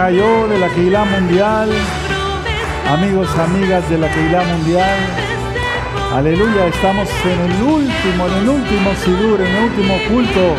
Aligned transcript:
Hayo 0.00 0.48
de 0.48 0.58
la 0.58 0.68
Keilah 0.68 1.04
Mundial, 1.04 1.68
amigos, 2.88 3.28
amigas 3.36 3.88
de 3.90 3.98
la 3.98 4.10
Keilah 4.10 4.44
Mundial. 4.44 4.98
Aleluya, 6.14 6.68
estamos 6.68 7.06
en 7.24 7.38
el 7.38 7.62
último, 7.62 8.26
en 8.26 8.34
el 8.38 8.48
último 8.48 8.94
Sidur, 9.04 9.40
en 9.42 9.54
el 9.54 9.64
último 9.64 9.94
culto 10.08 10.54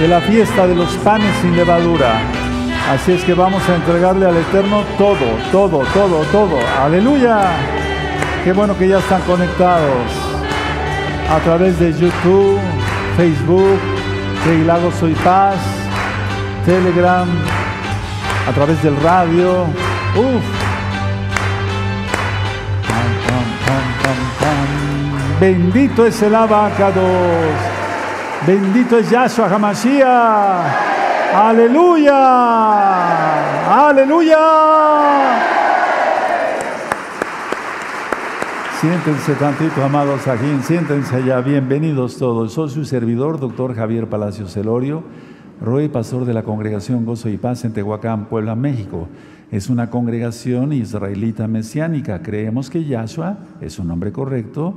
de 0.00 0.08
la 0.08 0.18
fiesta 0.22 0.66
de 0.66 0.76
los 0.76 0.88
panes 1.04 1.30
sin 1.42 1.54
levadura. 1.54 2.22
Así 2.90 3.12
es 3.12 3.22
que 3.24 3.34
vamos 3.34 3.62
a 3.68 3.74
entregarle 3.74 4.24
al 4.24 4.36
Eterno 4.36 4.82
todo, 4.96 5.26
todo, 5.52 5.84
todo, 5.92 6.22
todo. 6.32 6.58
Aleluya. 6.82 7.42
Qué 8.44 8.54
bueno 8.54 8.78
que 8.78 8.88
ya 8.88 8.98
están 8.98 9.20
conectados 9.22 10.10
a 11.30 11.38
través 11.40 11.78
de 11.78 11.92
YouTube, 11.92 12.58
Facebook, 13.18 13.78
Keilago 14.42 14.90
Soy 14.90 15.14
Paz, 15.16 15.56
Telegram, 16.64 17.28
a 18.48 18.52
través 18.52 18.82
del 18.82 18.96
radio. 19.00 19.64
Uf. 20.16 20.44
Bendito 25.40 26.06
es 26.06 26.22
el 26.22 26.34
abacados. 26.34 27.04
Bendito 28.46 28.98
es 28.98 29.10
Yahshua 29.10 29.46
Hamashiach. 29.46 30.94
Aleluya. 31.34 32.18
Aleluya. 33.88 34.38
Siéntense 38.80 39.34
tantito, 39.36 39.82
amados 39.82 40.28
aquí, 40.28 40.58
siéntense 40.62 41.24
ya, 41.24 41.40
bienvenidos 41.40 42.18
todos. 42.18 42.52
Soy 42.52 42.68
su 42.68 42.84
servidor, 42.84 43.40
doctor 43.40 43.74
Javier 43.74 44.08
Palacios 44.08 44.52
Celorio, 44.52 45.02
Roy, 45.64 45.88
pastor 45.88 46.26
de 46.26 46.34
la 46.34 46.42
congregación 46.42 47.06
Gozo 47.06 47.30
y 47.30 47.38
Paz 47.38 47.64
en 47.64 47.72
Tehuacán, 47.72 48.26
Puebla, 48.26 48.54
México. 48.54 49.08
Es 49.50 49.70
una 49.70 49.88
congregación 49.88 50.74
israelita 50.74 51.48
mesiánica. 51.48 52.20
Creemos 52.22 52.68
que 52.68 52.84
Yahshua 52.84 53.38
es 53.62 53.78
un 53.78 53.88
nombre 53.88 54.12
correcto, 54.12 54.74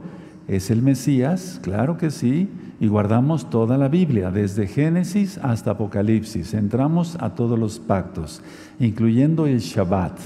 es 0.48 0.72
el 0.72 0.82
Mesías, 0.82 1.60
claro 1.62 1.98
que 1.98 2.10
sí, 2.10 2.48
y 2.80 2.88
guardamos 2.88 3.50
toda 3.50 3.78
la 3.78 3.90
Biblia, 3.90 4.32
desde 4.32 4.66
Génesis 4.66 5.38
hasta 5.40 5.72
Apocalipsis. 5.72 6.54
Entramos 6.54 7.18
a 7.20 7.36
todos 7.36 7.60
los 7.60 7.80
pactos, 7.80 8.42
incluyendo 8.80 9.46
el 9.46 9.60
Shabbat. 9.60 10.18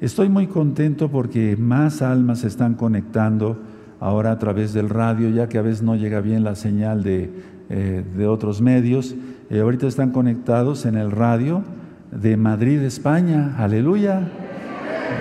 Estoy 0.00 0.28
muy 0.28 0.46
contento 0.46 1.10
porque 1.10 1.56
más 1.56 2.00
almas 2.00 2.40
se 2.40 2.46
están 2.46 2.74
conectando 2.74 3.58
ahora 3.98 4.30
a 4.30 4.38
través 4.38 4.72
del 4.72 4.88
radio, 4.88 5.30
ya 5.30 5.48
que 5.48 5.58
a 5.58 5.62
veces 5.62 5.82
no 5.82 5.96
llega 5.96 6.20
bien 6.20 6.44
la 6.44 6.54
señal 6.54 7.02
de, 7.02 7.30
eh, 7.70 8.02
de 8.16 8.26
otros 8.26 8.60
medios. 8.60 9.14
Eh, 9.48 9.60
ahorita 9.60 9.86
están 9.86 10.10
conectados 10.10 10.86
en 10.86 10.96
el 10.96 11.10
radio 11.12 11.62
de 12.10 12.36
Madrid, 12.36 12.82
España, 12.82 13.54
aleluya, 13.58 14.28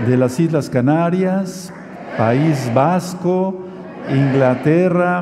de 0.07 0.17
las 0.17 0.39
Islas 0.39 0.69
Canarias, 0.69 1.71
País 2.17 2.71
Vasco, 2.73 3.65
Inglaterra, 4.09 5.21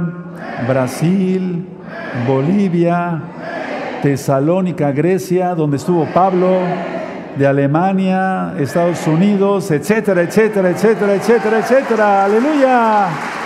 Brasil, 0.68 1.66
Bolivia, 2.26 3.22
Tesalónica, 4.02 4.92
Grecia, 4.92 5.54
donde 5.54 5.78
estuvo 5.78 6.06
Pablo, 6.14 6.60
de 7.38 7.46
Alemania, 7.46 8.56
Estados 8.58 9.06
Unidos, 9.06 9.70
etcétera, 9.70 10.22
etcétera, 10.22 10.70
etcétera, 10.70 11.16
etcétera, 11.16 11.60
etcétera. 11.60 12.26
Aleluya. 12.26 13.37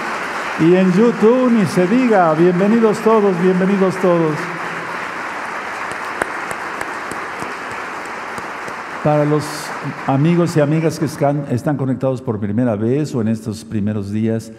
Y 0.62 0.76
en 0.76 0.92
YouTube 0.94 1.52
ni 1.52 1.66
se 1.66 1.88
diga, 1.88 2.36
bienvenidos 2.36 3.00
todos, 3.00 3.36
bienvenidos 3.42 3.95
todos. 4.00 4.36
Para 9.03 9.26
los 9.26 9.44
amigos 10.06 10.56
y 10.56 10.59
amigas 10.59 11.00
que 11.00 11.06
están, 11.06 11.45
están 11.50 11.78
conectados 11.78 12.22
por 12.22 12.40
primera 12.40 12.76
vez 12.76 13.16
o 13.16 13.22
en 13.22 13.30
estos 13.30 13.66
primeros 13.66 14.12
días, 14.12 14.52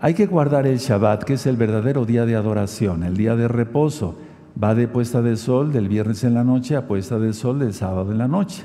hay 0.00 0.12
que 0.12 0.26
guardar 0.26 0.66
el 0.66 0.76
Shabbat, 0.76 1.24
que 1.24 1.32
es 1.32 1.46
el 1.46 1.56
verdadero 1.56 2.04
día 2.04 2.26
de 2.26 2.36
adoración, 2.36 3.02
el 3.02 3.16
día 3.16 3.36
de 3.36 3.48
reposo. 3.48 4.18
Va 4.62 4.74
de 4.74 4.86
puesta 4.86 5.22
de 5.22 5.38
sol 5.38 5.72
del 5.72 5.88
viernes 5.88 6.24
en 6.24 6.34
la 6.34 6.44
noche 6.44 6.76
a 6.76 6.86
puesta 6.86 7.18
de 7.18 7.32
sol 7.32 7.58
del 7.58 7.72
sábado 7.72 8.12
en 8.12 8.18
la 8.18 8.28
noche. 8.28 8.64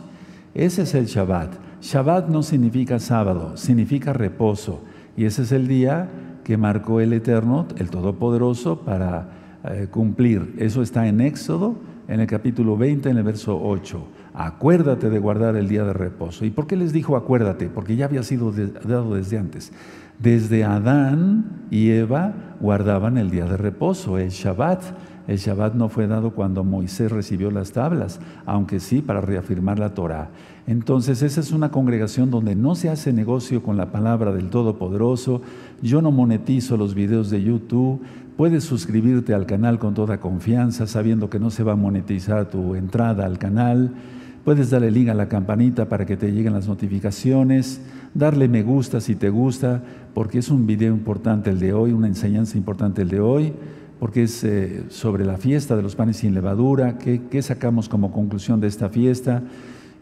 Ese 0.53 0.81
es 0.81 0.95
el 0.95 1.05
Shabbat. 1.05 1.53
Shabbat 1.81 2.27
no 2.27 2.43
significa 2.43 2.99
sábado, 2.99 3.55
significa 3.55 4.11
reposo. 4.11 4.81
Y 5.15 5.23
ese 5.23 5.43
es 5.43 5.53
el 5.53 5.69
día 5.69 6.09
que 6.43 6.57
marcó 6.57 7.01
el 7.01 7.13
Eterno, 7.13 7.67
el 7.77 7.89
Todopoderoso, 7.89 8.79
para 8.81 9.29
eh, 9.63 9.87
cumplir. 9.91 10.55
Eso 10.57 10.81
está 10.81 11.07
en 11.07 11.21
Éxodo, 11.21 11.75
en 12.07 12.19
el 12.19 12.27
capítulo 12.27 12.77
20, 12.77 13.09
en 13.09 13.17
el 13.17 13.23
verso 13.23 13.59
8. 13.63 14.03
Acuérdate 14.33 15.09
de 15.09 15.19
guardar 15.19 15.55
el 15.55 15.67
día 15.67 15.83
de 15.83 15.93
reposo. 15.93 16.45
¿Y 16.45 16.51
por 16.51 16.67
qué 16.67 16.75
les 16.75 16.93
dijo 16.93 17.15
acuérdate? 17.15 17.67
Porque 17.67 17.95
ya 17.95 18.05
había 18.05 18.23
sido 18.23 18.51
dado 18.51 19.15
desde 19.15 19.37
antes. 19.37 19.71
Desde 20.19 20.63
Adán 20.63 21.45
y 21.71 21.89
Eva 21.89 22.33
guardaban 22.59 23.17
el 23.17 23.31
día 23.31 23.45
de 23.45 23.57
reposo, 23.57 24.17
el 24.17 24.29
Shabbat. 24.29 24.83
El 25.27 25.37
Shabbat 25.37 25.75
no 25.75 25.89
fue 25.89 26.07
dado 26.07 26.31
cuando 26.31 26.63
Moisés 26.63 27.11
recibió 27.11 27.51
las 27.51 27.71
tablas, 27.71 28.19
aunque 28.45 28.79
sí 28.79 29.01
para 29.01 29.21
reafirmar 29.21 29.79
la 29.79 29.93
Torah. 29.93 30.29
Entonces, 30.67 31.23
esa 31.23 31.39
es 31.39 31.51
una 31.51 31.71
congregación 31.71 32.29
donde 32.29 32.55
no 32.55 32.75
se 32.75 32.89
hace 32.89 33.13
negocio 33.13 33.63
con 33.63 33.77
la 33.77 33.91
palabra 33.91 34.31
del 34.31 34.49
Todopoderoso. 34.49 35.41
Yo 35.81 36.01
no 36.01 36.11
monetizo 36.11 36.77
los 36.77 36.93
videos 36.93 37.29
de 37.31 37.41
YouTube. 37.41 38.01
Puedes 38.37 38.63
suscribirte 38.63 39.33
al 39.33 39.47
canal 39.47 39.79
con 39.79 39.93
toda 39.95 40.19
confianza, 40.19 40.85
sabiendo 40.85 41.29
que 41.29 41.39
no 41.39 41.49
se 41.49 41.63
va 41.63 41.73
a 41.73 41.75
monetizar 41.75 42.49
tu 42.49 42.75
entrada 42.75 43.25
al 43.25 43.39
canal. 43.39 43.91
Puedes 44.45 44.69
darle 44.69 44.91
link 44.91 45.09
a 45.09 45.13
la 45.15 45.27
campanita 45.27 45.89
para 45.89 46.05
que 46.05 46.17
te 46.17 46.31
lleguen 46.31 46.53
las 46.53 46.67
notificaciones, 46.67 47.81
darle 48.13 48.47
me 48.47 48.63
gusta 48.63 48.99
si 48.99 49.15
te 49.15 49.29
gusta, 49.29 49.83
porque 50.13 50.39
es 50.39 50.49
un 50.49 50.65
video 50.65 50.93
importante 50.93 51.51
el 51.51 51.59
de 51.59 51.73
hoy, 51.73 51.93
una 51.93 52.07
enseñanza 52.07 52.57
importante 52.57 53.03
el 53.03 53.09
de 53.09 53.19
hoy, 53.19 53.53
porque 53.99 54.23
es 54.23 54.43
eh, 54.43 54.83
sobre 54.89 55.25
la 55.25 55.37
fiesta 55.37 55.75
de 55.75 55.83
los 55.83 55.95
panes 55.95 56.17
sin 56.17 56.33
levadura, 56.33 56.97
qué, 56.97 57.21
qué 57.29 57.41
sacamos 57.43 57.87
como 57.87 58.11
conclusión 58.11 58.59
de 58.59 58.67
esta 58.67 58.89
fiesta. 58.89 59.43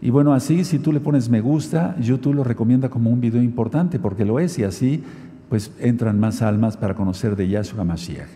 Y 0.01 0.09
bueno, 0.09 0.33
así 0.33 0.63
si 0.63 0.79
tú 0.79 0.93
le 0.93 1.01
pones 1.01 1.29
me 1.29 1.41
gusta, 1.41 1.97
YouTube 1.99 2.35
lo 2.35 2.45
recomienda 2.45 2.87
como 2.87 3.09
un 3.09 3.19
video 3.19 3.41
importante, 3.41 3.99
porque 3.99 4.23
lo 4.23 4.39
es, 4.39 4.57
y 4.57 4.63
así 4.63 5.03
pues 5.49 5.71
entran 5.79 6.19
más 6.19 6.41
almas 6.41 6.77
para 6.77 6.93
conocer 6.93 7.35
de 7.35 7.49
Yahshua 7.49 7.83
Mashiach. 7.83 8.29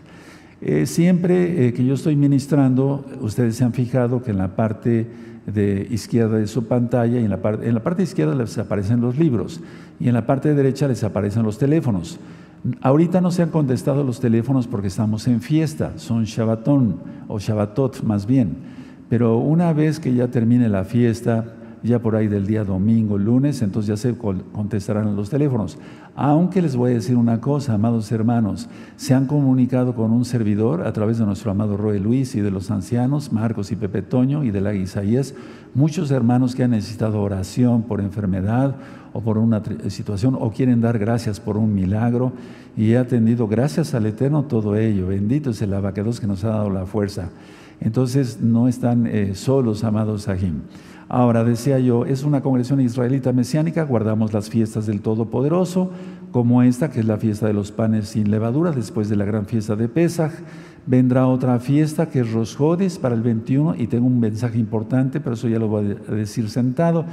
Eh, 0.60 0.86
siempre 0.86 1.66
eh, 1.66 1.72
que 1.72 1.84
yo 1.84 1.94
estoy 1.94 2.16
ministrando, 2.16 3.04
ustedes 3.20 3.56
se 3.56 3.64
han 3.64 3.72
fijado 3.72 4.22
que 4.22 4.30
en 4.30 4.38
la 4.38 4.56
parte 4.56 5.06
de 5.46 5.86
izquierda 5.90 6.38
de 6.38 6.46
su 6.46 6.66
pantalla 6.66 7.20
y 7.20 7.24
en 7.24 7.30
la, 7.30 7.42
parte, 7.42 7.68
en 7.68 7.74
la 7.74 7.82
parte 7.82 8.02
izquierda 8.02 8.34
les 8.34 8.56
aparecen 8.56 9.00
los 9.00 9.18
libros 9.18 9.60
y 10.00 10.08
en 10.08 10.14
la 10.14 10.26
parte 10.26 10.54
derecha 10.54 10.88
les 10.88 11.04
aparecen 11.04 11.42
los 11.42 11.58
teléfonos. 11.58 12.18
Ahorita 12.80 13.20
no 13.20 13.30
se 13.30 13.42
han 13.42 13.50
contestado 13.50 14.04
los 14.04 14.20
teléfonos 14.20 14.66
porque 14.66 14.88
estamos 14.88 15.28
en 15.28 15.42
fiesta, 15.42 15.92
son 15.96 16.24
Shabbatón 16.24 16.96
o 17.28 17.38
Shabbatot 17.38 18.02
más 18.02 18.24
bien. 18.24 18.56
Pero 19.10 19.36
una 19.36 19.72
vez 19.74 20.00
que 20.00 20.14
ya 20.14 20.28
termine 20.28 20.70
la 20.70 20.84
fiesta, 20.84 21.44
ya 21.84 22.00
por 22.00 22.16
ahí 22.16 22.28
del 22.28 22.46
día 22.46 22.64
domingo, 22.64 23.18
lunes, 23.18 23.60
entonces 23.60 23.88
ya 23.88 23.96
se 23.96 24.16
contestarán 24.16 25.14
los 25.16 25.28
teléfonos. 25.28 25.76
Aunque 26.16 26.62
les 26.62 26.76
voy 26.76 26.92
a 26.92 26.94
decir 26.94 27.16
una 27.16 27.40
cosa, 27.40 27.74
amados 27.74 28.10
hermanos, 28.10 28.68
se 28.96 29.12
han 29.12 29.26
comunicado 29.26 29.94
con 29.94 30.10
un 30.10 30.24
servidor 30.24 30.86
a 30.86 30.92
través 30.94 31.18
de 31.18 31.26
nuestro 31.26 31.50
amado 31.50 31.76
Roy 31.76 31.98
Luis 31.98 32.34
y 32.36 32.40
de 32.40 32.50
los 32.50 32.70
ancianos, 32.70 33.32
Marcos 33.32 33.70
y 33.70 33.76
Pepe 33.76 34.00
Toño 34.00 34.44
y 34.44 34.50
de 34.50 34.62
la 34.62 34.72
muchos 35.74 36.10
hermanos 36.10 36.54
que 36.54 36.64
han 36.64 36.70
necesitado 36.70 37.20
oración 37.20 37.82
por 37.82 38.00
enfermedad 38.00 38.76
o 39.12 39.20
por 39.20 39.36
una 39.36 39.62
situación 39.88 40.36
o 40.40 40.50
quieren 40.50 40.80
dar 40.80 40.98
gracias 40.98 41.38
por 41.38 41.56
un 41.56 41.74
milagro 41.74 42.32
y 42.76 42.92
he 42.92 42.98
atendido 42.98 43.46
gracias 43.46 43.94
al 43.94 44.06
Eterno 44.06 44.44
todo 44.44 44.74
ello. 44.76 45.08
Bendito 45.08 45.50
es 45.50 45.60
el 45.60 45.74
abacados 45.74 46.18
que 46.18 46.26
nos 46.26 46.44
ha 46.44 46.48
dado 46.48 46.70
la 46.70 46.86
fuerza. 46.86 47.28
Entonces 47.80 48.40
no 48.40 48.68
están 48.68 49.06
eh, 49.06 49.34
solos, 49.34 49.84
amados 49.84 50.22
Sahim. 50.22 50.62
Ahora, 51.16 51.44
decía 51.44 51.78
yo, 51.78 52.06
es 52.06 52.24
una 52.24 52.40
congregación 52.40 52.80
israelita 52.80 53.32
mesiánica, 53.32 53.84
guardamos 53.84 54.32
las 54.32 54.50
fiestas 54.50 54.86
del 54.86 55.00
Todopoderoso, 55.00 55.92
como 56.32 56.60
esta, 56.64 56.90
que 56.90 56.98
es 56.98 57.06
la 57.06 57.18
fiesta 57.18 57.46
de 57.46 57.52
los 57.52 57.70
panes 57.70 58.08
sin 58.08 58.32
levadura, 58.32 58.72
después 58.72 59.08
de 59.08 59.14
la 59.14 59.24
gran 59.24 59.46
fiesta 59.46 59.76
de 59.76 59.86
Pesaj. 59.86 60.32
Vendrá 60.86 61.28
otra 61.28 61.60
fiesta 61.60 62.10
que 62.10 62.18
es 62.18 62.32
Rosjodis 62.32 62.98
para 62.98 63.14
el 63.14 63.22
21, 63.22 63.76
y 63.78 63.86
tengo 63.86 64.08
un 64.08 64.18
mensaje 64.18 64.58
importante, 64.58 65.20
pero 65.20 65.34
eso 65.34 65.46
ya 65.46 65.60
lo 65.60 65.68
voy 65.68 65.96
a 66.08 66.12
decir 66.12 66.50
sentado. 66.50 67.04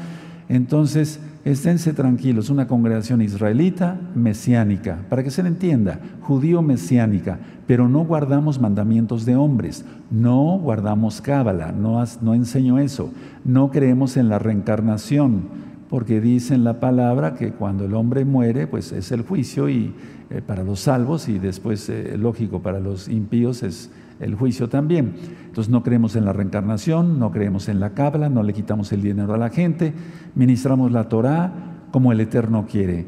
Entonces, 0.50 1.20
esténse 1.44 1.94
tranquilos, 1.94 2.50
una 2.50 2.68
congregación 2.68 3.22
israelita 3.22 4.00
mesiánica, 4.16 5.00
para 5.10 5.24
que 5.24 5.32
se 5.32 5.42
le 5.42 5.50
entienda, 5.50 6.00
judío 6.22 6.62
mesiánica, 6.62 7.40
pero 7.68 7.88
no 7.88 8.04
guardamos 8.04 8.60
mandamientos 8.60 9.26
de 9.26 9.36
hombres, 9.36 9.86
no 10.12 10.60
guardamos 10.60 11.22
cábala, 11.22 11.72
no, 11.72 12.34
enseño 12.34 12.80
eso, 12.80 13.12
no 13.44 13.72
creemos 13.72 14.18
en 14.18 14.30
la 14.30 14.40
reencarnación, 14.40 15.44
porque 15.90 16.22
dice 16.22 16.54
en 16.54 16.64
la 16.64 16.80
palabra 16.80 17.36
que 17.36 17.52
cuando 17.52 17.86
el 17.86 17.96
hombre 17.96 18.24
muere, 18.24 18.68
pues 18.68 18.92
es 18.92 19.12
el 19.12 19.24
juicio 19.24 19.68
y 19.68 19.94
eh, 20.30 20.42
para 20.46 20.64
los 20.64 20.82
salvos 20.82 21.28
y 21.28 21.38
después, 21.38 21.90
eh, 21.90 22.16
lógico, 22.18 22.62
para 22.62 22.80
los 22.80 23.10
impíos 23.10 23.64
es 23.64 23.90
el 24.22 24.36
juicio 24.36 24.70
también. 24.70 25.14
Entonces 25.48 25.72
no 25.72 25.84
creemos 25.84 26.16
en 26.16 26.26
la 26.26 26.34
reencarnación, 26.34 27.20
no 27.20 27.32
creemos 27.32 27.68
en 27.68 27.80
la 27.80 27.92
cabla, 27.92 28.30
no 28.30 28.44
le 28.44 28.54
quitamos 28.54 28.92
el 28.92 29.02
dinero 29.02 29.34
a 29.34 29.38
la 29.38 29.50
gente, 29.50 29.94
ministramos 30.36 30.92
la 30.92 31.10
Torah 31.10 31.52
como 31.92 32.12
el 32.12 32.20
Eterno 32.22 32.66
quiere. 32.70 33.06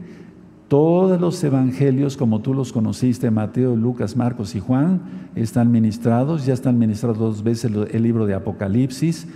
Todos 0.68 1.22
los 1.22 1.44
evangelios, 1.44 2.18
como 2.18 2.42
tú 2.42 2.54
los 2.54 2.74
conociste, 2.74 3.30
Mateo, 3.30 3.76
Lucas, 3.76 4.18
Marcos 4.18 4.56
y 4.56 4.60
Juan, 4.60 5.02
están 5.36 5.72
ministrados, 5.72 6.46
ya 6.46 6.54
están 6.54 6.80
ministrados 6.80 7.20
dos 7.20 7.44
veces 7.44 7.72
el 7.92 8.04
libro 8.04 8.26
de 8.26 8.34
Apocalipsis, 8.34 9.28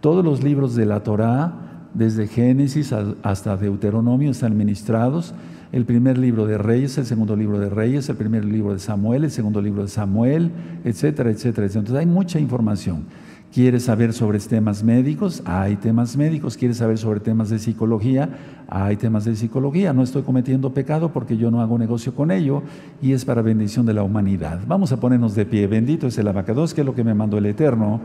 todos 0.00 0.24
los 0.24 0.42
libros 0.42 0.74
de 0.74 0.86
la 0.86 1.02
Torah, 1.02 1.88
desde 1.92 2.26
Génesis 2.26 2.94
hasta 3.22 3.56
Deuteronomio, 3.56 4.30
están 4.30 4.56
ministrados 4.56 5.34
el 5.72 5.84
primer 5.84 6.18
libro 6.18 6.46
de 6.46 6.58
Reyes, 6.58 6.96
el 6.98 7.06
segundo 7.06 7.36
libro 7.36 7.58
de 7.58 7.68
Reyes, 7.68 8.08
el 8.08 8.16
primer 8.16 8.44
libro 8.44 8.72
de 8.72 8.78
Samuel, 8.78 9.24
el 9.24 9.30
segundo 9.30 9.60
libro 9.60 9.82
de 9.82 9.88
Samuel, 9.88 10.50
etcétera, 10.84 11.30
etcétera, 11.30 11.66
etcétera. 11.66 11.86
Entonces 11.86 12.00
hay 12.00 12.06
mucha 12.06 12.38
información. 12.38 13.04
¿Quieres 13.52 13.84
saber 13.84 14.12
sobre 14.12 14.38
temas 14.40 14.84
médicos? 14.84 15.42
Hay 15.46 15.76
temas 15.76 16.16
médicos. 16.18 16.56
¿Quieres 16.56 16.76
saber 16.76 16.98
sobre 16.98 17.20
temas 17.20 17.48
de 17.48 17.58
psicología? 17.58 18.28
Hay 18.68 18.96
temas 18.96 19.24
de 19.24 19.36
psicología. 19.36 19.94
No 19.94 20.02
estoy 20.02 20.22
cometiendo 20.22 20.74
pecado 20.74 21.12
porque 21.12 21.38
yo 21.38 21.50
no 21.50 21.62
hago 21.62 21.78
negocio 21.78 22.14
con 22.14 22.30
ello 22.30 22.62
y 23.00 23.12
es 23.12 23.24
para 23.24 23.40
bendición 23.40 23.86
de 23.86 23.94
la 23.94 24.02
humanidad. 24.02 24.60
Vamos 24.66 24.92
a 24.92 25.00
ponernos 25.00 25.34
de 25.34 25.46
pie. 25.46 25.66
Bendito 25.66 26.06
es 26.06 26.18
el 26.18 26.28
abacados, 26.28 26.74
que 26.74 26.82
es 26.82 26.86
lo 26.86 26.94
que 26.94 27.04
me 27.04 27.14
mandó 27.14 27.38
el 27.38 27.46
Eterno. 27.46 28.00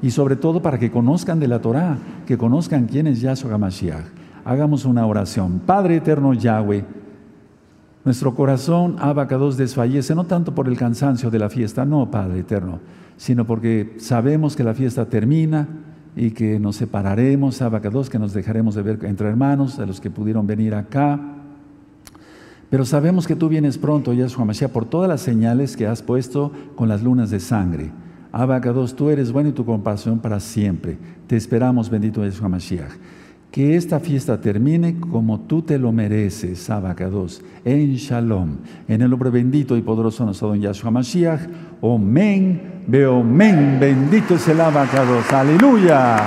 Y 0.00 0.12
sobre 0.12 0.36
todo 0.36 0.62
para 0.62 0.78
que 0.78 0.90
conozcan 0.90 1.40
de 1.40 1.48
la 1.48 1.60
Torah, 1.60 1.98
que 2.26 2.38
conozcan 2.38 2.86
quién 2.86 3.06
es 3.06 3.20
Yahshua 3.20 3.52
HaMashiach. 3.52 4.19
Hagamos 4.50 4.84
una 4.84 5.06
oración. 5.06 5.60
Padre 5.64 5.98
eterno 5.98 6.34
Yahweh, 6.34 6.84
nuestro 8.04 8.34
corazón, 8.34 8.96
abacados, 8.98 9.56
desfallece, 9.56 10.12
no 10.16 10.24
tanto 10.24 10.56
por 10.56 10.66
el 10.66 10.76
cansancio 10.76 11.30
de 11.30 11.38
la 11.38 11.48
fiesta, 11.48 11.84
no, 11.84 12.10
Padre 12.10 12.40
eterno, 12.40 12.80
sino 13.16 13.46
porque 13.46 13.94
sabemos 14.00 14.56
que 14.56 14.64
la 14.64 14.74
fiesta 14.74 15.06
termina 15.06 15.68
y 16.16 16.32
que 16.32 16.58
nos 16.58 16.74
separaremos, 16.74 17.62
abacados, 17.62 18.10
que 18.10 18.18
nos 18.18 18.32
dejaremos 18.32 18.74
de 18.74 18.82
ver 18.82 19.04
entre 19.04 19.28
hermanos, 19.28 19.78
a 19.78 19.86
los 19.86 20.00
que 20.00 20.10
pudieron 20.10 20.48
venir 20.48 20.74
acá. 20.74 21.20
Pero 22.70 22.84
sabemos 22.84 23.28
que 23.28 23.36
tú 23.36 23.48
vienes 23.48 23.78
pronto, 23.78 24.12
Yahshua 24.12 24.46
Mashiach, 24.46 24.72
por 24.72 24.84
todas 24.84 25.08
las 25.08 25.20
señales 25.20 25.76
que 25.76 25.86
has 25.86 26.02
puesto 26.02 26.50
con 26.74 26.88
las 26.88 27.04
lunas 27.04 27.30
de 27.30 27.38
sangre. 27.38 27.92
Abacados, 28.32 28.96
tú 28.96 29.10
eres 29.10 29.30
bueno 29.30 29.50
y 29.50 29.52
tu 29.52 29.64
compasión 29.64 30.18
para 30.18 30.40
siempre. 30.40 30.98
Te 31.28 31.36
esperamos, 31.36 31.88
bendito 31.88 32.24
Yahshua 32.24 32.48
Mashiach 32.48 32.90
que 33.50 33.76
esta 33.76 33.98
fiesta 33.98 34.40
termine 34.40 35.00
como 35.00 35.40
tú 35.40 35.62
te 35.62 35.78
lo 35.78 35.90
mereces, 35.92 36.70
Abacados, 36.70 37.42
en 37.64 37.94
Shalom, 37.96 38.58
en 38.86 39.02
el 39.02 39.10
nombre 39.10 39.30
bendito 39.30 39.76
y 39.76 39.82
poderoso 39.82 40.22
de 40.22 40.26
nuestro 40.26 40.48
don 40.48 40.60
Yahshua 40.60 40.90
Mashiach, 40.90 41.40
Omen, 41.80 42.84
Beomen, 42.86 43.78
bendito 43.80 44.34
es 44.36 44.46
el 44.48 44.60
Abacados, 44.60 45.32
aleluya. 45.32 46.18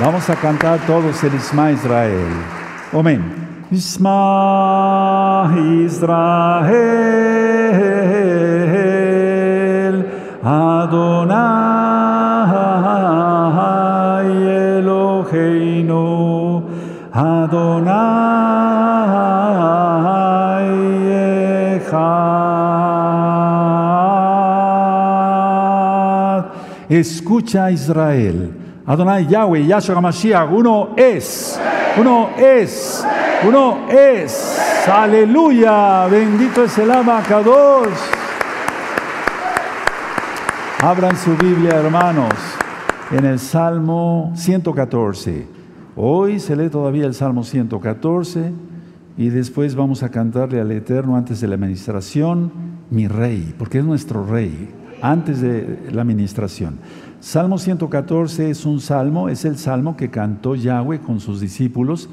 Vamos 0.00 0.30
a 0.30 0.36
cantar 0.36 0.78
todos 0.86 1.22
el 1.24 1.34
Isma 1.34 1.72
Israel. 1.72 2.28
Omen. 2.92 3.22
Isma 3.70 5.52
Israel. 5.84 7.02
Adonai 10.44 11.71
Escucha 26.98 27.70
Israel. 27.70 28.52
Adonai 28.84 29.26
Yahweh, 29.26 29.64
Yahshua 29.64 29.96
HaMashiach, 29.96 30.52
uno 30.52 30.90
es, 30.94 31.58
uno 31.96 32.28
es, 32.36 33.02
uno 33.48 33.88
es. 33.88 34.58
Aleluya, 34.86 36.06
bendito 36.08 36.64
es 36.64 36.76
el 36.76 36.90
abacados. 36.90 37.88
Abran 40.82 41.16
su 41.16 41.34
Biblia, 41.34 41.76
hermanos, 41.76 42.34
en 43.10 43.24
el 43.24 43.38
Salmo 43.38 44.30
114. 44.34 45.46
Hoy 45.96 46.40
se 46.40 46.54
lee 46.56 46.68
todavía 46.68 47.06
el 47.06 47.14
Salmo 47.14 47.42
114 47.42 48.52
y 49.16 49.30
después 49.30 49.74
vamos 49.74 50.02
a 50.02 50.10
cantarle 50.10 50.60
al 50.60 50.70
Eterno 50.72 51.16
antes 51.16 51.40
de 51.40 51.48
la 51.48 51.54
administración, 51.54 52.52
mi 52.90 53.08
rey, 53.08 53.54
porque 53.56 53.78
es 53.78 53.84
nuestro 53.84 54.26
rey, 54.26 54.81
antes 55.02 55.40
de 55.40 55.90
la 55.92 56.00
administración. 56.00 56.78
Salmo 57.20 57.58
114 57.58 58.50
es 58.50 58.64
un 58.64 58.80
salmo, 58.80 59.28
es 59.28 59.44
el 59.44 59.58
salmo 59.58 59.96
que 59.96 60.10
cantó 60.10 60.54
Yahweh 60.54 61.00
con 61.00 61.20
sus 61.20 61.40
discípulos 61.40 62.08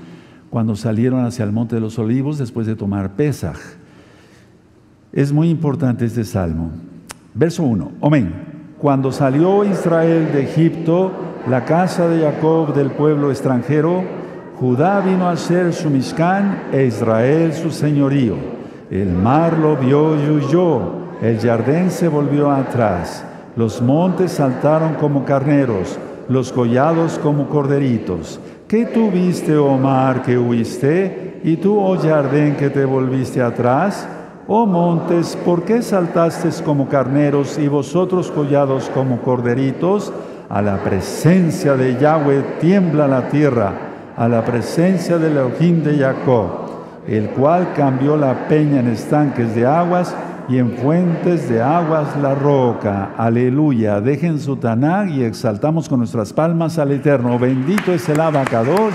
cuando 0.50 0.76
salieron 0.76 1.24
hacia 1.24 1.46
el 1.46 1.52
Monte 1.52 1.76
de 1.76 1.82
los 1.82 1.98
Olivos 2.00 2.38
después 2.38 2.68
de 2.68 2.76
tomar 2.76 3.12
Pesaj. 3.12 3.58
Es 5.14 5.32
muy 5.32 5.50
importante 5.50 6.06
este 6.06 6.24
salmo. 6.24 6.72
Verso 7.34 7.64
1, 7.64 7.92
amén. 8.02 8.34
Cuando 8.80 9.12
salió 9.12 9.64
Israel 9.64 10.32
de 10.34 10.44
Egipto, 10.44 11.12
la 11.48 11.66
casa 11.66 12.08
de 12.08 12.22
Jacob 12.22 12.74
del 12.74 12.92
pueblo 12.92 13.30
extranjero, 13.30 14.04
Judá 14.60 15.00
vino 15.00 15.30
a 15.30 15.38
ser 15.38 15.74
su 15.74 15.90
Mishkan 15.90 16.64
e 16.74 16.86
Israel 16.86 17.54
su 17.54 17.72
señorío. 17.72 18.36
El 18.90 19.14
mar 19.14 19.58
lo 19.58 19.78
vio 19.78 20.16
y 20.16 20.30
huyó, 20.30 21.09
el 21.22 21.40
jardín 21.40 21.92
se 21.92 22.08
volvió 22.08 22.50
atrás, 22.50 23.26
los 23.58 23.82
montes 23.82 24.32
saltaron 24.32 24.94
como 24.94 25.26
carneros, 25.26 26.00
los 26.30 26.54
collados 26.54 27.20
como 27.20 27.50
corderitos. 27.50 28.40
¿Qué 28.70 28.86
tuviste, 28.86 29.58
oh 29.58 29.78
mar, 29.78 30.22
que 30.22 30.38
huiste? 30.38 31.42
¿Y 31.44 31.58
tú, 31.58 31.78
oh 31.78 31.98
jardín, 31.98 32.56
que 32.56 32.70
te 32.70 32.86
volviste 32.86 33.42
atrás? 33.42 34.08
Oh 34.48 34.66
montes, 34.66 35.38
¿por 35.44 35.64
qué 35.64 35.82
saltaste 35.82 36.50
como 36.64 36.88
carneros 36.88 37.58
y 37.58 37.68
vosotros 37.68 38.32
collados 38.32 38.90
como 38.94 39.22
corderitos? 39.22 40.14
A 40.50 40.62
la 40.62 40.78
presencia 40.78 41.76
de 41.76 42.00
Yahweh 42.00 42.58
tiembla 42.62 43.08
la 43.08 43.28
tierra, 43.28 43.74
a 44.16 44.28
la 44.28 44.46
presencia 44.46 45.18
del 45.18 45.34
Elohim 45.34 45.84
de 45.84 45.98
Jacob, 45.98 46.48
el 47.08 47.30
cual 47.32 47.74
cambió 47.76 48.16
la 48.16 48.48
peña 48.48 48.80
en 48.80 48.88
estanques 48.88 49.54
de 49.54 49.66
aguas 49.68 50.16
y 50.50 50.58
en 50.58 50.76
fuentes 50.78 51.48
de 51.48 51.62
aguas 51.62 52.18
la 52.18 52.34
roca. 52.34 53.12
Aleluya. 53.18 54.02
Dejen 54.02 54.40
su 54.40 54.56
tanag 54.56 55.10
y 55.10 55.24
exaltamos 55.24 55.88
con 55.88 56.00
nuestras 56.00 56.34
palmas 56.34 56.80
al 56.80 56.92
Eterno. 56.92 57.38
Bendito 57.38 57.94
es 57.94 58.10
el 58.10 58.20
abacados. 58.20 58.94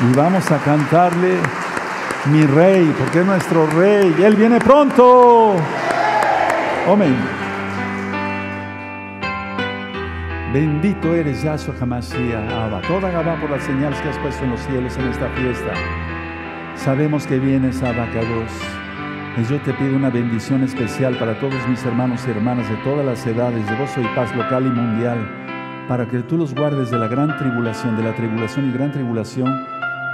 Y 0.00 0.16
vamos 0.16 0.50
a 0.50 0.58
cantarle 0.58 1.36
mi 2.32 2.44
rey, 2.44 2.92
porque 2.98 3.20
es 3.20 3.26
nuestro 3.26 3.66
rey. 3.68 4.14
Él 4.24 4.34
viene 4.34 4.58
pronto. 4.58 5.54
Amén. 6.90 7.16
Bendito 10.52 11.14
eres 11.14 11.44
Yahshua 11.44 11.74
Hamashiach, 11.80 12.50
Abba. 12.50 12.80
Toda 12.88 13.10
Gabá 13.10 13.40
por 13.40 13.50
las 13.50 13.62
señales 13.62 14.00
que 14.00 14.08
has 14.08 14.18
puesto 14.18 14.42
en 14.42 14.50
los 14.50 14.60
cielos 14.62 14.96
en 14.96 15.08
esta 15.08 15.28
fiesta. 15.28 15.72
Sabemos 16.84 17.26
que 17.26 17.38
vienes, 17.38 17.82
Abacados. 17.82 18.50
Y 19.36 19.44
yo 19.44 19.60
te 19.60 19.74
pido 19.74 19.94
una 19.96 20.08
bendición 20.08 20.62
especial 20.62 21.14
para 21.18 21.38
todos 21.38 21.68
mis 21.68 21.84
hermanos 21.84 22.24
y 22.26 22.30
hermanas 22.30 22.70
de 22.70 22.76
todas 22.76 23.04
las 23.04 23.26
edades, 23.26 23.68
de 23.68 23.76
gozo 23.76 24.00
y 24.00 24.06
paz 24.16 24.34
local 24.34 24.64
y 24.64 24.70
mundial, 24.70 25.18
para 25.86 26.08
que 26.08 26.20
tú 26.20 26.38
los 26.38 26.54
guardes 26.54 26.90
de 26.90 26.98
la 26.98 27.06
gran 27.06 27.36
tribulación, 27.36 27.98
de 27.98 28.04
la 28.04 28.14
tribulación 28.14 28.70
y 28.70 28.72
gran 28.72 28.92
tribulación 28.92 29.46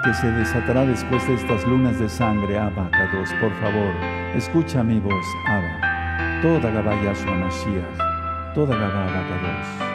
que 0.03 0.13
se 0.15 0.29
desatará 0.33 0.85
después 0.85 1.25
de 1.29 1.35
estas 1.35 1.65
lunas 1.69 2.01
de 2.01 2.09
sangre, 2.09 2.59
Abacados. 2.59 3.33
Por 3.41 3.53
favor, 3.61 3.95
escucha 4.35 4.83
mi 4.83 4.99
voz, 4.99 5.25
Abba. 5.47 6.41
Toda 6.43 6.73
Yahshua 6.73 7.35
Mashiach, 7.37 8.55
toda 8.55 8.77
Gabá 8.77 9.05
Abacados 9.05 9.87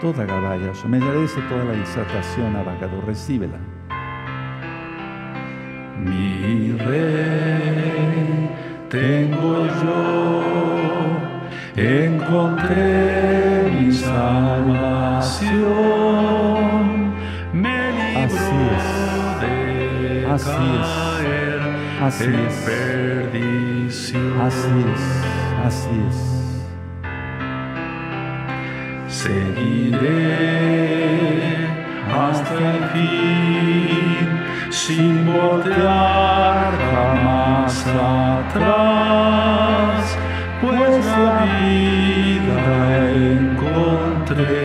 toda 0.00 0.24
Gabaya, 0.24 0.72
me 0.86 1.00
merece 1.00 1.40
toda 1.48 1.64
la 1.64 1.74
exaltación, 1.74 2.54
abagado, 2.54 3.00
recíbela. 3.00 3.58
Mi 6.04 6.72
rey 6.72 8.50
tengo 8.88 9.66
yo, 9.82 10.42
encontré 11.76 13.70
mi 13.70 13.92
salvación, 13.92 15.54
me 17.52 17.92
libro 17.92 18.38
de 19.40 20.26
así 20.30 20.50
caer 20.50 21.60
así 22.02 22.24
en 22.24 22.34
es. 22.34 22.54
perdición. 22.64 24.40
Así 24.40 24.84
es, 24.94 25.04
así 25.64 25.94
es. 26.08 26.18
Seguiré 29.08 30.36
hasta 32.12 32.54
el 32.74 32.84
fin 32.92 34.05
sin 34.76 35.24
voltear 35.24 36.70
jamás 36.92 37.86
atrás, 38.36 39.24
pues 40.60 41.04
la 41.16 41.30
vida 41.60 42.62
encontré 43.32 44.60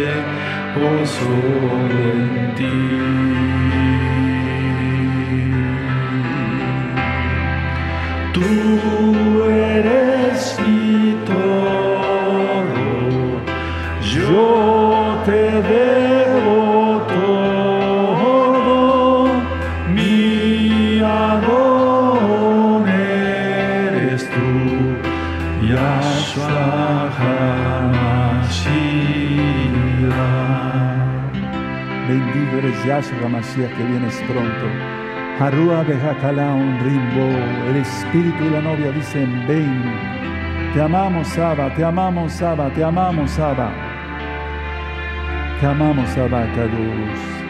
hoy 0.75 1.01
solo 1.17 1.97
en 2.13 2.25
ti. 2.57 2.77
Tú 8.33 8.49
Yahshua 33.01 33.67
que 33.75 33.83
vienes 33.83 34.15
pronto. 34.27 34.65
Harúa 35.39 35.83
Bejakala 35.83 36.53
un 36.53 36.79
rimbo, 36.79 37.29
el 37.69 37.77
espíritu 37.77 38.43
y 38.43 38.49
la 38.51 38.61
novia 38.61 38.91
dicen 38.91 39.47
ven. 39.47 39.83
Te 40.73 40.81
amamos, 40.81 41.37
Abba, 41.37 41.73
te 41.73 41.83
amamos, 41.83 42.41
Abba, 42.41 42.69
te 42.69 42.83
amamos, 42.83 43.39
Abba. 43.39 43.71
Te 45.59 45.65
amamos, 45.65 46.17
Abba, 46.17 46.45
Kadosh. 46.53 47.41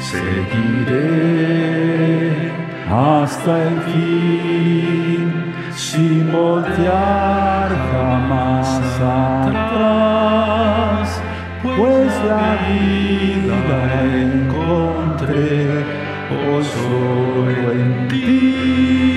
Seguiré 0.00 1.30
hasta 2.88 3.68
el 3.68 3.80
fin, 3.82 5.49
sin 5.80 6.30
voltear 6.30 7.70
jamás 7.90 8.68
atrás, 9.00 10.28
pues 11.62 12.12
la 12.28 12.48
vida 12.68 13.58
encontré 14.28 15.50
hoy 16.30 16.64
solo 16.64 17.72
en 17.72 18.08
ti. 18.08 19.09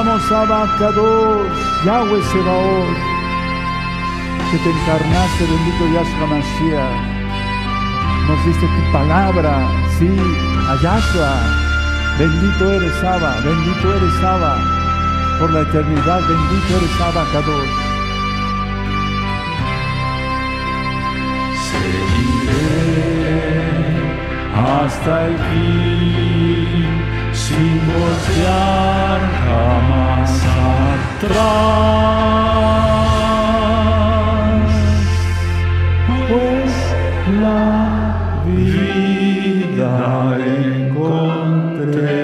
Te 0.00 0.08
amamos, 0.08 0.32
Abacados, 0.32 1.52
Yahweh 1.84 2.22
Sebaot, 2.32 2.96
que 4.50 4.56
te 4.56 4.70
encarnaste, 4.70 5.44
bendito 5.44 5.84
Yahshua 5.92 6.26
Mashiach. 6.26 7.00
Nos 8.26 8.40
diste 8.46 8.66
tu 8.66 8.82
palabra, 8.92 9.52
sí, 9.98 10.10
a 10.70 10.74
Yahshua. 10.82 11.32
Bendito 12.18 12.72
eres 12.72 13.04
Abba, 13.04 13.32
bendito 13.44 13.94
eres 13.94 14.24
Abba. 14.24 14.54
Por 15.38 15.50
la 15.52 15.60
eternidad, 15.60 16.20
bendito 16.26 16.76
eres 16.78 17.00
Abba 17.02 17.24
Kadosh. 17.32 17.76
Seguiré 21.68 22.70
hasta 24.56 25.12
el 25.26 25.36
fin, 25.50 26.89
sin 27.50 27.76
voltear 27.86 29.20
jamás 29.42 30.32
atrás 30.94 31.50
pues 36.28 36.72
la 37.42 37.66
vida 38.46 39.94
encontré 40.64 42.14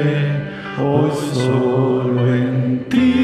hoy 0.80 1.10
solo 1.34 2.22
en 2.32 2.54
ti. 2.88 3.16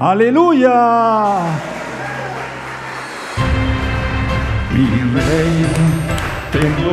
Aleluya. 0.00 1.59
Tengo 6.60 6.92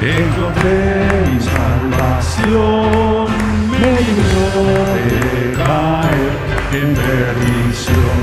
encontré 0.00 0.82
mi 1.30 1.38
salvación, 1.40 3.26
me 3.70 3.90
libró 4.00 4.46
de 4.94 5.08
caer 5.52 6.34
en 6.72 6.88
perdición. 6.94 8.22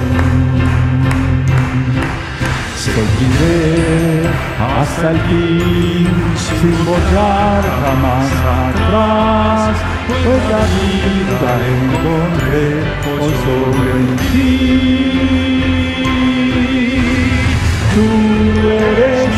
Seguiré 2.75 4.27
hasta 4.59 5.05
el 5.11 5.19
fin, 5.21 6.09
sin 6.45 6.75
voltear 6.85 7.63
jamás 7.83 8.31
atrás, 8.59 9.73
pues 10.07 10.41
la 10.51 10.63
vida 10.75 11.51
encontré 11.77 12.65
hoy 13.21 13.33
solo 13.43 13.91
ti. 14.31 15.11
Tú 17.93 18.07
eres 18.69 19.30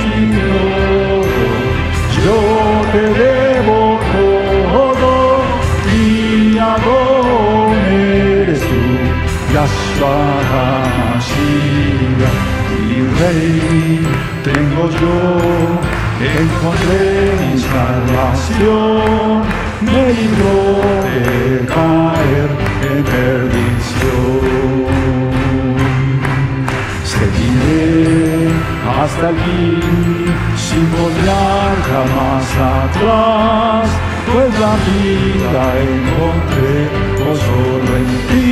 te 2.94 3.02
debo 3.02 4.00
todo, 4.72 5.12
mi 5.88 6.60
Adón 6.60 7.74
eres 7.90 8.60
tú, 8.60 8.82
Yahshua 9.52 10.18
HaMashiach, 10.52 12.38
mi 12.86 13.00
rey 13.18 14.06
tengo 14.44 14.84
yo, 15.02 15.18
encontré 16.38 17.04
mi 17.42 17.54
salvación, 17.74 19.42
me 19.82 20.04
libró 20.20 20.60
de 21.04 21.66
caer 21.66 22.50
en 22.90 23.00
perdición. 23.04 24.54
Seguiré 27.04 28.43
hasta 28.88 29.30
el 29.30 29.36
fin, 29.36 30.34
sin 30.58 30.92
volver 30.92 31.76
jamás 31.90 32.48
atrás, 32.76 33.86
pues 34.32 34.50
la 34.60 34.74
vida 34.88 35.64
encontré 35.90 36.78
oh, 37.22 37.36
solo 37.46 37.92
en 37.98 38.10
ti. 38.30 38.44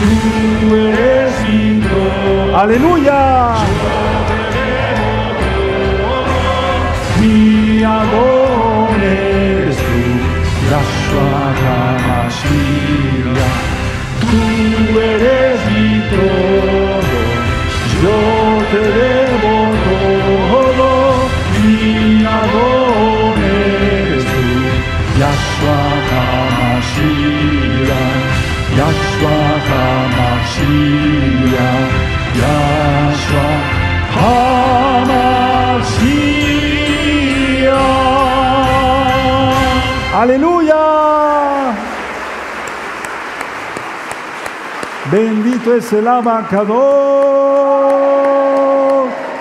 Tú 0.00 0.74
eres 0.74 1.32
mi 1.48 1.62
todo. 1.80 2.56
Aleluya. 2.58 3.22
Mi 7.20 7.82
Adón 7.82 9.00
eres 9.02 9.76
tú, 9.76 10.02
Yahshua 10.70 11.30
HaMashiach. 11.62 12.96
Tú 14.20 15.00
eres 15.00 15.58
mi 15.72 15.88
todo, 16.10 16.55
yo 18.06 18.18
te 18.72 18.82
debo 19.00 19.54
todo, 19.86 20.90
mi 21.52 21.76
Adón 22.38 23.36
eres 23.42 24.24
tú, 24.30 24.44
Yahshua 25.20 25.80
HaMashiach, 26.10 27.14
Yahshua 28.78 29.38
HaMashiach, 29.68 30.94
Yahshua 32.40 33.50
HaMashiach. 34.16 35.36
Aleluya. 40.22 40.55
Es 45.76 45.92
el 45.92 46.08
abacador. 46.08 46.76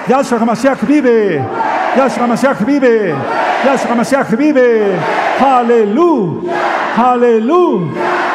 Yahshua 0.08 0.40
HaMashiach 0.40 0.82
vive. 0.86 1.44
Yahshua 1.96 2.24
HaMashiach 2.26 2.66
vive. 2.66 3.16
Yahshua 3.66 3.92
HaMashiach 3.92 4.38
vive. 4.38 5.00
Aleluya. 5.40 6.54
Aleluya. 6.98 7.92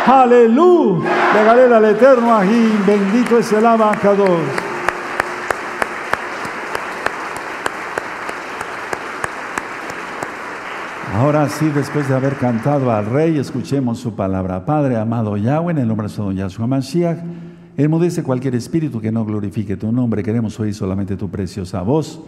Aleluya. 0.06 1.10
Regale 1.34 1.74
al 1.74 1.84
eterno 1.84 2.34
ahí. 2.34 2.82
Bendito 2.86 3.38
es 3.38 3.52
el 3.52 3.66
abacados. 3.66 4.40
Ahora 11.20 11.48
sí, 11.50 11.70
después 11.74 12.08
de 12.08 12.14
haber 12.14 12.34
cantado 12.36 12.90
al 12.90 13.04
Rey, 13.04 13.38
escuchemos 13.38 13.98
su 13.98 14.14
palabra. 14.14 14.64
Padre, 14.64 14.96
amado 14.96 15.36
Yahweh, 15.36 15.72
en 15.72 15.78
el 15.78 15.86
nombre 15.86 16.08
de 16.08 16.34
Yahshua 16.34 16.66
Mashiach, 16.66 17.18
enmudece 17.84 18.22
cualquier 18.22 18.54
espíritu 18.54 19.00
que 19.00 19.12
no 19.12 19.24
glorifique 19.24 19.76
tu 19.76 19.92
nombre. 19.92 20.22
Queremos 20.22 20.58
oír 20.60 20.74
solamente 20.74 21.16
tu 21.16 21.28
preciosa 21.28 21.82
voz 21.82 22.20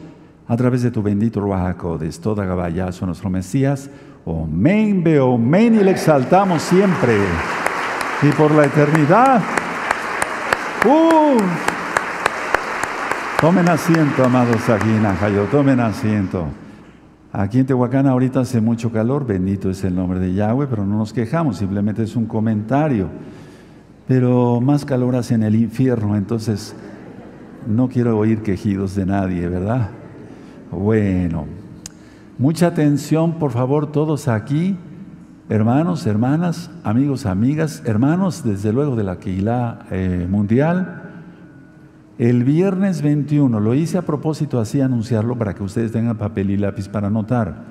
a 0.48 0.56
través 0.56 0.82
de 0.82 0.90
tu 0.90 1.02
bendito 1.02 1.40
Ruajacodes, 1.40 2.20
toda 2.20 2.44
Gabayazo, 2.44 3.06
nuestro 3.06 3.30
Mesías. 3.30 3.90
Omen, 4.24 5.02
ve, 5.02 5.18
omen, 5.18 5.74
y 5.74 5.84
le 5.84 5.90
exaltamos 5.90 6.62
siempre. 6.62 7.16
Y 8.22 8.28
por 8.32 8.52
la 8.52 8.66
eternidad. 8.66 9.42
Uh. 10.86 11.38
Tomen 13.40 13.68
asiento, 13.68 14.24
amados 14.24 14.68
aquí 14.68 14.88
en 14.88 15.48
tomen 15.50 15.80
asiento. 15.80 16.46
Aquí 17.32 17.58
en 17.58 17.66
Tehuacán 17.66 18.06
ahorita 18.06 18.40
hace 18.40 18.60
mucho 18.60 18.92
calor, 18.92 19.26
bendito 19.26 19.70
es 19.70 19.82
el 19.82 19.96
nombre 19.96 20.20
de 20.20 20.34
Yahweh, 20.34 20.66
pero 20.68 20.84
no 20.86 20.98
nos 20.98 21.12
quejamos, 21.12 21.56
simplemente 21.56 22.04
es 22.04 22.14
un 22.14 22.26
comentario. 22.26 23.08
Pero 24.06 24.60
más 24.60 24.84
calor 24.84 25.16
hace 25.16 25.34
en 25.34 25.42
el 25.42 25.54
infierno, 25.54 26.16
entonces 26.16 26.74
no 27.66 27.88
quiero 27.88 28.18
oír 28.18 28.42
quejidos 28.42 28.94
de 28.94 29.06
nadie, 29.06 29.48
¿verdad? 29.48 29.90
Bueno, 30.70 31.46
mucha 32.38 32.68
atención, 32.68 33.38
por 33.38 33.52
favor, 33.52 33.92
todos 33.92 34.28
aquí, 34.28 34.76
hermanos, 35.48 36.06
hermanas, 36.06 36.70
amigos, 36.82 37.26
amigas, 37.26 37.82
hermanos, 37.86 38.42
desde 38.44 38.72
luego 38.72 38.96
de 38.96 39.04
la 39.04 39.18
Keilah 39.18 39.86
eh, 39.90 40.26
Mundial 40.28 41.02
el 42.18 42.44
viernes 42.44 43.02
21, 43.02 43.58
lo 43.58 43.74
hice 43.74 43.98
a 43.98 44.02
propósito 44.02 44.60
así 44.60 44.80
anunciarlo 44.80 45.36
para 45.36 45.54
que 45.54 45.62
ustedes 45.62 45.90
tengan 45.92 46.18
papel 46.18 46.50
y 46.50 46.56
lápiz 46.56 46.88
para 46.88 47.08
anotar. 47.08 47.64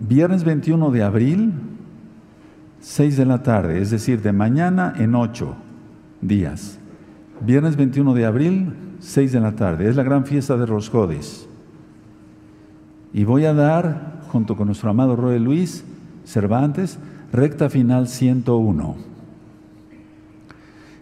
Viernes 0.00 0.42
21 0.42 0.90
de 0.90 1.02
abril, 1.04 1.52
6 2.84 3.16
de 3.16 3.24
la 3.24 3.42
tarde, 3.42 3.80
es 3.80 3.90
decir, 3.90 4.20
de 4.20 4.34
mañana 4.34 4.92
en 4.98 5.14
8 5.14 5.56
días. 6.20 6.78
Viernes 7.40 7.76
21 7.76 8.12
de 8.12 8.26
abril, 8.26 8.74
6 8.98 9.32
de 9.32 9.40
la 9.40 9.52
tarde, 9.52 9.88
es 9.88 9.96
la 9.96 10.02
gran 10.02 10.26
fiesta 10.26 10.58
de 10.58 10.66
Roscodes. 10.66 11.48
Y 13.14 13.24
voy 13.24 13.46
a 13.46 13.54
dar, 13.54 14.20
junto 14.28 14.54
con 14.54 14.66
nuestro 14.66 14.90
amado 14.90 15.16
Roy 15.16 15.38
Luis 15.38 15.82
Cervantes, 16.26 16.98
recta 17.32 17.70
final 17.70 18.06
101. 18.06 18.96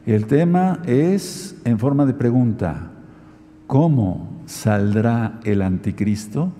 El 0.06 0.26
tema 0.26 0.78
es 0.86 1.60
en 1.64 1.80
forma 1.80 2.06
de 2.06 2.14
pregunta, 2.14 2.92
¿cómo 3.66 4.30
saldrá 4.46 5.40
el 5.42 5.62
anticristo? 5.62 6.52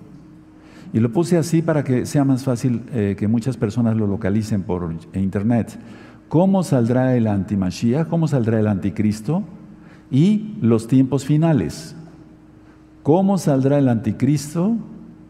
Y 0.93 0.99
lo 0.99 1.11
puse 1.11 1.37
así 1.37 1.63
para 1.63 1.83
que 1.83 2.05
sea 2.05 2.23
más 2.23 2.43
fácil 2.43 2.83
eh, 2.93 3.15
que 3.17 3.27
muchas 3.27 3.57
personas 3.57 3.97
lo 3.97 4.05
localicen 4.05 4.61
por 4.61 4.95
internet. 5.13 5.79
¿Cómo 6.29 6.63
saldrá 6.63 7.15
el 7.17 7.25
antimachía? 7.25 8.05
¿Cómo 8.05 8.27
saldrá 8.27 8.59
el 8.59 8.67
anticristo? 8.67 9.43
Y 10.11 10.55
los 10.61 10.87
tiempos 10.87 11.25
finales. 11.25 11.95
¿Cómo 13.01 13.39
saldrá 13.39 13.79
el 13.79 13.89
anticristo? 13.89 14.77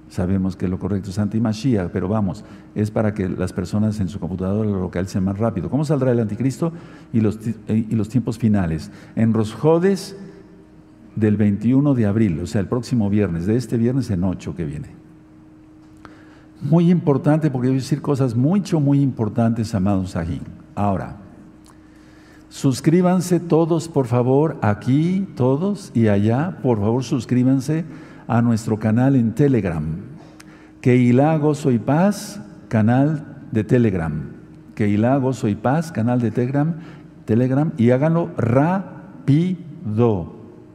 Sabemos 0.10 0.58
que 0.58 0.68
lo 0.68 0.78
correcto 0.80 1.10
es 1.10 1.18
antimachía, 1.18 1.90
pero 1.92 2.08
vamos, 2.08 2.44
es 2.76 2.92
para 2.92 3.14
que 3.14 3.28
las 3.28 3.52
personas 3.52 4.00
en 4.00 4.10
su 4.10 4.20
computadora 4.20 4.70
lo 4.70 4.82
localicen 4.82 5.24
más 5.24 5.40
rápido. 5.40 5.70
¿Cómo 5.70 5.86
saldrá 5.86 6.12
el 6.12 6.20
anticristo 6.20 6.74
y 7.12 7.22
los, 7.22 7.40
eh, 7.68 7.88
y 7.90 7.96
los 7.96 8.10
tiempos 8.10 8.38
finales? 8.38 8.92
En 9.16 9.34
Rosjodes 9.34 10.18
del 11.16 11.38
21 11.38 11.94
de 11.96 12.06
abril, 12.06 12.42
o 12.42 12.48
sea, 12.48 12.62
el 12.62 12.68
próximo 12.68 13.10
viernes, 13.10 13.46
de 13.46 13.56
este 13.56 13.78
viernes 13.78 14.12
en 14.12 14.24
8 14.24 14.56
que 14.56 14.66
viene. 14.66 15.03
Muy 16.64 16.90
importante 16.90 17.52
porque 17.52 17.68
voy 17.68 17.78
a 17.78 17.82
decir 17.82 18.02
cosas 18.02 18.36
mucho, 18.36 18.80
muy 18.80 19.02
importantes, 19.02 19.76
amados 19.76 20.16
aquí. 20.16 20.40
Ahora, 20.76 21.18
suscríbanse 22.48 23.42
todos, 23.42 23.90
por 23.90 24.08
favor, 24.08 24.58
aquí, 24.62 25.28
todos 25.36 25.92
y 25.94 26.08
allá, 26.08 26.60
por 26.64 26.80
favor, 26.80 27.04
suscríbanse 27.04 27.84
a 28.28 28.42
nuestro 28.42 28.80
canal 28.80 29.18
en 29.18 29.36
Telegram. 29.36 29.84
Keila 30.80 31.38
Gozo 31.38 31.70
y 31.70 31.80
Paz, 31.80 32.42
canal 32.70 33.48
de 33.52 33.66
Telegram. 33.66 34.32
Keila 34.74 35.18
Gozo 35.18 35.50
y 35.50 35.56
Paz, 35.56 35.92
canal 35.92 36.22
de 36.22 36.32
Telegram, 36.32 36.76
Telegram 37.26 37.74
y 37.78 37.92
háganlo 37.92 38.32
rápido 38.38 39.58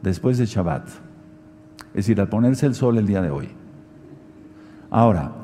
después 0.03 0.37
de 0.37 0.45
Shabbat. 0.45 0.87
Es 1.95 2.07
decir, 2.07 2.21
al 2.21 2.29
ponerse 2.29 2.67
el 2.67 2.75
sol 2.75 2.99
el 2.99 3.07
día 3.07 3.23
de 3.23 3.31
hoy. 3.31 3.49
Ahora, 4.91 5.38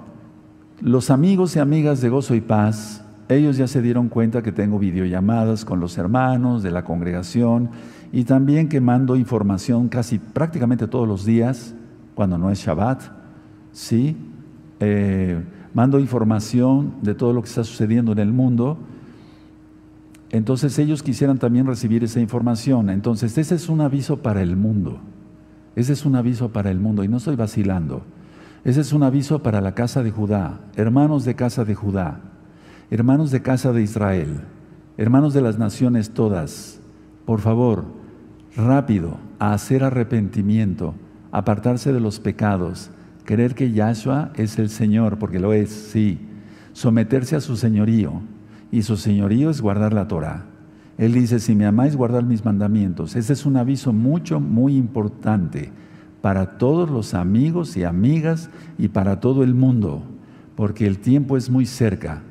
los 0.80 1.10
amigos 1.10 1.56
y 1.56 1.60
amigas 1.60 2.00
de 2.00 2.08
Gozo 2.08 2.34
y 2.34 2.40
Paz, 2.40 3.04
ellos 3.28 3.56
ya 3.56 3.66
se 3.66 3.80
dieron 3.80 4.08
cuenta 4.08 4.42
que 4.42 4.52
tengo 4.52 4.78
videollamadas 4.78 5.64
con 5.64 5.80
los 5.80 5.96
hermanos 5.96 6.62
de 6.62 6.70
la 6.70 6.84
congregación 6.84 7.70
y 8.12 8.24
también 8.24 8.68
que 8.68 8.80
mando 8.80 9.16
información 9.16 9.88
casi 9.88 10.18
prácticamente 10.18 10.86
todos 10.86 11.08
los 11.08 11.24
días 11.24 11.74
cuando 12.14 12.38
no 12.38 12.50
es 12.50 12.58
Shabbat, 12.58 13.02
¿sí? 13.72 14.16
Eh, 14.80 15.42
mando 15.72 15.98
información 15.98 16.94
de 17.02 17.14
todo 17.14 17.32
lo 17.32 17.42
que 17.42 17.48
está 17.48 17.64
sucediendo 17.64 18.12
en 18.12 18.18
el 18.18 18.32
mundo. 18.32 18.78
Entonces 20.30 20.78
ellos 20.78 21.02
quisieran 21.02 21.38
también 21.38 21.66
recibir 21.66 22.04
esa 22.04 22.20
información. 22.20 22.90
Entonces 22.90 23.38
ese 23.38 23.54
es 23.54 23.68
un 23.68 23.80
aviso 23.80 24.18
para 24.18 24.42
el 24.42 24.56
mundo. 24.56 24.98
Ese 25.76 25.92
es 25.92 26.04
un 26.04 26.14
aviso 26.14 26.50
para 26.50 26.70
el 26.70 26.78
mundo 26.78 27.04
y 27.04 27.08
no 27.08 27.16
estoy 27.16 27.36
vacilando. 27.36 28.02
Ese 28.64 28.80
es 28.80 28.94
un 28.94 29.02
aviso 29.02 29.42
para 29.42 29.60
la 29.60 29.74
casa 29.74 30.02
de 30.02 30.10
Judá, 30.10 30.60
hermanos 30.74 31.26
de 31.26 31.34
casa 31.34 31.66
de 31.66 31.74
Judá, 31.74 32.20
hermanos 32.90 33.30
de 33.30 33.42
casa 33.42 33.74
de 33.74 33.82
Israel, 33.82 34.40
hermanos 34.96 35.34
de 35.34 35.42
las 35.42 35.58
naciones 35.58 36.14
todas. 36.14 36.80
Por 37.26 37.40
favor, 37.40 37.84
rápido, 38.56 39.18
a 39.38 39.52
hacer 39.52 39.84
arrepentimiento 39.84 40.94
apartarse 41.30 41.92
de 41.92 42.00
los 42.00 42.20
pecados, 42.20 42.90
creer 43.26 43.54
que 43.54 43.72
Yahshua 43.72 44.30
es 44.34 44.58
el 44.58 44.70
Señor, 44.70 45.18
porque 45.18 45.40
lo 45.40 45.52
es, 45.52 45.68
sí, 45.68 46.18
someterse 46.72 47.36
a 47.36 47.40
su 47.40 47.58
señorío, 47.58 48.22
y 48.72 48.82
su 48.82 48.96
señorío 48.96 49.50
es 49.50 49.60
guardar 49.60 49.92
la 49.92 50.08
Torah. 50.08 50.46
Él 50.96 51.12
dice, 51.12 51.38
si 51.38 51.54
me 51.54 51.66
amáis, 51.66 51.96
guardar 51.96 52.24
mis 52.24 52.44
mandamientos. 52.44 53.14
Ese 53.14 53.34
es 53.34 53.44
un 53.44 53.58
aviso 53.58 53.92
mucho, 53.92 54.40
muy 54.40 54.76
importante 54.76 55.70
para 56.24 56.56
todos 56.56 56.88
los 56.88 57.12
amigos 57.12 57.76
y 57.76 57.84
amigas 57.84 58.48
y 58.78 58.88
para 58.88 59.20
todo 59.20 59.44
el 59.44 59.52
mundo, 59.52 60.04
porque 60.56 60.86
el 60.86 60.96
tiempo 60.96 61.36
es 61.36 61.50
muy 61.50 61.66
cerca. 61.66 62.22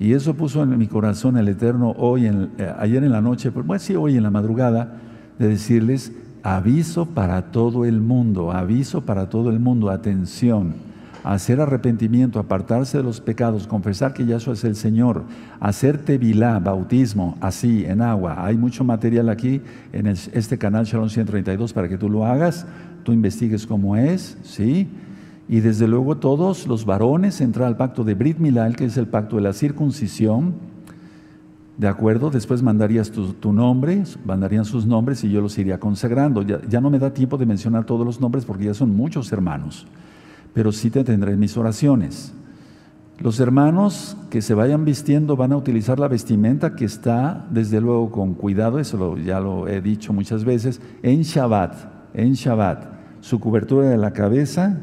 Y 0.00 0.14
eso 0.14 0.34
puso 0.34 0.64
en 0.64 0.76
mi 0.76 0.88
corazón 0.88 1.36
el 1.36 1.46
Eterno 1.46 1.94
hoy, 1.96 2.26
en, 2.26 2.50
eh, 2.58 2.74
ayer 2.76 3.04
en 3.04 3.12
la 3.12 3.20
noche, 3.20 3.52
pues 3.52 3.82
sí, 3.82 3.94
hoy 3.94 4.16
en 4.16 4.24
la 4.24 4.32
madrugada, 4.32 4.96
de 5.38 5.46
decirles, 5.46 6.10
Aviso 6.42 7.06
para 7.06 7.52
todo 7.52 7.84
el 7.84 8.00
mundo, 8.00 8.50
aviso 8.50 9.02
para 9.02 9.28
todo 9.28 9.50
el 9.50 9.60
mundo, 9.60 9.90
atención, 9.90 10.74
hacer 11.22 11.60
arrepentimiento, 11.60 12.38
apartarse 12.38 12.98
de 12.98 13.02
los 13.04 13.20
pecados, 13.20 13.66
confesar 13.66 14.12
que 14.12 14.26
Yahshua 14.26 14.54
es 14.54 14.62
el 14.62 14.76
Señor, 14.76 15.24
hacer 15.58 15.98
tevilá, 15.98 16.58
bautismo, 16.60 17.36
así, 17.40 17.84
en 17.84 18.00
agua. 18.00 18.44
Hay 18.44 18.56
mucho 18.56 18.84
material 18.84 19.28
aquí 19.28 19.60
en 19.92 20.06
este 20.06 20.56
canal 20.56 20.84
Shalom 20.84 21.08
132 21.08 21.72
para 21.72 21.88
que 21.88 21.98
tú 21.98 22.08
lo 22.08 22.24
hagas, 22.24 22.66
tú 23.06 23.12
investigues 23.12 23.66
cómo 23.66 23.96
es, 23.96 24.36
¿sí? 24.42 24.88
Y 25.48 25.60
desde 25.60 25.86
luego 25.86 26.16
todos 26.16 26.66
los 26.66 26.84
varones 26.84 27.40
entrar 27.40 27.68
al 27.68 27.76
pacto 27.76 28.02
de 28.02 28.14
Brit 28.14 28.38
Milal, 28.38 28.74
que 28.74 28.84
es 28.84 28.96
el 28.96 29.06
pacto 29.06 29.36
de 29.36 29.42
la 29.42 29.52
circuncisión, 29.52 30.54
¿De 31.76 31.88
acuerdo? 31.88 32.30
Después 32.30 32.62
mandarías 32.62 33.10
tu, 33.10 33.52
nombre, 33.52 34.02
mandarían 34.24 34.64
sus 34.64 34.86
nombres 34.86 35.22
y 35.24 35.30
yo 35.30 35.42
los 35.42 35.58
iría 35.58 35.78
consagrando. 35.78 36.40
Ya, 36.40 36.80
no 36.80 36.88
me 36.88 36.98
da 36.98 37.12
tiempo 37.12 37.36
de 37.36 37.44
mencionar 37.44 37.84
todos 37.84 38.06
los 38.06 38.18
nombres 38.18 38.46
porque 38.46 38.64
ya 38.64 38.72
son 38.72 38.96
muchos 38.96 39.30
hermanos, 39.30 39.86
pero 40.54 40.72
sí 40.72 40.88
te 40.88 41.04
tendré 41.04 41.32
en 41.32 41.38
mis 41.38 41.54
oraciones. 41.58 42.32
Los 43.18 43.40
hermanos 43.40 44.16
que 44.30 44.40
se 44.40 44.54
vayan 44.54 44.86
vistiendo 44.86 45.36
van 45.36 45.52
a 45.52 45.58
utilizar 45.58 45.98
la 45.98 46.08
vestimenta 46.08 46.76
que 46.76 46.86
está, 46.86 47.46
desde 47.50 47.82
luego, 47.82 48.10
con 48.10 48.32
cuidado, 48.32 48.78
eso 48.78 49.18
ya 49.18 49.38
lo 49.40 49.68
he 49.68 49.82
dicho 49.82 50.14
muchas 50.14 50.46
veces, 50.46 50.80
en 51.02 51.22
Shabbat, 51.22 51.74
en 52.14 52.32
Shabbat. 52.32 52.95
Su 53.26 53.40
cobertura 53.40 53.88
de 53.88 53.96
la 53.96 54.12
cabeza, 54.12 54.78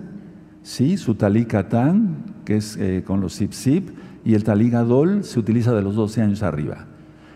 sí, 0.64 0.98
su 0.98 1.16
talikatán, 1.16 2.26
que 2.44 2.58
es 2.58 2.76
eh, 2.76 3.02
con 3.08 3.22
los 3.22 3.40
zip-zip, 3.40 3.92
y 4.26 4.34
el 4.34 4.44
taligadol 4.44 5.24
se 5.24 5.40
utiliza 5.40 5.74
de 5.74 5.82
los 5.82 5.96
12 5.96 6.24
años 6.24 6.44
arriba. 6.44 6.88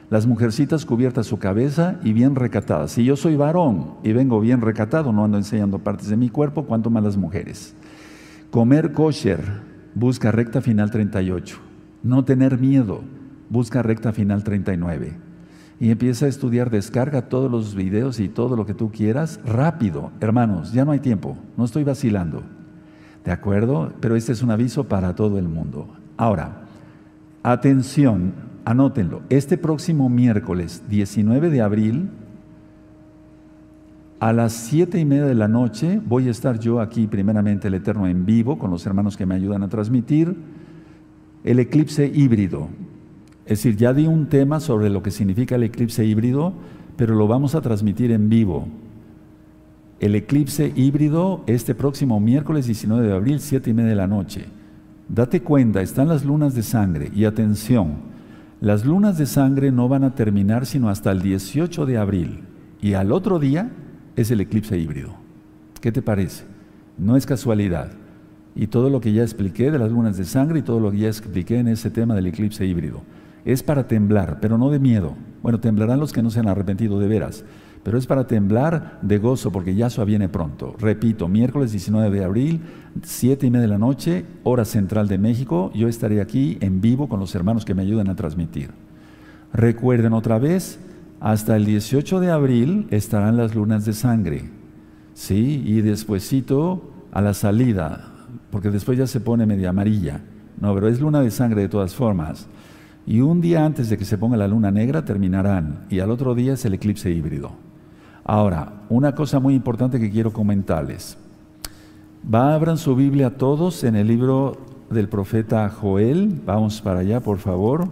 Las 0.09 0.27
mujercitas 0.27 0.85
cubiertas 0.85 1.25
su 1.25 1.39
cabeza 1.39 1.97
y 2.03 2.11
bien 2.11 2.35
recatadas. 2.35 2.91
Si 2.91 3.05
yo 3.05 3.15
soy 3.15 3.37
varón 3.37 3.93
y 4.03 4.11
vengo 4.11 4.41
bien 4.41 4.59
recatado, 4.59 5.13
no 5.13 5.23
ando 5.23 5.37
enseñando 5.37 5.79
partes 5.79 6.09
de 6.09 6.17
mi 6.17 6.27
cuerpo, 6.27 6.65
cuanto 6.65 6.89
más 6.89 7.05
las 7.05 7.15
mujeres. 7.15 7.73
Comer 8.51 8.91
kosher, 8.91 9.39
busca 9.95 10.33
recta 10.33 10.59
final 10.59 10.91
38. 10.91 11.57
No 12.03 12.25
tener 12.25 12.59
miedo. 12.59 12.99
Busca 13.49 13.81
recta 13.81 14.11
final 14.11 14.43
39. 14.43 15.26
Y 15.79 15.91
empieza 15.91 16.25
a 16.25 16.29
estudiar, 16.29 16.69
descarga 16.69 17.29
todos 17.29 17.51
los 17.51 17.75
videos 17.75 18.19
y 18.19 18.29
todo 18.29 18.55
lo 18.55 18.65
que 18.65 18.73
tú 18.73 18.91
quieras 18.91 19.39
rápido. 19.45 20.11
Hermanos, 20.19 20.73
ya 20.73 20.85
no 20.85 20.91
hay 20.91 20.99
tiempo, 20.99 21.37
no 21.55 21.65
estoy 21.65 21.83
vacilando. 21.83 22.43
¿De 23.23 23.31
acuerdo? 23.31 23.91
Pero 23.99 24.15
este 24.15 24.31
es 24.31 24.41
un 24.41 24.51
aviso 24.51 24.85
para 24.85 25.13
todo 25.13 25.37
el 25.37 25.47
mundo. 25.47 25.87
Ahora, 26.15 26.63
atención, 27.43 28.33
anótenlo. 28.65 29.21
Este 29.29 29.57
próximo 29.57 30.09
miércoles 30.09 30.83
19 30.89 31.49
de 31.49 31.61
abril, 31.61 32.09
a 34.19 34.33
las 34.33 34.53
siete 34.53 34.99
y 34.99 35.05
media 35.05 35.25
de 35.25 35.35
la 35.35 35.47
noche, 35.47 36.01
voy 36.03 36.27
a 36.27 36.31
estar 36.31 36.57
yo 36.57 36.79
aquí, 36.79 37.05
primeramente 37.05 37.67
el 37.67 37.75
Eterno, 37.75 38.07
en 38.07 38.25
vivo, 38.25 38.57
con 38.57 38.71
los 38.71 38.85
hermanos 38.85 39.15
que 39.15 39.27
me 39.27 39.35
ayudan 39.35 39.61
a 39.61 39.69
transmitir 39.69 40.35
el 41.43 41.59
eclipse 41.59 42.07
híbrido. 42.07 42.67
Es 43.47 43.59
decir, 43.59 43.77
ya 43.77 43.93
di 43.93 44.07
un 44.07 44.27
tema 44.27 44.59
sobre 44.59 44.89
lo 44.89 45.01
que 45.01 45.09
significa 45.09 45.55
el 45.55 45.63
eclipse 45.63 46.03
híbrido, 46.03 46.53
pero 46.97 47.15
lo 47.15 47.27
vamos 47.27 47.55
a 47.55 47.61
transmitir 47.61 48.11
en 48.11 48.27
vivo. 48.27 48.67
El 50.01 50.15
eclipse 50.15 50.73
híbrido 50.75 51.43
este 51.47 51.73
próximo 51.73 52.19
miércoles 52.19 52.65
19 52.65 53.07
de 53.07 53.13
abril, 53.13 53.39
7 53.39 53.69
y 53.69 53.73
media 53.73 53.91
de 53.91 53.95
la 53.95 54.07
noche. 54.07 54.45
Date 55.07 55.41
cuenta, 55.41 55.81
están 55.81 56.09
las 56.09 56.25
lunas 56.25 56.55
de 56.55 56.61
sangre 56.61 57.09
y 57.15 57.23
atención, 57.23 57.95
las 58.59 58.85
lunas 58.85 59.17
de 59.17 59.25
sangre 59.25 59.71
no 59.71 59.87
van 59.87 60.03
a 60.03 60.13
terminar 60.13 60.65
sino 60.65 60.89
hasta 60.89 61.11
el 61.11 61.21
18 61.21 61.85
de 61.85 61.97
abril 61.97 62.41
y 62.81 62.93
al 62.93 63.13
otro 63.13 63.39
día 63.39 63.71
es 64.17 64.29
el 64.29 64.41
eclipse 64.41 64.77
híbrido. 64.77 65.11
¿Qué 65.79 65.93
te 65.93 66.01
parece? 66.01 66.43
No 66.97 67.15
es 67.15 67.25
casualidad 67.25 67.91
y 68.55 68.67
todo 68.67 68.89
lo 68.89 68.99
que 68.99 69.13
ya 69.13 69.21
expliqué 69.21 69.71
de 69.71 69.79
las 69.79 69.91
lunas 69.91 70.17
de 70.17 70.25
sangre 70.25 70.59
y 70.59 70.63
todo 70.63 70.81
lo 70.81 70.91
que 70.91 70.97
ya 70.97 71.07
expliqué 71.07 71.59
en 71.59 71.69
ese 71.69 71.89
tema 71.89 72.13
del 72.13 72.25
eclipse 72.27 72.65
híbrido. 72.65 73.03
Es 73.45 73.63
para 73.63 73.87
temblar, 73.87 74.39
pero 74.41 74.57
no 74.57 74.69
de 74.69 74.79
miedo. 74.79 75.15
Bueno, 75.41 75.59
temblarán 75.59 75.99
los 75.99 76.11
que 76.11 76.21
no 76.21 76.29
se 76.29 76.39
han 76.39 76.47
arrepentido 76.47 76.99
de 76.99 77.07
veras, 77.07 77.45
pero 77.83 77.97
es 77.97 78.05
para 78.05 78.27
temblar 78.27 78.99
de 79.01 79.17
gozo 79.17 79.51
porque 79.51 79.75
Yahshua 79.75 80.03
viene 80.03 80.27
pronto. 80.27 80.75
Repito, 80.79 81.27
miércoles 81.27 81.71
19 81.71 82.17
de 82.17 82.25
abril, 82.25 82.61
7 83.01 83.47
y 83.47 83.49
media 83.49 83.61
de 83.61 83.67
la 83.69 83.77
noche, 83.77 84.25
hora 84.43 84.65
central 84.65 85.07
de 85.07 85.17
México, 85.17 85.71
yo 85.73 85.87
estaré 85.87 86.19
aquí 86.19 86.57
en 86.59 86.81
vivo 86.81 87.07
con 87.07 87.19
los 87.19 87.33
hermanos 87.35 87.63
que 87.63 87.73
me 87.73 87.83
ayudan 87.83 88.09
a 88.09 88.15
transmitir. 88.15 88.71
Recuerden 89.53 90.13
otra 90.13 90.37
vez, 90.39 90.79
hasta 91.19 91.55
el 91.55 91.65
18 91.65 92.19
de 92.19 92.31
abril 92.31 92.87
estarán 92.91 93.37
las 93.37 93.55
lunas 93.55 93.85
de 93.85 93.93
sangre. 93.93 94.49
¿Sí? 95.13 95.63
Y 95.65 95.81
despuesito 95.81 96.91
a 97.11 97.21
la 97.21 97.33
salida, 97.33 98.11
porque 98.51 98.69
después 98.69 98.97
ya 98.97 99.07
se 99.07 99.19
pone 99.19 99.45
media 99.45 99.69
amarilla. 99.69 100.21
No, 100.59 100.73
pero 100.73 100.87
es 100.87 100.99
luna 100.99 101.21
de 101.21 101.31
sangre 101.31 101.61
de 101.61 101.69
todas 101.69 101.95
formas. 101.95 102.47
Y 103.07 103.21
un 103.21 103.39
día 103.39 103.65
antes 103.65 103.87
de 103.87 103.97
que 103.97 104.03
se 104.03 104.17
ponga 104.17 104.35
la 104.35 104.49
luna 104.49 104.69
negra 104.69 105.05
terminarán 105.05 105.85
y 105.89 106.01
al 106.01 106.11
otro 106.11 106.35
día 106.35 106.53
es 106.53 106.65
el 106.65 106.73
eclipse 106.73 107.09
híbrido. 107.09 107.51
Ahora, 108.25 108.81
una 108.89 109.15
cosa 109.15 109.39
muy 109.39 109.55
importante 109.55 109.97
que 109.97 110.11
quiero 110.11 110.33
comentarles. 110.33 111.17
Va, 112.21 112.53
abran 112.53 112.77
su 112.77 112.97
Biblia 112.97 113.37
todos 113.37 113.85
en 113.85 113.95
el 113.95 114.07
libro 114.07 114.57
del 114.89 115.07
profeta 115.07 115.69
Joel. 115.69 116.41
Vamos 116.45 116.81
para 116.81 116.99
allá, 116.99 117.21
por 117.21 117.37
favor. 117.37 117.87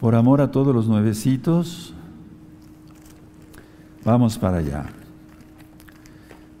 Por 0.00 0.14
amor 0.14 0.40
a 0.40 0.50
todos 0.50 0.74
los 0.74 0.88
nuevecitos, 0.88 1.92
vamos 4.06 4.38
para 4.38 4.56
allá. 4.56 4.86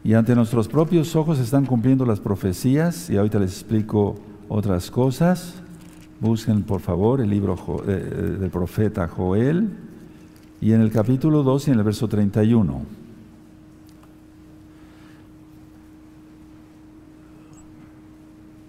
Y 0.04 0.12
ante 0.12 0.34
nuestros 0.34 0.68
propios 0.68 1.16
ojos 1.16 1.38
están 1.38 1.64
cumpliendo 1.64 2.04
las 2.04 2.20
profecías, 2.20 3.08
y 3.08 3.16
ahorita 3.16 3.38
les 3.38 3.52
explico 3.52 4.16
otras 4.50 4.90
cosas. 4.90 5.61
Busquen 6.22 6.62
por 6.62 6.80
favor 6.80 7.20
el 7.20 7.30
libro 7.30 7.54
eh, 7.54 7.82
eh, 7.88 8.36
del 8.38 8.48
profeta 8.48 9.08
Joel, 9.08 9.70
y 10.60 10.70
en 10.70 10.80
el 10.80 10.92
capítulo 10.92 11.42
2 11.42 11.66
y 11.66 11.70
en 11.72 11.78
el 11.78 11.82
verso 11.82 12.06
31. 12.06 12.82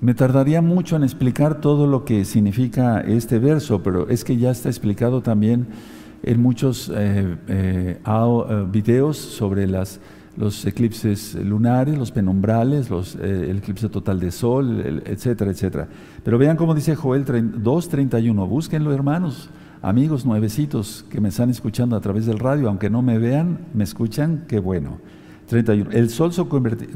Me 0.02 0.16
tardaría 0.16 0.64
mucho 0.64 0.96
en 0.96 1.04
explicar 1.04 1.62
todo 1.62 1.86
lo 1.86 2.06
que 2.06 2.26
significa 2.26 3.02
este 3.02 3.38
verso, 3.38 3.84
pero 3.84 4.10
es 4.10 4.24
que 4.24 4.38
ya 4.38 4.50
está 4.50 4.70
explicado 4.70 5.22
también 5.22 5.68
en 6.24 6.42
muchos 6.42 6.92
eh, 6.92 8.00
videos 8.72 9.18
sobre 9.18 9.68
las 9.68 10.00
los 10.36 10.66
eclipses 10.66 11.36
lunares, 11.36 11.98
los 11.98 12.12
penumbrales, 12.12 12.90
los, 12.90 13.16
eh, 13.16 13.50
el 13.50 13.58
eclipse 13.58 13.90
total 13.90 14.20
de 14.20 14.32
sol, 14.32 15.02
etcétera, 15.06 15.52
etcétera. 15.52 15.88
Pero 16.24 16.38
vean 16.38 16.58
cómo 16.58 16.74
dice 16.74 16.96
Joel 16.96 17.26
2.31, 17.26 18.48
búsquenlo 18.48 18.94
hermanos, 18.94 19.50
amigos 19.82 20.26
nuevecitos 20.26 21.06
que 21.10 21.22
me 21.22 21.30
están 21.30 21.50
escuchando 21.50 21.96
a 21.96 22.02
través 22.02 22.26
del 22.26 22.40
radio, 22.40 22.70
aunque 22.70 22.90
no 22.90 23.02
me 23.02 23.20
vean, 23.20 23.60
me 23.74 23.84
escuchan, 23.84 24.46
qué 24.48 24.60
bueno. 24.60 24.98
31. 25.48 25.92
El 25.92 26.10
sol 26.10 26.34
se 26.34 26.44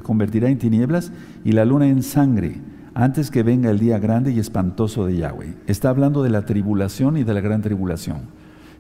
convertirá 0.02 0.50
en 0.50 0.58
tinieblas 0.58 1.12
y 1.44 1.52
la 1.52 1.66
luna 1.66 1.88
en 1.88 2.02
sangre 2.02 2.62
antes 2.94 3.30
que 3.30 3.44
venga 3.44 3.70
el 3.70 3.78
día 3.78 4.00
grande 4.00 4.32
y 4.32 4.40
espantoso 4.40 5.06
de 5.06 5.18
Yahweh. 5.18 5.54
Está 5.68 5.90
hablando 5.90 6.24
de 6.24 6.32
la 6.32 6.46
tribulación 6.46 7.18
y 7.18 7.24
de 7.24 7.34
la 7.34 7.42
gran 7.42 7.62
tribulación. 7.62 8.22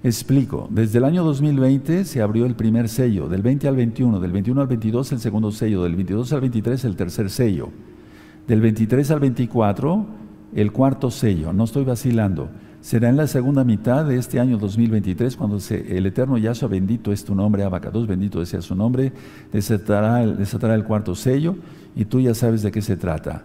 Explico, 0.04 0.68
desde 0.70 1.00
el 1.00 1.06
año 1.06 1.24
2020 1.24 2.06
se 2.06 2.22
abrió 2.22 2.46
el 2.46 2.56
primer 2.56 2.88
sello, 2.88 3.28
del 3.28 3.42
20 3.42 3.68
al 3.68 3.76
21, 3.76 4.20
del 4.20 4.32
21 4.32 4.62
al 4.62 4.68
22 4.68 5.12
el 5.14 5.20
segundo 5.20 5.52
sello, 5.52 5.84
del 5.84 5.96
22 5.96 6.34
al 6.34 6.42
23 6.42 6.86
el 6.86 6.96
tercer 6.96 7.30
sello, 7.32 7.70
del 8.48 8.62
23 8.62 9.10
al 9.10 9.20
24 9.20 10.06
el 10.54 10.72
cuarto 10.72 11.10
sello, 11.10 11.52
no 11.52 11.64
estoy 11.64 11.84
vacilando. 11.84 12.50
Será 12.80 13.10
en 13.10 13.18
la 13.18 13.26
segunda 13.26 13.64
mitad 13.64 14.06
de 14.06 14.18
este 14.18 14.40
año 14.40 14.60
2023 14.60 15.36
cuando 15.36 15.58
el 15.70 16.06
eterno 16.06 16.38
Yahshua, 16.38 16.70
bendito 16.70 17.12
es 17.12 17.26
tu 17.26 17.34
nombre, 17.34 17.64
Abacados, 17.64 18.06
bendito 18.08 18.46
sea 18.46 18.62
su 18.62 18.76
nombre, 18.76 19.12
desatará 19.52 20.26
desatará 20.26 20.76
el 20.76 20.84
cuarto 20.84 21.16
sello 21.16 21.56
y 21.96 22.06
tú 22.06 22.22
ya 22.22 22.36
sabes 22.36 22.62
de 22.62 22.72
qué 22.72 22.84
se 22.84 22.96
trata. 22.96 23.44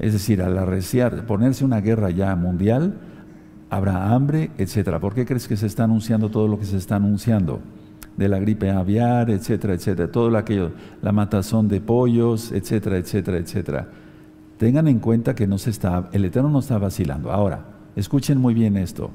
Es 0.00 0.12
decir, 0.12 0.42
al 0.42 0.58
arreciar, 0.58 1.26
ponerse 1.26 1.64
una 1.64 1.80
guerra 1.80 2.10
ya 2.10 2.34
mundial, 2.34 2.98
habrá 3.72 4.12
hambre, 4.12 4.50
etcétera. 4.58 5.00
¿Por 5.00 5.14
qué 5.14 5.24
crees 5.24 5.48
que 5.48 5.56
se 5.56 5.66
está 5.66 5.84
anunciando 5.84 6.28
todo 6.28 6.46
lo 6.46 6.58
que 6.58 6.66
se 6.66 6.76
está 6.76 6.96
anunciando? 6.96 7.60
De 8.18 8.28
la 8.28 8.38
gripe 8.38 8.70
aviar, 8.70 9.30
etcétera, 9.30 9.72
etcétera. 9.72 10.12
Todo 10.12 10.36
aquello, 10.36 10.72
la 11.00 11.10
matazón 11.10 11.68
de 11.68 11.80
pollos, 11.80 12.52
etcétera, 12.52 12.98
etcétera, 12.98 13.38
etcétera. 13.38 13.88
Tengan 14.58 14.88
en 14.88 14.98
cuenta 14.98 15.34
que 15.34 15.46
no 15.46 15.56
se 15.56 15.70
está, 15.70 16.10
el 16.12 16.26
Eterno 16.26 16.50
no 16.50 16.58
está 16.58 16.76
vacilando. 16.76 17.32
Ahora, 17.32 17.64
escuchen 17.96 18.36
muy 18.36 18.52
bien 18.52 18.76
esto. 18.76 19.10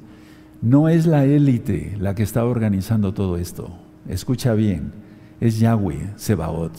No 0.64 0.90
es 0.90 1.06
la 1.06 1.24
élite 1.26 1.96
la 2.00 2.16
que 2.16 2.24
está 2.24 2.44
organizando 2.44 3.14
todo 3.14 3.38
esto. 3.38 3.70
Escucha 4.10 4.56
bien. 4.56 4.92
Es 5.40 5.60
Yahweh, 5.60 6.14
Sebaot. 6.16 6.74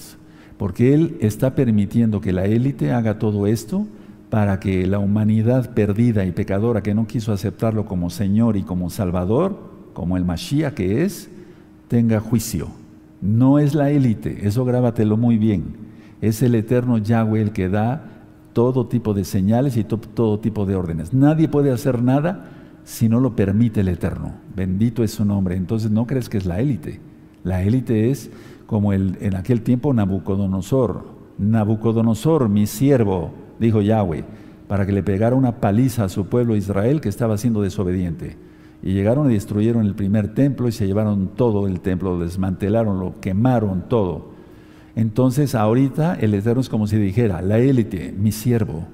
Porque 0.56 0.94
Él 0.94 1.16
está 1.20 1.54
permitiendo 1.54 2.20
que 2.20 2.32
la 2.32 2.46
élite 2.46 2.90
haga 2.90 3.20
todo 3.20 3.46
esto 3.46 3.86
para 4.30 4.60
que 4.60 4.86
la 4.86 4.98
humanidad 4.98 5.72
perdida 5.74 6.24
y 6.24 6.32
pecadora 6.32 6.82
que 6.82 6.94
no 6.94 7.06
quiso 7.06 7.32
aceptarlo 7.32 7.86
como 7.86 8.10
Señor 8.10 8.56
y 8.56 8.62
como 8.62 8.90
Salvador, 8.90 9.58
como 9.94 10.16
el 10.16 10.24
Mashiach 10.24 10.74
que 10.74 11.04
es, 11.04 11.30
tenga 11.88 12.20
juicio. 12.20 12.68
No 13.20 13.58
es 13.58 13.74
la 13.74 13.90
élite, 13.90 14.46
eso 14.46 14.64
grábatelo 14.64 15.16
muy 15.16 15.38
bien. 15.38 15.88
Es 16.20 16.42
el 16.42 16.54
eterno 16.54 16.98
Yahweh 16.98 17.40
el 17.40 17.52
que 17.52 17.68
da 17.68 18.04
todo 18.52 18.86
tipo 18.86 19.14
de 19.14 19.24
señales 19.24 19.76
y 19.76 19.84
todo 19.84 20.40
tipo 20.40 20.66
de 20.66 20.76
órdenes. 20.76 21.14
Nadie 21.14 21.48
puede 21.48 21.72
hacer 21.72 22.02
nada 22.02 22.50
si 22.84 23.08
no 23.08 23.20
lo 23.20 23.36
permite 23.36 23.80
el 23.80 23.88
eterno. 23.88 24.32
Bendito 24.56 25.04
es 25.04 25.12
su 25.12 25.24
nombre. 25.24 25.56
Entonces 25.56 25.90
no 25.90 26.06
crees 26.06 26.28
que 26.28 26.38
es 26.38 26.46
la 26.46 26.60
élite. 26.60 27.00
La 27.44 27.62
élite 27.62 28.10
es 28.10 28.30
como 28.66 28.92
el, 28.92 29.16
en 29.20 29.36
aquel 29.36 29.62
tiempo 29.62 29.92
Nabucodonosor. 29.94 31.06
Nabucodonosor, 31.38 32.48
mi 32.48 32.66
siervo, 32.66 33.32
dijo 33.58 33.82
Yahweh, 33.82 34.24
para 34.68 34.86
que 34.86 34.92
le 34.92 35.02
pegara 35.02 35.34
una 35.34 35.60
paliza 35.60 36.04
a 36.04 36.08
su 36.08 36.26
pueblo 36.26 36.54
Israel 36.54 37.00
que 37.00 37.08
estaba 37.08 37.38
siendo 37.38 37.62
desobediente. 37.62 38.36
Y 38.82 38.92
llegaron 38.92 39.30
y 39.30 39.34
destruyeron 39.34 39.84
el 39.86 39.94
primer 39.94 40.34
templo 40.34 40.68
y 40.68 40.72
se 40.72 40.86
llevaron 40.86 41.30
todo 41.34 41.66
el 41.66 41.80
templo, 41.80 42.16
lo 42.16 42.24
desmantelaron, 42.24 43.00
lo 43.00 43.18
quemaron 43.20 43.88
todo. 43.88 44.30
Entonces 44.94 45.54
ahorita 45.54 46.14
el 46.14 46.34
Eterno 46.34 46.60
es 46.60 46.68
como 46.68 46.86
si 46.86 46.96
dijera, 46.96 47.42
la 47.42 47.58
élite, 47.58 48.14
mi 48.16 48.30
siervo. 48.30 48.84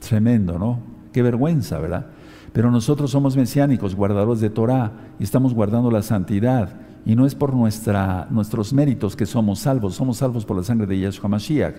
Tremendo, 0.00 0.58
¿no? 0.58 0.80
Qué 1.12 1.22
vergüenza, 1.22 1.78
¿verdad? 1.78 2.06
Pero 2.52 2.70
nosotros 2.70 3.10
somos 3.10 3.36
mesiánicos, 3.36 3.94
guardadores 3.94 4.40
de 4.40 4.50
Torah, 4.50 4.92
y 5.18 5.24
estamos 5.24 5.54
guardando 5.54 5.90
la 5.90 6.02
santidad. 6.02 6.80
Y 7.04 7.14
no 7.14 7.26
es 7.26 7.34
por 7.34 7.54
nuestra, 7.54 8.26
nuestros 8.30 8.72
méritos 8.72 9.16
que 9.16 9.26
somos 9.26 9.60
salvos, 9.60 9.94
somos 9.94 10.18
salvos 10.18 10.44
por 10.44 10.56
la 10.56 10.62
sangre 10.62 10.86
de 10.86 10.98
Yahshua 11.00 11.28
Mashiach 11.28 11.76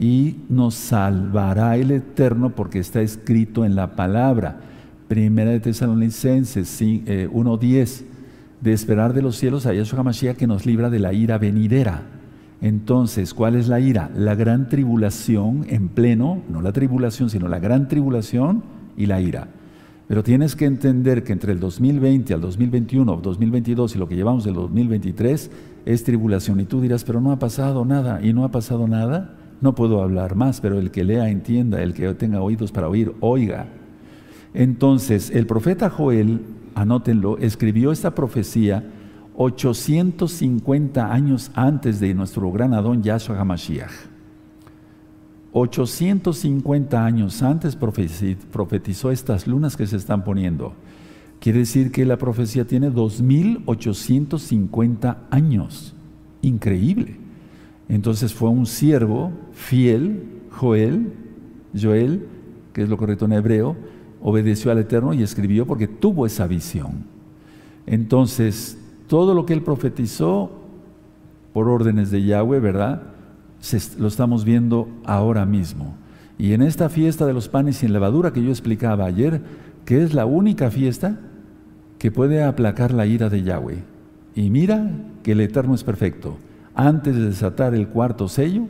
y 0.00 0.36
nos 0.48 0.74
salvará 0.74 1.76
el 1.76 1.90
Eterno 1.90 2.54
porque 2.54 2.78
está 2.78 3.00
escrito 3.00 3.64
en 3.64 3.74
la 3.74 3.96
palabra. 3.96 4.60
Primera 5.08 5.50
de 5.50 5.60
Tesalonicenses 5.60 6.80
1.10, 6.80 8.00
eh, 8.00 8.04
de 8.60 8.72
esperar 8.72 9.14
de 9.14 9.22
los 9.22 9.36
cielos 9.36 9.66
a 9.66 9.72
Yahshua 9.72 10.00
HaMashiach 10.00 10.36
que 10.36 10.46
nos 10.46 10.66
libra 10.66 10.90
de 10.90 10.98
la 10.98 11.12
ira 11.12 11.38
venidera. 11.38 12.02
Entonces, 12.60 13.34
¿cuál 13.34 13.54
es 13.54 13.68
la 13.68 13.80
ira? 13.80 14.10
La 14.16 14.34
gran 14.34 14.68
tribulación 14.68 15.64
en 15.68 15.88
pleno, 15.88 16.42
no 16.48 16.60
la 16.60 16.72
tribulación, 16.72 17.30
sino 17.30 17.48
la 17.48 17.60
gran 17.60 17.88
tribulación 17.88 18.62
y 18.96 19.06
la 19.06 19.20
ira. 19.20 19.48
Pero 20.08 20.24
tienes 20.24 20.56
que 20.56 20.64
entender 20.64 21.22
que 21.22 21.32
entre 21.32 21.52
el 21.52 21.60
2020 21.60 22.34
al 22.34 22.40
2021, 22.40 23.20
2022 23.22 23.94
y 23.94 23.98
lo 23.98 24.08
que 24.08 24.16
llevamos 24.16 24.44
del 24.44 24.54
2023 24.54 25.50
es 25.84 26.04
tribulación. 26.04 26.60
Y 26.60 26.64
tú 26.64 26.80
dirás, 26.80 27.04
pero 27.04 27.20
no 27.20 27.30
ha 27.30 27.38
pasado 27.38 27.84
nada. 27.84 28.20
¿Y 28.22 28.32
no 28.32 28.44
ha 28.44 28.50
pasado 28.50 28.88
nada? 28.88 29.37
No 29.60 29.74
puedo 29.74 30.02
hablar 30.02 30.36
más, 30.36 30.60
pero 30.60 30.78
el 30.78 30.90
que 30.90 31.04
lea 31.04 31.30
entienda, 31.30 31.82
el 31.82 31.94
que 31.94 32.12
tenga 32.14 32.40
oídos 32.40 32.72
para 32.72 32.88
oír, 32.88 33.14
oiga. 33.20 33.66
Entonces, 34.54 35.30
el 35.30 35.46
profeta 35.46 35.90
Joel, 35.90 36.40
anótenlo, 36.74 37.36
escribió 37.38 37.92
esta 37.92 38.14
profecía 38.14 38.84
850 39.36 41.12
años 41.12 41.50
antes 41.54 42.00
de 42.00 42.14
nuestro 42.14 42.50
gran 42.50 42.72
Adón 42.74 43.02
Yahshua 43.02 43.38
HaMashiach. 43.38 43.92
850 45.52 47.04
años 47.04 47.42
antes 47.42 47.76
profetizó 47.76 49.10
estas 49.10 49.46
lunas 49.46 49.76
que 49.76 49.86
se 49.86 49.96
están 49.96 50.24
poniendo. 50.24 50.72
Quiere 51.40 51.60
decir 51.60 51.92
que 51.92 52.04
la 52.04 52.18
profecía 52.18 52.66
tiene 52.66 52.90
2850 52.90 55.18
años. 55.30 55.94
Increíble. 56.42 57.16
Entonces 57.88 58.34
fue 58.34 58.50
un 58.50 58.66
siervo 58.66 59.32
fiel, 59.52 60.24
Joel, 60.50 61.12
Joel, 61.80 62.26
que 62.72 62.82
es 62.82 62.88
lo 62.88 62.96
correcto 62.96 63.24
en 63.24 63.32
hebreo, 63.32 63.76
obedeció 64.20 64.70
al 64.70 64.78
Eterno 64.78 65.14
y 65.14 65.22
escribió 65.22 65.66
porque 65.66 65.88
tuvo 65.88 66.26
esa 66.26 66.46
visión. 66.46 67.04
Entonces, 67.86 68.78
todo 69.06 69.34
lo 69.34 69.46
que 69.46 69.54
él 69.54 69.62
profetizó 69.62 70.50
por 71.52 71.68
órdenes 71.68 72.10
de 72.10 72.22
Yahweh, 72.22 72.60
¿verdad? 72.60 73.02
lo 73.98 74.06
estamos 74.06 74.44
viendo 74.44 74.88
ahora 75.04 75.44
mismo. 75.44 75.96
Y 76.38 76.52
en 76.52 76.62
esta 76.62 76.88
fiesta 76.88 77.26
de 77.26 77.34
los 77.34 77.48
panes 77.48 77.78
sin 77.78 77.92
levadura 77.92 78.32
que 78.32 78.42
yo 78.42 78.50
explicaba 78.50 79.06
ayer, 79.06 79.42
que 79.84 80.02
es 80.04 80.14
la 80.14 80.26
única 80.26 80.70
fiesta 80.70 81.18
que 81.98 82.12
puede 82.12 82.44
aplacar 82.44 82.92
la 82.92 83.06
ira 83.06 83.28
de 83.28 83.42
Yahweh. 83.42 83.82
Y 84.36 84.50
mira 84.50 84.88
que 85.24 85.32
el 85.32 85.40
Eterno 85.40 85.74
es 85.74 85.82
perfecto. 85.82 86.36
Antes 86.78 87.16
de 87.16 87.26
desatar 87.26 87.74
el 87.74 87.88
cuarto 87.88 88.28
sello, 88.28 88.68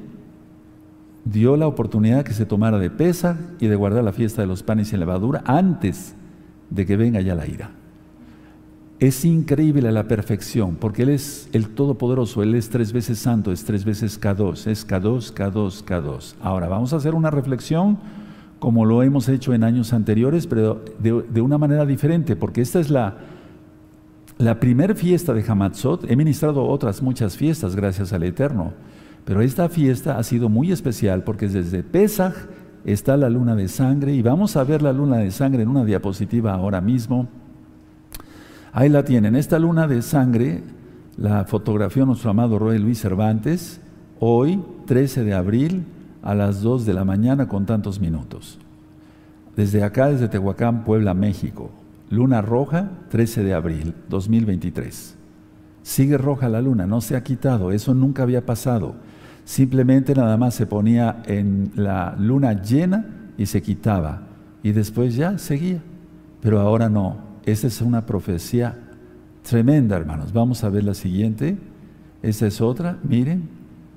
dio 1.27 1.59
la 1.59 1.67
oportunidad 1.67 2.25
que 2.25 2.33
se 2.33 2.47
tomara 2.47 2.79
de 2.79 2.89
pesa 2.89 3.37
y 3.61 3.67
de 3.67 3.77
guardar 3.77 4.03
la 4.03 4.15
fiesta 4.15 4.41
de 4.41 4.49
los 4.49 4.63
panes 4.63 4.89
sin 4.89 5.01
levadura 5.01 5.43
antes 5.45 6.15
de 6.71 6.87
que 6.87 6.97
venga 6.97 7.21
ya 7.21 7.35
la 7.35 7.47
ira. 7.47 7.71
Es 8.99 9.27
increíble 9.27 9.93
la 9.93 10.09
perfección, 10.09 10.77
porque 10.77 11.03
Él 11.03 11.11
es 11.11 11.51
el 11.53 11.69
Todopoderoso, 11.69 12.43
Él 12.43 12.55
es 12.55 12.71
tres 12.71 12.95
veces 12.95 13.19
santo, 13.19 13.53
es 13.53 13.65
tres 13.65 13.85
veces 13.85 14.19
K2, 14.19 14.69
es 14.69 14.89
K2, 14.89 15.35
K2, 15.35 15.85
K2. 15.85 16.35
Ahora, 16.41 16.69
vamos 16.69 16.95
a 16.95 16.97
hacer 16.97 17.15
una 17.15 17.31
reflexión 17.31 17.99
como 18.59 18.87
lo 18.87 19.03
hemos 19.03 19.29
hecho 19.29 19.53
en 19.53 19.65
años 19.65 19.93
anteriores, 19.93 20.47
pero 20.47 20.83
de, 20.99 21.43
una 21.43 21.59
manera 21.59 21.85
diferente, 21.85 22.37
porque 22.37 22.63
esta 22.63 22.81
es 22.81 22.89
la, 22.89 23.19
la 24.39 24.61
primera 24.61 24.95
fiesta 24.95 25.35
de 25.35 25.45
Hamatzot. 25.47 26.11
He 26.11 26.17
ministrado 26.17 26.65
otras 26.67 27.03
muchas 27.03 27.37
fiestas, 27.37 27.75
gracias 27.77 28.13
al 28.13 28.23
Eterno, 28.23 28.73
pero 29.25 29.43
esta 29.43 29.69
fiesta 29.69 30.17
ha 30.17 30.23
sido 30.23 30.49
muy 30.49 30.73
especial 30.73 31.25
porque 31.25 31.49
desde 31.49 31.83
Pesach 31.83 32.35
está 32.85 33.17
la 33.17 33.29
luna 33.29 33.55
de 33.57 33.69
sangre 33.69 34.15
y 34.15 34.23
vamos 34.23 34.57
a 34.57 34.65
ver 34.65 34.81
la 34.81 34.93
luna 34.93 35.19
de 35.19 35.31
sangre 35.31 35.63
en 35.63 35.69
una 35.69 35.85
diapositiva 35.85 36.55
ahora 36.55 36.81
mismo. 36.81 37.29
Ahí 38.73 38.89
la 38.89 39.05
tienen. 39.05 39.35
Esta 39.35 39.59
luna 39.59 39.89
de 39.89 40.03
sangre 40.03 40.63
la 41.17 41.45
fotografió 41.45 42.07
nuestro 42.07 42.31
amado 42.31 42.59
Roy 42.59 42.79
Luis 42.79 43.01
Cervantes 43.01 43.81
hoy, 44.21 44.63
13 44.87 45.25
de 45.25 45.35
abril, 45.35 45.85
a 46.23 46.35
las 46.35 46.63
2 46.63 46.87
de 46.87 46.95
la 46.95 47.05
mañana 47.05 47.49
con 47.49 47.67
tantos 47.67 48.01
minutos. 48.01 48.59
Desde 49.57 49.83
acá, 49.83 50.09
desde 50.09 50.29
Tehuacán, 50.29 50.85
Puebla, 50.85 51.15
México. 51.15 51.71
Luna 52.11 52.43
roja, 52.43 52.91
13 53.11 53.45
de 53.45 53.55
abril 53.55 53.95
2023. 54.09 55.17
Sigue 55.83 56.19
roja 56.19 56.49
la 56.49 56.63
luna, 56.63 56.87
no 56.87 57.01
se 57.01 57.17
ha 57.17 57.23
quitado, 57.23 57.73
eso 57.73 57.95
nunca 57.95 58.23
había 58.23 58.45
pasado. 58.45 58.95
Simplemente 59.45 60.15
nada 60.15 60.37
más 60.37 60.55
se 60.55 60.67
ponía 60.67 61.23
en 61.27 61.73
la 61.75 62.15
luna 62.19 62.63
llena 62.63 63.33
y 63.39 63.47
se 63.47 63.63
quitaba. 63.63 64.23
Y 64.63 64.73
después 64.73 65.15
ya 65.15 65.39
seguía. 65.39 65.83
Pero 66.41 66.61
ahora 66.61 66.89
no, 66.91 67.17
esa 67.45 67.67
es 67.67 67.81
una 67.81 68.05
profecía 68.05 68.77
tremenda, 69.49 69.97
hermanos. 69.97 70.33
Vamos 70.33 70.65
a 70.65 70.69
ver 70.69 70.85
la 70.85 70.95
siguiente. 70.95 71.57
Esta 72.23 72.47
es 72.47 72.61
otra, 72.61 72.99
miren, 73.03 73.49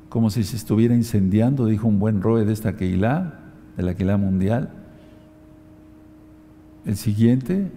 como 0.08 0.30
si 0.30 0.44
se 0.44 0.56
estuviera 0.56 0.96
incendiando, 0.96 1.66
dijo 1.66 1.88
un 1.88 2.00
buen 2.00 2.22
roe 2.22 2.46
de 2.46 2.54
esta 2.54 2.76
Keilah, 2.76 3.40
de 3.76 3.84
la 3.84 3.96
Keilah 3.96 4.18
mundial. 4.18 4.70
El 6.86 6.96
siguiente, 6.96 7.72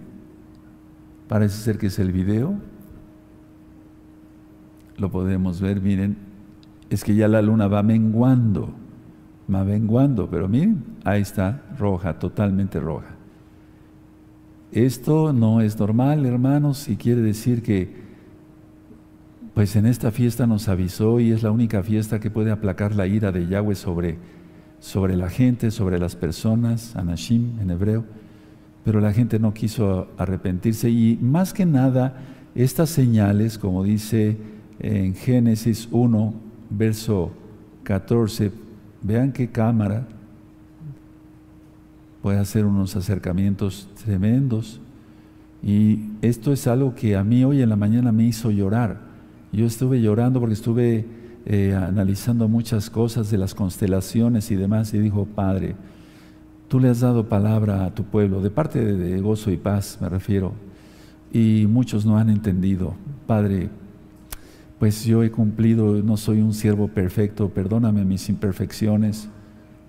parece 1.27 1.57
ser 1.57 1.77
que 1.77 1.87
es 1.87 1.99
el 1.99 2.11
video. 2.11 2.55
Lo 4.97 5.11
podemos 5.11 5.61
ver, 5.61 5.81
miren, 5.81 6.17
es 6.89 7.03
que 7.03 7.15
ya 7.15 7.27
la 7.27 7.41
luna 7.41 7.67
va 7.67 7.83
menguando, 7.83 8.73
va 9.53 9.63
menguando, 9.63 10.29
pero 10.29 10.47
miren, 10.47 10.83
ahí 11.03 11.21
está, 11.21 11.63
roja, 11.77 12.19
totalmente 12.19 12.79
roja. 12.79 13.15
Esto 14.71 15.31
no 15.33 15.61
es 15.61 15.79
normal, 15.79 16.25
hermanos, 16.25 16.89
y 16.89 16.97
quiere 16.97 17.21
decir 17.21 17.61
que 17.63 18.05
pues 19.53 19.77
en 19.77 19.85
esta 19.85 20.11
fiesta 20.11 20.45
nos 20.45 20.67
avisó 20.67 21.21
y 21.21 21.31
es 21.31 21.41
la 21.41 21.49
única 21.49 21.81
fiesta 21.81 22.19
que 22.19 22.29
puede 22.29 22.51
aplacar 22.51 22.93
la 22.93 23.07
ira 23.07 23.31
de 23.31 23.47
Yahweh 23.47 23.75
sobre, 23.75 24.17
sobre 24.79 25.15
la 25.15 25.29
gente, 25.29 25.71
sobre 25.71 25.97
las 25.97 26.17
personas, 26.17 26.93
anashim 26.97 27.57
en 27.61 27.71
hebreo, 27.71 28.03
pero 28.85 29.01
la 29.01 29.11
gente 29.11 29.39
no 29.39 29.53
quiso 29.53 30.07
arrepentirse 30.17 30.89
y 30.89 31.17
más 31.19 31.53
que 31.53 31.65
nada 31.65 32.21
estas 32.53 32.89
señales, 32.91 33.57
como 33.57 33.83
dice 33.83 34.37
en 34.79 35.15
Génesis 35.15 35.89
1, 35.91 36.33
verso 36.69 37.31
14, 37.83 38.51
vean 39.01 39.31
qué 39.33 39.49
cámara, 39.49 40.07
puede 42.21 42.39
hacer 42.39 42.65
unos 42.65 42.95
acercamientos 42.95 43.89
tremendos. 44.03 44.79
Y 45.61 46.11
esto 46.21 46.53
es 46.53 46.67
algo 46.67 46.95
que 46.95 47.15
a 47.15 47.23
mí 47.23 47.43
hoy 47.43 47.61
en 47.61 47.69
la 47.69 47.75
mañana 47.75 48.11
me 48.11 48.23
hizo 48.23 48.51
llorar. 48.51 49.01
Yo 49.51 49.65
estuve 49.65 50.01
llorando 50.01 50.39
porque 50.39 50.53
estuve 50.53 51.05
eh, 51.45 51.75
analizando 51.75 52.47
muchas 52.47 52.89
cosas 52.89 53.29
de 53.31 53.37
las 53.37 53.53
constelaciones 53.53 54.49
y 54.51 54.55
demás 54.55 54.93
y 54.93 54.99
dijo, 54.99 55.25
Padre, 55.25 55.75
tú 56.67 56.79
le 56.79 56.89
has 56.89 56.99
dado 56.99 57.27
palabra 57.27 57.85
a 57.85 57.93
tu 57.93 58.03
pueblo, 58.03 58.41
de 58.41 58.49
parte 58.49 58.83
de 58.83 59.21
gozo 59.21 59.51
y 59.51 59.57
paz 59.57 59.97
me 60.01 60.09
refiero, 60.09 60.53
y 61.31 61.67
muchos 61.67 62.05
no 62.05 62.17
han 62.17 62.29
entendido. 62.29 62.95
Padre, 63.27 63.69
pues 64.79 65.05
yo 65.05 65.23
he 65.23 65.31
cumplido, 65.31 66.01
no 66.03 66.17
soy 66.17 66.41
un 66.41 66.53
siervo 66.53 66.87
perfecto, 66.87 67.49
perdóname 67.49 68.05
mis 68.05 68.29
imperfecciones, 68.29 69.29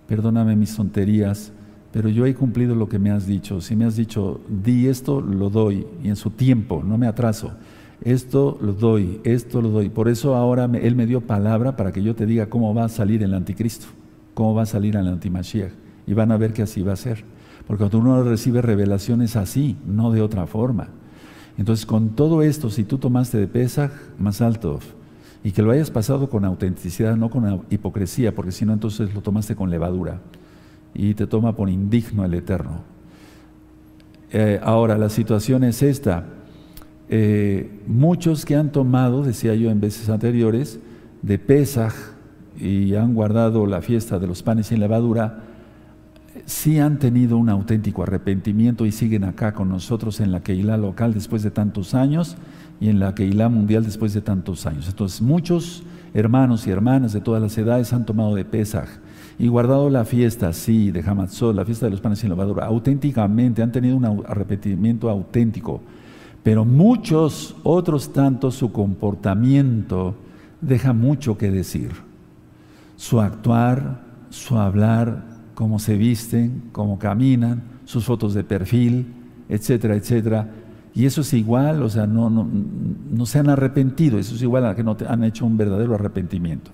perdóname 0.07 0.57
mis 0.57 0.75
tonterías, 0.75 1.53
pero 1.93 2.09
yo 2.09 2.27
he 2.27 2.35
cumplido 2.35 2.75
lo 2.75 2.89
que 2.89 2.99
me 2.99 3.11
has 3.11 3.27
dicho. 3.27 3.61
Si 3.61 3.75
me 3.75 3.85
has 3.85 3.97
dicho, 3.97 4.41
di 4.49 4.87
esto, 4.87 5.21
lo 5.21 5.51
doy, 5.51 5.87
y 6.03 6.09
en 6.09 6.17
su 6.17 6.31
tiempo, 6.31 6.83
no 6.85 6.99
me 6.99 7.07
atraso. 7.07 7.53
Esto 8.03 8.59
lo 8.61 8.75
doy, 8.75 9.21
esto 9.25 9.63
lo 9.63 9.71
doy. 9.71 9.89
Por 9.89 10.09
eso 10.09 10.35
ahora 10.35 10.71
Él 10.81 10.95
me 10.95 11.07
dio 11.07 11.23
palabra 11.23 11.77
para 11.77 11.93
que 11.93 12.03
yo 12.03 12.15
te 12.15 12.27
diga 12.27 12.51
cómo 12.51 12.75
va 12.75 12.85
a 12.85 12.89
salir 12.89 13.23
el 13.23 13.33
anticristo, 13.33 13.87
cómo 14.35 14.55
va 14.55 14.63
a 14.63 14.67
salir 14.67 14.97
el 14.97 15.09
antimashiach. 15.09 15.86
Y 16.07 16.15
van 16.15 16.33
a 16.33 16.37
ver 16.37 16.53
que 16.53 16.63
así 16.63 16.83
va 16.83 16.93
a 16.93 16.97
ser. 16.97 17.25
Porque 17.67 17.81
cuando 17.81 17.99
uno 17.99 18.23
recibe 18.23 18.63
revelaciones 18.63 19.37
así, 19.37 19.77
no 19.87 20.13
de 20.13 20.23
otra 20.23 20.47
forma. 20.47 20.89
Entonces, 21.59 21.87
con 21.87 22.11
todo 22.11 22.43
esto, 22.43 22.71
si 22.71 22.85
tú 22.85 22.99
tomaste 22.99 23.39
de 23.39 23.49
Pesach, 23.49 23.91
más 24.19 24.41
alto, 24.41 24.79
y 25.43 25.53
que 25.53 25.63
lo 25.63 25.71
hayas 25.71 25.91
pasado 25.91 26.29
con 26.29 26.45
autenticidad, 26.45 27.17
no 27.17 27.31
con 27.31 27.63
hipocresía, 27.71 28.35
porque 28.35 28.53
si 28.53 28.65
no, 28.65 28.73
entonces 28.73 29.15
lo 29.15 29.21
tomaste 29.21 29.57
con 29.57 29.71
levadura 29.71 30.21
y 30.93 31.15
te 31.15 31.27
toma 31.27 31.55
por 31.55 31.69
indigno 31.69 32.25
el 32.25 32.35
Eterno. 32.35 32.81
Eh, 34.33 34.61
ahora, 34.63 34.99
la 34.99 35.09
situación 35.09 35.65
es 35.65 35.83
esta. 35.83 36.25
Eh, 37.09 37.81
muchos 37.87 38.45
que 38.45 38.57
han 38.57 38.73
tomado, 38.73 39.23
decía 39.23 39.55
yo 39.55 39.71
en 39.71 39.81
veces 39.81 40.09
anteriores, 40.09 40.81
de 41.23 41.39
Pesaj 41.39 41.95
y 42.59 42.95
han 42.95 43.15
guardado 43.15 43.67
la 43.67 43.83
fiesta 43.83 44.19
de 44.19 44.27
los 44.27 44.43
panes 44.43 44.69
sin 44.69 44.81
levadura, 44.81 45.45
sí 46.45 46.79
han 46.79 46.99
tenido 46.99 47.39
un 47.39 47.49
auténtico 47.49 48.03
arrepentimiento 48.03 48.87
y 48.87 48.93
siguen 48.93 49.25
acá 49.25 49.55
con 49.55 49.69
nosotros 49.69 50.21
en 50.21 50.33
la 50.33 50.41
Keilah 50.41 50.77
local 50.77 51.15
después 51.15 51.43
de 51.43 51.51
tantos 51.51 51.95
años 51.95 52.37
y 52.81 52.89
en 52.89 53.01
la 53.01 53.15
Keilah 53.15 53.49
mundial 53.49 53.85
después 53.85 54.13
de 54.15 54.21
tantos 54.21 54.67
años. 54.67 54.89
Entonces, 54.89 55.23
muchos 55.23 55.83
hermanos 56.15 56.67
y 56.67 56.71
hermanas 56.71 57.13
de 57.13 57.21
todas 57.21 57.43
las 57.43 57.57
edades 57.59 57.93
han 57.93 58.07
tomado 58.07 58.35
de 58.35 58.45
Pesaj 58.45 58.89
y 59.39 59.49
guardado 59.49 59.91
la 59.91 60.05
fiesta, 60.05 60.53
sí, 60.53 60.91
de 60.91 61.01
Hamatzot, 61.01 61.55
la 61.55 61.65
fiesta 61.65 61.87
de 61.87 61.91
los 61.91 62.01
panes 62.01 62.21
sin 62.21 62.31
levadura, 62.31 62.67
auténticamente, 62.67 63.63
han 63.63 63.73
tenido 63.73 63.97
un 63.97 64.25
arrepentimiento 64.27 65.11
auténtico, 65.11 65.83
pero 66.43 66.65
muchos 66.65 67.57
otros 67.63 68.13
tantos 68.13 68.55
su 68.55 68.73
comportamiento 68.73 70.15
deja 70.61 70.93
mucho 70.93 71.37
que 71.37 71.51
decir. 71.51 71.91
Su 72.97 73.21
actuar, 73.21 74.01
su 74.31 74.59
hablar, 74.59 75.36
cómo 75.57 75.79
se 75.79 75.97
visten, 75.97 76.65
cómo 76.71 76.99
caminan, 76.99 77.63
sus 77.87 78.05
fotos 78.05 78.35
de 78.35 78.45
perfil, 78.45 79.07
etcétera, 79.49 79.97
etcétera. 79.97 80.51
Y 80.95 81.07
eso 81.07 81.23
es 81.23 81.33
igual, 81.33 81.83
o 81.83 81.89
sea, 81.89 82.07
no, 82.07 82.29
no, 82.29 82.47
no 82.47 83.27
se 83.27 83.39
han 83.39 83.49
arrepentido, 83.49 84.19
eso 84.19 84.35
es 84.35 84.43
igual 84.43 84.67
a 84.67 84.77
que 84.77 84.85
no 84.85 84.95
han 85.09 85.25
hecho 85.25 85.47
un 85.47 85.57
verdadero 85.57 85.95
arrepentimiento. 85.95 86.71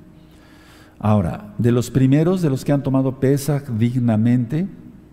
Ahora, 0.98 1.54
de 1.58 1.70
los 1.70 1.92
primeros, 1.92 2.42
de 2.42 2.50
los 2.50 2.64
que 2.64 2.72
han 2.72 2.82
tomado 2.82 3.20
Pesach 3.20 3.68
dignamente, 3.68 4.66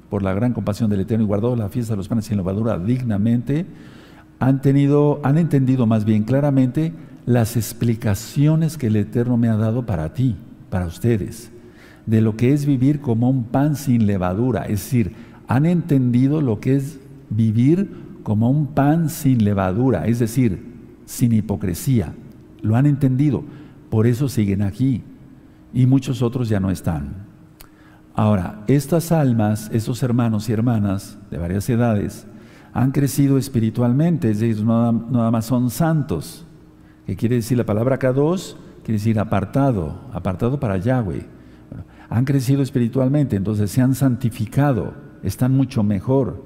por 0.09 0.23
la 0.23 0.33
gran 0.33 0.53
compasión 0.53 0.89
del 0.89 1.01
Eterno 1.01 1.23
y 1.23 1.27
guardado 1.27 1.55
la 1.55 1.69
fiesta 1.69 1.93
de 1.93 1.97
los 1.97 2.07
panes 2.07 2.25
sin 2.25 2.37
levadura 2.37 2.79
dignamente, 2.79 3.67
han 4.39 4.61
tenido, 4.61 5.19
han 5.23 5.37
entendido 5.37 5.85
más 5.85 6.05
bien 6.05 6.23
claramente 6.23 6.91
las 7.27 7.55
explicaciones 7.55 8.79
que 8.79 8.87
el 8.87 8.95
Eterno 8.95 9.37
me 9.37 9.47
ha 9.47 9.55
dado 9.55 9.85
para 9.85 10.11
ti, 10.15 10.35
para 10.71 10.87
ustedes, 10.87 11.51
de 12.09 12.21
lo 12.21 12.35
que 12.35 12.53
es 12.53 12.65
vivir 12.65 13.01
como 13.01 13.29
un 13.29 13.43
pan 13.43 13.75
sin 13.75 14.07
levadura, 14.07 14.63
es 14.63 14.83
decir, 14.83 15.13
han 15.47 15.65
entendido 15.65 16.41
lo 16.41 16.59
que 16.59 16.75
es 16.75 16.99
vivir 17.29 17.91
como 18.23 18.49
un 18.49 18.67
pan 18.67 19.09
sin 19.09 19.43
levadura, 19.43 20.07
es 20.07 20.19
decir, 20.19 20.63
sin 21.05 21.33
hipocresía. 21.33 22.13
Lo 22.61 22.75
han 22.75 22.87
entendido, 22.87 23.43
por 23.89 24.07
eso 24.07 24.27
siguen 24.27 24.63
aquí 24.63 25.03
y 25.71 25.85
muchos 25.85 26.23
otros 26.23 26.49
ya 26.49 26.59
no 26.59 26.71
están. 26.71 27.27
Ahora, 28.15 28.63
estas 28.67 29.11
almas, 29.11 29.69
esos 29.71 30.01
hermanos 30.01 30.49
y 30.49 30.53
hermanas 30.53 31.19
de 31.29 31.37
varias 31.37 31.69
edades, 31.69 32.25
han 32.73 32.91
crecido 32.91 33.37
espiritualmente, 33.37 34.31
es 34.31 34.39
decir, 34.39 34.65
nada, 34.65 34.91
más 35.31 35.45
son 35.45 35.69
santos. 35.69 36.45
¿Qué 37.05 37.15
quiere 37.15 37.35
decir 37.35 37.57
la 37.57 37.65
palabra 37.65 37.99
K2? 37.99 38.55
Quiere 38.83 38.97
decir 38.97 39.19
apartado, 39.19 40.01
apartado 40.11 40.59
para 40.59 40.77
Yahweh. 40.77 41.38
Han 42.09 42.25
crecido 42.25 42.61
espiritualmente, 42.61 43.35
entonces 43.35 43.69
se 43.71 43.81
han 43.81 43.93
santificado, 43.93 44.93
están 45.23 45.55
mucho 45.55 45.83
mejor. 45.83 46.43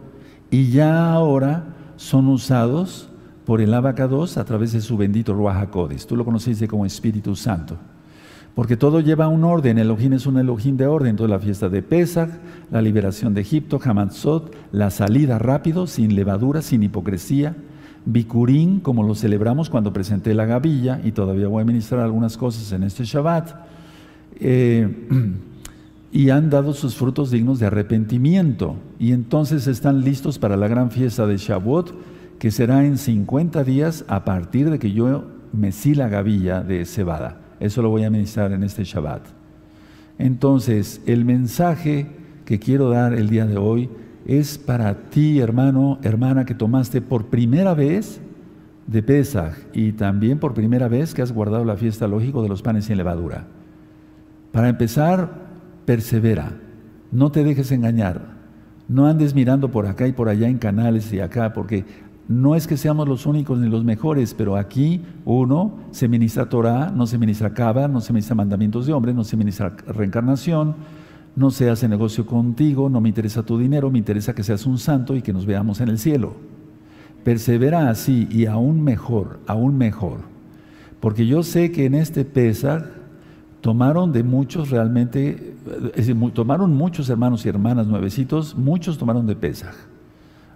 Y 0.52 0.72
ya 0.72 1.12
ahora 1.12 1.66
son 1.96 2.28
usados 2.28 3.10
por 3.46 3.62
el 3.62 3.74
abacados 3.74 4.38
a 4.38 4.46
través 4.46 4.74
de 4.74 4.82
su 4.82 4.98
bendito 4.98 5.34
Ruach 5.34 5.70
Tú 6.08 6.16
lo 6.16 6.26
conociste 6.26 6.68
como 6.68 6.86
Espíritu 6.86 7.36
Santo. 7.36 7.78
Porque 8.56 8.78
todo 8.78 9.00
lleva 9.00 9.28
un 9.28 9.44
orden. 9.44 9.80
Elohim 9.80 10.14
es 10.14 10.28
un 10.28 10.38
Elohim 10.38 10.78
de 10.78 10.86
orden. 10.86 11.12
Entonces 11.12 11.32
la 11.32 11.40
fiesta 11.40 11.70
de 11.70 11.82
Pesach, 11.82 12.30
la 12.70 12.82
liberación 12.82 13.34
de 13.34 13.42
Egipto, 13.42 13.80
Hamatzot, 13.84 14.56
la 14.72 14.92
salida 14.92 15.40
rápido, 15.40 15.88
sin 15.88 16.16
levadura, 16.16 16.62
sin 16.62 16.84
hipocresía. 16.84 17.56
Bikurín, 18.06 18.80
como 18.80 19.02
lo 19.04 19.16
celebramos 19.16 19.70
cuando 19.70 19.94
presenté 19.94 20.34
la 20.34 20.46
gavilla, 20.46 21.02
y 21.04 21.14
todavía 21.14 21.48
voy 21.48 21.62
a 21.62 21.66
ministrar 21.66 22.02
algunas 22.02 22.38
cosas 22.38 22.72
en 22.74 22.84
este 22.84 23.06
Shabbat. 23.06 23.56
Eh, 24.40 25.08
y 26.14 26.30
han 26.30 26.52
dado 26.52 26.74
sus 26.74 26.96
frutos 26.96 27.32
dignos 27.32 27.60
de 27.60 27.66
arrepentimiento. 27.66 28.76
Y 29.00 29.14
entonces 29.14 29.66
están 29.66 30.02
listos 30.02 30.38
para 30.38 30.56
la 30.56 30.68
gran 30.68 30.92
fiesta 30.92 31.26
de 31.26 31.38
Shavuot, 31.38 31.96
que 32.38 32.52
será 32.52 32.86
en 32.86 33.00
50 33.00 33.64
días 33.64 34.06
a 34.08 34.24
partir 34.24 34.70
de 34.70 34.78
que 34.78 34.92
yo 34.92 35.26
mecí 35.52 35.96
la 35.96 36.10
gavilla 36.10 36.62
de 36.62 36.86
cebada. 36.86 37.42
Eso 37.60 37.82
lo 37.82 37.90
voy 37.90 38.04
a 38.04 38.12
ministrar 38.12 38.52
en 38.52 38.64
este 38.64 38.84
Shabbat. 38.84 39.24
Entonces, 40.20 41.02
el 41.08 41.26
mensaje 41.26 42.08
que 42.46 42.60
quiero 42.60 42.92
dar 42.92 43.14
el 43.14 43.30
día 43.30 43.48
de 43.48 43.58
hoy 43.58 43.90
es 44.28 44.60
para 44.60 45.10
ti, 45.10 45.40
hermano, 45.40 45.98
hermana, 46.04 46.46
que 46.46 46.54
tomaste 46.54 47.02
por 47.02 47.26
primera 47.26 47.74
vez 47.74 48.22
de 48.86 49.02
Pesach 49.02 49.56
y 49.74 49.94
también 49.94 50.38
por 50.38 50.54
primera 50.54 50.88
vez 50.88 51.16
que 51.16 51.24
has 51.24 51.32
guardado 51.32 51.66
la 51.66 51.78
fiesta 51.78 52.08
lógico 52.08 52.44
de 52.44 52.50
los 52.50 52.62
panes 52.62 52.86
sin 52.86 52.98
levadura. 52.98 53.48
Para 54.52 54.70
empezar, 54.70 55.43
persevera, 55.86 56.54
no 57.12 57.32
te 57.32 57.44
dejes 57.44 57.72
engañar, 57.72 58.34
no 58.88 59.08
andes 59.08 59.34
mirando 59.34 59.72
por 59.72 59.88
acá 59.88 60.08
y 60.08 60.14
por 60.14 60.30
allá 60.30 60.48
en 60.48 60.58
canales 60.58 61.12
y 61.14 61.20
acá, 61.20 61.54
porque 61.54 61.86
no 62.28 62.56
es 62.56 62.68
que 62.68 62.78
seamos 62.78 63.08
los 63.08 63.26
únicos 63.26 63.60
ni 63.60 63.70
los 63.70 63.84
mejores, 63.84 64.34
pero 64.34 64.56
aquí 64.56 65.02
uno 65.26 65.74
se 65.92 66.08
ministra 66.08 66.48
Torah, 66.48 66.90
no 66.90 67.06
se 67.06 67.18
ministra 67.18 67.54
Kaba, 67.54 67.88
no 67.88 68.02
se 68.02 68.14
ministra 68.14 68.36
mandamientos 68.36 68.86
de 68.86 68.94
hombres, 68.94 69.14
no 69.14 69.24
se 69.24 69.36
ministra 69.36 69.76
reencarnación, 69.88 70.76
no 71.36 71.52
se 71.52 71.70
hace 71.70 71.90
negocio 71.90 72.26
contigo, 72.26 72.90
no 72.90 73.02
me 73.02 73.10
interesa 73.10 73.44
tu 73.44 73.58
dinero, 73.58 73.92
me 73.92 73.98
interesa 73.98 74.34
que 74.34 74.44
seas 74.44 74.66
un 74.66 74.78
santo 74.78 75.16
y 75.16 75.22
que 75.22 75.34
nos 75.34 75.46
veamos 75.46 75.82
en 75.82 75.90
el 75.90 76.00
cielo. 76.00 76.36
Persevera 77.24 77.90
así 77.90 78.28
y 78.32 78.46
aún 78.46 78.84
mejor, 78.84 79.40
aún 79.48 79.78
mejor. 79.78 80.20
Porque 81.00 81.26
yo 81.26 81.44
sé 81.44 81.72
que 81.72 81.86
en 81.86 81.96
este 81.96 82.24
Pesach 82.24 82.84
tomaron 83.64 84.12
de 84.12 84.24
muchos 84.24 84.72
realmente, 84.72 85.56
es 85.96 86.08
decir, 86.08 86.18
tomaron 86.34 86.76
muchos 86.76 87.10
hermanos 87.10 87.46
y 87.46 87.50
hermanas 87.50 87.88
nuevecitos, 87.88 88.58
muchos 88.58 88.98
tomaron 88.98 89.26
de 89.26 89.38
Pesaj. 89.38 89.74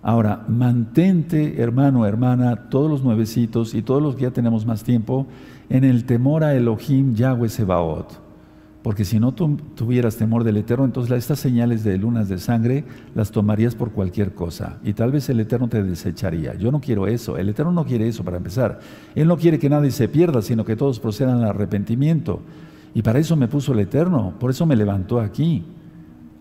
Ahora, 0.02 0.44
mantente, 0.50 1.62
hermano, 1.62 2.06
hermana, 2.06 2.68
todos 2.70 2.92
los 2.92 3.04
nuevecitos 3.06 3.74
y 3.76 3.82
todos 3.82 4.04
los 4.04 4.18
que 4.18 4.24
ya 4.24 4.32
tenemos 4.32 4.66
más 4.66 4.84
tiempo, 4.84 5.26
en 5.70 5.86
el 5.86 6.04
temor 6.04 6.44
a 6.44 6.54
Elohim 6.54 7.16
Yahweh 7.16 7.48
Sebaot. 7.48 8.20
Porque 8.84 9.06
si 9.06 9.22
no 9.22 9.32
tuvieras 9.32 10.18
temor 10.18 10.44
del 10.44 10.58
Eterno, 10.58 10.84
entonces 10.84 11.18
estas 11.18 11.40
señales 11.40 11.86
de 11.86 11.98
lunas 11.98 12.28
de 12.28 12.40
sangre 12.40 12.84
las 13.16 13.32
tomarías 13.32 13.74
por 13.74 13.92
cualquier 13.92 14.34
cosa. 14.34 14.80
Y 14.84 14.92
tal 14.92 15.14
vez 15.14 15.30
el 15.30 15.40
Eterno 15.40 15.70
te 15.70 15.82
desecharía. 15.82 16.56
Yo 16.56 16.74
no 16.74 16.82
quiero 16.82 17.08
eso. 17.08 17.38
El 17.38 17.48
Eterno 17.48 17.72
no 17.72 17.86
quiere 17.86 18.08
eso 18.08 18.26
para 18.26 18.38
empezar. 18.38 18.80
Él 19.16 19.30
no 19.30 19.38
quiere 19.38 19.60
que 19.60 19.70
nadie 19.70 19.92
se 19.92 20.10
pierda, 20.10 20.42
sino 20.42 20.66
que 20.66 20.76
todos 20.76 21.00
procedan 21.00 21.38
al 21.38 21.50
arrepentimiento. 21.50 22.42
Y 22.94 23.02
para 23.02 23.20
eso 23.20 23.36
me 23.36 23.48
puso 23.48 23.74
el 23.74 23.80
Eterno, 23.80 24.34
por 24.40 24.50
eso 24.50 24.66
me 24.66 24.76
levantó 24.76 25.20
aquí. 25.20 25.64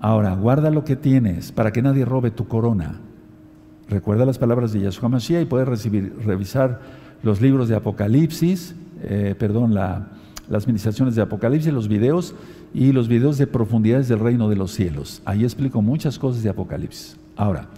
Ahora, 0.00 0.34
guarda 0.34 0.70
lo 0.70 0.84
que 0.84 0.96
tienes 0.96 1.52
para 1.52 1.72
que 1.72 1.82
nadie 1.82 2.04
robe 2.04 2.30
tu 2.30 2.46
corona. 2.46 3.00
Recuerda 3.88 4.24
las 4.24 4.38
palabras 4.38 4.72
de 4.72 4.80
Yahshua 4.80 5.08
Mashiach 5.08 5.42
y 5.42 5.46
puedes 5.46 5.68
revisar 6.24 6.80
los 7.22 7.40
libros 7.40 7.68
de 7.68 7.76
Apocalipsis, 7.76 8.74
eh, 9.02 9.34
perdón, 9.38 9.74
las 9.74 10.66
ministraciones 10.66 11.14
de 11.14 11.22
Apocalipsis, 11.22 11.72
los 11.72 11.88
videos 11.88 12.34
y 12.74 12.92
los 12.92 13.08
videos 13.08 13.38
de 13.38 13.46
profundidades 13.46 14.08
del 14.08 14.18
reino 14.18 14.48
de 14.48 14.56
los 14.56 14.72
cielos. 14.72 15.22
Ahí 15.24 15.44
explico 15.44 15.82
muchas 15.82 16.18
cosas 16.18 16.42
de 16.42 16.50
Apocalipsis. 16.50 17.16
Ahora, 17.36 17.68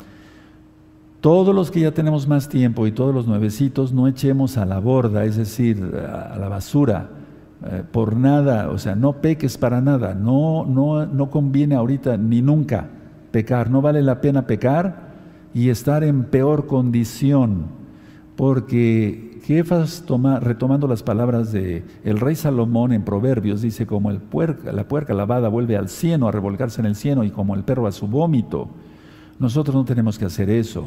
todos 1.21 1.55
los 1.55 1.71
que 1.71 1.81
ya 1.81 1.93
tenemos 1.93 2.29
más 2.29 2.49
tiempo 2.49 2.87
y 2.87 2.93
todos 2.93 3.15
los 3.15 3.27
nuevecitos, 3.27 3.93
no 3.93 4.07
echemos 4.09 4.57
a 4.57 4.65
la 4.65 4.79
borda, 4.79 5.25
es 5.25 5.37
decir, 5.37 5.83
a 5.95 6.39
la 6.39 6.49
basura, 6.49 7.11
eh, 7.65 7.83
por 7.91 8.17
nada, 8.17 8.71
o 8.71 8.79
sea, 8.79 8.95
no 8.95 9.15
peques 9.15 9.59
para 9.59 9.81
nada, 9.81 10.15
no, 10.15 10.65
no, 10.65 11.07
no 11.07 11.31
conviene 11.31 11.75
ahorita 11.75 12.17
ni 12.17 12.41
nunca 12.41 12.89
pecar, 13.31 13.71
no 13.71 13.83
vale 13.83 14.03
la 14.03 14.21
pena 14.21 14.47
pecar 14.47 15.09
y 15.55 15.71
estar 15.71 16.05
en 16.05 16.25
peor 16.25 16.67
condición, 16.67 17.67
porque 18.37 19.41
Jefas 19.45 20.05
toma, 20.07 20.41
retomando 20.41 20.87
las 20.87 21.03
palabras 21.03 21.53
de 21.53 21.83
el 22.05 22.21
rey 22.21 22.37
Salomón 22.37 22.93
en 22.93 23.03
Proverbios, 23.03 23.63
dice 23.63 23.87
como 23.87 24.11
el 24.11 24.19
puerca, 24.19 24.73
la 24.73 24.87
puerca 24.87 25.15
lavada 25.15 25.49
vuelve 25.49 25.77
al 25.77 25.89
cieno 25.89 26.29
a 26.29 26.33
revolcarse 26.33 26.81
en 26.81 26.87
el 26.87 26.95
cieno 26.95 27.25
y 27.25 27.31
como 27.31 27.55
el 27.55 27.65
perro 27.65 27.87
a 27.87 27.93
su 27.93 28.07
vómito. 28.07 28.69
Nosotros 29.39 29.75
no 29.75 29.85
tenemos 29.85 30.19
que 30.19 30.27
hacer 30.27 30.51
eso. 30.51 30.85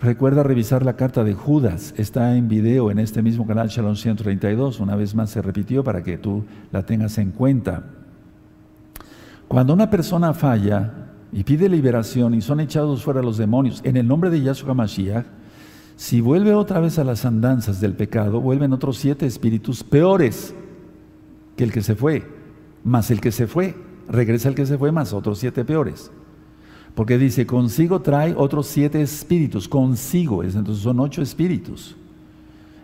Recuerda 0.00 0.44
revisar 0.44 0.84
la 0.84 0.94
carta 0.94 1.24
de 1.24 1.34
Judas, 1.34 1.92
está 1.96 2.36
en 2.36 2.46
video 2.46 2.92
en 2.92 3.00
este 3.00 3.20
mismo 3.20 3.44
canal 3.48 3.66
Shalom 3.68 3.96
132, 3.96 4.78
una 4.78 4.94
vez 4.94 5.12
más 5.12 5.30
se 5.30 5.42
repitió 5.42 5.82
para 5.82 6.04
que 6.04 6.16
tú 6.16 6.44
la 6.70 6.84
tengas 6.84 7.18
en 7.18 7.32
cuenta. 7.32 7.82
Cuando 9.48 9.74
una 9.74 9.90
persona 9.90 10.32
falla 10.34 10.92
y 11.32 11.42
pide 11.42 11.68
liberación 11.68 12.34
y 12.34 12.40
son 12.42 12.60
echados 12.60 13.02
fuera 13.02 13.22
los 13.22 13.38
demonios 13.38 13.80
en 13.82 13.96
el 13.96 14.06
nombre 14.06 14.30
de 14.30 14.40
Yahshua 14.40 14.72
Mashiach, 14.72 15.26
si 15.96 16.20
vuelve 16.20 16.54
otra 16.54 16.78
vez 16.78 17.00
a 17.00 17.04
las 17.04 17.24
andanzas 17.24 17.80
del 17.80 17.94
pecado, 17.94 18.40
vuelven 18.40 18.72
otros 18.72 18.98
siete 18.98 19.26
espíritus 19.26 19.82
peores 19.82 20.54
que 21.56 21.64
el 21.64 21.72
que 21.72 21.82
se 21.82 21.96
fue, 21.96 22.24
más 22.84 23.10
el 23.10 23.20
que 23.20 23.32
se 23.32 23.48
fue, 23.48 23.74
regresa 24.08 24.48
el 24.48 24.54
que 24.54 24.64
se 24.64 24.78
fue, 24.78 24.92
más 24.92 25.12
otros 25.12 25.40
siete 25.40 25.64
peores. 25.64 26.12
Porque 26.98 27.16
dice, 27.16 27.46
consigo 27.46 28.00
trae 28.00 28.34
otros 28.36 28.66
siete 28.66 29.00
espíritus, 29.00 29.68
consigo, 29.68 30.42
entonces 30.42 30.82
son 30.82 30.98
ocho 30.98 31.22
espíritus. 31.22 31.94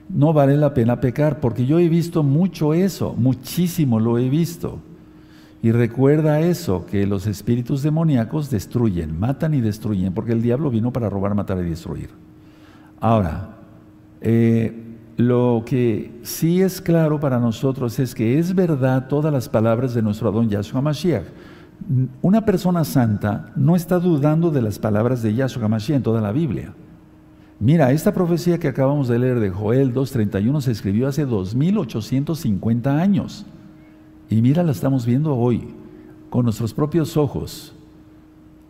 No 0.09 0.33
vale 0.33 0.57
la 0.57 0.73
pena 0.73 1.01
pecar, 1.01 1.41
porque 1.41 1.67
yo 1.67 1.81
he 1.81 1.89
visto 1.89 2.23
mucho 2.23 2.75
eso, 2.75 3.13
muchísimo 3.19 3.99
lo 3.99 4.17
he 4.17 4.29
visto. 4.29 4.79
Y 5.65 5.73
recuerda 5.73 6.39
eso, 6.39 6.87
que 6.87 7.09
los 7.09 7.27
espíritus 7.27 7.83
demoníacos 7.83 8.51
destruyen, 8.51 9.19
matan 9.19 9.53
y 9.53 9.61
destruyen, 9.61 10.15
porque 10.15 10.31
el 10.31 10.43
diablo 10.43 10.71
vino 10.71 10.93
para 10.93 11.11
robar, 11.11 11.35
matar 11.35 11.59
y 11.59 11.69
destruir. 11.71 12.11
Ahora, 13.01 13.57
eh, 14.21 14.95
lo 15.17 15.65
que 15.67 16.21
sí 16.23 16.63
es 16.63 16.81
claro 16.81 17.19
para 17.19 17.41
nosotros 17.41 17.99
es 17.99 18.15
que 18.15 18.39
es 18.39 18.55
verdad 18.55 19.09
todas 19.09 19.33
las 19.33 19.49
palabras 19.49 19.93
de 19.93 20.03
nuestro 20.03 20.29
Adón 20.29 20.49
Yahshua 20.49 20.81
Mashiach 20.81 21.27
una 22.23 22.45
persona 22.45 22.85
santa 22.85 23.53
no 23.57 23.77
está 23.77 23.99
dudando 23.99 24.51
de 24.51 24.63
las 24.63 24.79
palabras 24.79 25.23
de 25.23 25.35
Yahshua 25.35 25.69
Mashiach 25.69 25.97
en 25.97 26.03
toda 26.03 26.21
la 26.21 26.33
Biblia. 26.33 26.75
Mira, 27.61 27.93
esta 27.93 28.13
profecía 28.13 28.59
que 28.59 28.69
acabamos 28.69 29.09
de 29.09 29.19
leer 29.19 29.41
de 29.41 29.51
Joel 29.51 29.95
2.31 29.95 30.61
se 30.61 30.73
escribió 30.73 31.09
hace 31.09 31.25
2850 31.25 33.01
años. 33.01 33.47
Y 34.29 34.43
mira, 34.43 34.63
la 34.63 34.73
estamos 34.73 35.07
viendo 35.07 35.37
hoy, 35.37 35.75
con 36.31 36.45
nuestros 36.45 36.75
propios 36.75 37.17
ojos. 37.17 37.75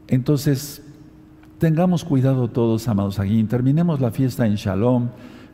Entonces, 0.06 0.82
Tengamos 1.58 2.04
cuidado 2.04 2.48
todos, 2.48 2.88
amados 2.88 3.18
aquí, 3.18 3.42
terminemos 3.44 4.00
la 4.00 4.10
fiesta 4.10 4.44
en 4.46 4.56
shalom, 4.56 5.08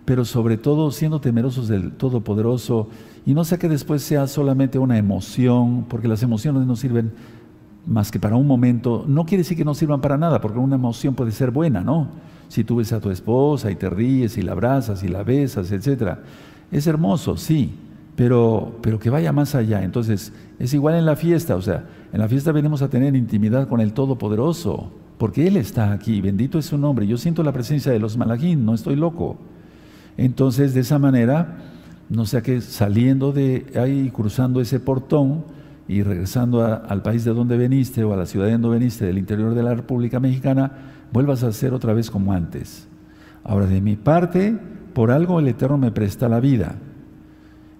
pero 0.07 0.25
sobre 0.25 0.57
todo 0.57 0.91
siendo 0.91 1.21
temerosos 1.21 1.69
del 1.69 1.93
Todopoderoso 1.93 2.89
y 3.27 3.35
no 3.35 3.45
sea 3.45 3.59
que 3.59 3.69
después 3.69 4.03
sea 4.03 4.27
solamente 4.27 4.79
una 4.79 4.97
emoción, 4.97 5.85
porque 5.89 6.09
las 6.09 6.23
emociones 6.23 6.67
no 6.67 6.75
sirven 6.75 7.13
más 7.87 8.11
que 8.11 8.19
para 8.19 8.37
un 8.37 8.47
momento, 8.47 9.05
no 9.07 9.25
quiere 9.25 9.43
decir 9.43 9.57
que 9.57 9.65
no 9.65 9.75
sirvan 9.75 10.01
para 10.01 10.19
nada, 10.19 10.41
porque 10.41 10.59
una 10.59 10.77
emoción 10.77 11.15
puede 11.15 11.33
ser 11.33 11.51
buena, 11.51 11.81
¿no? 11.81 12.09
Si 12.49 12.65
tú 12.65 12.77
ves 12.77 12.93
a 12.93 13.01
tu 13.01 13.11
esposa 13.11 13.71
y 13.71 13.77
te 13.77 13.89
ríes 13.89 14.37
y 14.37 14.43
la 14.43 14.53
abrazas 14.53 15.03
y 15.03 15.09
la 15.09 15.23
besas, 15.23 15.71
etc. 15.71 16.19
Es 16.71 16.87
hermoso, 16.87 17.37
sí, 17.37 17.75
pero, 18.17 18.77
pero 18.83 18.99
que 18.99 19.11
vaya 19.11 19.33
más 19.33 19.55
allá. 19.55 19.83
Entonces, 19.83 20.33
es 20.59 20.75
igual 20.75 20.97
en 20.97 21.07
la 21.07 21.17
fiesta, 21.17 21.57
o 21.57 21.63
sea, 21.63 21.87
en 22.13 22.21
la 22.21 22.29
fiesta 22.29 22.53
venimos 22.53 22.83
a 22.83 22.89
tener 22.89 23.15
intimidad 23.17 23.69
con 23.69 23.81
el 23.81 23.93
Todopoderoso, 23.93 24.91
porque 25.17 25.47
Él 25.47 25.57
está 25.57 25.93
aquí, 25.93 26.21
bendito 26.21 26.59
es 26.59 26.67
su 26.67 26.79
nombre. 26.79 27.07
Yo 27.07 27.17
siento 27.17 27.43
la 27.43 27.53
presencia 27.53 27.93
de 27.93 27.99
los 27.99 28.17
malajín, 28.17 28.65
no 28.65 28.75
estoy 28.75 28.97
loco. 28.97 29.37
Entonces, 30.17 30.75
de 30.75 30.81
esa 30.81 30.99
manera, 30.99 31.59
no 32.09 32.27
sea 32.27 32.43
que 32.43 32.61
saliendo 32.61 33.33
de 33.33 33.67
ahí, 33.77 34.11
cruzando 34.11 34.61
ese 34.61 34.81
portón 34.81 35.45
y 35.91 36.05
regresando 36.05 36.65
al 36.65 37.03
país 37.03 37.25
de 37.25 37.35
donde 37.35 37.57
veniste 37.57 38.05
o 38.05 38.13
a 38.13 38.17
la 38.17 38.25
ciudad 38.25 38.47
de 38.47 38.53
donde 38.53 38.69
veniste, 38.69 39.05
del 39.05 39.19
interior 39.19 39.57
de 39.57 39.65
la 39.65 39.75
República 39.75 40.21
Mexicana, 40.21 40.71
vuelvas 41.13 41.43
a 41.43 41.51
ser 41.51 41.75
otra 41.75 41.93
vez 41.95 42.13
como 42.13 42.33
antes. 42.33 42.87
Ahora, 43.43 43.67
de 43.67 43.81
mi 43.81 43.97
parte, 43.97 44.57
por 44.95 45.11
algo 45.11 45.41
el 45.41 45.49
Eterno 45.49 45.79
me 45.79 45.91
presta 45.91 46.29
la 46.29 46.39
vida. 46.39 46.77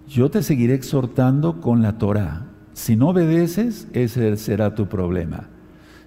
Yo 0.09 0.29
te 0.29 0.43
seguiré 0.43 0.73
exhortando 0.73 1.61
con 1.61 1.81
la 1.81 1.97
Torah. 1.97 2.47
Si 2.73 2.97
no 2.97 3.11
obedeces, 3.11 3.87
ese 3.93 4.35
será 4.35 4.75
tu 4.75 4.89
problema. 4.89 5.47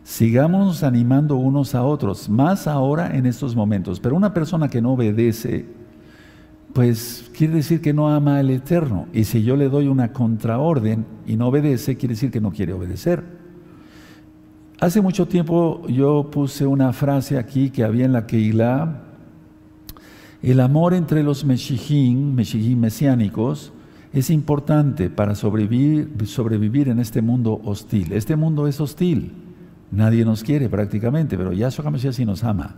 Sigamos 0.03 0.83
animando 0.83 1.37
unos 1.37 1.75
a 1.75 1.85
otros, 1.85 2.29
más 2.29 2.67
ahora 2.67 3.17
en 3.17 3.25
estos 3.25 3.57
momentos. 3.57 3.99
Pero 3.99 4.15
una 4.15 4.35
persona 4.35 4.69
que 4.69 4.83
no 4.83 4.93
obedece, 4.93 5.65
pues 6.75 7.31
quiere 7.33 7.55
decir 7.55 7.81
que 7.81 7.95
no 7.95 8.12
ama 8.12 8.39
al 8.39 8.51
Eterno. 8.51 9.07
Y 9.12 9.25
si 9.25 9.45
yo 9.45 9.57
le 9.57 9.68
doy 9.68 9.87
una 9.87 10.12
contraorden 10.12 11.07
y 11.25 11.37
no 11.37 11.47
obedece, 11.47 11.97
quiere 11.97 12.14
decir 12.14 12.33
que 12.33 12.41
no 12.41 12.51
quiere 12.51 12.72
obedecer. 12.72 13.22
Hace 14.81 15.01
mucho 15.01 15.27
tiempo 15.27 15.87
yo 15.87 16.31
puse 16.33 16.66
una 16.66 16.93
frase 16.93 17.39
aquí 17.39 17.70
que 17.70 17.85
había 17.85 18.05
en 18.05 18.12
la 18.12 18.27
Keilah, 18.27 19.03
el 20.43 20.61
amor 20.61 20.95
entre 20.95 21.22
los 21.22 21.45
meshijim, 21.45 22.35
meshijim 22.35 22.81
mesiánicos, 22.81 23.72
es 24.12 24.29
importante 24.31 25.11
para 25.11 25.37
sobrevivir, 25.37 26.11
sobrevivir 26.27 26.89
en 26.89 26.99
este 26.99 27.22
mundo 27.22 27.61
hostil. 27.64 28.12
Este 28.12 28.35
mundo 28.35 28.66
es 28.66 28.81
hostil. 28.81 29.33
Nadie 29.93 30.25
nos 30.25 30.43
quiere 30.43 30.68
prácticamente, 30.68 31.39
pero 31.39 31.53
Yahshua 31.53 31.87
HaMashiach 31.87 32.14
sí 32.14 32.25
nos 32.25 32.43
ama. 32.43 32.77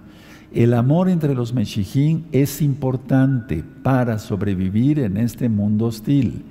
El 0.57 0.73
amor 0.73 1.11
entre 1.11 1.35
los 1.35 1.53
Meshijín 1.53 2.25
es 2.33 2.63
importante 2.63 3.63
para 3.83 4.19
sobrevivir 4.19 5.01
en 5.01 5.19
este 5.19 5.51
mundo 5.51 5.85
hostil. 5.85 6.45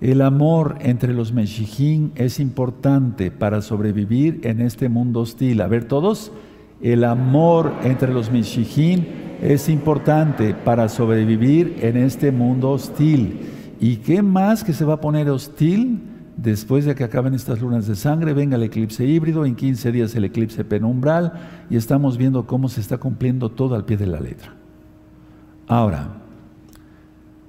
El 0.00 0.22
amor 0.22 0.74
entre 0.80 1.14
los 1.14 1.32
Meshijín 1.32 2.10
es 2.16 2.40
importante 2.40 3.30
para 3.30 3.62
sobrevivir 3.62 4.40
en 4.42 4.60
este 4.60 4.88
mundo 4.88 5.20
hostil. 5.20 5.60
A 5.60 5.68
ver, 5.68 5.84
todos, 5.84 6.32
el 6.82 7.04
amor 7.04 7.74
entre 7.84 8.12
los 8.12 8.32
Meshijín 8.32 9.06
es 9.40 9.68
importante 9.68 10.52
para 10.52 10.88
sobrevivir 10.88 11.76
en 11.82 11.96
este 11.96 12.32
mundo 12.32 12.72
hostil. 12.72 13.38
¿Y 13.78 13.98
qué 13.98 14.20
más 14.20 14.64
que 14.64 14.72
se 14.72 14.84
va 14.84 14.94
a 14.94 15.00
poner 15.00 15.30
hostil? 15.30 16.00
Después 16.38 16.84
de 16.84 16.94
que 16.94 17.02
acaben 17.02 17.34
estas 17.34 17.60
lunas 17.60 17.88
de 17.88 17.96
sangre, 17.96 18.32
venga 18.32 18.54
el 18.54 18.62
eclipse 18.62 19.04
híbrido, 19.04 19.44
en 19.44 19.56
15 19.56 19.90
días 19.90 20.14
el 20.14 20.24
eclipse 20.24 20.64
penumbral, 20.64 21.32
y 21.68 21.76
estamos 21.76 22.16
viendo 22.16 22.46
cómo 22.46 22.68
se 22.68 22.80
está 22.80 22.96
cumpliendo 22.96 23.50
todo 23.50 23.74
al 23.74 23.84
pie 23.84 23.96
de 23.96 24.06
la 24.06 24.20
letra. 24.20 24.54
Ahora, 25.66 26.10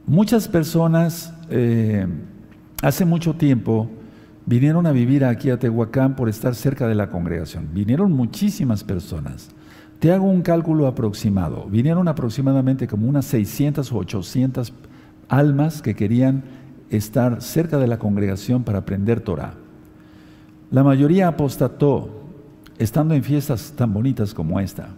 muchas 0.07 0.47
personas 0.47 1.31
eh, 1.51 2.07
hace 2.81 3.05
mucho 3.05 3.35
tiempo 3.35 3.87
vinieron 4.47 4.87
a 4.87 4.91
vivir 4.91 5.23
aquí 5.23 5.51
a 5.51 5.59
Tehuacán 5.59 6.15
por 6.15 6.27
estar 6.27 6.55
cerca 6.55 6.87
de 6.87 6.95
la 6.95 7.11
congregación. 7.11 7.69
Vinieron 7.71 8.11
muchísimas 8.11 8.83
personas. 8.83 9.51
Te 9.99 10.11
hago 10.11 10.25
un 10.25 10.41
cálculo 10.41 10.87
aproximado. 10.87 11.67
Vinieron 11.69 12.07
aproximadamente 12.07 12.87
como 12.87 13.07
unas 13.07 13.25
600 13.25 13.91
o 13.91 13.97
800 13.97 14.73
almas 15.27 15.83
que 15.83 15.93
querían 15.93 16.43
estar 16.89 17.41
cerca 17.41 17.77
de 17.77 17.87
la 17.87 17.99
congregación 17.99 18.63
para 18.63 18.79
aprender 18.79 19.21
Torah. 19.21 19.53
La 20.71 20.83
mayoría 20.83 21.27
apostató 21.27 22.09
estando 22.77 23.13
en 23.13 23.23
fiestas 23.23 23.73
tan 23.75 23.93
bonitas 23.93 24.33
como 24.33 24.59
esta. 24.59 24.89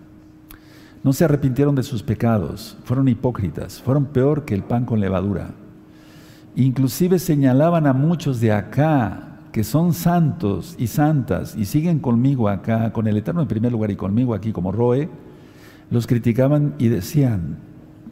No 1.04 1.14
se 1.14 1.26
arrepintieron 1.26 1.74
de 1.76 1.84
sus 1.84 2.04
pecados, 2.04 2.78
fueron 2.84 3.08
hipócritas, 3.08 3.82
fueron 3.82 4.06
peor 4.06 4.46
que 4.46 4.54
el 4.54 4.64
pan 4.64 4.86
con 4.86 5.00
levadura. 5.00 5.50
Inclusive 6.56 7.18
señalaban 7.18 7.88
a 7.88 7.94
muchos 7.94 8.40
de 8.40 8.52
acá 8.52 9.40
que 9.52 9.64
son 9.64 9.94
santos 9.94 10.76
y 10.78 10.88
santas 10.88 11.56
y 11.58 11.66
siguen 11.66 12.00
conmigo 12.00 12.48
acá, 12.48 12.94
con 12.94 13.08
el 13.08 13.18
Eterno 13.18 13.42
en 13.42 13.48
primer 13.48 13.72
lugar 13.72 13.92
y 13.92 13.96
conmigo 13.96 14.34
aquí 14.34 14.52
como 14.52 14.72
Roe, 14.72 15.10
los 15.90 16.08
criticaban 16.08 16.76
y 16.78 16.88
decían, 16.88 17.58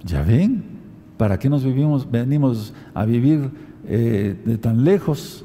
¿ya 0.04 0.22
ven? 0.22 0.64
¿Para 1.18 1.38
qué 1.38 1.50
nos 1.50 1.64
vivimos, 1.64 2.10
venimos 2.10 2.74
a 2.94 3.06
vivir 3.06 3.52
eh, 3.92 4.40
de 4.46 4.58
tan 4.60 4.84
lejos 4.84 5.44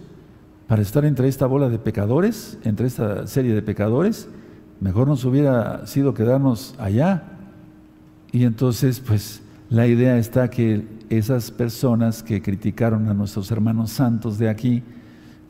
para 0.67 0.83
estar 0.83 1.07
entre 1.07 1.29
esta 1.29 1.47
bola 1.47 1.71
de 1.71 1.79
pecadores, 1.79 2.59
entre 2.63 2.87
esta 2.87 3.27
serie 3.27 3.55
de 3.55 3.63
pecadores, 3.63 4.29
mejor 4.81 5.09
nos 5.09 5.25
hubiera 5.25 5.87
sido 5.87 6.13
quedarnos 6.13 6.75
allá. 6.79 7.23
Y 8.33 8.45
entonces, 8.45 9.01
pues, 9.01 9.43
la 9.71 9.87
idea 9.87 10.19
está 10.19 10.51
que 10.51 10.87
esas 11.09 11.51
personas 11.51 12.23
que 12.23 12.43
criticaron 12.43 13.09
a 13.09 13.15
nuestros 13.15 13.51
hermanos 13.51 13.93
santos 13.93 14.37
de 14.37 14.51
aquí, 14.51 14.83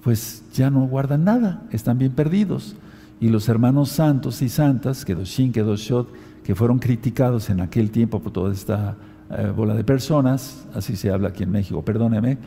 pues 0.04 0.44
ya 0.52 0.70
no 0.70 0.86
guardan 0.86 1.24
nada, 1.24 1.66
están 1.72 1.98
bien 1.98 2.12
perdidos. 2.12 2.76
Y 3.20 3.28
los 3.28 3.48
hermanos 3.48 3.88
santos 3.88 4.40
y 4.40 4.48
santas, 4.48 5.04
que 5.04 5.16
Doshin, 5.16 5.50
que 5.50 5.62
Doshot, 5.62 6.12
que 6.44 6.54
fueron 6.54 6.78
criticados 6.78 7.50
en 7.50 7.60
aquel 7.60 7.90
tiempo 7.90 8.20
por 8.20 8.32
toda 8.32 8.52
esta 8.52 8.96
eh, 9.30 9.52
bola 9.56 9.74
de 9.74 9.82
personas, 9.82 10.64
así 10.74 10.94
se 10.94 11.10
habla 11.10 11.30
aquí 11.30 11.42
en 11.42 11.50
México, 11.50 11.82
perdóneme, 11.82 12.38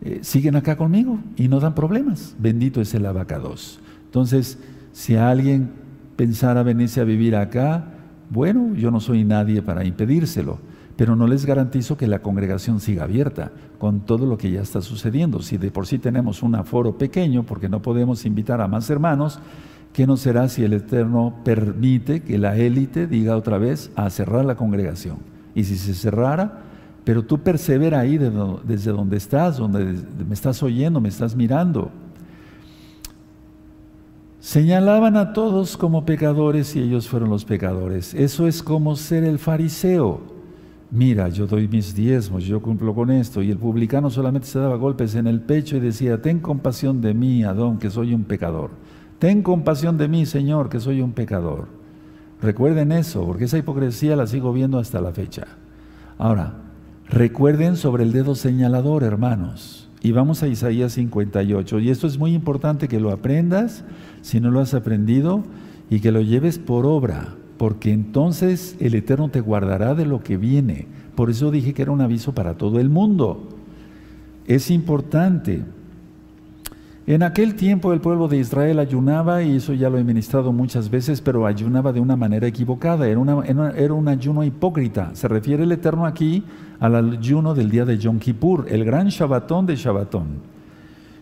eh, 0.00 0.20
siguen 0.22 0.56
acá 0.56 0.76
conmigo 0.76 1.18
y 1.36 1.48
no 1.48 1.60
dan 1.60 1.74
problemas. 1.74 2.36
Bendito 2.38 2.80
es 2.80 2.94
el 2.94 3.06
abacados. 3.06 3.80
Entonces, 4.04 4.58
si 4.92 5.16
alguien 5.16 5.70
pensara 6.16 6.62
venirse 6.62 7.00
a 7.00 7.04
vivir 7.04 7.36
acá, 7.36 7.84
bueno, 8.30 8.74
yo 8.74 8.90
no 8.90 9.00
soy 9.00 9.24
nadie 9.24 9.62
para 9.62 9.84
impedírselo, 9.84 10.58
pero 10.96 11.16
no 11.16 11.26
les 11.26 11.46
garantizo 11.46 11.96
que 11.96 12.06
la 12.06 12.20
congregación 12.20 12.80
siga 12.80 13.04
abierta 13.04 13.52
con 13.78 14.00
todo 14.00 14.26
lo 14.26 14.38
que 14.38 14.50
ya 14.50 14.60
está 14.60 14.82
sucediendo. 14.82 15.42
Si 15.42 15.56
de 15.56 15.70
por 15.70 15.86
sí 15.86 15.98
tenemos 15.98 16.42
un 16.42 16.54
aforo 16.54 16.98
pequeño, 16.98 17.44
porque 17.44 17.68
no 17.68 17.82
podemos 17.82 18.24
invitar 18.24 18.60
a 18.60 18.68
más 18.68 18.90
hermanos, 18.90 19.40
¿qué 19.92 20.06
no 20.06 20.16
será 20.16 20.48
si 20.48 20.64
el 20.64 20.74
Eterno 20.74 21.34
permite 21.44 22.22
que 22.22 22.38
la 22.38 22.56
élite 22.56 23.06
diga 23.06 23.36
otra 23.36 23.58
vez 23.58 23.90
a 23.96 24.10
cerrar 24.10 24.44
la 24.44 24.56
congregación? 24.56 25.18
Y 25.54 25.64
si 25.64 25.76
se 25.76 25.94
cerrara, 25.94 26.62
pero 27.08 27.24
tú 27.24 27.38
persevera 27.38 28.00
ahí 28.00 28.18
desde 28.18 28.92
donde 28.92 29.16
estás, 29.16 29.56
donde 29.56 29.94
me 30.28 30.34
estás 30.34 30.62
oyendo, 30.62 31.00
me 31.00 31.08
estás 31.08 31.34
mirando. 31.34 31.90
Señalaban 34.40 35.16
a 35.16 35.32
todos 35.32 35.78
como 35.78 36.04
pecadores 36.04 36.76
y 36.76 36.80
ellos 36.80 37.08
fueron 37.08 37.30
los 37.30 37.46
pecadores. 37.46 38.12
Eso 38.12 38.46
es 38.46 38.62
como 38.62 38.94
ser 38.94 39.24
el 39.24 39.38
fariseo. 39.38 40.20
Mira, 40.90 41.30
yo 41.30 41.46
doy 41.46 41.66
mis 41.66 41.94
diezmos, 41.94 42.44
yo 42.44 42.60
cumplo 42.60 42.94
con 42.94 43.10
esto. 43.10 43.40
Y 43.40 43.52
el 43.52 43.56
publicano 43.56 44.10
solamente 44.10 44.46
se 44.46 44.58
daba 44.58 44.76
golpes 44.76 45.14
en 45.14 45.26
el 45.26 45.40
pecho 45.40 45.78
y 45.78 45.80
decía, 45.80 46.20
ten 46.20 46.40
compasión 46.40 47.00
de 47.00 47.14
mí, 47.14 47.42
Adón, 47.42 47.78
que 47.78 47.88
soy 47.88 48.12
un 48.12 48.24
pecador. 48.24 48.68
Ten 49.18 49.42
compasión 49.42 49.96
de 49.96 50.08
mí, 50.08 50.26
Señor, 50.26 50.68
que 50.68 50.78
soy 50.78 51.00
un 51.00 51.12
pecador. 51.12 51.68
Recuerden 52.42 52.92
eso, 52.92 53.24
porque 53.24 53.44
esa 53.44 53.56
hipocresía 53.56 54.14
la 54.14 54.26
sigo 54.26 54.52
viendo 54.52 54.78
hasta 54.78 55.00
la 55.00 55.12
fecha. 55.12 55.46
Ahora, 56.18 56.67
Recuerden 57.10 57.76
sobre 57.76 58.04
el 58.04 58.12
dedo 58.12 58.34
señalador, 58.34 59.02
hermanos. 59.02 59.88
Y 60.02 60.12
vamos 60.12 60.42
a 60.42 60.48
Isaías 60.48 60.92
58. 60.92 61.80
Y 61.80 61.90
esto 61.90 62.06
es 62.06 62.18
muy 62.18 62.34
importante 62.34 62.86
que 62.86 63.00
lo 63.00 63.10
aprendas, 63.10 63.84
si 64.20 64.40
no 64.40 64.50
lo 64.50 64.60
has 64.60 64.74
aprendido, 64.74 65.42
y 65.88 66.00
que 66.00 66.12
lo 66.12 66.20
lleves 66.20 66.58
por 66.58 66.84
obra, 66.84 67.34
porque 67.56 67.92
entonces 67.92 68.76
el 68.78 68.94
Eterno 68.94 69.30
te 69.30 69.40
guardará 69.40 69.94
de 69.94 70.04
lo 70.04 70.22
que 70.22 70.36
viene. 70.36 70.86
Por 71.14 71.30
eso 71.30 71.50
dije 71.50 71.72
que 71.72 71.82
era 71.82 71.92
un 71.92 72.02
aviso 72.02 72.34
para 72.34 72.54
todo 72.54 72.78
el 72.78 72.90
mundo. 72.90 73.48
Es 74.46 74.70
importante. 74.70 75.64
En 77.08 77.22
aquel 77.22 77.54
tiempo 77.54 77.94
el 77.94 78.02
pueblo 78.02 78.28
de 78.28 78.36
Israel 78.36 78.78
ayunaba, 78.78 79.42
y 79.42 79.56
eso 79.56 79.72
ya 79.72 79.88
lo 79.88 79.96
he 79.96 80.04
ministrado 80.04 80.52
muchas 80.52 80.90
veces, 80.90 81.22
pero 81.22 81.46
ayunaba 81.46 81.90
de 81.90 82.00
una 82.00 82.16
manera 82.16 82.46
equivocada, 82.46 83.08
era, 83.08 83.72
era 83.74 83.94
un 83.94 84.08
ayuno 84.08 84.44
hipócrita. 84.44 85.12
Se 85.14 85.26
refiere 85.26 85.62
el 85.62 85.72
Eterno 85.72 86.04
aquí 86.04 86.44
al 86.78 87.14
ayuno 87.14 87.54
del 87.54 87.70
día 87.70 87.86
de 87.86 87.96
Yom 87.96 88.18
Kippur, 88.18 88.66
el 88.68 88.84
gran 88.84 89.08
Shabbatón 89.08 89.64
de 89.64 89.76
Shabbatón. 89.76 90.26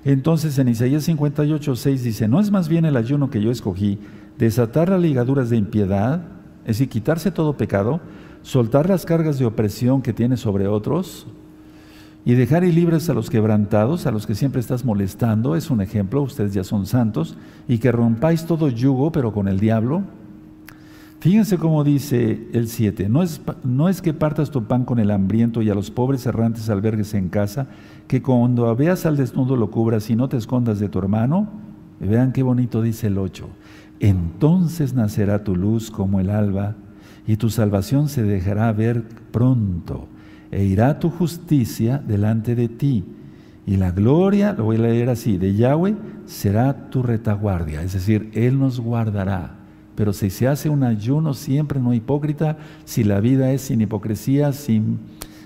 Entonces 0.05 0.59
en 0.59 0.67
Isaías 0.67 1.05
58, 1.05 1.77
6 1.77 2.03
dice, 2.03 2.27
¿no 2.27 2.41
es 2.41 2.51
más 2.51 2.69
bien 2.69 2.85
el 2.85 2.97
ayuno 2.97 3.31
que 3.31 3.41
yo 3.41 3.53
escogí, 3.53 4.01
desatar 4.39 4.89
las 4.89 5.01
ligaduras 5.01 5.51
de 5.51 5.57
impiedad, 5.57 6.21
es 6.63 6.79
decir, 6.79 6.89
quitarse 6.89 7.31
todo 7.31 7.57
pecado, 7.57 8.01
soltar 8.43 8.89
las 8.89 9.07
cargas 9.07 9.39
de 9.39 9.47
opresión 9.47 10.03
que 10.03 10.13
tienes 10.13 10.41
sobre 10.41 10.67
otros 10.67 11.29
y 12.27 12.35
dejar 12.35 12.65
ir 12.65 12.75
libres 12.75 13.09
a 13.09 13.15
los 13.15 13.31
quebrantados, 13.31 14.05
a 14.05 14.11
los 14.11 14.27
que 14.27 14.35
siempre 14.35 14.61
estás 14.61 14.85
molestando, 14.85 15.55
es 15.55 15.71
un 15.71 15.81
ejemplo, 15.81 16.23
ustedes 16.23 16.53
ya 16.53 16.65
son 16.65 16.85
santos, 16.85 17.37
y 17.69 17.79
que 17.79 17.93
rompáis 17.93 18.47
todo 18.47 18.69
yugo, 18.69 19.13
pero 19.13 19.33
con 19.33 19.47
el 19.47 19.61
diablo. 19.61 20.03
Fíjense 21.21 21.57
cómo 21.57 21.85
dice 21.85 22.49
el 22.53 22.67
7, 22.67 23.09
no 23.09 23.23
es, 23.23 23.41
no 23.63 23.89
es 23.89 24.03
que 24.03 24.13
partas 24.13 24.51
tu 24.51 24.65
pan 24.65 24.85
con 24.85 24.99
el 24.99 25.13
hambriento 25.13 25.63
y 25.63 25.71
a 25.71 25.75
los 25.77 25.93
pobres 25.93 26.27
errantes 26.27 26.69
albergues 26.69 27.15
en 27.15 27.29
casa, 27.29 27.69
que 28.09 28.21
cuando 28.23 28.75
veas 28.75 29.07
al 29.07 29.17
desnudo 29.17 29.55
lo 29.55 29.71
cubras 29.71 30.11
y 30.11 30.17
no 30.17 30.29
te 30.29 30.37
escondas 30.37 30.81
de 30.81 30.89
tu 30.89 30.99
hermano. 30.99 31.49
Vean 32.01 32.33
qué 32.33 32.43
bonito 32.43 32.83
dice 32.83 33.07
el 33.07 33.19
8. 33.19 33.49
Entonces 34.01 34.95
nacerá 34.95 35.45
tu 35.45 35.55
luz 35.55 35.93
como 35.93 36.19
el 36.19 36.31
alba 36.31 36.75
y 37.25 37.37
tu 37.37 37.51
salvación 37.51 38.09
se 38.09 38.25
dejará 38.25 38.73
ver 38.73 39.05
pronto 39.31 40.09
e 40.51 40.65
irá 40.65 40.99
tu 40.99 41.11
justicia 41.11 41.99
delante 41.99 42.55
de 42.55 42.69
ti. 42.69 43.05
Y 43.67 43.77
la 43.77 43.91
gloria, 43.91 44.53
lo 44.53 44.65
voy 44.65 44.77
a 44.77 44.81
leer 44.81 45.11
así, 45.11 45.39
de 45.39 45.55
Yahweh 45.55 45.97
será 46.25 46.89
tu 46.91 47.03
retaguardia, 47.03 47.83
es 47.83 47.93
decir, 47.93 48.31
Él 48.35 48.59
nos 48.59 48.81
guardará. 48.81 49.57
Pero 49.97 50.13
si 50.13 50.31
se 50.31 50.47
hace 50.47 50.69
un 50.69 50.85
ayuno 50.85 51.35
siempre 51.35 51.81
no 51.81 51.95
hipócrita, 51.95 52.59
si 52.85 53.03
la 53.03 53.19
vida 53.21 53.51
es 53.53 53.63
sin 53.63 53.81
hipocresía, 53.81 54.53
sin, 54.53 54.99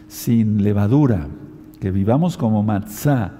sin 0.09 0.63
levadura, 0.63 1.29
que 1.81 1.91
vivamos 1.91 2.37
como 2.37 2.63
matzá, 2.63 3.33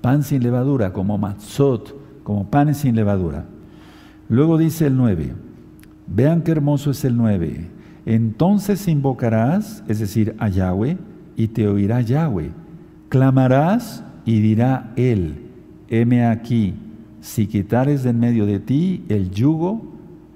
pan 0.00 0.22
sin 0.22 0.42
levadura, 0.42 0.92
como 0.92 1.18
matzot, 1.18 1.96
como 2.22 2.50
panes 2.50 2.78
sin 2.78 2.94
levadura. 2.94 3.46
Luego 4.28 4.58
dice 4.58 4.86
el 4.86 4.96
9, 4.96 5.32
vean 6.06 6.42
qué 6.42 6.52
hermoso 6.52 6.90
es 6.90 7.04
el 7.04 7.16
9. 7.16 7.70
Entonces 8.04 8.86
invocarás, 8.88 9.82
es 9.88 9.98
decir, 9.98 10.36
a 10.38 10.48
Yahweh, 10.48 10.98
y 11.38 11.48
te 11.48 11.66
oirá 11.66 12.02
Yahweh. 12.02 12.50
Clamarás 13.08 14.04
y 14.26 14.40
dirá 14.40 14.92
Él, 14.96 15.36
heme 15.88 16.26
aquí, 16.26 16.74
si 17.22 17.46
quitares 17.46 18.02
de 18.02 18.10
en 18.10 18.20
medio 18.20 18.44
de 18.44 18.58
ti 18.58 19.04
el 19.08 19.30
yugo, 19.30 19.82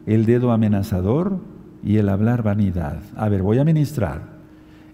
el 0.06 0.24
dedo 0.24 0.52
amenazador 0.52 1.40
y 1.84 1.98
el 1.98 2.08
hablar 2.08 2.42
vanidad. 2.42 3.00
A 3.16 3.28
ver, 3.28 3.42
voy 3.42 3.58
a 3.58 3.64
ministrar. 3.64 4.32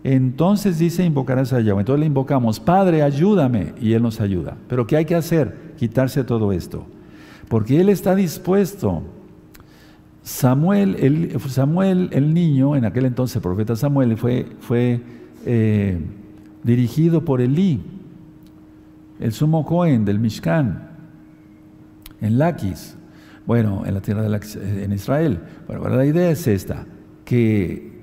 Entonces 0.02 0.78
dice, 0.78 1.04
invocarás 1.04 1.52
a 1.52 1.60
Yahweh. 1.60 1.80
Entonces 1.80 2.00
le 2.00 2.06
invocamos, 2.06 2.58
Padre, 2.58 3.02
ayúdame, 3.02 3.74
y 3.80 3.92
Él 3.92 4.02
nos 4.02 4.20
ayuda. 4.20 4.56
Pero 4.66 4.86
¿qué 4.86 4.96
hay 4.96 5.04
que 5.04 5.14
hacer? 5.14 5.74
Quitarse 5.76 6.24
todo 6.24 6.52
esto. 6.52 6.86
Porque 7.48 7.80
Él 7.80 7.88
está 7.88 8.14
dispuesto 8.14 9.02
Samuel 10.22 10.96
el, 10.98 11.40
Samuel, 11.48 12.08
el 12.12 12.34
niño, 12.34 12.76
en 12.76 12.84
aquel 12.84 13.06
entonces 13.06 13.40
profeta 13.40 13.76
Samuel, 13.76 14.16
fue, 14.16 14.46
fue 14.60 15.00
eh, 15.50 15.98
dirigido 16.62 17.24
por 17.24 17.40
Elí, 17.40 17.80
el 19.18 19.32
sumo 19.32 19.64
Cohen 19.64 20.04
del 20.04 20.18
Mishkan, 20.18 20.90
en 22.20 22.36
Laquis, 22.36 22.98
bueno, 23.46 23.84
en 23.86 23.94
la 23.94 24.02
tierra 24.02 24.28
de 24.28 24.36
eh, 24.36 24.84
en 24.84 24.92
Israel. 24.92 25.40
Bueno, 25.66 25.88
la 25.88 26.04
idea 26.04 26.30
es 26.30 26.46
esta, 26.46 26.84
que 27.24 28.02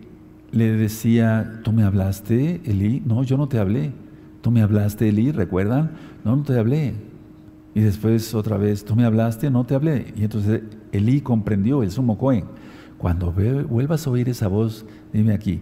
le 0.52 0.72
decía, 0.72 1.62
¿tú 1.64 1.72
me 1.72 1.84
hablaste, 1.84 2.62
Elí? 2.66 3.04
No, 3.06 3.22
yo 3.22 3.38
no 3.38 3.48
te 3.48 3.60
hablé. 3.60 3.92
¿Tú 4.42 4.50
me 4.50 4.64
hablaste, 4.64 5.10
Elí? 5.10 5.32
¿Recuerdan? 5.32 5.92
No, 6.24 6.36
no 6.36 6.42
te 6.42 6.58
hablé. 6.58 6.96
Y 7.76 7.82
después 7.82 8.34
otra 8.34 8.58
vez, 8.58 8.86
tú 8.86 8.96
me 8.96 9.06
hablaste, 9.06 9.52
no 9.52 9.66
te 9.66 9.76
hablé. 9.76 10.14
Y 10.16 10.24
entonces 10.24 10.64
Elí 10.92 11.22
comprendió, 11.22 11.84
el 11.84 11.92
sumo 11.92 12.18
Cohen. 12.18 12.46
Cuando 12.98 13.32
vuelvas 13.32 14.08
a 14.08 14.10
oír 14.10 14.30
esa 14.30 14.48
voz, 14.48 14.84
dime 15.14 15.34
aquí, 15.34 15.62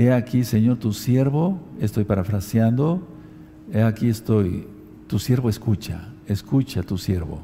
he 0.00 0.12
aquí, 0.12 0.44
Señor, 0.44 0.78
tu 0.78 0.92
siervo, 0.92 1.60
estoy 1.80 2.04
parafraseando, 2.04 3.06
he 3.72 3.82
aquí 3.82 4.08
estoy, 4.08 4.66
tu 5.06 5.18
siervo 5.18 5.50
escucha, 5.50 6.08
escucha 6.26 6.82
tu 6.82 6.96
siervo. 6.96 7.42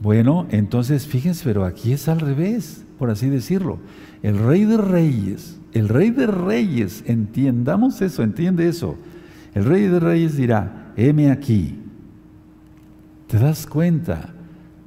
Bueno, 0.00 0.46
entonces 0.50 1.06
fíjense, 1.06 1.42
pero 1.44 1.64
aquí 1.64 1.92
es 1.92 2.08
al 2.08 2.20
revés, 2.20 2.84
por 2.98 3.10
así 3.10 3.28
decirlo. 3.28 3.78
El 4.22 4.38
rey 4.38 4.64
de 4.64 4.76
reyes, 4.76 5.58
el 5.72 5.88
rey 5.88 6.10
de 6.10 6.26
reyes, 6.26 7.02
entiendamos 7.06 8.00
eso, 8.00 8.22
entiende 8.22 8.68
eso. 8.68 8.96
El 9.54 9.64
rey 9.64 9.88
de 9.88 9.98
reyes 9.98 10.36
dirá, 10.36 10.92
heme 10.96 11.30
aquí, 11.30 11.80
¿Te 13.26 13.38
das 13.38 13.66
cuenta? 13.66 14.35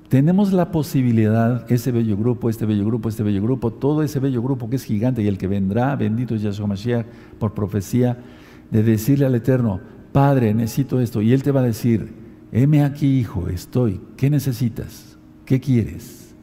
Tenemos 0.09 0.53
la 0.53 0.71
posibilidad, 0.71 1.71
ese 1.71 1.91
bello 1.91 2.17
grupo, 2.17 2.49
este 2.49 2.65
bello 2.65 2.83
grupo, 2.83 3.09
este 3.09 3.21
bello 3.21 3.43
grupo, 3.43 3.71
todo 3.71 4.01
ese 4.01 4.19
bello 4.19 4.41
grupo 4.41 4.67
que 4.67 4.77
es 4.77 4.83
gigante 4.83 5.21
y 5.21 5.27
el 5.27 5.37
que 5.37 5.47
vendrá, 5.47 5.95
bendito 5.95 6.33
es 6.33 6.41
Yahshua 6.41 6.65
Mashiach, 6.65 7.05
por 7.37 7.53
profecía, 7.53 8.17
de 8.71 8.81
decirle 8.81 9.27
al 9.27 9.35
Eterno, 9.35 9.79
Padre, 10.11 10.55
necesito 10.55 10.99
esto. 10.99 11.21
Y 11.21 11.31
Él 11.31 11.43
te 11.43 11.51
va 11.51 11.59
a 11.59 11.63
decir, 11.63 12.11
heme 12.51 12.83
aquí, 12.83 13.19
hijo, 13.19 13.49
estoy. 13.49 14.01
¿Qué 14.17 14.31
necesitas? 14.31 15.15
¿Qué 15.45 15.59
quieres? 15.59 16.33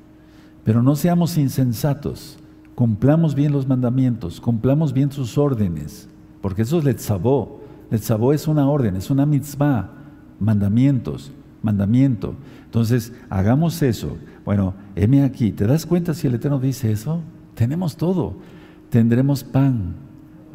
Pero 0.62 0.80
no 0.80 0.94
seamos 0.94 1.36
insensatos. 1.36 2.38
Cumplamos 2.76 3.34
bien 3.34 3.50
los 3.50 3.66
mandamientos, 3.66 4.40
cumplamos 4.40 4.92
bien 4.92 5.10
sus 5.10 5.36
órdenes, 5.38 6.08
porque 6.40 6.62
eso 6.62 6.78
es 6.78 6.84
Letzabó. 6.84 7.62
Letzabó 7.90 8.32
es 8.32 8.46
una 8.46 8.68
orden, 8.68 8.94
es 8.94 9.10
una 9.10 9.26
mitzvah, 9.26 9.90
mandamientos 10.38 11.32
mandamiento. 11.66 12.36
Entonces, 12.66 13.12
hagamos 13.30 13.80
eso. 13.82 14.16
Bueno, 14.44 14.74
heme 14.94 15.22
aquí. 15.22 15.52
¿Te 15.52 15.66
das 15.66 15.86
cuenta 15.86 16.14
si 16.14 16.26
el 16.26 16.34
Eterno 16.34 16.58
dice 16.58 16.92
eso? 16.92 17.20
Tenemos 17.54 17.96
todo. 17.96 18.34
Tendremos 18.90 19.42
pan, 19.42 19.94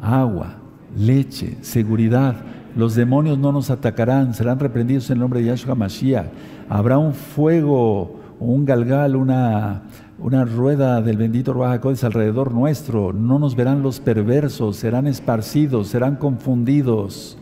agua, 0.00 0.54
leche, 0.96 1.58
seguridad. 1.62 2.36
Los 2.76 2.94
demonios 2.94 3.38
no 3.38 3.52
nos 3.52 3.70
atacarán, 3.70 4.34
serán 4.34 4.58
reprendidos 4.58 5.10
en 5.10 5.14
el 5.14 5.20
nombre 5.20 5.40
de 5.40 5.46
Yahshua 5.46 5.74
Mashiach. 5.74 6.26
Habrá 6.68 6.96
un 6.96 7.12
fuego, 7.12 8.20
un 8.40 8.64
galgal, 8.64 9.16
una, 9.16 9.82
una 10.18 10.44
rueda 10.44 11.02
del 11.02 11.18
bendito 11.18 11.52
Ruajacodes 11.52 12.04
alrededor 12.04 12.54
nuestro. 12.54 13.12
No 13.12 13.38
nos 13.38 13.56
verán 13.56 13.82
los 13.82 14.00
perversos, 14.00 14.76
serán 14.76 15.06
esparcidos, 15.06 15.88
serán 15.88 16.16
confundidos 16.16 17.36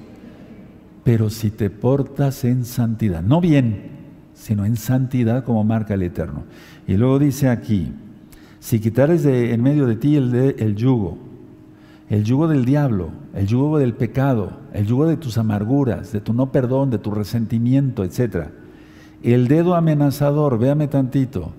pero 1.05 1.31
si 1.31 1.51
te 1.51 1.71
portas 1.71 2.45
en 2.45 2.65
santidad, 2.65 3.23
no 3.23 3.41
bien, 3.41 3.90
sino 4.41 4.65
en 4.65 4.77
santidad 4.77 5.45
como 5.45 5.63
marca 5.65 5.93
el 5.95 6.03
Eterno. 6.03 6.45
Y 6.87 6.97
luego 6.97 7.19
dice 7.19 7.51
aquí, 7.51 7.93
si 8.59 8.81
quitares 8.81 9.23
de, 9.23 9.53
en 9.53 9.63
medio 9.63 9.87
de 9.87 9.97
ti 9.97 10.17
el, 10.17 10.35
el 10.35 10.77
yugo, 10.77 11.19
el 12.09 12.25
yugo 12.25 12.49
del 12.49 12.65
diablo, 12.65 13.11
el 13.35 13.47
yugo 13.47 13.79
del 13.79 13.93
pecado, 13.93 14.53
el 14.73 14.87
yugo 14.87 15.07
de 15.07 15.19
tus 15.19 15.37
amarguras, 15.37 16.11
de 16.13 16.23
tu 16.23 16.33
no 16.33 16.51
perdón, 16.53 16.89
de 16.89 16.99
tu 16.99 17.11
resentimiento, 17.11 18.03
etc. 18.03 18.47
El 19.23 19.47
dedo 19.47 19.75
amenazador, 19.75 20.59
véame 20.59 20.89
tantito, 20.89 21.53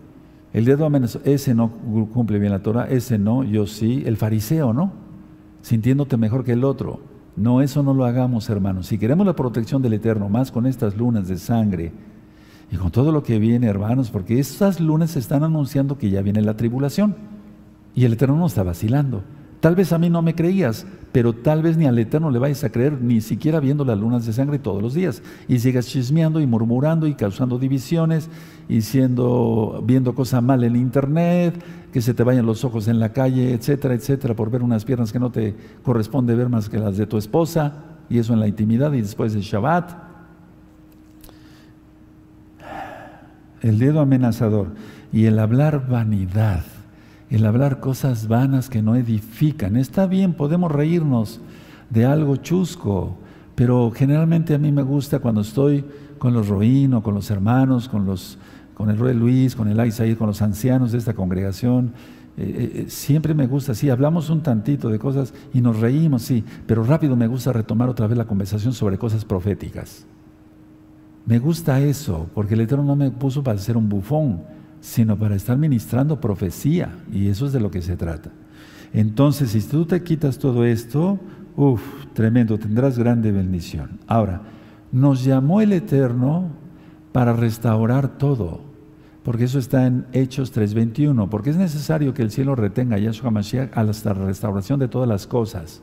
el 0.51 0.65
dedo 0.65 0.85
amenazador, 0.85 1.27
ese 1.27 1.53
no 1.53 1.69
cumple 2.11 2.39
bien 2.39 2.51
la 2.51 2.63
Torah, 2.63 2.89
ese 2.89 3.19
no, 3.19 3.43
yo 3.43 3.67
sí, 3.67 4.01
el 4.07 4.17
fariseo, 4.17 4.73
¿no? 4.73 4.91
Sintiéndote 5.61 6.17
mejor 6.17 6.43
que 6.43 6.53
el 6.53 6.63
otro. 6.63 6.99
No, 7.35 7.61
eso 7.61 7.83
no 7.83 7.93
lo 7.93 8.05
hagamos, 8.05 8.49
hermanos. 8.49 8.87
Si 8.87 8.97
queremos 8.97 9.27
la 9.27 9.35
protección 9.35 9.83
del 9.83 9.93
Eterno, 9.93 10.29
más 10.29 10.51
con 10.51 10.65
estas 10.65 10.97
lunas 10.97 11.27
de 11.27 11.37
sangre 11.37 11.91
y 12.71 12.77
con 12.77 12.89
todo 12.89 13.11
lo 13.11 13.21
que 13.21 13.37
viene, 13.37 13.67
hermanos, 13.67 14.09
porque 14.09 14.39
estas 14.39 14.79
lunas 14.79 15.17
están 15.17 15.43
anunciando 15.43 15.97
que 15.97 16.09
ya 16.09 16.21
viene 16.21 16.41
la 16.41 16.55
tribulación 16.55 17.15
y 17.93 18.05
el 18.05 18.13
Eterno 18.13 18.37
no 18.37 18.47
está 18.47 18.63
vacilando. 18.63 19.23
Tal 19.59 19.75
vez 19.75 19.91
a 19.91 19.99
mí 19.99 20.09
no 20.09 20.21
me 20.21 20.33
creías, 20.33 20.87
pero 21.11 21.33
tal 21.33 21.61
vez 21.61 21.77
ni 21.77 21.85
al 21.85 21.99
Eterno 21.99 22.31
le 22.31 22.39
vayas 22.39 22.63
a 22.63 22.71
creer, 22.71 22.99
ni 22.99 23.21
siquiera 23.21 23.59
viendo 23.59 23.85
las 23.85 23.99
lunas 23.99 24.25
de 24.25 24.33
sangre 24.33 24.57
todos 24.57 24.81
los 24.81 24.93
días. 24.93 25.21
Y 25.47 25.59
sigas 25.59 25.85
chismeando 25.85 26.39
y 26.39 26.47
murmurando 26.47 27.05
y 27.05 27.13
causando 27.13 27.59
divisiones 27.59 28.29
y 28.67 28.81
siendo, 28.81 29.83
viendo 29.85 30.15
cosas 30.15 30.41
mal 30.41 30.63
en 30.63 30.77
internet, 30.77 31.61
que 31.91 32.01
se 32.01 32.13
te 32.13 32.23
vayan 32.23 32.45
los 32.45 32.63
ojos 32.63 32.87
en 32.87 32.99
la 32.99 33.13
calle, 33.13 33.53
etcétera, 33.53 33.93
etcétera, 33.93 34.33
por 34.33 34.49
ver 34.49 34.63
unas 34.63 34.85
piernas 34.85 35.11
que 35.11 35.19
no 35.19 35.29
te 35.29 35.55
corresponde 35.83 36.33
ver 36.33 36.49
más 36.49 36.69
que 36.69 36.79
las 36.79 36.97
de 36.97 37.05
tu 37.05 37.17
esposa, 37.17 37.83
y 38.09 38.17
eso 38.17 38.33
en 38.33 38.39
la 38.39 38.47
intimidad 38.47 38.93
y 38.93 39.01
después 39.01 39.33
de 39.33 39.41
Shabbat. 39.41 40.10
El 43.61 43.79
dedo 43.79 43.99
amenazador 43.99 44.67
y 45.13 45.25
el 45.25 45.39
hablar 45.39 45.87
vanidad 45.87 46.63
el 47.31 47.45
hablar 47.45 47.79
cosas 47.79 48.27
vanas 48.27 48.69
que 48.69 48.81
no 48.81 48.95
edifican. 48.95 49.77
Está 49.77 50.05
bien, 50.05 50.33
podemos 50.33 50.69
reírnos 50.69 51.39
de 51.89 52.05
algo 52.05 52.35
chusco, 52.35 53.17
pero 53.55 53.89
generalmente 53.91 54.53
a 54.53 54.57
mí 54.57 54.71
me 54.71 54.81
gusta 54.81 55.19
cuando 55.19 55.41
estoy 55.41 55.85
con 56.19 56.33
los 56.33 56.49
Roín 56.49 56.93
o 56.93 57.01
con 57.01 57.15
los 57.15 57.31
hermanos, 57.31 57.87
con, 57.87 58.05
los, 58.05 58.37
con 58.73 58.89
el 58.89 58.99
Rey 58.99 59.15
Luis, 59.15 59.55
con 59.55 59.69
el 59.69 59.79
Aizaí, 59.79 60.15
con 60.15 60.27
los 60.27 60.41
ancianos 60.41 60.91
de 60.91 60.97
esta 60.97 61.13
congregación. 61.13 61.93
Eh, 62.37 62.43
eh, 62.43 62.71
eh, 62.81 62.85
siempre 62.89 63.33
me 63.33 63.47
gusta, 63.47 63.75
sí, 63.75 63.89
hablamos 63.89 64.29
un 64.29 64.41
tantito 64.41 64.89
de 64.89 64.99
cosas 64.99 65.33
y 65.53 65.61
nos 65.61 65.79
reímos, 65.79 66.23
sí, 66.23 66.43
pero 66.67 66.83
rápido 66.83 67.15
me 67.15 67.27
gusta 67.27 67.53
retomar 67.53 67.87
otra 67.87 68.07
vez 68.07 68.17
la 68.17 68.25
conversación 68.25 68.73
sobre 68.73 68.97
cosas 68.97 69.23
proféticas. 69.23 70.05
Me 71.25 71.39
gusta 71.39 71.79
eso, 71.79 72.29
porque 72.33 72.55
el 72.55 72.61
Eterno 72.61 72.83
no 72.83 72.95
me 72.95 73.11
puso 73.11 73.43
para 73.43 73.59
ser 73.59 73.77
un 73.77 73.89
bufón, 73.89 74.41
sino 74.79 75.17
para 75.17 75.35
estar 75.35 75.57
ministrando 75.57 76.19
profecía, 76.19 76.95
y 77.11 77.27
eso 77.27 77.45
es 77.45 77.53
de 77.53 77.59
lo 77.59 77.69
que 77.69 77.81
se 77.81 77.95
trata. 77.95 78.31
Entonces, 78.93 79.51
si 79.51 79.61
tú 79.61 79.85
te 79.85 80.01
quitas 80.03 80.37
todo 80.39 80.65
esto, 80.65 81.19
uff, 81.55 81.81
tremendo, 82.13 82.57
tendrás 82.57 82.97
grande 82.97 83.31
bendición. 83.31 83.99
Ahora, 84.07 84.41
nos 84.91 85.23
llamó 85.23 85.61
el 85.61 85.71
Eterno 85.71 86.49
para 87.11 87.33
restaurar 87.33 88.17
todo, 88.17 88.61
porque 89.23 89.45
eso 89.45 89.59
está 89.59 89.85
en 89.85 90.05
Hechos 90.11 90.51
3:21, 90.51 91.29
porque 91.29 91.51
es 91.51 91.57
necesario 91.57 92.13
que 92.13 92.23
el 92.23 92.31
cielo 92.31 92.55
retenga 92.55 92.95
a 92.95 92.99
Yahshua 92.99 93.31
Mashiach 93.31 93.77
hasta 93.77 94.13
la 94.13 94.25
restauración 94.25 94.79
de 94.79 94.87
todas 94.87 95.07
las 95.07 95.27
cosas. 95.27 95.81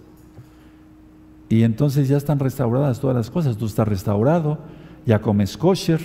Y 1.49 1.62
entonces 1.62 2.09
ya 2.09 2.16
están 2.16 2.39
restauradas 2.41 3.01
todas 3.01 3.16
las 3.16 3.30
cosas, 3.30 3.57
tú 3.57 3.66
estás 3.66 3.89
restaurado, 3.89 4.59
ya 5.07 5.21
comes 5.21 5.57
kosher, 5.57 6.01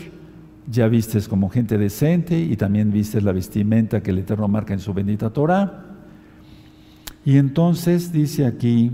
ya 0.69 0.87
vistes 0.87 1.27
como 1.27 1.49
gente 1.49 1.77
decente 1.77 2.39
y 2.39 2.55
también 2.55 2.91
vistes 2.91 3.23
la 3.23 3.31
vestimenta 3.31 4.01
que 4.01 4.11
el 4.11 4.19
Eterno 4.19 4.47
marca 4.47 4.73
en 4.73 4.79
su 4.79 4.93
bendita 4.93 5.31
Torah. 5.31 5.85
Y 7.25 7.37
entonces 7.37 8.11
dice 8.11 8.45
aquí, 8.45 8.91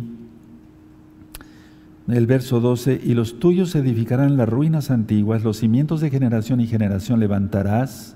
el 2.08 2.26
verso 2.26 2.60
12, 2.60 3.02
y 3.04 3.14
los 3.14 3.40
tuyos 3.40 3.76
edificarán 3.76 4.36
las 4.36 4.50
ruinas 4.50 4.90
antiguas, 4.90 5.44
los 5.44 5.58
cimientos 5.58 6.02
de 6.02 6.10
generación 6.10 6.60
y 6.60 6.68
generación 6.68 7.20
levantarás, 7.20 8.16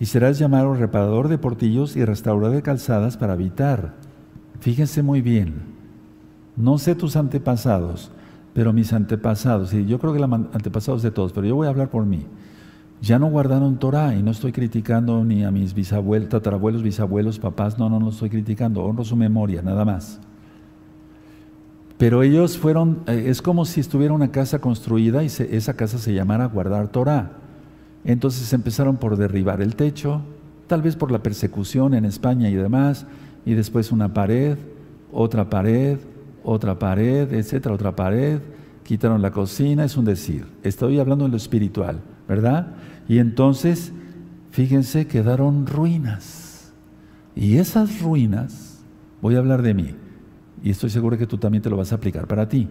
y 0.00 0.06
serás 0.06 0.38
llamado 0.38 0.74
reparador 0.74 1.28
de 1.28 1.38
portillos 1.38 1.94
y 1.94 2.04
restaurador 2.04 2.56
de 2.56 2.62
calzadas 2.62 3.16
para 3.16 3.34
habitar. 3.34 3.94
Fíjense 4.60 5.02
muy 5.02 5.20
bien, 5.20 5.54
no 6.56 6.78
sé 6.78 6.94
tus 6.94 7.16
antepasados, 7.16 8.10
pero 8.54 8.72
mis 8.72 8.92
antepasados, 8.92 9.72
y 9.72 9.86
yo 9.86 9.98
creo 9.98 10.12
que 10.12 10.18
los 10.18 10.30
antepasados 10.30 11.02
de 11.02 11.10
todos, 11.10 11.32
pero 11.32 11.46
yo 11.46 11.56
voy 11.56 11.66
a 11.66 11.70
hablar 11.70 11.88
por 11.88 12.04
mí. 12.04 12.26
Ya 13.00 13.18
no 13.18 13.26
guardaron 13.26 13.78
Torah 13.78 14.14
y 14.14 14.22
no 14.22 14.30
estoy 14.30 14.52
criticando 14.52 15.24
ni 15.24 15.42
a 15.42 15.50
mis 15.50 15.74
bisabuelos, 15.74 16.28
tatarabuelos, 16.28 16.82
bisabuelos, 16.82 17.38
papás, 17.38 17.78
no, 17.78 17.88
no, 17.88 17.98
no 17.98 18.10
estoy 18.10 18.30
criticando, 18.30 18.84
honro 18.84 19.04
su 19.04 19.16
memoria, 19.16 19.60
nada 19.60 19.84
más. 19.84 20.20
Pero 21.98 22.22
ellos 22.22 22.58
fueron, 22.58 23.00
eh, 23.06 23.24
es 23.26 23.42
como 23.42 23.64
si 23.64 23.80
estuviera 23.80 24.12
una 24.12 24.30
casa 24.30 24.60
construida 24.60 25.22
y 25.22 25.26
esa 25.26 25.74
casa 25.74 25.98
se 25.98 26.14
llamara 26.14 26.46
guardar 26.46 26.88
Torah. 26.88 27.32
Entonces 28.04 28.52
empezaron 28.52 28.96
por 28.96 29.16
derribar 29.16 29.60
el 29.62 29.76
techo, 29.76 30.22
tal 30.66 30.82
vez 30.82 30.96
por 30.96 31.10
la 31.10 31.22
persecución 31.22 31.94
en 31.94 32.04
España 32.04 32.50
y 32.50 32.54
demás, 32.54 33.06
y 33.44 33.54
después 33.54 33.92
una 33.92 34.12
pared, 34.12 34.58
otra 35.12 35.48
pared, 35.50 35.98
otra 36.44 36.78
pared, 36.78 37.32
etcétera, 37.32 37.74
otra 37.74 37.94
pared, 37.94 38.40
quitaron 38.82 39.22
la 39.22 39.30
cocina, 39.30 39.84
es 39.84 39.96
un 39.96 40.04
decir. 40.04 40.46
Estoy 40.62 40.98
hablando 40.98 41.24
en 41.24 41.30
lo 41.30 41.36
espiritual, 41.36 42.00
¿verdad? 42.28 42.74
Y 43.08 43.18
entonces, 43.18 43.92
fíjense, 44.50 45.06
quedaron 45.06 45.66
ruinas. 45.66 46.72
Y 47.34 47.56
esas 47.56 48.00
ruinas, 48.02 48.82
voy 49.20 49.36
a 49.36 49.38
hablar 49.38 49.62
de 49.62 49.74
mí, 49.74 49.94
y 50.62 50.70
estoy 50.70 50.90
seguro 50.90 51.18
que 51.18 51.26
tú 51.26 51.38
también 51.38 51.62
te 51.62 51.70
lo 51.70 51.76
vas 51.76 51.92
a 51.92 51.96
aplicar 51.96 52.26
para 52.26 52.48
ti. 52.48 52.68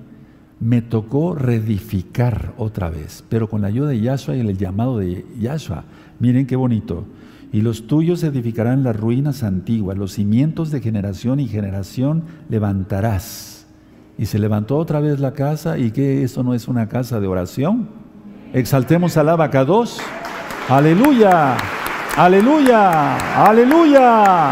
Me 0.59 0.81
tocó 0.81 1.33
reedificar 1.33 2.53
otra 2.57 2.89
vez, 2.89 3.23
pero 3.27 3.49
con 3.49 3.61
la 3.61 3.67
ayuda 3.67 3.89
de 3.89 3.99
Yahshua 3.99 4.35
y 4.35 4.41
el 4.41 4.57
llamado 4.57 4.99
de 4.99 5.25
Yahshua. 5.39 5.85
Miren 6.19 6.45
qué 6.45 6.55
bonito. 6.55 7.05
Y 7.51 7.61
los 7.61 7.87
tuyos 7.87 8.23
edificarán 8.23 8.83
las 8.83 8.95
ruinas 8.95 9.43
antiguas, 9.43 9.97
los 9.97 10.13
cimientos 10.13 10.71
de 10.71 10.79
generación 10.79 11.39
y 11.39 11.47
generación 11.47 12.23
levantarás. 12.47 13.50
Y 14.17 14.25
se 14.25 14.39
levantó 14.39 14.77
otra 14.77 14.99
vez 14.99 15.19
la 15.19 15.33
casa, 15.33 15.77
y 15.77 15.91
que 15.91 16.23
eso 16.23 16.43
no 16.43 16.53
es 16.53 16.67
una 16.67 16.87
casa 16.87 17.19
de 17.19 17.27
oración. 17.27 17.89
Exaltemos 18.53 19.17
al 19.17 19.29
abacados. 19.29 19.99
Aleluya, 20.69 21.57
aleluya, 22.15 23.45
aleluya, 23.47 24.51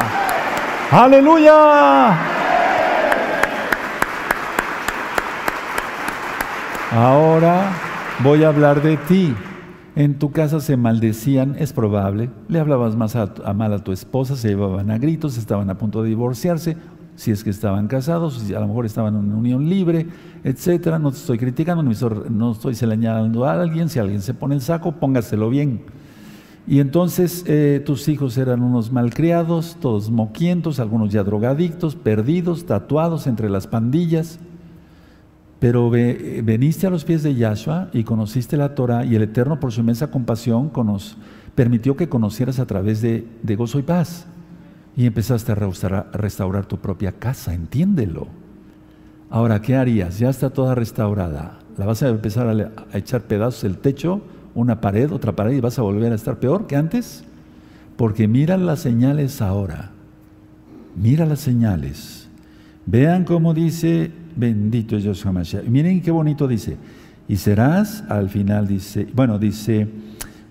aleluya. 0.92 2.40
Ahora 6.92 7.72
voy 8.24 8.44
a 8.44 8.48
hablar 8.48 8.82
de 8.82 8.98
ti. 8.98 9.36
En 9.96 10.18
tu 10.18 10.32
casa 10.32 10.60
se 10.60 10.78
maldecían, 10.78 11.56
es 11.60 11.74
probable. 11.74 12.30
Le 12.48 12.60
hablabas 12.60 12.96
más 12.96 13.16
a, 13.16 13.28
mal 13.54 13.74
a 13.74 13.84
tu 13.84 13.92
esposa, 13.92 14.36
se 14.36 14.50
llevaban 14.50 14.90
a 14.92 14.98
gritos, 14.98 15.38
estaban 15.38 15.70
a 15.70 15.78
punto 15.78 16.02
de 16.02 16.10
divorciarse, 16.10 16.78
si 17.20 17.32
es 17.32 17.44
que 17.44 17.50
estaban 17.50 17.90
casados, 17.90 18.36
si 18.40 18.54
a 18.54 18.62
lo 18.62 18.68
mejor 18.68 18.86
estaban 18.86 19.14
en 19.14 19.26
una 19.26 19.36
unión 19.36 19.68
libre, 19.68 20.08
etcétera. 20.46 21.00
No 21.00 21.12
te 21.12 21.18
estoy 21.18 21.38
criticando, 21.38 21.84
no 21.84 22.52
estoy 22.54 22.76
señalando 22.76 23.44
a 23.44 23.62
alguien. 23.62 23.90
Si 23.90 24.00
alguien 24.00 24.22
se 24.22 24.34
pone 24.34 24.56
el 24.56 24.62
saco, 24.62 24.94
póngaselo 24.94 25.50
bien. 25.50 25.82
Y 26.66 26.80
entonces 26.80 27.44
eh, 27.46 27.84
tus 27.86 28.08
hijos 28.08 28.38
eran 28.38 28.62
unos 28.62 28.94
malcriados, 28.94 29.76
todos 29.82 30.10
moquientos, 30.10 30.80
algunos 30.80 31.12
ya 31.12 31.26
drogadictos, 31.26 31.98
perdidos, 31.98 32.66
tatuados 32.66 33.28
entre 33.28 33.50
las 33.50 33.68
pandillas. 33.68 34.40
Pero 35.60 35.90
veniste 35.90 36.88
a 36.88 36.90
los 36.90 37.04
pies 37.04 37.22
de 37.22 37.36
Yahshua 37.36 37.90
y 37.92 38.06
conociste 38.06 38.56
la 38.56 38.76
Torah 38.76 39.04
y 39.04 39.16
el 39.16 39.24
Eterno 39.24 39.60
por 39.60 39.74
su 39.74 39.82
inmensa 39.82 40.10
compasión 40.10 40.70
permitió 41.54 41.98
que 41.98 42.08
conocieras 42.08 42.60
a 42.60 42.66
través 42.66 43.02
de, 43.02 43.28
gozo 43.58 43.78
y 43.78 43.82
paz. 43.82 44.26
Y 45.00 45.06
empezaste 45.06 45.54
a 45.54 45.56
restaurar, 45.56 46.66
tu 46.66 46.78
propia 46.80 47.14
casa, 47.14 47.54
entiéndelo. 47.54 48.28
Ahora, 49.30 49.62
¿qué 49.62 49.78
harías? 49.78 50.20
Ya 50.20 50.28
está 50.30 50.50
toda 50.50 50.76
restaurada. 50.76 51.60
¿La 51.78 51.86
vas 51.86 52.04
a 52.04 52.10
empezar 52.10 52.50
a, 52.50 52.98
echar 52.98 53.22
pedazos 53.22 53.64
el 53.64 53.78
techo, 53.78 54.22
una 54.56 54.82
pared, 54.82 55.10
otra 55.14 55.38
pared 55.38 55.54
y 55.54 55.62
vas 55.62 55.80
a 55.80 55.84
volver 55.84 56.12
a 56.12 56.16
estar 56.16 56.38
peor 56.42 56.68
que 56.68 56.76
antes? 56.76 57.24
Porque 57.96 58.28
mira 58.28 58.58
las 58.58 58.82
señales 58.82 59.42
ahora. 59.42 59.92
Mira 60.98 61.26
las 61.26 61.40
señales. 61.40 62.28
Vean 62.86 63.24
cómo 63.24 63.54
dice 63.54 64.12
Bendito 64.36 64.98
es 64.98 65.04
Dios 65.04 65.26
Mashiach. 65.26 65.64
Miren 65.64 66.02
qué 66.02 66.12
bonito 66.12 66.46
dice. 66.46 66.76
Y 67.26 67.38
serás, 67.38 68.04
al 68.10 68.28
final 68.28 68.68
dice, 68.68 69.08
bueno, 69.14 69.40
dice, 69.40 69.88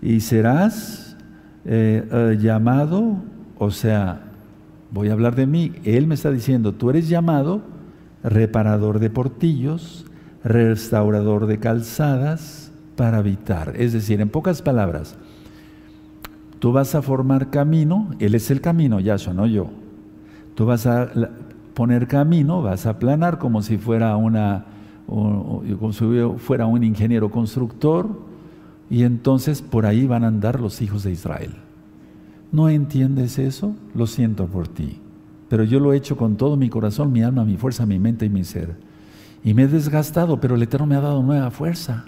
y 0.01 0.21
serás 0.21 1.19
eh, 1.67 2.03
eh, 2.11 2.39
llamado, 2.41 3.19
o 3.59 3.71
sea, 3.71 4.28
voy 4.91 5.09
a 5.09 5.13
hablar 5.13 5.35
de 5.35 5.47
mí. 5.47 5.73
Él 5.85 6.07
me 6.07 6.15
está 6.15 6.31
diciendo, 6.31 6.73
tú 6.73 6.91
eres 6.91 7.09
llamado 7.09 7.63
reparador 8.23 8.99
de 8.99 9.11
portillos, 9.11 10.07
restaurador 10.45 11.47
de 11.47 11.59
calzadas 11.59 12.73
para 12.97 13.19
habitar. 13.19 13.75
Es 13.77 13.93
decir, 13.93 14.21
en 14.21 14.29
pocas 14.29 14.63
palabras, 14.63 15.17
tú 16.59 16.73
vas 16.73 16.95
a 16.95 17.03
formar 17.03 17.51
camino, 17.51 18.11
Él 18.19 18.35
es 18.35 18.51
el 18.51 18.61
camino, 18.61 19.01
Yahshua, 19.01 19.35
no 19.35 19.47
yo. 19.47 19.69
Tú 20.55 20.67
vas 20.67 20.87
a 20.87 21.09
poner 21.75 22.09
camino, 22.09 22.63
vas 22.63 22.87
a 22.87 22.91
aplanar 22.91 23.39
como 23.39 23.63
si 23.63 23.79
fuera 23.79 24.17
una 24.17 24.67
como 25.07 25.93
si 25.95 26.05
fuera 26.37 26.67
un 26.67 26.85
ingeniero 26.85 27.31
constructor 27.31 28.09
y 28.91 29.05
entonces 29.05 29.63
por 29.63 29.87
ahí 29.87 30.07
van 30.07 30.23
a 30.23 30.27
andar 30.29 30.61
los 30.61 30.83
hijos 30.83 31.03
de 31.03 31.13
Israel. 31.13 31.53
¿No 32.51 32.69
entiendes 32.69 33.39
eso? 33.39 33.75
Lo 33.95 34.07
siento 34.07 34.47
por 34.47 34.69
ti. 34.69 35.01
Pero 35.49 35.65
yo 35.65 35.81
lo 35.81 35.93
he 35.93 35.97
hecho 35.97 36.17
con 36.17 36.37
todo 36.37 36.57
mi 36.57 36.69
corazón, 36.69 37.13
mi 37.13 37.23
alma, 37.23 37.45
mi 37.45 37.57
fuerza, 37.57 37.87
mi 37.87 37.99
mente 37.99 38.27
y 38.27 38.29
mi 38.29 38.45
ser. 38.45 38.77
Y 39.45 39.55
me 39.55 39.63
he 39.63 39.69
desgastado, 39.69 40.41
pero 40.41 40.55
el 40.55 40.63
Eterno 40.63 40.87
me 40.87 40.97
ha 40.97 41.01
dado 41.01 41.23
nueva 41.23 41.51
fuerza. 41.51 42.05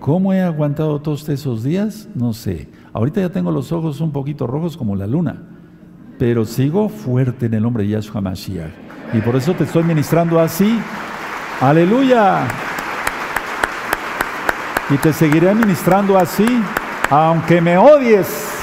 ¿Cómo 0.00 0.32
he 0.32 0.40
aguantado 0.40 1.00
todos 1.00 1.28
esos 1.28 1.62
días? 1.62 2.08
No 2.14 2.32
sé. 2.32 2.68
Ahorita 2.92 3.20
ya 3.20 3.30
tengo 3.30 3.50
los 3.50 3.72
ojos 3.72 4.00
un 4.00 4.12
poquito 4.12 4.46
rojos 4.46 4.76
como 4.76 4.96
la 4.96 5.06
luna 5.06 5.42
pero 6.18 6.44
sigo 6.44 6.88
fuerte 6.88 7.46
en 7.46 7.54
el 7.54 7.62
nombre 7.62 7.84
de 7.84 7.90
Yahshua 7.90 8.20
Mashiach. 8.20 8.72
Y 9.12 9.20
por 9.20 9.36
eso 9.36 9.54
te 9.54 9.64
estoy 9.64 9.84
ministrando 9.84 10.38
así. 10.40 10.78
Aleluya. 11.60 12.46
Y 14.90 14.96
te 14.96 15.12
seguiré 15.12 15.54
ministrando 15.54 16.18
así, 16.18 16.46
aunque 17.08 17.60
me 17.60 17.78
odies. 17.78 18.57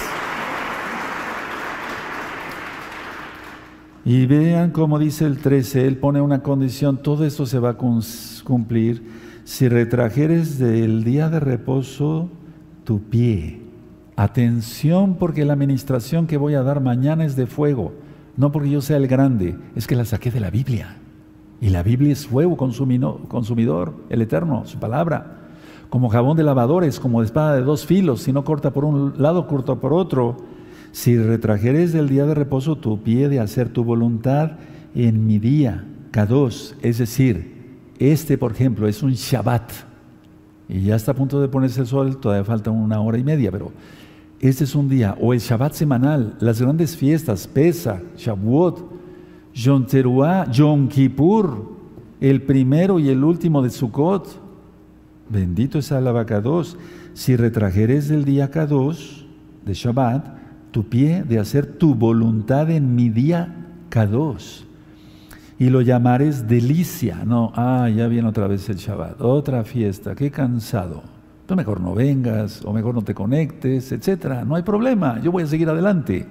Y 4.06 4.28
vean 4.28 4.72
cómo 4.72 5.00
dice 5.00 5.26
el 5.26 5.40
13, 5.40 5.88
él 5.88 5.98
pone 5.98 6.22
una 6.22 6.44
condición, 6.44 6.98
todo 6.98 7.26
esto 7.26 7.46
se 7.46 7.60
va 7.60 7.72
a 7.72 7.78
cumplir 7.78 9.04
si 9.44 9.68
retrajeres 9.68 10.60
del 10.60 11.04
día 11.04 11.30
de 11.30 11.40
reposo 11.40 12.30
tu 12.84 13.02
pie 13.02 13.66
Atención 14.18 15.16
porque 15.16 15.44
la 15.44 15.54
administración 15.54 16.26
que 16.26 16.38
voy 16.38 16.54
a 16.56 16.64
dar 16.64 16.80
mañana 16.80 17.26
es 17.26 17.36
de 17.36 17.48
fuego. 17.48 17.92
No 18.38 18.52
porque 18.52 18.70
yo 18.70 18.82
sea 18.82 18.96
el 18.98 19.08
grande, 19.08 19.58
es 19.76 19.88
que 19.88 19.96
la 19.96 20.06
saqué 20.06 20.32
de 20.32 20.40
la 20.40 20.50
Biblia. 20.50 20.98
Y 21.60 21.70
la 21.70 21.84
Biblia 21.84 22.14
es 22.14 22.28
fuego 22.28 22.56
consumidor, 22.56 23.94
el 24.10 24.22
eterno, 24.22 24.66
su 24.66 24.80
palabra. 24.80 25.40
Como 25.90 26.10
jabón 26.10 26.38
de 26.38 26.44
lavadores, 26.44 27.00
como 27.00 27.24
espada 27.24 27.56
de 27.56 27.62
dos 27.62 27.86
filos, 27.86 28.22
si 28.22 28.32
no 28.32 28.46
corta 28.46 28.72
por 28.72 28.86
un 28.86 29.14
lado, 29.18 29.48
corta 29.48 29.76
por 29.76 29.92
otro. 29.94 30.38
Si 30.96 31.18
retrajeres 31.18 31.92
del 31.92 32.08
día 32.08 32.26
de 32.26 32.34
reposo 32.34 32.78
tu 32.78 33.04
pie 33.04 33.28
de 33.28 33.42
hacer 33.42 33.68
tu 33.68 33.84
voluntad 33.84 34.52
en 34.96 35.28
mi 35.28 35.40
día, 35.40 35.84
K2, 36.14 36.76
es 36.82 37.00
decir, 37.00 37.82
este, 38.00 38.38
por 38.38 38.54
ejemplo, 38.54 38.88
es 38.88 39.04
un 39.04 39.12
Shabbat. 39.12 39.74
Y 40.70 40.84
ya 40.84 40.96
está 40.96 41.12
a 41.12 41.16
punto 41.16 41.42
de 41.42 41.50
ponerse 41.50 41.82
el 41.82 41.88
sol, 41.88 42.18
todavía 42.22 42.46
falta 42.46 42.72
una 42.72 43.02
hora 43.02 43.18
y 43.18 43.26
media, 43.26 43.52
pero 43.52 43.74
este 44.40 44.64
es 44.64 44.74
un 44.74 44.88
día, 44.88 45.18
o 45.20 45.34
el 45.34 45.40
Shabbat 45.40 45.74
semanal, 45.74 46.38
las 46.40 46.62
grandes 46.62 46.96
fiestas, 46.96 47.46
Pesa, 47.46 48.02
Shavuot, 48.16 48.90
Yom 49.54 49.86
Teruah, 49.86 50.46
el 52.22 52.42
primero 52.42 53.00
y 53.00 53.10
el 53.10 53.22
último 53.22 53.62
de 53.62 53.70
Sukkot. 53.70 54.42
Bendito 55.28 55.78
es 55.78 55.92
abacados. 55.92 56.78
Si 57.14 57.36
retrajeres 57.36 58.08
del 58.08 58.24
día 58.24 58.50
Kadosh, 58.50 59.26
de 59.66 59.74
Shabbat, 59.74 60.45
tu 60.76 60.84
pie 60.84 61.24
de 61.24 61.40
hacer 61.40 61.66
tu 61.66 61.96
voluntad 61.96 62.70
en 62.70 62.96
mi 62.96 63.08
día 63.08 63.48
Kadosh. 63.88 64.64
Y 65.58 65.70
lo 65.70 65.80
llamares 65.80 66.50
delicia. 66.50 67.24
No, 67.24 67.54
ah, 67.56 67.88
ya 67.88 68.10
viene 68.10 68.28
otra 68.28 68.46
vez 68.48 68.68
el 68.68 68.76
Shabbat, 68.76 69.22
otra 69.22 69.64
fiesta, 69.64 70.16
qué 70.16 70.30
cansado. 70.30 71.02
Tú 71.46 71.56
mejor 71.56 71.80
no 71.80 71.96
vengas, 71.96 72.62
o 72.66 72.74
mejor 72.74 72.94
no 72.94 73.04
te 73.04 73.14
conectes, 73.14 73.90
etcétera. 73.94 74.44
No 74.44 74.56
hay 74.56 74.64
problema, 74.64 75.22
yo 75.22 75.32
voy 75.32 75.44
a 75.44 75.48
seguir 75.48 75.70
adelante. 75.70 76.28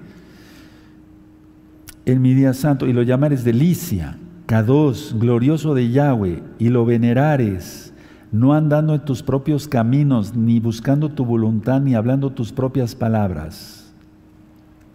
En 2.05 2.21
mi 2.21 2.35
día 2.35 2.53
santo, 2.53 2.87
y 2.87 2.93
lo 2.93 3.01
llamares 3.01 3.45
delicia, 3.45 4.19
Kadosh, 4.45 5.15
glorioso 5.15 5.73
de 5.73 5.89
Yahweh, 5.89 6.43
y 6.59 6.69
lo 6.69 6.85
venerares, 6.85 7.95
no 8.31 8.53
andando 8.53 8.95
en 8.95 9.07
tus 9.07 9.23
propios 9.23 9.69
caminos, 9.69 10.37
ni 10.37 10.61
buscando 10.61 11.09
tu 11.09 11.25
voluntad, 11.25 11.81
ni 11.81 11.95
hablando 11.95 12.29
tus 12.29 12.53
propias 12.53 12.95
palabras 12.95 13.84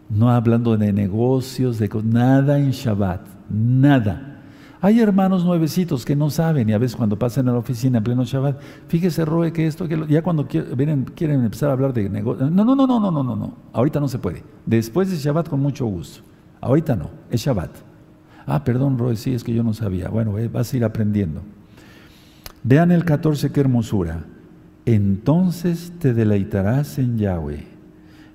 no 0.09 0.31
hablando 0.31 0.75
de 0.75 0.91
negocios, 0.91 1.77
de 1.77 1.89
nada 2.03 2.57
en 2.57 2.71
Shabbat, 2.71 3.21
nada. 3.49 4.25
Hay 4.81 4.99
hermanos 5.01 5.43
nuevecitos 5.43 6.05
que 6.05 6.15
no 6.15 6.29
saben 6.29 6.69
y 6.69 6.73
a 6.73 6.77
veces 6.77 6.95
cuando 6.95 7.19
pasan 7.19 7.49
a 7.49 7.51
la 7.51 7.57
oficina 7.57 7.97
en 7.97 8.03
pleno 8.03 8.23
Shabbat, 8.23 8.59
fíjese 8.87 9.25
Roe 9.25 9.51
que 9.51 9.67
esto, 9.67 9.87
que 9.87 10.05
ya 10.07 10.21
cuando 10.21 10.47
quieren, 10.47 11.03
quieren 11.03 11.43
empezar 11.43 11.69
a 11.69 11.73
hablar 11.73 11.93
de 11.93 12.09
negocios, 12.09 12.49
no, 12.49 12.63
no, 12.63 12.75
no, 12.75 12.87
no, 12.87 12.99
no, 12.99 13.11
no, 13.11 13.23
no, 13.23 13.35
no, 13.35 13.53
ahorita 13.73 13.99
no 13.99 14.07
se 14.07 14.19
puede. 14.19 14.43
Después 14.65 15.11
de 15.11 15.17
Shabbat 15.17 15.49
con 15.49 15.59
mucho 15.59 15.85
gusto, 15.85 16.21
ahorita 16.61 16.95
no, 16.95 17.09
es 17.29 17.41
Shabbat. 17.41 17.71
Ah, 18.47 18.63
perdón 18.63 18.97
Roe, 18.97 19.15
sí, 19.15 19.33
es 19.33 19.43
que 19.43 19.53
yo 19.53 19.63
no 19.63 19.73
sabía. 19.73 20.09
Bueno, 20.09 20.33
vas 20.51 20.73
a 20.73 20.77
ir 20.77 20.83
aprendiendo. 20.83 21.41
Vean 22.63 22.91
el 22.91 23.05
14, 23.05 23.51
qué 23.51 23.59
hermosura. 23.59 24.23
Entonces 24.85 25.93
te 25.99 26.13
deleitarás 26.13 26.97
en 26.97 27.17
Yahweh 27.17 27.78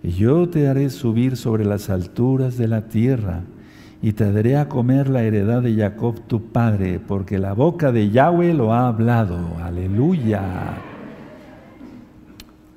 yo 0.05 0.49
te 0.51 0.69
haré 0.69 0.91
subir 0.91 1.37
sobre 1.37 1.65
las 1.65 1.89
alturas 1.89 2.59
de 2.59 2.69
la 2.69 2.89
tierra 2.89 3.45
y 4.03 4.13
te 4.13 4.31
daré 4.31 4.59
a 4.59 4.69
comer 4.69 5.09
la 5.09 5.23
heredad 5.23 5.63
de 5.63 5.75
Jacob 5.75 6.21
tu 6.27 6.53
padre, 6.53 7.01
porque 7.01 7.39
la 7.39 7.55
boca 7.55 7.91
de 7.91 8.11
Yahweh 8.11 8.53
lo 8.53 8.75
ha 8.75 8.87
hablado. 8.87 9.39
Aleluya. 9.63 10.43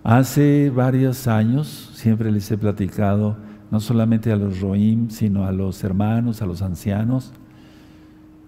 Hace 0.06 0.70
varios 0.70 1.28
años, 1.28 1.92
siempre 1.96 2.32
les 2.32 2.50
he 2.50 2.58
platicado, 2.58 3.36
no 3.72 3.82
solamente 3.82 4.32
a 4.32 4.38
los 4.38 4.62
Roim, 4.62 5.10
sino 5.10 5.44
a 5.44 5.52
los 5.52 5.84
hermanos, 5.84 6.42
a 6.42 6.46
los 6.46 6.62
ancianos, 6.62 7.34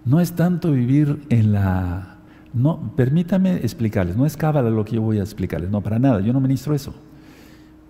no 0.06 0.20
es 0.20 0.32
tanto 0.32 0.72
vivir 0.72 1.20
en 1.28 1.52
la... 1.52 2.16
No, 2.54 2.94
permítame 2.96 3.56
explicarles, 3.56 4.16
no 4.16 4.24
es 4.24 4.38
cábala 4.38 4.70
lo 4.70 4.86
que 4.86 4.96
yo 4.96 5.02
voy 5.02 5.18
a 5.18 5.22
explicarles, 5.22 5.70
no, 5.70 5.82
para 5.82 5.98
nada, 5.98 6.20
yo 6.20 6.32
no 6.32 6.40
ministro 6.40 6.74
eso 6.74 6.94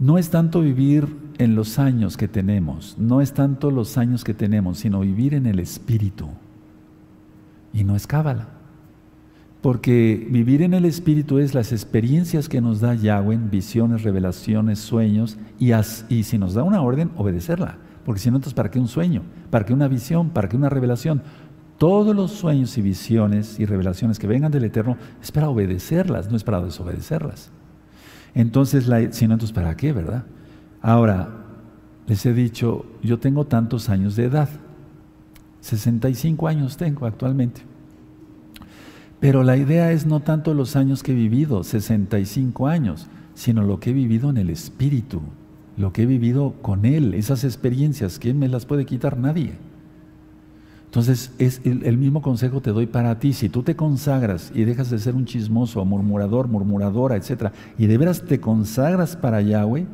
no 0.01 0.16
es 0.16 0.30
tanto 0.30 0.62
vivir 0.62 1.07
en 1.36 1.55
los 1.55 1.78
años 1.78 2.16
que 2.16 2.26
tenemos, 2.26 2.96
no 2.98 3.20
es 3.20 3.34
tanto 3.34 3.70
los 3.70 3.98
años 3.98 4.24
que 4.24 4.34
tenemos, 4.34 4.78
sino 4.78 5.01
vivir 5.01 5.34
en 5.34 5.46
el 5.46 5.61
Espíritu. 5.61 6.28
Y 7.72 7.84
no 7.84 7.94
es 7.94 8.07
cábala. 8.07 8.48
Porque 9.61 10.26
vivir 10.30 10.62
en 10.62 10.72
el 10.72 10.86
Espíritu 10.86 11.38
es 11.38 11.55
las 11.55 11.70
experiencias 11.70 12.48
que 12.48 12.62
nos 12.62 12.80
da 12.80 12.94
Yahweh, 12.94 13.38
visiones, 13.51 14.03
revelaciones, 14.03 14.78
sueños, 14.78 15.36
y, 15.59 16.22
si 16.22 16.38
nos 16.38 16.55
da 16.55 16.62
una 16.62 16.80
orden, 16.80 17.11
obedecerla. 17.16 17.76
Porque 18.07 18.20
si 18.20 18.30
no, 18.30 18.36
entonces, 18.36 18.55
¿para 18.55 18.70
qué 18.70 18.78
un 18.78 18.88
sueño? 18.88 19.22
¿Para 19.51 19.66
qué 19.66 19.74
una 19.74 19.86
visión? 19.86 20.30
¿Para 20.30 20.48
qué 20.48 20.57
una 20.57 20.70
revelación? 20.70 21.22
Todos 21.76 22.16
los 22.16 22.30
sueños 22.30 22.76
y 22.78 22.82
visiones 22.82 23.61
y 23.61 23.66
revelaciones 23.66 24.18
que 24.18 24.26
vengan 24.26 24.51
del 24.51 24.64
Eterno 24.64 24.96
es 25.22 25.30
para 25.30 25.51
obedecerlas, 25.51 26.30
no 26.30 26.36
es 26.38 26.44
para 26.44 26.62
desobedecerlas. 26.62 27.51
Entonces, 28.35 28.87
la, 28.87 29.12
si 29.12 29.26
no, 29.26 29.35
entonces 29.35 29.55
¿para 29.55 29.76
qué, 29.76 29.93
verdad? 29.93 30.24
Ahora, 30.83 31.28
les 32.07 32.24
he 32.26 32.33
dicho, 32.33 32.87
yo 33.03 33.18
tengo 33.18 33.47
tantos 33.47 33.89
años 33.89 34.16
de 34.16 34.24
edad, 34.24 34.49
65 35.61 36.49
años 36.49 36.76
tengo 36.76 37.07
actualmente. 37.07 37.62
Pero 39.20 39.43
la 39.43 39.57
idea 39.57 39.93
es 39.93 40.07
no 40.07 40.20
tanto 40.20 40.55
los 40.55 40.76
años 40.76 41.03
que 41.03 41.12
he 41.12 41.14
vivido, 41.14 41.62
65 41.62 42.66
años, 42.66 43.07
sino 43.35 43.62
lo 43.62 43.78
que 43.78 43.91
he 43.91 43.93
vivido 43.93 44.31
en 44.31 44.39
el 44.39 44.51
Espíritu, 44.51 45.20
lo 45.76 45.93
que 45.93 46.03
he 46.03 46.07
vivido 46.07 46.55
con 46.62 46.85
Él, 46.87 47.14
esas 47.14 47.45
experiencias, 47.45 48.18
¿quién 48.18 48.39
me 48.39 48.49
las 48.49 48.64
puede 48.64 48.87
quitar? 48.87 49.18
Nadie. 49.18 49.70
Entonces, 50.91 51.30
es 51.38 51.61
el, 51.62 51.97
mismo 51.99 52.20
consejo 52.20 52.61
te 52.61 52.72
doy 52.72 52.86
para 52.86 53.16
ti. 53.20 53.32
Si 53.32 53.49
tú 53.49 53.62
te 53.62 53.76
consagras 53.76 54.51
y 54.53 54.64
dejas 54.64 54.91
de 54.91 54.99
ser 54.99 55.14
un 55.14 55.24
chismoso, 55.24 55.84
murmurador, 55.84 56.49
murmuradora, 56.49 57.14
etc., 57.14 57.53
y 57.78 57.86
de 57.86 57.97
veras 57.97 58.24
te 58.24 58.41
consagras 58.41 59.14
para 59.14 59.41
Yahweh, 59.41 59.86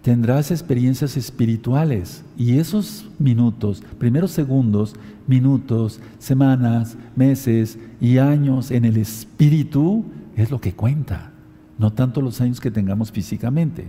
tendrás 0.00 0.50
experiencias 0.50 1.18
espirituales. 1.18 2.24
Y 2.38 2.56
esos 2.56 3.10
minutos, 3.18 3.82
primeros 3.98 4.30
segundos, 4.30 4.96
minutos, 5.26 6.00
semanas, 6.18 6.96
meses 7.14 7.78
y 8.00 8.16
años 8.16 8.70
en 8.70 8.86
el 8.86 8.96
espíritu, 8.96 10.02
es 10.34 10.50
lo 10.50 10.62
que 10.62 10.72
cuenta, 10.72 11.30
no 11.76 11.92
tanto 11.92 12.22
los 12.22 12.40
años 12.40 12.58
que 12.58 12.70
tengamos 12.70 13.12
físicamente. 13.12 13.84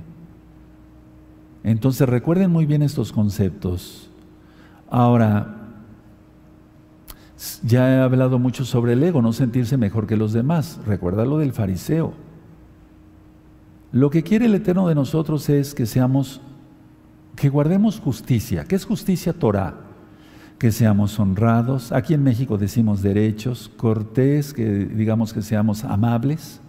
Entonces 1.64 2.10
recuerden 2.10 2.52
muy 2.52 2.66
bien 2.66 2.82
estos 2.82 3.14
conceptos. 3.14 4.10
Ahora, 4.90 5.63
ya 7.64 7.90
he 7.90 8.00
hablado 8.02 8.40
mucho 8.40 8.66
sobre 8.66 8.94
el 8.94 9.04
ego, 9.04 9.22
no 9.22 9.34
sentirse 9.34 9.78
mejor 9.78 10.08
que 10.08 10.18
los 10.18 10.34
demás. 10.34 10.80
Recuerda 10.86 11.26
lo 11.26 11.38
del 11.38 11.54
fariseo. 11.54 12.14
Lo 13.92 14.10
que 14.10 14.24
quiere 14.24 14.46
el 14.46 14.56
Eterno 14.56 14.88
de 14.88 14.96
nosotros 14.96 15.50
es 15.50 15.76
que 15.76 15.86
seamos, 15.86 16.42
que 17.36 17.50
guardemos 17.50 18.00
justicia. 18.00 18.66
¿Qué 18.66 18.76
es 18.76 18.86
justicia 18.86 19.34
Torah? 19.34 19.76
Que 20.58 20.72
seamos 20.72 21.20
honrados. 21.20 21.92
Aquí 21.92 22.14
en 22.14 22.24
México 22.24 22.58
decimos 22.58 23.02
derechos, 23.02 23.72
cortés, 23.78 24.54
que 24.54 24.86
digamos 24.86 25.34
que 25.34 25.42
seamos 25.42 25.84
amables, 25.84 26.62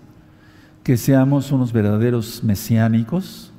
que 0.83 0.97
seamos 0.97 1.51
unos 1.51 1.73
verdaderos 1.73 2.45
mesiánicos. 2.45 3.53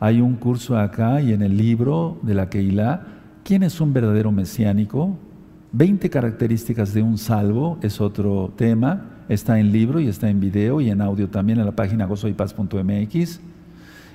Hay 0.00 0.20
un 0.20 0.36
curso 0.36 0.78
acá 0.78 1.20
y 1.20 1.32
en 1.32 1.42
el 1.42 1.56
libro 1.56 2.18
de 2.22 2.34
la 2.34 2.48
Keilah. 2.48 3.06
¿Quién 3.42 3.64
es 3.64 3.80
un 3.80 3.92
verdadero 3.92 4.30
mesiánico? 4.30 5.16
20 5.72 6.08
características 6.08 6.94
de 6.94 7.02
un 7.02 7.18
salvo 7.18 7.78
es 7.82 8.00
otro 8.00 8.52
tema, 8.56 9.24
está 9.28 9.60
en 9.60 9.70
libro 9.70 10.00
y 10.00 10.08
está 10.08 10.30
en 10.30 10.40
video 10.40 10.80
y 10.80 10.88
en 10.88 11.02
audio 11.02 11.28
también 11.28 11.58
en 11.58 11.66
la 11.66 11.72
página 11.72 12.06
gozoypaz.mx. 12.06 13.40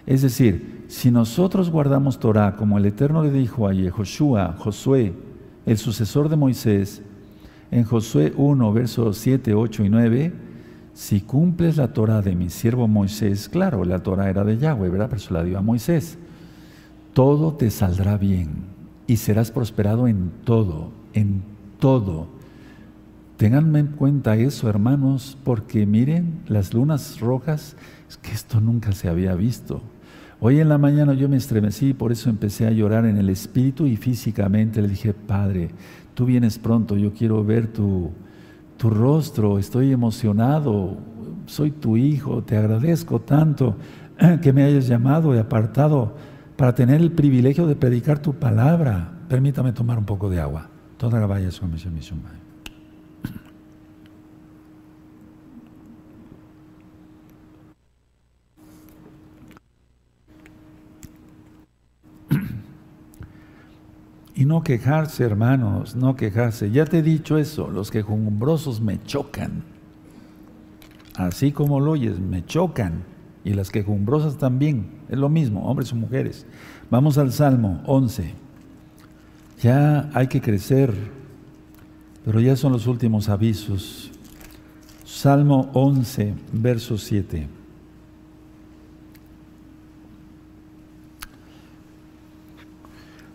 Es 0.06 0.22
decir, 0.22 0.86
si 0.88 1.12
nosotros 1.12 1.70
guardamos 1.70 2.20
Torah 2.20 2.56
como 2.56 2.78
el 2.78 2.86
Eterno 2.86 3.24
le 3.24 3.32
dijo 3.32 3.68
a 3.68 3.74
Yehoshua, 3.74 4.56
Josué, 4.58 5.14
el 5.66 5.78
sucesor 5.78 6.28
de 6.28 6.36
Moisés, 6.36 7.04
en 7.70 7.84
Josué 7.84 8.34
1, 8.36 8.74
versos 8.74 9.18
7, 9.20 9.54
8 9.54 9.86
y 9.86 9.90
9, 9.90 10.34
si 10.94 11.22
cumples 11.22 11.78
la 11.78 11.94
Torah 11.94 12.22
de 12.22 12.36
mi 12.36 12.50
siervo 12.50 12.88
Moisés, 12.88 13.48
claro, 13.48 13.86
la 13.86 14.00
Torah 14.00 14.30
era 14.30 14.44
de 14.44 14.58
Yahweh, 14.58 14.90
¿verdad? 14.90 15.08
Pero 15.10 15.22
se 15.22 15.34
la 15.34 15.44
dio 15.44 15.58
a 15.58 15.62
Moisés. 15.62 16.18
Todo 17.14 17.54
te 17.54 17.70
saldrá 17.70 18.18
bien 18.18 18.50
y 19.06 19.18
serás 19.18 19.52
prosperado 19.52 20.08
en 20.08 20.32
todo 20.44 21.03
en 21.14 21.44
todo. 21.80 22.28
Ténganme 23.38 23.80
en 23.80 23.88
cuenta 23.88 24.36
eso, 24.36 24.70
hermanos, 24.70 25.38
porque 25.44 25.86
miren, 25.86 26.42
las 26.48 26.74
lunas 26.74 27.20
rojas, 27.20 27.76
es 28.08 28.18
que 28.18 28.32
esto 28.32 28.62
nunca 28.62 28.92
se 28.92 29.10
había 29.10 29.36
visto. 29.36 29.82
Hoy 30.40 30.60
en 30.60 30.70
la 30.70 30.78
mañana 30.78 31.14
yo 31.14 31.30
me 31.30 31.38
estremecí, 31.38 31.94
por 31.94 32.12
eso 32.12 32.30
empecé 32.30 32.68
a 32.68 32.72
llorar 32.72 33.06
en 33.06 33.18
el 33.18 33.30
espíritu 33.30 33.88
y 33.88 33.96
físicamente 33.96 34.82
le 34.82 34.88
dije, 34.88 35.14
Padre, 35.14 35.70
tú 36.14 36.26
vienes 36.26 36.60
pronto, 36.60 36.98
yo 36.98 37.14
quiero 37.14 37.44
ver 37.44 37.68
tu, 37.68 38.12
tu 38.78 38.90
rostro, 38.90 39.58
estoy 39.58 39.92
emocionado, 39.92 40.98
soy 41.46 41.72
tu 41.72 41.98
hijo, 41.98 42.44
te 42.44 42.58
agradezco 42.58 43.20
tanto 43.20 43.78
que 44.42 44.54
me 44.54 44.64
hayas 44.64 44.88
llamado 44.88 45.34
y 45.36 45.40
apartado 45.40 46.16
para 46.56 46.76
tener 46.76 47.02
el 47.02 47.12
privilegio 47.12 47.66
de 47.66 47.76
predicar 47.76 48.20
tu 48.20 48.34
palabra. 48.34 49.12
Permítame 49.28 49.74
tomar 49.74 49.98
un 49.98 50.06
poco 50.06 50.30
de 50.30 50.40
agua. 50.40 50.70
Y 64.36 64.46
no 64.46 64.64
quejarse, 64.64 65.24
hermanos, 65.24 65.96
no 65.96 66.16
quejarse. 66.16 66.72
Ya 66.72 66.86
te 66.86 67.00
he 67.00 67.02
dicho 67.04 67.38
eso, 67.38 67.70
los 67.70 67.92
quejumbrosos 67.92 68.82
me 68.82 69.02
chocan. 69.04 69.64
Así 71.16 71.52
como 71.52 71.80
lo 71.80 71.92
oyes, 71.92 72.20
me 72.20 72.46
chocan. 72.46 73.04
Y 73.44 73.54
las 73.54 73.70
quejumbrosas 73.70 74.38
también. 74.38 74.88
Es 75.10 75.18
lo 75.18 75.30
mismo, 75.30 75.66
hombres 75.66 75.92
o 75.92 75.96
mujeres. 75.96 76.46
Vamos 76.90 77.18
al 77.18 77.32
Salmo 77.32 77.84
11. 77.86 78.43
Ya 79.64 80.10
hay 80.14 80.28
que 80.28 80.42
crecer, 80.42 80.94
Pero 82.26 82.40
ya 82.40 82.56
son 82.56 82.72
los 82.72 82.88
últimos 82.88 83.28
avisos. 83.28 84.10
Salmo 85.04 85.70
11, 85.74 86.34
verso 86.54 86.98
7. 86.98 87.48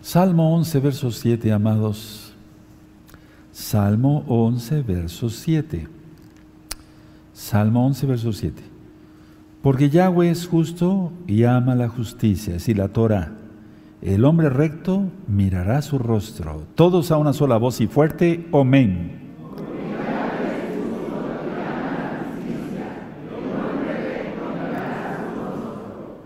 Salmo 0.00 0.54
11, 0.54 0.80
verso 0.80 1.10
7, 1.10 1.52
amados. 1.52 2.32
Salmo 3.52 4.24
11, 4.26 4.82
verso 4.82 5.28
7. 5.28 5.86
Salmo 7.34 7.86
11, 7.86 8.06
verso 8.06 8.32
7. 8.32 8.62
Porque 9.62 9.90
Yahweh 9.90 10.30
es 10.30 10.46
justo 10.46 11.12
y 11.26 11.44
ama 11.44 11.74
la 11.74 11.88
justicia, 11.90 12.58
si 12.58 12.72
la 12.72 12.88
Torah. 12.88 13.37
El 14.00 14.24
hombre 14.24 14.48
recto 14.48 15.10
mirará 15.26 15.82
su 15.82 15.98
rostro. 15.98 16.62
Todos 16.76 17.10
a 17.10 17.16
una 17.16 17.32
sola 17.32 17.56
voz 17.56 17.80
y 17.80 17.88
fuerte, 17.88 18.46
amén. 18.52 19.18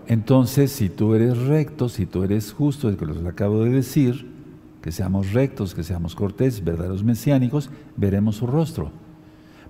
Entonces, 0.05 0.71
si 0.71 0.89
tú 0.89 1.15
eres 1.15 1.35
recto, 1.39 1.89
si 1.89 2.05
tú 2.05 2.23
eres 2.23 2.53
justo, 2.53 2.89
es 2.89 2.97
que 2.97 3.07
los 3.07 3.25
acabo 3.25 3.63
de 3.63 3.71
decir, 3.71 4.29
que 4.83 4.91
seamos 4.91 5.33
rectos, 5.33 5.73
que 5.73 5.81
seamos 5.81 6.13
cortés, 6.13 6.63
verdaderos 6.63 7.03
mesiánicos, 7.03 7.71
veremos 7.97 8.35
su 8.35 8.45
rostro. 8.45 8.91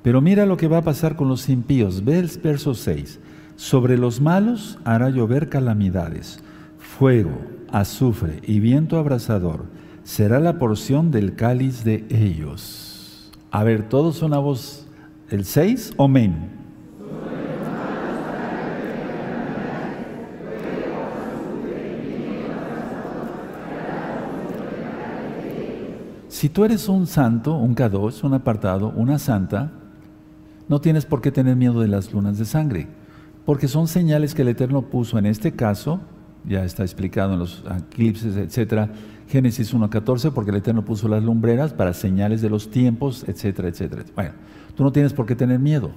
Pero 0.01 0.19
mira 0.19 0.45
lo 0.45 0.57
que 0.57 0.67
va 0.67 0.79
a 0.79 0.83
pasar 0.83 1.15
con 1.15 1.29
los 1.29 1.47
impíos. 1.47 2.03
Ve 2.03 2.19
el 2.19 2.29
verso 2.43 2.73
6. 2.73 3.21
Sobre 3.55 3.97
los 3.97 4.19
malos 4.19 4.77
hará 4.83 5.09
llover 5.09 5.47
calamidades, 5.47 6.43
fuego, 6.77 7.52
azufre 7.73 8.39
y 8.43 8.61
viento 8.61 8.97
abrasador. 8.97 9.65
Será 10.03 10.39
la 10.39 10.59
porción 10.59 11.11
del 11.11 11.35
cáliz 11.35 11.83
de 11.83 12.05
ellos. 12.09 13.31
A 13.51 13.63
ver, 13.63 13.89
todos 13.89 14.21
una 14.21 14.37
voz. 14.37 14.87
El 15.29 15.43
6, 15.43 15.95
amén. 15.97 16.51
Si 26.27 26.49
tú 26.49 26.65
eres 26.65 26.89
un 26.89 27.07
santo, 27.07 27.55
un 27.55 27.73
kadosh, 27.73 28.23
un 28.23 28.33
apartado, 28.33 28.93
una 28.95 29.17
santa, 29.17 29.71
no 30.67 30.81
tienes 30.81 31.05
por 31.05 31.21
qué 31.21 31.31
tener 31.31 31.55
miedo 31.55 31.79
de 31.79 31.87
las 31.87 32.11
lunas 32.11 32.37
de 32.37 32.45
sangre, 32.45 32.87
porque 33.45 33.67
son 33.67 33.87
señales 33.87 34.35
que 34.35 34.41
el 34.43 34.49
Eterno 34.49 34.83
puso 34.83 35.17
en 35.17 35.25
este 35.25 35.53
caso, 35.53 36.01
ya 36.45 36.63
está 36.65 36.83
explicado 36.83 37.33
en 37.33 37.39
los 37.39 37.63
eclipses, 37.89 38.35
etcétera, 38.35 38.89
Génesis 39.29 39.73
1.14, 39.73 40.31
porque 40.31 40.51
el 40.51 40.57
Eterno 40.57 40.85
puso 40.85 41.07
las 41.07 41.23
lumbreras 41.23 41.73
para 41.73 41.93
señales 41.93 42.41
de 42.41 42.49
los 42.49 42.69
tiempos, 42.69 43.25
etcétera, 43.27 43.69
etcétera. 43.69 44.03
Bueno, 44.15 44.31
tú 44.75 44.83
no 44.83 44.91
tienes 44.91 45.13
por 45.13 45.25
qué 45.25 45.35
tener 45.35 45.59
miedo, 45.59 45.91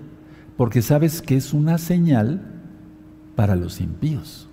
porque 0.57 0.83
sabes 0.83 1.21
que 1.21 1.37
es 1.37 1.53
una 1.53 1.79
señal 1.79 2.41
para 3.35 3.57
los 3.57 3.81
impíos 3.81 4.49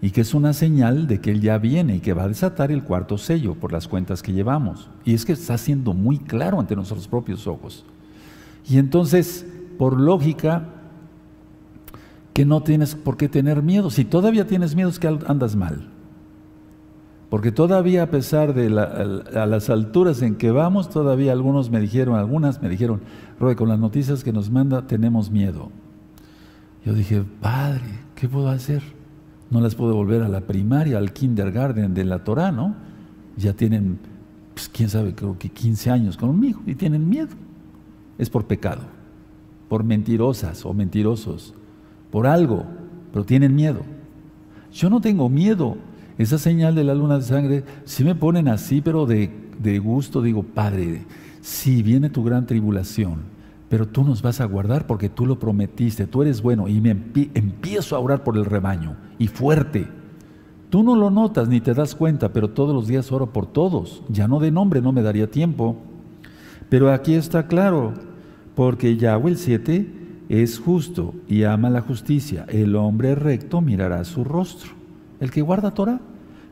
y 0.00 0.10
que 0.10 0.20
es 0.20 0.34
una 0.34 0.52
señal 0.52 1.06
de 1.06 1.20
que 1.20 1.30
Él 1.30 1.40
ya 1.40 1.58
viene 1.58 1.96
y 1.96 2.00
que 2.00 2.12
va 2.12 2.24
a 2.24 2.28
desatar 2.28 2.70
el 2.70 2.84
cuarto 2.84 3.18
sello 3.18 3.54
por 3.54 3.72
las 3.72 3.88
cuentas 3.88 4.22
que 4.22 4.32
llevamos. 4.32 4.90
Y 5.04 5.14
es 5.14 5.24
que 5.24 5.32
está 5.32 5.58
siendo 5.58 5.92
muy 5.92 6.18
claro 6.18 6.60
ante 6.60 6.76
nuestros 6.76 7.08
propios 7.08 7.46
ojos. 7.46 7.84
Y 8.68 8.78
entonces, 8.78 9.46
por 9.78 9.98
lógica, 9.98 10.68
que 12.38 12.46
no 12.46 12.62
tienes 12.62 12.94
por 12.94 13.16
qué 13.16 13.28
tener 13.28 13.64
miedo. 13.64 13.90
Si 13.90 14.04
todavía 14.04 14.46
tienes 14.46 14.76
miedo 14.76 14.88
es 14.88 15.00
que 15.00 15.08
andas 15.08 15.56
mal. 15.56 15.88
Porque 17.30 17.50
todavía 17.50 18.04
a 18.04 18.10
pesar 18.12 18.54
de 18.54 18.70
las 18.70 19.70
alturas 19.70 20.22
en 20.22 20.36
que 20.36 20.52
vamos, 20.52 20.88
todavía 20.88 21.32
algunos 21.32 21.68
me 21.68 21.80
dijeron, 21.80 22.14
algunas 22.14 22.62
me 22.62 22.68
dijeron, 22.68 23.00
Roy, 23.40 23.56
con 23.56 23.68
las 23.68 23.80
noticias 23.80 24.22
que 24.22 24.32
nos 24.32 24.52
manda 24.52 24.86
tenemos 24.86 25.32
miedo. 25.32 25.72
Yo 26.84 26.94
dije, 26.94 27.24
Padre, 27.40 27.82
¿qué 28.14 28.28
puedo 28.28 28.48
hacer? 28.50 28.84
No 29.50 29.60
las 29.60 29.74
puedo 29.74 29.96
volver 29.96 30.22
a 30.22 30.28
la 30.28 30.42
primaria, 30.42 30.98
al 30.98 31.12
kindergarten 31.12 31.92
de 31.92 32.04
la 32.04 32.22
Torah, 32.22 32.52
¿no? 32.52 32.76
Ya 33.36 33.54
tienen, 33.54 33.98
pues 34.54 34.68
quién 34.68 34.88
sabe, 34.88 35.12
creo 35.12 35.36
que 35.36 35.48
15 35.48 35.90
años 35.90 36.16
conmigo 36.16 36.60
y 36.66 36.76
tienen 36.76 37.08
miedo. 37.08 37.34
Es 38.16 38.30
por 38.30 38.46
pecado, 38.46 38.82
por 39.68 39.82
mentirosas 39.82 40.64
o 40.64 40.72
mentirosos, 40.72 41.54
por 42.10 42.26
algo, 42.26 42.64
pero 43.12 43.24
tienen 43.24 43.54
miedo. 43.54 43.80
Yo 44.72 44.90
no 44.90 45.00
tengo 45.00 45.28
miedo. 45.28 45.76
Esa 46.18 46.38
señal 46.38 46.74
de 46.74 46.84
la 46.84 46.94
luna 46.94 47.16
de 47.18 47.22
sangre, 47.22 47.64
si 47.84 48.02
me 48.02 48.14
ponen 48.14 48.48
así, 48.48 48.80
pero 48.80 49.06
de, 49.06 49.30
de 49.60 49.78
gusto, 49.78 50.20
digo, 50.20 50.42
Padre, 50.42 51.04
si 51.40 51.82
viene 51.82 52.10
tu 52.10 52.24
gran 52.24 52.44
tribulación, 52.44 53.20
pero 53.68 53.86
tú 53.86 54.02
nos 54.02 54.20
vas 54.20 54.40
a 54.40 54.44
guardar 54.46 54.86
porque 54.86 55.08
tú 55.08 55.26
lo 55.26 55.38
prometiste, 55.38 56.06
tú 56.06 56.22
eres 56.22 56.42
bueno 56.42 56.68
y 56.68 56.80
me 56.80 56.90
empiezo 56.90 57.94
a 57.94 58.00
orar 58.00 58.24
por 58.24 58.36
el 58.36 58.46
rebaño 58.46 58.96
y 59.18 59.28
fuerte. 59.28 59.86
Tú 60.70 60.82
no 60.82 60.96
lo 60.96 61.10
notas 61.10 61.48
ni 61.48 61.60
te 61.60 61.72
das 61.72 61.94
cuenta, 61.94 62.32
pero 62.32 62.50
todos 62.50 62.74
los 62.74 62.86
días 62.86 63.12
oro 63.12 63.32
por 63.32 63.46
todos. 63.46 64.02
Ya 64.08 64.28
no 64.28 64.40
de 64.40 64.50
nombre, 64.50 64.82
no 64.82 64.92
me 64.92 65.02
daría 65.02 65.30
tiempo. 65.30 65.76
Pero 66.68 66.92
aquí 66.92 67.14
está 67.14 67.46
claro, 67.46 67.94
porque 68.54 68.96
Yahweh 68.96 69.30
el 69.30 69.38
7 69.38 69.98
es 70.28 70.58
justo 70.58 71.14
y 71.26 71.44
ama 71.44 71.70
la 71.70 71.80
justicia. 71.80 72.44
El 72.48 72.76
hombre 72.76 73.14
recto 73.14 73.60
mirará 73.60 74.04
su 74.04 74.24
rostro. 74.24 74.72
El 75.20 75.30
que 75.30 75.42
guarda 75.42 75.72
Torah. 75.72 76.00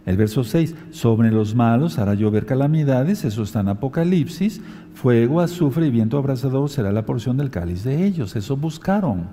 El 0.06 0.16
verso 0.16 0.44
6, 0.44 0.76
sobre 0.92 1.32
los 1.32 1.56
malos 1.56 1.98
hará 1.98 2.14
llover 2.14 2.46
calamidades, 2.46 3.24
eso 3.24 3.42
está 3.42 3.58
en 3.58 3.68
Apocalipsis, 3.68 4.60
fuego, 4.94 5.40
azufre 5.40 5.88
y 5.88 5.90
viento 5.90 6.16
abrasador 6.16 6.70
será 6.70 6.92
la 6.92 7.04
porción 7.04 7.36
del 7.36 7.50
cáliz 7.50 7.82
de 7.82 8.06
ellos, 8.06 8.36
eso 8.36 8.56
buscaron. 8.56 9.24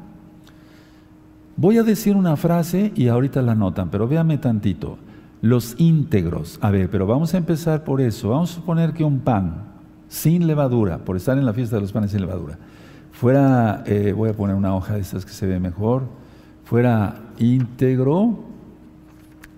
Voy 1.55 1.77
a 1.77 1.83
decir 1.83 2.15
una 2.15 2.35
frase 2.35 2.91
y 2.95 3.07
ahorita 3.07 3.43
la 3.43 3.53
notan, 3.53 3.91
pero 3.91 4.07
véame 4.07 4.39
tantito. 4.39 4.97
Los 5.43 5.75
íntegros, 5.77 6.57
a 6.61 6.71
ver, 6.71 6.89
pero 6.89 7.05
vamos 7.05 7.35
a 7.35 7.37
empezar 7.37 7.83
por 7.83 8.01
eso. 8.01 8.29
Vamos 8.29 8.51
a 8.51 8.55
suponer 8.55 8.93
que 8.93 9.03
un 9.03 9.19
pan 9.19 9.65
sin 10.07 10.47
levadura, 10.47 10.99
por 10.99 11.17
estar 11.17 11.37
en 11.37 11.45
la 11.45 11.53
fiesta 11.53 11.75
de 11.75 11.81
los 11.83 11.91
panes 11.91 12.11
sin 12.11 12.21
levadura, 12.21 12.57
fuera, 13.14 13.84
eh, 13.86 14.11
voy 14.11 14.30
a 14.30 14.34
poner 14.34 14.55
una 14.55 14.76
hoja 14.76 14.95
de 14.95 15.01
estas 15.01 15.24
que 15.24 15.32
se 15.32 15.47
ve 15.47 15.59
mejor, 15.59 16.03
fuera 16.66 17.22
íntegro, 17.38 18.39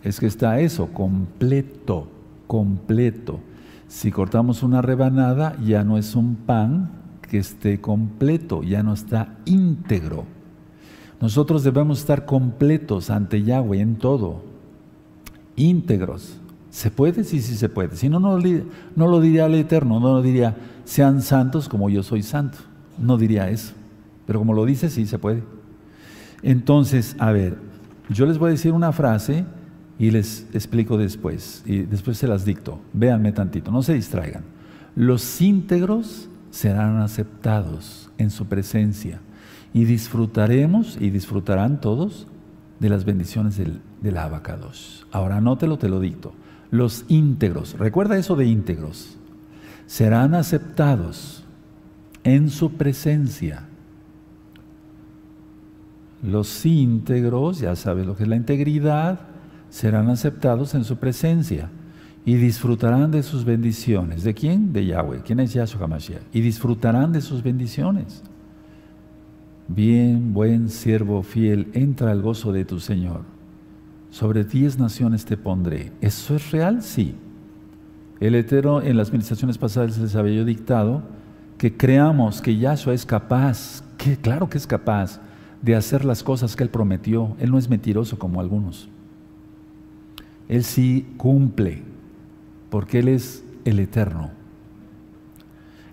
es 0.03 0.19
que 0.19 0.27
está 0.27 0.59
eso, 0.59 0.87
completo, 0.93 2.07
completo. 2.45 3.39
Si 3.87 4.11
cortamos 4.11 4.61
una 4.61 4.81
rebanada, 4.81 5.55
ya 5.63 5.83
no 5.83 5.97
es 5.97 6.15
un 6.15 6.35
pan 6.35 6.91
que 7.21 7.39
esté 7.39 7.81
completo, 7.81 8.61
ya 8.61 8.83
no 8.83 8.93
está 8.93 9.37
íntegro. 9.45 10.25
Nosotros 11.21 11.63
debemos 11.63 11.99
estar 11.99 12.25
completos 12.25 13.09
ante 13.09 13.41
Yahweh 13.41 13.79
en 13.79 13.95
todo, 13.95 14.43
íntegros. 15.55 16.39
¿Se 16.69 16.91
puede? 16.91 17.23
Sí, 17.23 17.41
sí 17.41 17.55
se 17.55 17.69
puede. 17.69 17.95
Si 17.95 18.09
no, 18.09 18.19
no, 18.19 18.37
no 18.37 19.07
lo 19.07 19.21
diría 19.21 19.45
al 19.45 19.55
Eterno, 19.55 19.99
no 20.01 20.13
lo 20.15 20.21
diría, 20.21 20.57
sean 20.83 21.21
santos 21.21 21.69
como 21.69 21.89
yo 21.89 22.03
soy 22.03 22.21
santo. 22.21 22.57
No 22.97 23.17
diría 23.17 23.49
eso. 23.49 23.73
Pero 24.25 24.39
como 24.39 24.53
lo 24.53 24.65
dice, 24.65 24.89
sí 24.89 25.05
se 25.05 25.19
puede. 25.19 25.43
Entonces, 26.41 27.15
a 27.19 27.31
ver, 27.31 27.57
yo 28.09 28.25
les 28.25 28.37
voy 28.37 28.49
a 28.49 28.51
decir 28.51 28.71
una 28.71 28.91
frase 28.91 29.45
y 29.97 30.11
les 30.11 30.47
explico 30.53 30.97
después, 30.97 31.63
y 31.65 31.79
después 31.79 32.17
se 32.17 32.27
las 32.27 32.45
dicto. 32.45 32.79
Véanme 32.93 33.31
tantito, 33.31 33.71
no 33.71 33.81
se 33.81 33.93
distraigan. 33.93 34.43
Los 34.95 35.41
íntegros 35.41 36.29
serán 36.51 36.97
aceptados 36.97 38.09
en 38.17 38.29
su 38.29 38.45
presencia 38.45 39.19
y 39.73 39.85
disfrutaremos 39.85 40.97
y 40.99 41.09
disfrutarán 41.09 41.81
todos 41.81 42.27
de 42.79 42.89
las 42.89 43.05
bendiciones 43.05 43.57
del, 43.57 43.81
del 44.01 44.17
abacados. 44.17 45.07
Ahora 45.11 45.37
anótelo, 45.37 45.77
te 45.77 45.89
lo 45.89 45.99
dicto. 45.99 46.33
Los 46.71 47.05
íntegros, 47.07 47.77
recuerda 47.77 48.17
eso 48.17 48.35
de 48.35 48.45
íntegros, 48.45 49.17
serán 49.85 50.33
aceptados 50.33 51.44
en 52.25 52.49
su 52.49 52.71
presencia. 52.73 53.67
Los 56.21 56.65
íntegros, 56.65 57.59
ya 57.59 57.75
sabes 57.75 58.05
lo 58.05 58.17
que 58.17 58.23
es 58.23 58.29
la 58.29 58.35
integridad, 58.35 59.19
serán 59.69 60.09
aceptados 60.09 60.73
en 60.73 60.83
su 60.83 60.97
presencia 60.97 61.69
y 62.25 62.35
disfrutarán 62.35 63.11
de 63.11 63.21
sus 63.21 63.45
bendiciones. 63.45 64.23
¿De 64.23 64.33
quién? 64.33 64.73
De 64.73 64.85
Yahweh. 64.87 65.21
¿Quién 65.23 65.39
es 65.39 65.53
Yahshua 65.53 65.83
HaMashiach? 65.83 66.23
Y 66.33 66.41
disfrutarán 66.41 67.11
de 67.13 67.21
sus 67.21 67.43
bendiciones. 67.43 68.23
Bien, 69.67 70.33
buen 70.33 70.69
siervo 70.69 71.21
fiel, 71.21 71.69
entra 71.73 72.09
al 72.11 72.23
gozo 72.23 72.51
de 72.51 72.65
tu 72.65 72.79
Señor. 72.79 73.21
Sobre 74.09 74.43
diez 74.43 74.79
naciones 74.79 75.25
te 75.25 75.37
pondré. 75.37 75.91
¿Eso 76.01 76.35
es 76.35 76.51
real? 76.51 76.81
Sí. 76.81 77.13
El 78.19 78.33
Eterno 78.33 78.81
en 78.81 78.97
las 78.97 79.09
administraciones 79.09 79.59
pasadas 79.59 79.99
les 79.99 80.15
había 80.15 80.43
dictado 80.43 81.03
que 81.57 81.75
creamos 81.75 82.41
que 82.41 82.57
Yahshua 82.57 82.93
es 82.93 83.05
capaz, 83.05 83.83
que 83.97 84.17
claro 84.17 84.49
que 84.49 84.57
es 84.57 84.67
capaz 84.67 85.19
de 85.61 85.75
hacer 85.75 86.05
las 86.05 86.23
cosas 86.23 86.55
que 86.55 86.63
Él 86.63 86.69
prometió. 86.69 87.35
Él 87.39 87.51
no 87.51 87.57
es 87.57 87.69
mentiroso 87.69 88.19
como 88.19 88.39
algunos. 88.39 88.89
Él 90.47 90.63
sí 90.63 91.07
cumple, 91.17 91.81
porque 92.69 92.99
Él 92.99 93.07
es 93.07 93.43
el 93.63 93.79
eterno. 93.79 94.31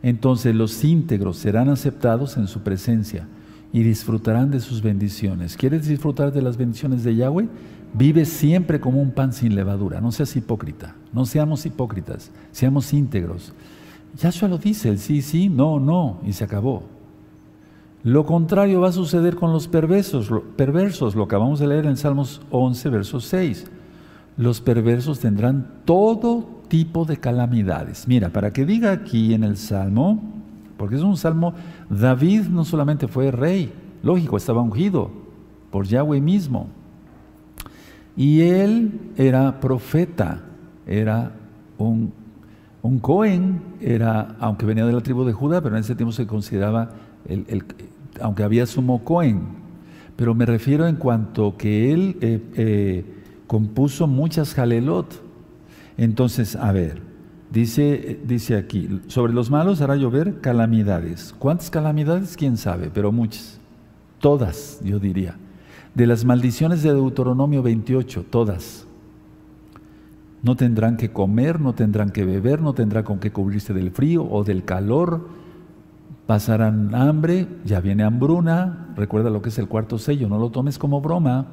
Entonces 0.03 0.55
los 0.55 0.83
íntegros 0.85 1.37
serán 1.37 1.69
aceptados 1.69 2.37
en 2.37 2.49
su 2.49 2.61
presencia 2.61 3.29
y 3.73 3.83
disfrutarán 3.83 4.51
de 4.51 4.61
sus 4.61 4.83
bendiciones. 4.83 5.57
¿Quieres 5.57 5.87
disfrutar 5.87 6.33
de 6.33 6.43
las 6.43 6.57
bendiciones 6.57 7.05
de 7.05 7.17
Yahweh? 7.17 7.49
Vive 7.95 8.25
siempre 8.25 8.81
como 8.81 9.01
un 9.01 9.13
pan 9.13 9.33
sin 9.33 9.55
levadura. 9.55 10.01
No 10.01 10.13
seas 10.13 10.35
hipócrita. 10.37 10.97
No 11.13 11.25
seamos 11.25 11.65
hipócritas. 11.67 12.31
Seamos 12.51 12.93
íntegros. 12.93 13.53
Yahshua 14.19 14.49
lo 14.49 14.59
dice, 14.59 14.89
el 14.89 14.99
sí, 14.99 15.23
sí, 15.23 15.49
no, 15.49 15.81
no, 15.81 16.19
y 16.27 16.33
se 16.33 16.45
acabó. 16.45 16.83
Lo 18.05 18.27
contrario 18.27 18.81
va 18.81 18.89
a 18.89 18.93
suceder 18.93 19.37
con 19.37 19.53
los 19.53 19.69
perversos, 19.69 20.31
perversos, 20.57 21.15
lo 21.15 21.25
acabamos 21.25 21.61
de 21.61 21.69
leer 21.69 21.87
en 21.87 21.97
Salmos 21.97 22.41
11, 22.51 22.89
verso 22.91 23.21
6. 23.21 23.67
Los 24.37 24.61
perversos 24.61 25.21
tendrán 25.21 25.83
todo 25.85 26.63
tipo 26.69 27.05
de 27.05 27.19
calamidades. 27.19 28.09
Mira, 28.09 28.31
para 28.31 28.53
que 28.53 28.65
diga 28.65 28.91
aquí 28.91 29.35
en 29.35 29.45
el 29.45 29.57
Salmo, 29.57 30.21
porque 30.77 30.97
es 30.97 31.03
un 31.03 31.17
salmo, 31.17 31.55
David 31.89 32.49
no 32.49 32.65
solamente 32.65 33.07
fue 33.07 33.31
rey, 33.31 33.73
lógico, 34.03 34.37
estaba 34.37 34.63
ungido 34.63 35.11
por 35.71 35.87
Yahweh 35.87 36.21
mismo. 36.21 36.67
Y 38.17 38.41
él 38.41 39.13
era 39.17 39.61
profeta, 39.61 40.43
era 40.87 41.33
un, 41.79 42.13
un 42.83 42.99
Cohen, 42.99 43.63
era, 43.81 44.37
aunque 44.41 44.67
venía 44.67 44.85
de 44.85 44.93
la 44.93 45.01
tribu 45.01 45.25
de 45.25 45.33
Judá, 45.33 45.61
pero 45.61 45.77
en 45.77 45.81
ese 45.81 45.95
tiempo 45.95 46.13
se 46.13 46.27
consideraba, 46.27 46.91
el, 47.29 47.65
aunque 48.21 48.43
había 48.43 48.67
sumo 48.67 49.05
Cohen. 49.05 49.41
Pero 50.17 50.35
me 50.35 50.47
refiero 50.47 50.87
en 50.87 50.97
cuanto 50.97 51.57
que 51.57 51.93
él 51.93 52.17
eh, 52.21 52.43
eh, 52.55 53.05
compuso 53.47 54.07
muchas 54.07 54.55
jalelot. 54.55 55.23
Entonces, 55.97 56.57
a 56.57 56.73
ver, 56.73 57.13
Dice, 57.53 58.19
dice 58.25 58.57
aquí, 58.57 59.03
sobre 59.09 59.35
los 59.35 59.51
malos 59.51 59.83
hará 59.83 59.95
llover 59.97 60.41
calamidades. 60.41 61.35
¿Cuántas 61.39 61.69
calamidades? 61.69 62.35
¿Quién 62.35 62.57
sabe? 62.57 62.91
Pero 62.93 63.13
muchas. 63.13 63.61
Todas, 64.21 64.81
yo 64.83 64.99
diría. 64.99 65.37
De 65.95 66.07
las 66.07 66.25
maldiciones 66.25 66.83
de 66.83 66.95
Deuteronomio 66.95 67.63
28, 67.63 68.25
todas. 68.31 68.87
No 70.43 70.57
tendrán 70.57 70.97
que 70.97 71.13
comer, 71.13 71.61
no 71.61 71.75
tendrán 71.75 72.11
que 72.11 72.25
beber, 72.25 72.61
no 72.61 72.75
tendrán 72.75 73.05
con 73.05 73.21
qué 73.21 73.31
cubrirse 73.31 73.73
del 73.73 73.93
frío 73.93 74.25
o 74.25 74.43
del 74.43 74.65
calor. 74.65 75.29
Pasarán 76.27 76.95
hambre, 76.95 77.47
ya 77.65 77.81
viene 77.81 78.03
hambruna. 78.03 78.89
Recuerda 78.97 79.31
lo 79.31 79.41
que 79.41 79.51
es 79.51 79.59
el 79.59 79.69
cuarto 79.69 79.99
sello, 79.99 80.29
no 80.29 80.39
lo 80.39 80.51
tomes 80.51 80.79
como 80.79 81.01
broma. 81.01 81.47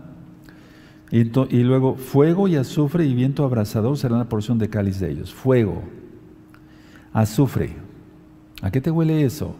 Y, 1.11 1.23
luego 1.63 1.95
fuego 1.95 2.47
y 2.47 2.55
azufre 2.55 3.05
y 3.05 3.15
viento 3.15 3.43
abrasador 3.43 3.97
serán 3.97 4.19
la 4.19 4.29
porción 4.29 4.59
de 4.59 4.69
cáliz 4.69 4.99
de 4.99 5.11
ellos. 5.11 5.33
Fuego, 5.33 5.81
azufre. 7.13 7.75
¿A 8.61 8.69
qué 8.69 8.79
te 8.79 8.91
huele 8.91 9.23
eso? 9.23 9.55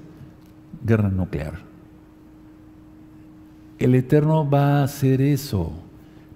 Guerra 0.85 1.09
nuclear. 1.09 1.59
El 3.79 3.95
Eterno 3.95 4.47
va 4.47 4.79
a 4.79 4.83
hacer 4.83 5.21
eso. 5.21 5.71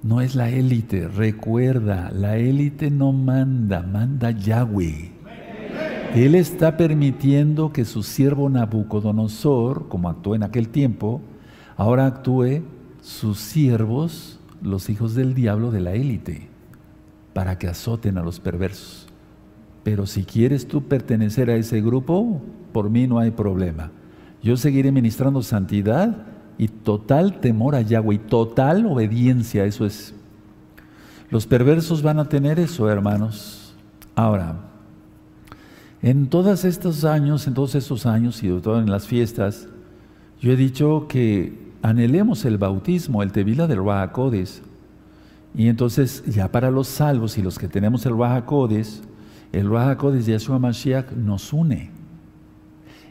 No 0.04 0.20
es 0.20 0.36
la 0.36 0.50
élite. 0.50 1.08
Recuerda, 1.08 2.12
la 2.12 2.38
élite 2.38 2.92
no 2.92 3.14
manda, 3.14 3.82
manda 3.82 4.32
Yahweh. 4.32 5.12
Él 6.14 6.36
está 6.36 6.78
permitiendo 6.78 7.72
que 7.72 7.86
su 7.86 8.04
siervo 8.04 8.50
Nabucodonosor, 8.50 9.88
como 9.88 10.10
actuó 10.10 10.36
en 10.36 10.44
aquel 10.44 10.68
tiempo, 10.70 11.22
ahora 11.78 12.06
actúe 12.06 12.62
sus 13.02 13.40
siervos 13.40 14.40
los 14.62 14.90
hijos 14.90 15.16
del 15.16 15.34
diablo 15.34 15.72
de 15.72 15.82
la 15.82 15.94
élite 15.94 16.48
para 17.34 17.58
que 17.58 17.68
azoten 17.68 18.18
a 18.18 18.24
los 18.24 18.40
perversos. 18.40 19.08
Pero 19.84 20.06
si 20.06 20.24
quieres 20.24 20.68
tú 20.68 20.84
pertenecer 20.84 21.50
a 21.50 21.56
ese 21.56 21.82
grupo, 21.82 22.42
por 22.72 22.90
mí 22.90 23.08
no 23.08 23.20
hay 23.20 23.32
problema. 23.32 23.92
Yo 24.42 24.58
seguiré 24.58 24.92
ministrando 24.92 25.42
santidad 25.42 26.33
y 26.58 26.68
total 26.68 27.40
temor 27.40 27.76
a 27.76 27.82
Yahweh 27.82 28.16
y 28.16 28.20
total 28.20 28.86
obediencia. 28.86 29.66
Eso 29.66 29.86
es. 29.86 30.14
Los 31.30 31.48
perversos 31.48 32.02
van 32.02 32.20
a 32.20 32.30
tener 32.30 32.60
eso, 32.60 32.90
hermanos. 32.90 33.74
Ahora, 34.16 34.56
en 36.02 36.28
todos 36.28 36.66
estos 36.66 37.06
años, 37.06 37.48
en 37.48 37.54
todos 37.54 37.76
estos 37.76 38.06
años 38.06 38.44
y 38.44 38.50
sobre 38.50 38.62
todo 38.62 38.80
en 38.80 38.92
las 38.92 39.08
fiestas, 39.08 39.68
yo 40.40 40.52
he 40.52 40.56
dicho 40.56 41.08
que 41.08 41.72
anhelemos 41.82 42.46
el 42.46 42.58
bautismo, 42.58 43.24
el 43.24 43.32
tevila 43.32 43.68
del 43.68 43.78
Ruach 43.78 44.12
Y 45.56 45.68
entonces, 45.68 46.24
ya 46.26 46.52
para 46.52 46.70
los 46.70 46.88
salvos 46.88 47.38
y 47.38 47.42
los 47.42 47.58
que 47.58 47.68
tenemos 47.68 48.06
el 48.06 48.14
Ruach 48.14 48.44
el 49.54 49.68
Ruach 49.68 50.02
de 50.02 50.22
Yeshua 50.22 50.60
Mashiach 50.60 51.12
nos 51.12 51.54
une. 51.54 51.92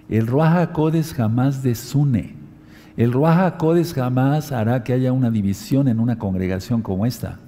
El 0.09 0.27
Ruach 0.27 0.77
jamás 1.17 1.63
desune. 1.63 2.42
El 3.03 3.11
Ruach 3.11 3.59
jamás 3.97 4.53
hará 4.53 4.85
que 4.85 4.93
haya 4.93 5.13
una 5.13 5.29
división 5.29 5.89
en 5.89 5.99
una 5.99 6.21
congregación 6.21 6.83
como 6.83 7.05
esta. 7.05 7.41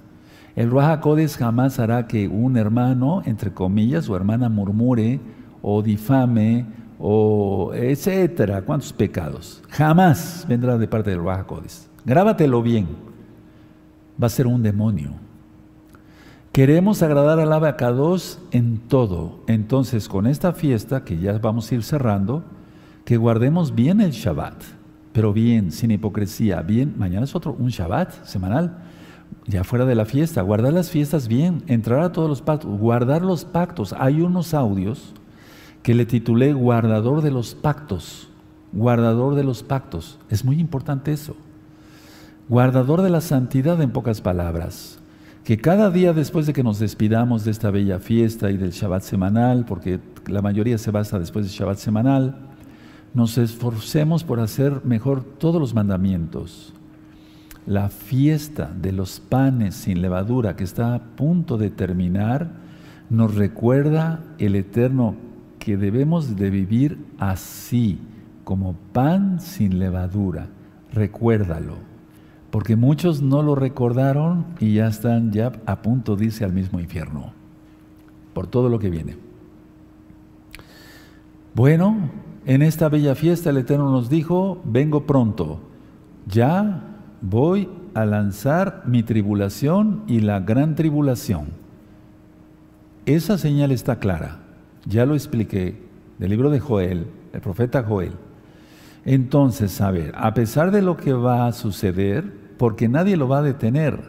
El 0.53 0.69
Ruach 0.69 0.99
jamás 1.37 1.79
hará 1.79 2.07
que 2.07 2.27
un 2.27 2.57
hermano, 2.57 3.21
entre 3.23 3.53
comillas, 3.53 4.09
o 4.09 4.17
hermana 4.17 4.49
murmure 4.49 5.21
o 5.61 5.81
difame 5.81 6.65
o 6.99 7.71
etcétera, 7.73 8.63
cuántos 8.63 8.91
pecados. 8.91 9.63
Jamás 9.69 10.45
vendrá 10.45 10.77
de 10.77 10.89
parte 10.89 11.11
del 11.11 11.21
Baja 11.21 11.45
Grábatelo 12.03 12.61
bien. 12.61 12.87
Va 14.21 14.27
a 14.27 14.29
ser 14.29 14.47
un 14.47 14.61
demonio. 14.61 15.11
Queremos 16.51 17.01
agradar 17.01 17.39
al 17.39 17.53
abacados 17.53 18.41
en 18.51 18.77
todo. 18.89 19.39
Entonces, 19.47 20.09
con 20.09 20.27
esta 20.27 20.51
fiesta 20.51 21.05
que 21.05 21.17
ya 21.17 21.37
vamos 21.37 21.71
a 21.71 21.75
ir 21.75 21.83
cerrando, 21.83 22.43
que 23.05 23.15
guardemos 23.15 23.73
bien 23.73 24.01
el 24.01 24.11
Shabbat, 24.11 24.55
pero 25.15 25.31
bien, 25.31 25.71
sin 25.71 25.91
hipocresía, 25.91 26.61
bien. 26.61 26.93
Mañana 26.97 27.23
es 27.23 27.33
otro, 27.35 27.55
un 27.57 27.69
Shabbat 27.69 28.25
semanal, 28.25 28.79
ya 29.47 29.63
fuera 29.63 29.85
de 29.85 29.95
la 29.95 30.03
fiesta. 30.03 30.41
Guardar 30.41 30.73
las 30.73 30.89
fiestas 30.89 31.29
bien, 31.29 31.63
entrar 31.67 32.01
a 32.01 32.11
todos 32.11 32.27
los 32.27 32.41
pactos, 32.41 32.77
guardar 32.77 33.21
los 33.21 33.45
pactos. 33.45 33.95
Hay 33.97 34.19
unos 34.19 34.53
audios 34.53 35.13
que 35.83 35.95
le 35.95 36.05
titulé 36.05 36.51
Guardador 36.51 37.21
de 37.21 37.31
los 37.31 37.55
Pactos. 37.55 38.27
Guardador 38.73 39.35
de 39.35 39.45
los 39.45 39.63
Pactos. 39.63 40.19
Es 40.29 40.43
muy 40.43 40.59
importante 40.59 41.13
eso. 41.13 41.37
Guardador 42.49 43.01
de 43.01 43.09
la 43.09 43.21
santidad 43.21 43.81
en 43.81 43.91
pocas 43.91 44.19
palabras. 44.19 44.99
Que 45.45 45.55
cada 45.55 45.91
día 45.91 46.11
después 46.11 46.45
de 46.45 46.51
que 46.51 46.63
nos 46.63 46.77
despidamos 46.79 47.45
de 47.45 47.51
esta 47.51 47.71
bella 47.71 47.99
fiesta 47.99 48.51
y 48.51 48.57
del 48.57 48.71
Shabbat 48.71 49.03
semanal, 49.03 49.63
porque 49.65 50.01
la 50.27 50.41
mayoría 50.41 50.77
se 50.77 50.91
basa 50.91 51.19
después 51.19 51.45
del 51.45 51.53
Shabbat 51.53 51.77
semanal, 51.77 52.54
nos 53.15 53.37
esforcemos 53.37 54.25
por 54.25 54.41
hacer 54.41 54.81
mejor 54.83 55.23
todos 55.23 55.59
los 55.59 55.73
mandamientos. 55.73 56.73
La 57.65 57.89
fiesta 57.89 58.71
de 58.79 58.91
los 58.91 59.21
panes 59.21 59.73
sin 59.73 60.01
levadura 60.01 60.55
que 60.55 60.65
está 60.65 60.93
a 60.93 60.99
punto 60.99 61.57
de 61.57 61.71
terminar 61.71 62.51
nos 63.09 63.33
recuerda 63.33 64.23
el 64.37 64.55
eterno 64.55 65.15
que 65.59 65.77
debemos 65.77 66.35
de 66.35 66.49
vivir 66.49 67.05
así, 67.17 67.99
como 68.43 68.73
pan 68.93 69.39
sin 69.39 69.79
levadura. 69.79 70.49
Recuérdalo, 70.91 71.77
porque 72.51 72.75
muchos 72.75 73.21
no 73.21 73.41
lo 73.41 73.55
recordaron 73.55 74.45
y 74.59 74.75
ya 74.75 74.87
están 74.87 75.31
ya 75.31 75.53
a 75.65 75.81
punto 75.81 76.17
de 76.17 76.25
irse 76.25 76.43
al 76.43 76.53
mismo 76.53 76.81
infierno, 76.81 77.31
por 78.33 78.45
todo 78.45 78.67
lo 78.67 78.77
que 78.77 78.89
viene. 78.89 79.17
Bueno, 81.55 82.09
en 82.45 82.61
esta 82.61 82.89
bella 82.89 83.15
fiesta 83.15 83.49
el 83.49 83.57
Eterno 83.57 83.89
nos 83.91 84.09
dijo, 84.09 84.61
vengo 84.63 85.05
pronto, 85.05 85.59
ya 86.27 86.83
voy 87.21 87.69
a 87.93 88.05
lanzar 88.05 88.83
mi 88.85 89.03
tribulación 89.03 90.03
y 90.07 90.19
la 90.19 90.39
gran 90.39 90.75
tribulación. 90.75 91.47
Esa 93.05 93.37
señal 93.37 93.71
está 93.71 93.99
clara. 93.99 94.39
Ya 94.85 95.05
lo 95.05 95.15
expliqué 95.15 95.81
del 96.19 96.29
libro 96.29 96.49
de 96.49 96.59
Joel, 96.59 97.07
el 97.33 97.41
profeta 97.41 97.83
Joel. 97.83 98.13
Entonces, 99.05 99.81
a 99.81 99.91
ver, 99.91 100.13
a 100.15 100.33
pesar 100.33 100.71
de 100.71 100.81
lo 100.81 100.97
que 100.97 101.13
va 101.13 101.47
a 101.47 101.53
suceder, 101.53 102.31
porque 102.57 102.87
nadie 102.87 103.17
lo 103.17 103.27
va 103.27 103.39
a 103.39 103.43
detener, 103.43 103.99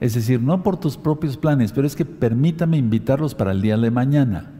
es 0.00 0.14
decir, 0.14 0.40
no 0.40 0.62
por 0.62 0.78
tus 0.78 0.96
propios 0.96 1.36
planes, 1.36 1.72
pero 1.72 1.86
es 1.86 1.96
que 1.96 2.04
permítame 2.04 2.76
invitarlos 2.76 3.34
para 3.34 3.52
el 3.52 3.60
día 3.60 3.76
de 3.76 3.90
mañana. 3.90 4.57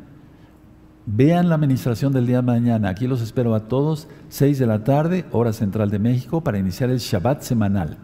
Vean 1.11 1.49
la 1.49 1.55
administración 1.55 2.13
del 2.13 2.27
día 2.27 2.37
de 2.37 2.43
mañana. 2.43 2.91
Aquí 2.91 3.07
los 3.07 3.23
espero 3.23 3.55
a 3.55 3.61
todos, 3.61 4.09
6 4.29 4.59
de 4.59 4.67
la 4.67 4.85
tarde, 4.85 5.25
hora 5.33 5.55
central 5.55 5.89
de 5.89 5.99
México, 5.99 6.43
para 6.43 6.59
iniciar 6.59 6.91
el 6.91 6.99
Shabbat 6.99 7.41
semanal. 7.41 7.97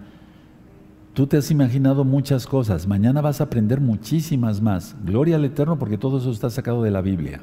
Tú 1.12 1.26
te 1.26 1.36
has 1.36 1.50
imaginado 1.50 2.04
muchas 2.04 2.46
cosas, 2.46 2.86
mañana 2.86 3.20
vas 3.20 3.42
a 3.42 3.44
aprender 3.44 3.78
muchísimas 3.78 4.62
más. 4.62 4.96
Gloria 5.04 5.36
al 5.36 5.44
Eterno 5.44 5.78
porque 5.78 5.98
todo 5.98 6.16
eso 6.16 6.30
está 6.30 6.48
sacado 6.48 6.82
de 6.82 6.90
la 6.90 7.02
Biblia 7.02 7.42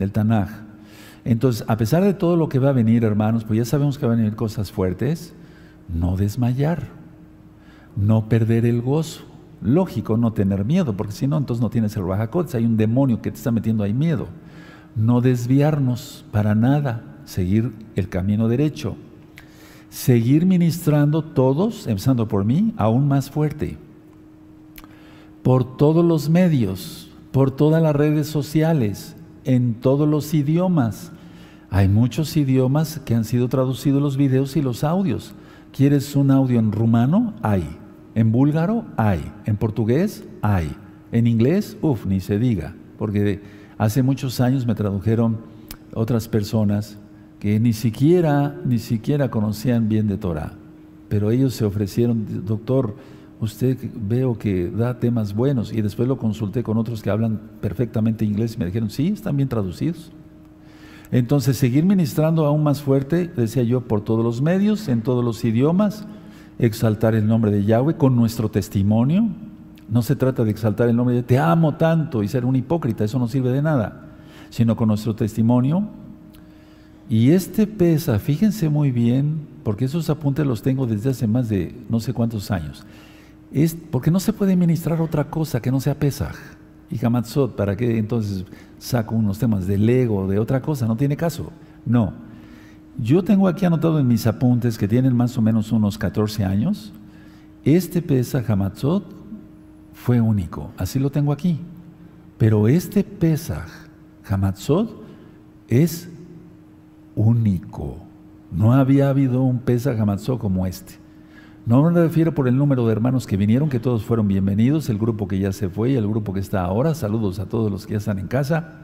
del 0.00 0.10
Tanaj. 0.10 0.48
Entonces, 1.24 1.64
a 1.68 1.76
pesar 1.76 2.02
de 2.02 2.12
todo 2.12 2.36
lo 2.36 2.48
que 2.48 2.58
va 2.58 2.70
a 2.70 2.72
venir, 2.72 3.04
hermanos, 3.04 3.44
pues 3.44 3.58
ya 3.58 3.64
sabemos 3.64 3.98
que 3.98 4.06
van 4.06 4.14
a 4.14 4.22
venir 4.22 4.34
cosas 4.34 4.72
fuertes, 4.72 5.32
no 5.94 6.16
desmayar, 6.16 6.88
no 7.94 8.28
perder 8.28 8.66
el 8.66 8.82
gozo. 8.82 9.22
Lógico, 9.62 10.16
no 10.16 10.32
tener 10.32 10.64
miedo, 10.64 10.96
porque 10.96 11.12
si 11.12 11.28
no, 11.28 11.38
entonces 11.38 11.62
no 11.62 11.70
tienes 11.70 11.96
el 11.96 12.04
Rahakots, 12.04 12.56
hay 12.56 12.64
un 12.64 12.76
demonio 12.76 13.22
que 13.22 13.30
te 13.30 13.36
está 13.36 13.52
metiendo 13.52 13.84
ahí 13.84 13.94
miedo. 13.94 14.26
No 14.94 15.20
desviarnos 15.20 16.24
para 16.30 16.54
nada, 16.54 17.02
seguir 17.24 17.72
el 17.96 18.08
camino 18.08 18.48
derecho, 18.48 18.96
seguir 19.88 20.46
ministrando 20.46 21.22
todos, 21.22 21.86
empezando 21.86 22.28
por 22.28 22.44
mí, 22.44 22.72
aún 22.76 23.08
más 23.08 23.30
fuerte, 23.30 23.78
por 25.42 25.76
todos 25.76 26.04
los 26.04 26.28
medios, 26.28 27.10
por 27.30 27.50
todas 27.50 27.82
las 27.82 27.94
redes 27.94 28.26
sociales, 28.26 29.16
en 29.44 29.74
todos 29.74 30.08
los 30.08 30.32
idiomas. 30.34 31.12
Hay 31.70 31.88
muchos 31.88 32.36
idiomas 32.36 33.00
que 33.00 33.14
han 33.14 33.24
sido 33.24 33.48
traducidos 33.48 34.02
los 34.02 34.16
videos 34.16 34.56
y 34.56 34.62
los 34.62 34.84
audios. 34.84 35.34
¿Quieres 35.72 36.14
un 36.14 36.30
audio 36.30 36.58
en 36.58 36.70
rumano? 36.70 37.34
Hay. 37.42 37.78
En 38.14 38.30
búlgaro 38.30 38.84
hay, 38.96 39.32
en 39.46 39.56
portugués 39.56 40.24
hay, 40.42 40.70
en 41.12 41.26
inglés, 41.26 41.78
uff, 41.80 42.04
ni 42.04 42.20
se 42.20 42.38
diga, 42.38 42.74
porque 42.98 43.40
hace 43.78 44.02
muchos 44.02 44.40
años 44.40 44.66
me 44.66 44.74
tradujeron 44.74 45.38
otras 45.94 46.28
personas 46.28 46.98
que 47.38 47.58
ni 47.58 47.72
siquiera, 47.72 48.56
ni 48.64 48.78
siquiera 48.78 49.30
conocían 49.30 49.88
bien 49.88 50.06
de 50.06 50.16
Torah, 50.16 50.54
pero 51.08 51.30
ellos 51.30 51.54
se 51.54 51.64
ofrecieron, 51.64 52.46
doctor, 52.46 52.94
usted 53.40 53.76
veo 53.94 54.38
que 54.38 54.70
da 54.70 55.00
temas 55.00 55.34
buenos 55.34 55.72
y 55.72 55.82
después 55.82 56.06
lo 56.06 56.16
consulté 56.16 56.62
con 56.62 56.78
otros 56.78 57.02
que 57.02 57.10
hablan 57.10 57.40
perfectamente 57.60 58.24
inglés 58.24 58.54
y 58.54 58.58
me 58.58 58.66
dijeron, 58.66 58.90
sí, 58.90 59.08
están 59.08 59.36
bien 59.36 59.48
traducidos. 59.48 60.12
Entonces, 61.10 61.58
seguir 61.58 61.84
ministrando 61.84 62.46
aún 62.46 62.62
más 62.62 62.80
fuerte, 62.80 63.26
decía 63.26 63.64
yo, 63.64 63.82
por 63.82 64.00
todos 64.02 64.24
los 64.24 64.40
medios, 64.40 64.88
en 64.88 65.02
todos 65.02 65.22
los 65.24 65.44
idiomas, 65.44 66.06
exaltar 66.58 67.14
el 67.14 67.26
nombre 67.26 67.50
de 67.50 67.64
Yahweh 67.64 67.96
con 67.96 68.16
nuestro 68.16 68.50
testimonio. 68.50 69.28
No 69.92 70.00
se 70.00 70.16
trata 70.16 70.42
de 70.42 70.50
exaltar 70.50 70.88
el 70.88 70.96
nombre 70.96 71.14
de 71.14 71.22
te 71.22 71.38
amo 71.38 71.74
tanto 71.74 72.22
y 72.22 72.28
ser 72.28 72.46
un 72.46 72.56
hipócrita, 72.56 73.04
eso 73.04 73.18
no 73.18 73.28
sirve 73.28 73.52
de 73.52 73.60
nada, 73.60 74.06
sino 74.48 74.74
con 74.74 74.88
nuestro 74.88 75.14
testimonio. 75.14 75.86
Y 77.10 77.32
este 77.32 77.66
pesa, 77.66 78.18
fíjense 78.18 78.70
muy 78.70 78.90
bien, 78.90 79.46
porque 79.62 79.84
esos 79.84 80.08
apuntes 80.08 80.46
los 80.46 80.62
tengo 80.62 80.86
desde 80.86 81.10
hace 81.10 81.26
más 81.26 81.50
de 81.50 81.78
no 81.90 82.00
sé 82.00 82.14
cuántos 82.14 82.50
años. 82.50 82.86
Es 83.52 83.76
porque 83.90 84.10
no 84.10 84.18
se 84.18 84.32
puede 84.32 84.56
ministrar 84.56 84.98
otra 84.98 85.24
cosa 85.24 85.60
que 85.60 85.70
no 85.70 85.78
sea 85.78 85.98
Pesaj 85.98 86.36
y 86.90 87.04
Hamatzot. 87.04 87.54
¿Para 87.54 87.76
qué 87.76 87.98
entonces 87.98 88.46
saco 88.78 89.14
unos 89.14 89.38
temas 89.38 89.66
del 89.66 89.86
ego, 89.86 90.26
de 90.26 90.38
otra 90.38 90.62
cosa? 90.62 90.86
No 90.86 90.96
tiene 90.96 91.18
caso. 91.18 91.52
No. 91.84 92.14
Yo 92.98 93.22
tengo 93.22 93.46
aquí 93.46 93.66
anotado 93.66 94.00
en 94.00 94.08
mis 94.08 94.26
apuntes 94.26 94.78
que 94.78 94.88
tienen 94.88 95.14
más 95.14 95.36
o 95.36 95.42
menos 95.42 95.70
unos 95.70 95.98
14 95.98 96.46
años. 96.46 96.94
Este 97.62 98.00
Pesach 98.00 98.48
Hamatzot 98.48 99.21
fue 99.92 100.20
único, 100.20 100.70
así 100.76 100.98
lo 100.98 101.10
tengo 101.10 101.32
aquí. 101.32 101.60
Pero 102.38 102.68
este 102.68 103.04
Pesach 103.04 103.68
Hamatzot 104.28 104.90
es 105.68 106.10
único. 107.14 107.98
No 108.50 108.72
había 108.72 109.08
habido 109.08 109.42
un 109.42 109.58
Pesach 109.60 109.98
Hamatzot 109.98 110.38
como 110.38 110.66
este. 110.66 110.94
No 111.64 111.88
me 111.88 112.00
refiero 112.00 112.34
por 112.34 112.48
el 112.48 112.56
número 112.56 112.84
de 112.86 112.92
hermanos 112.92 113.26
que 113.26 113.36
vinieron, 113.36 113.68
que 113.68 113.78
todos 113.78 114.04
fueron 114.04 114.26
bienvenidos, 114.26 114.88
el 114.88 114.98
grupo 114.98 115.28
que 115.28 115.38
ya 115.38 115.52
se 115.52 115.68
fue 115.68 115.90
y 115.90 115.94
el 115.94 116.08
grupo 116.08 116.32
que 116.32 116.40
está 116.40 116.64
ahora. 116.64 116.94
Saludos 116.94 117.38
a 117.38 117.46
todos 117.46 117.70
los 117.70 117.86
que 117.86 117.92
ya 117.92 117.98
están 117.98 118.18
en 118.18 118.26
casa. 118.26 118.82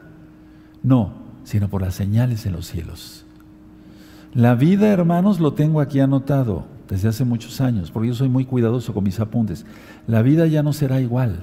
No, 0.81 1.11
sino 1.43 1.67
por 1.67 1.81
las 1.81 1.95
señales 1.95 2.45
en 2.45 2.53
los 2.53 2.67
cielos. 2.67 3.25
La 4.33 4.55
vida, 4.55 4.87
hermanos, 4.87 5.41
lo 5.41 5.53
tengo 5.53 5.81
aquí 5.81 5.99
anotado 5.99 6.78
desde 6.89 7.07
hace 7.07 7.23
muchos 7.23 7.61
años, 7.61 7.91
porque 7.91 8.09
yo 8.09 8.15
soy 8.15 8.29
muy 8.29 8.45
cuidadoso 8.45 8.93
con 8.93 9.03
mis 9.03 9.19
apuntes. 9.19 9.65
La 10.07 10.23
vida 10.23 10.47
ya 10.47 10.63
no 10.63 10.73
será 10.73 10.99
igual. 10.99 11.39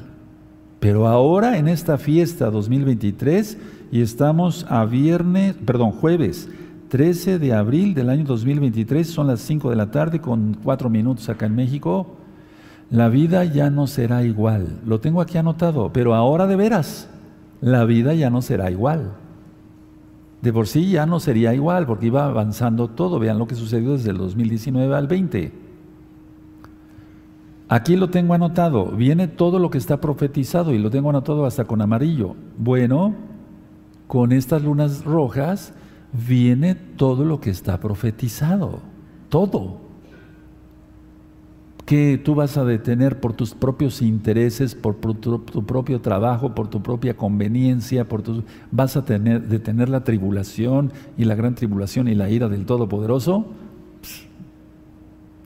Pero 0.80 1.06
ahora 1.06 1.56
en 1.56 1.68
esta 1.68 1.96
fiesta 1.96 2.50
2023 2.50 3.56
y 3.92 4.02
estamos 4.02 4.66
a 4.68 4.84
viernes, 4.84 5.54
perdón, 5.64 5.92
jueves 5.92 6.50
13 6.88 7.38
de 7.38 7.54
abril 7.54 7.94
del 7.94 8.10
año 8.10 8.24
2023, 8.24 9.08
son 9.08 9.28
las 9.28 9.40
5 9.40 9.70
de 9.70 9.76
la 9.76 9.90
tarde 9.90 10.20
con 10.20 10.58
4 10.62 10.90
minutos 10.90 11.28
acá 11.28 11.46
en 11.46 11.54
México. 11.54 12.16
La 12.90 13.08
vida 13.08 13.44
ya 13.44 13.70
no 13.70 13.86
será 13.86 14.24
igual. 14.24 14.80
Lo 14.84 15.00
tengo 15.00 15.20
aquí 15.20 15.38
anotado, 15.38 15.92
pero 15.92 16.14
ahora 16.14 16.46
de 16.46 16.56
veras, 16.56 17.08
la 17.60 17.84
vida 17.84 18.14
ya 18.14 18.30
no 18.30 18.42
será 18.42 18.70
igual 18.70 19.12
de 20.46 20.52
por 20.52 20.68
sí 20.68 20.90
ya 20.90 21.06
no 21.06 21.18
sería 21.18 21.54
igual, 21.54 21.86
porque 21.86 22.06
iba 22.06 22.24
avanzando 22.24 22.86
todo. 22.86 23.18
Vean 23.18 23.36
lo 23.36 23.48
que 23.48 23.56
sucedió 23.56 23.94
desde 23.94 24.10
el 24.10 24.18
2019 24.18 24.94
al 24.94 25.08
20. 25.08 25.52
Aquí 27.68 27.96
lo 27.96 28.10
tengo 28.10 28.32
anotado, 28.32 28.92
viene 28.92 29.26
todo 29.26 29.58
lo 29.58 29.70
que 29.70 29.78
está 29.78 30.00
profetizado 30.00 30.72
y 30.72 30.78
lo 30.78 30.88
tengo 30.88 31.10
anotado 31.10 31.46
hasta 31.46 31.64
con 31.64 31.82
amarillo. 31.82 32.36
Bueno, 32.58 33.16
con 34.06 34.30
estas 34.30 34.62
lunas 34.62 35.04
rojas 35.04 35.74
viene 36.12 36.76
todo 36.76 37.24
lo 37.24 37.40
que 37.40 37.50
está 37.50 37.80
profetizado, 37.80 38.82
todo 39.28 39.80
que 41.86 42.18
tú 42.18 42.34
vas 42.34 42.56
a 42.56 42.64
detener 42.64 43.20
por 43.20 43.32
tus 43.32 43.54
propios 43.54 44.02
intereses, 44.02 44.74
por, 44.74 44.96
tu, 44.96 45.44
propio 45.44 46.00
trabajo, 46.00 46.52
por 46.52 46.68
tu 46.68 46.82
propia 46.82 47.16
conveniencia, 47.16 48.08
por 48.08 48.22
tu, 48.22 48.42
vas 48.72 48.96
a 48.96 49.04
tener, 49.04 49.46
detener 49.46 49.88
la 49.88 50.02
tribulación 50.02 50.92
y 51.16 51.24
la 51.24 51.36
gran 51.36 51.54
tribulación 51.54 52.08
y 52.08 52.16
la 52.16 52.28
ira 52.28 52.48
del 52.48 52.66
Todopoderoso. 52.66 53.46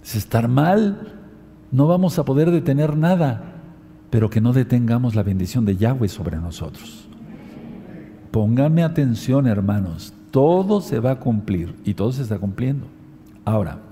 Es 0.03 0.15
estar 0.17 0.49
mal, 0.49 1.13
no 1.71 1.87
vamos 1.87 2.19
a 2.19 2.25
poder 2.25 2.51
detener 2.51 2.97
nada, 2.97 3.57
pero 4.09 4.31
que 4.31 4.41
no 4.41 4.55
detengamos 4.55 5.15
la 5.15 5.23
bendición 5.23 5.67
de 5.67 5.77
Yahweh 5.77 6.09
sobre 6.09 6.39
nosotros. 6.39 7.07
Pónganme 8.31 8.83
atención, 8.83 9.47
hermanos, 9.47 10.15
todo 10.31 10.81
se 10.81 11.01
va 11.01 11.11
a 11.11 11.21
cumplir 11.21 11.75
y 11.85 11.93
todo 11.93 12.13
se 12.13 12.23
está 12.23 12.39
cumpliendo. 12.39 12.87
Ahora, 13.45 13.90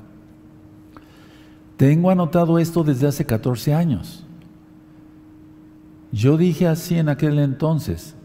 tengo 1.79 2.11
anotado 2.11 2.59
esto 2.59 2.83
desde 2.83 3.07
hace 3.07 3.25
14 3.25 3.73
años. 3.73 4.25
Yo 6.11 6.37
dije 6.37 6.67
así 6.67 6.99
en 6.99 7.09
aquel 7.09 7.39
entonces. 7.39 8.17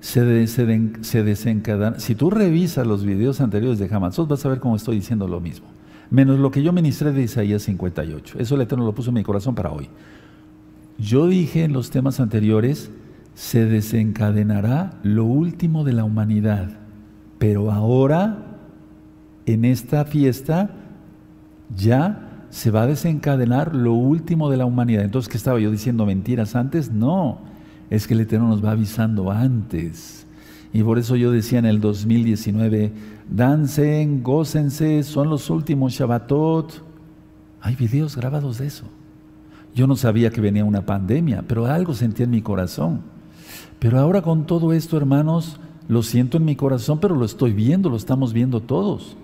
Se, 0.00 0.24
desencadena. 0.24 2.00
Si 2.00 2.16
tú 2.16 2.28
revisas 2.28 2.84
los 2.84 3.04
videos 3.04 3.40
anteriores 3.40 3.78
de 3.78 3.88
Hamatzot, 3.88 4.28
vas 4.28 4.44
a 4.44 4.48
ver 4.48 4.58
cómo 4.58 4.74
estoy 4.74 4.96
diciendo 4.96 5.28
lo 5.28 5.40
mismo. 5.40 5.68
Menos 6.10 6.40
lo 6.40 6.50
que 6.50 6.64
yo 6.64 6.72
ministré 6.72 7.12
de 7.12 7.22
Isaías 7.22 7.62
58. 7.62 8.40
Eso 8.40 8.56
el 8.56 8.62
Eterno 8.62 8.84
lo 8.84 8.96
puso 8.96 9.10
en 9.10 9.14
mi 9.14 9.22
corazón 9.22 9.54
para 9.54 9.70
hoy. 9.70 9.88
Yo 10.98 11.28
dije 11.28 11.62
en 11.62 11.72
los 11.72 11.90
temas 11.90 12.18
anteriores, 12.18 12.90
se 13.34 13.64
desencadenará 13.64 14.98
lo 15.04 15.24
último 15.24 15.84
de 15.84 15.92
la 15.92 16.02
humanidad. 16.02 16.68
Pero 17.38 17.70
ahora, 17.70 18.58
en 19.46 19.64
esta 19.64 20.04
fiesta, 20.04 20.70
ya 21.76 22.31
se 22.52 22.70
va 22.70 22.82
a 22.82 22.86
desencadenar 22.86 23.74
lo 23.74 23.94
último 23.94 24.50
de 24.50 24.58
la 24.58 24.66
humanidad. 24.66 25.04
Entonces, 25.04 25.30
¿qué 25.30 25.38
estaba 25.38 25.58
yo 25.58 25.70
diciendo 25.70 26.04
mentiras 26.04 26.54
antes? 26.54 26.92
No, 26.92 27.38
es 27.88 28.06
que 28.06 28.12
el 28.12 28.20
Eterno 28.20 28.48
nos 28.48 28.62
va 28.62 28.72
avisando 28.72 29.30
antes. 29.30 30.26
Y 30.70 30.82
por 30.82 30.98
eso 30.98 31.16
yo 31.16 31.32
decía 31.32 31.60
en 31.60 31.64
el 31.64 31.80
2019, 31.80 32.92
dancen, 33.30 34.22
gócense, 34.22 35.02
son 35.02 35.30
los 35.30 35.48
últimos 35.48 35.94
Shabbatot. 35.94 36.84
Hay 37.62 37.74
videos 37.74 38.16
grabados 38.16 38.58
de 38.58 38.66
eso. 38.66 38.84
Yo 39.74 39.86
no 39.86 39.96
sabía 39.96 40.30
que 40.30 40.42
venía 40.42 40.66
una 40.66 40.84
pandemia, 40.84 41.42
pero 41.48 41.64
algo 41.64 41.94
sentí 41.94 42.22
en 42.22 42.30
mi 42.30 42.42
corazón. 42.42 43.00
Pero 43.78 43.98
ahora 43.98 44.20
con 44.20 44.44
todo 44.44 44.74
esto, 44.74 44.98
hermanos, 44.98 45.58
lo 45.88 46.02
siento 46.02 46.36
en 46.36 46.44
mi 46.44 46.54
corazón, 46.54 47.00
pero 47.00 47.16
lo 47.16 47.24
estoy 47.24 47.54
viendo, 47.54 47.88
lo 47.88 47.96
estamos 47.96 48.34
viendo 48.34 48.60
todos. 48.60 49.16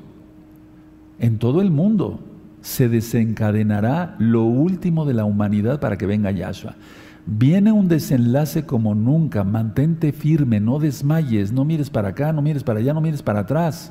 En 1.19 1.39
todo 1.39 1.61
el 1.61 1.71
mundo 1.71 2.21
se 2.69 2.90
desencadenará 2.90 4.15
lo 4.19 4.45
último 4.45 5.07
de 5.07 5.15
la 5.15 5.24
humanidad 5.24 5.81
para 5.81 5.97
que 5.97 6.05
venga 6.05 6.31
Yahshua. 6.31 6.74
Viene 7.24 7.73
un 7.73 7.89
desenlace 7.89 8.66
como 8.66 8.95
nunca, 8.95 9.43
mantente 9.43 10.12
firme, 10.12 10.61
no 10.61 10.78
desmayes, 10.78 11.51
no 11.51 11.65
mires 11.65 11.89
para 11.89 12.09
acá, 12.09 12.31
no 12.31 12.43
mires 12.43 12.62
para 12.62 12.81
allá, 12.81 12.93
no 12.93 13.01
mires 13.01 13.23
para 13.23 13.40
atrás. 13.40 13.90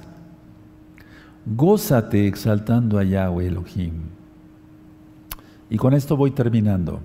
Gózate 1.47 2.27
exaltando 2.27 2.99
a 2.99 3.03
Yahweh 3.03 3.47
Elohim. 3.47 3.93
Y 5.71 5.77
con 5.77 5.95
esto 5.95 6.15
voy 6.15 6.29
terminando. 6.29 6.99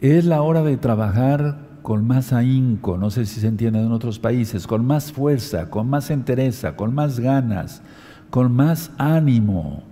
Es 0.00 0.24
la 0.24 0.40
hora 0.40 0.62
de 0.62 0.78
trabajar 0.78 1.68
con 1.82 2.06
más 2.06 2.32
ahínco, 2.32 2.96
no 2.96 3.10
sé 3.10 3.26
si 3.26 3.38
se 3.40 3.48
entiende 3.48 3.82
en 3.82 3.92
otros 3.92 4.18
países, 4.18 4.66
con 4.66 4.86
más 4.86 5.12
fuerza, 5.12 5.68
con 5.68 5.90
más 5.90 6.10
entereza, 6.10 6.74
con 6.74 6.94
más 6.94 7.20
ganas, 7.20 7.82
con 8.30 8.52
más 8.52 8.92
ánimo. 8.96 9.89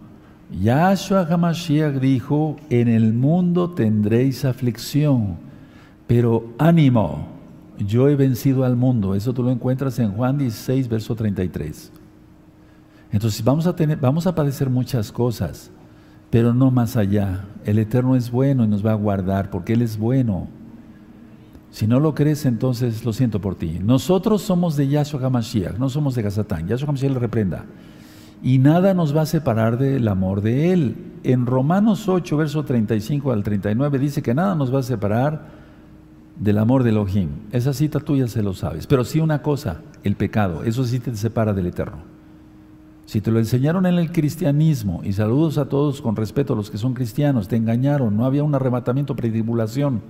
Yahshua 0.50 1.26
HaMashiach 1.28 2.00
dijo, 2.00 2.56
en 2.70 2.88
el 2.88 3.12
mundo 3.12 3.70
tendréis 3.70 4.44
aflicción, 4.44 5.36
pero 6.06 6.54
ánimo, 6.58 7.26
yo 7.78 8.08
he 8.08 8.16
vencido 8.16 8.64
al 8.64 8.76
mundo. 8.76 9.14
Eso 9.14 9.32
tú 9.32 9.42
lo 9.42 9.50
encuentras 9.50 9.98
en 9.98 10.12
Juan 10.12 10.38
16, 10.38 10.88
verso 10.88 11.14
33. 11.14 11.92
Entonces 13.12 13.44
vamos 13.44 13.66
a, 13.66 13.76
tener, 13.76 13.98
vamos 13.98 14.26
a 14.26 14.34
padecer 14.34 14.70
muchas 14.70 15.12
cosas, 15.12 15.70
pero 16.30 16.54
no 16.54 16.70
más 16.70 16.96
allá. 16.96 17.44
El 17.64 17.78
Eterno 17.78 18.16
es 18.16 18.30
bueno 18.30 18.64
y 18.64 18.68
nos 18.68 18.84
va 18.84 18.92
a 18.92 18.96
guardar 18.96 19.50
porque 19.50 19.74
Él 19.74 19.82
es 19.82 19.98
bueno. 19.98 20.48
Si 21.70 21.86
no 21.86 22.00
lo 22.00 22.14
crees, 22.14 22.46
entonces 22.46 23.04
lo 23.04 23.12
siento 23.12 23.40
por 23.40 23.54
ti. 23.54 23.78
Nosotros 23.82 24.42
somos 24.42 24.76
de 24.76 24.88
Yahshua 24.88 25.26
HaMashiach, 25.26 25.76
no 25.76 25.90
somos 25.90 26.14
de 26.14 26.22
Gazatán. 26.22 26.66
Yahshua 26.66 26.88
HaMashiach 26.88 27.12
le 27.12 27.18
reprenda. 27.18 27.66
Y 28.42 28.58
nada 28.58 28.94
nos 28.94 29.16
va 29.16 29.22
a 29.22 29.26
separar 29.26 29.78
del 29.78 30.06
amor 30.08 30.40
de 30.40 30.72
Él. 30.72 30.96
En 31.24 31.46
Romanos 31.46 32.08
8, 32.08 32.36
verso 32.36 32.64
35 32.64 33.32
al 33.32 33.42
39, 33.42 33.98
dice 33.98 34.22
que 34.22 34.34
nada 34.34 34.54
nos 34.54 34.72
va 34.72 34.80
a 34.80 34.84
separar 34.84 35.46
del 36.36 36.58
amor 36.58 36.84
de 36.84 36.90
Elohim. 36.90 37.28
Esa 37.50 37.72
cita 37.72 38.00
tuya 38.00 38.28
se 38.28 38.42
lo 38.42 38.54
sabes. 38.54 38.86
Pero 38.86 39.04
sí 39.04 39.20
una 39.20 39.42
cosa, 39.42 39.80
el 40.04 40.14
pecado, 40.14 40.62
eso 40.64 40.84
sí 40.84 41.00
te 41.00 41.14
separa 41.16 41.52
del 41.52 41.66
Eterno. 41.66 41.98
Si 43.06 43.20
te 43.20 43.30
lo 43.30 43.38
enseñaron 43.38 43.86
en 43.86 43.94
el 43.94 44.12
cristianismo, 44.12 45.00
y 45.02 45.14
saludos 45.14 45.58
a 45.58 45.68
todos 45.68 46.00
con 46.00 46.14
respeto 46.14 46.52
a 46.52 46.56
los 46.56 46.70
que 46.70 46.78
son 46.78 46.94
cristianos, 46.94 47.48
te 47.48 47.56
engañaron, 47.56 48.16
no 48.16 48.24
había 48.24 48.44
un 48.44 48.54
arrebatamiento 48.54 49.16
pretribulación 49.16 50.02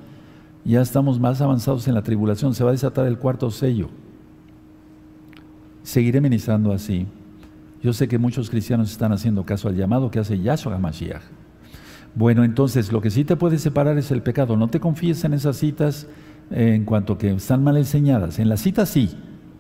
ya 0.69 0.83
estamos 0.83 1.19
más 1.19 1.41
avanzados 1.41 1.89
en 1.89 1.95
la 1.95 2.03
tribulación, 2.03 2.55
se 2.55 2.63
va 2.63 2.71
a 2.71 2.73
desatar 2.73 3.07
el 3.07 3.19
cuarto 3.19 3.51
sello. 3.51 3.89
Seguiré 5.83 6.21
ministrando 6.21 6.73
así. 6.73 7.07
Yo 7.83 7.93
sé 7.93 8.09
que 8.09 8.19
muchos 8.19 8.51
cristianos 8.51 8.91
están 8.91 9.13
haciendo 9.13 9.45
caso 9.45 9.69
al 9.69 9.77
llamado 9.77 10.11
que 10.11 10.19
hace 10.19 10.41
Yahshua 10.41 10.75
HaMashiach. 10.75 11.23
Bueno, 12.15 12.43
entonces 12.43 12.93
lo 12.93 13.01
que 13.01 13.11
sí 13.11 13.25
te 13.25 13.37
puede 13.37 13.59
separar 13.59 13.97
es 13.99 14.11
el 14.11 14.23
pecado. 14.23 14.57
No 14.57 14.69
te 14.69 14.81
confíes 14.81 15.23
en 15.25 15.35
esas 15.35 15.57
citas 15.57 16.09
en 16.51 16.85
cuanto 16.85 17.19
que 17.19 17.31
están 17.31 17.63
mal 17.63 17.77
enseñadas. 17.77 18.39
En 18.39 18.49
las 18.49 18.61
citas 18.61 18.89
sí, 18.89 19.11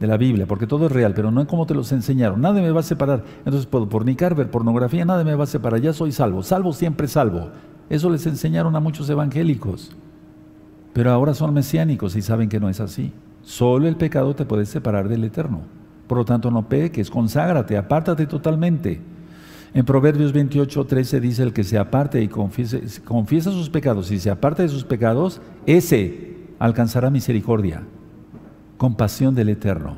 de 0.00 0.06
la 0.06 0.16
Biblia, 0.16 0.46
porque 0.46 0.66
todo 0.66 0.86
es 0.86 0.92
real, 0.92 1.12
pero 1.14 1.30
no 1.30 1.40
es 1.40 1.46
como 1.46 1.66
te 1.66 1.74
los 1.74 1.92
enseñaron. 1.92 2.40
Nada 2.40 2.60
me 2.60 2.70
va 2.70 2.80
a 2.80 2.84
separar. 2.84 3.24
Entonces 3.38 3.66
puedo 3.66 3.86
fornicar, 3.86 4.34
ver 4.34 4.50
pornografía, 4.50 5.04
nada 5.04 5.22
me 5.22 5.34
va 5.34 5.44
a 5.44 5.48
separar. 5.48 5.80
Ya 5.80 5.92
soy 5.92 6.10
salvo. 6.10 6.42
Salvo 6.42 6.72
siempre 6.72 7.06
salvo. 7.06 7.50
Eso 7.88 8.10
les 8.10 8.26
enseñaron 8.26 8.74
a 8.74 8.80
muchos 8.80 9.08
evangélicos. 9.08 9.94
Pero 10.92 11.12
ahora 11.12 11.34
son 11.34 11.54
mesiánicos 11.54 12.16
y 12.16 12.22
saben 12.22 12.48
que 12.48 12.58
no 12.58 12.68
es 12.68 12.80
así. 12.80 13.12
Solo 13.42 13.86
el 13.86 13.96
pecado 13.96 14.34
te 14.34 14.44
puede 14.44 14.66
separar 14.66 15.08
del 15.08 15.24
Eterno. 15.24 15.77
Por 16.08 16.18
lo 16.18 16.24
tanto, 16.24 16.50
no 16.50 16.68
peques, 16.68 17.10
conságrate, 17.10 17.76
apártate 17.76 18.26
totalmente. 18.26 19.00
En 19.74 19.84
Proverbios 19.84 20.32
28, 20.32 20.86
13 20.86 21.20
dice 21.20 21.42
el 21.42 21.52
que 21.52 21.62
se 21.62 21.78
aparte 21.78 22.22
y 22.22 22.28
confiesa 22.28 23.50
sus 23.52 23.68
pecados 23.68 24.10
y 24.10 24.18
se 24.18 24.30
aparta 24.30 24.62
de 24.62 24.70
sus 24.70 24.84
pecados, 24.84 25.40
ese 25.66 26.36
alcanzará 26.58 27.10
misericordia, 27.10 27.82
compasión 28.78 29.34
del 29.34 29.50
Eterno. 29.50 29.96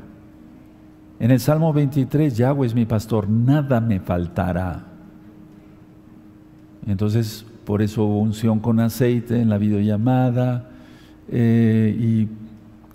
En 1.21 1.31
el 1.31 1.39
Salmo 1.39 1.73
23, 1.73 2.37
Yahweh 2.37 2.67
es 2.67 2.75
mi 2.75 2.87
pastor, 2.87 3.29
nada 3.29 3.81
me 3.81 4.01
faltará. 4.01 4.87
Entonces, 6.87 7.47
por 7.65 7.83
eso 7.83 8.05
unción 8.05 8.59
con 8.59 8.81
aceite 8.81 9.41
en 9.41 9.49
la 9.49 9.59
videollamada, 9.59 10.71
eh, 11.29 11.97
y 11.97 12.29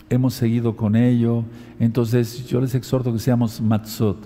hemos 0.10 0.34
seguido 0.34 0.76
con 0.76 0.95
ello. 0.95 1.44
Entonces 1.80 2.48
yo 2.48 2.61
les 2.61 2.76
exhorto 2.76 3.11
que 3.11 3.19
seamos 3.19 3.61
matzot, 3.61 4.18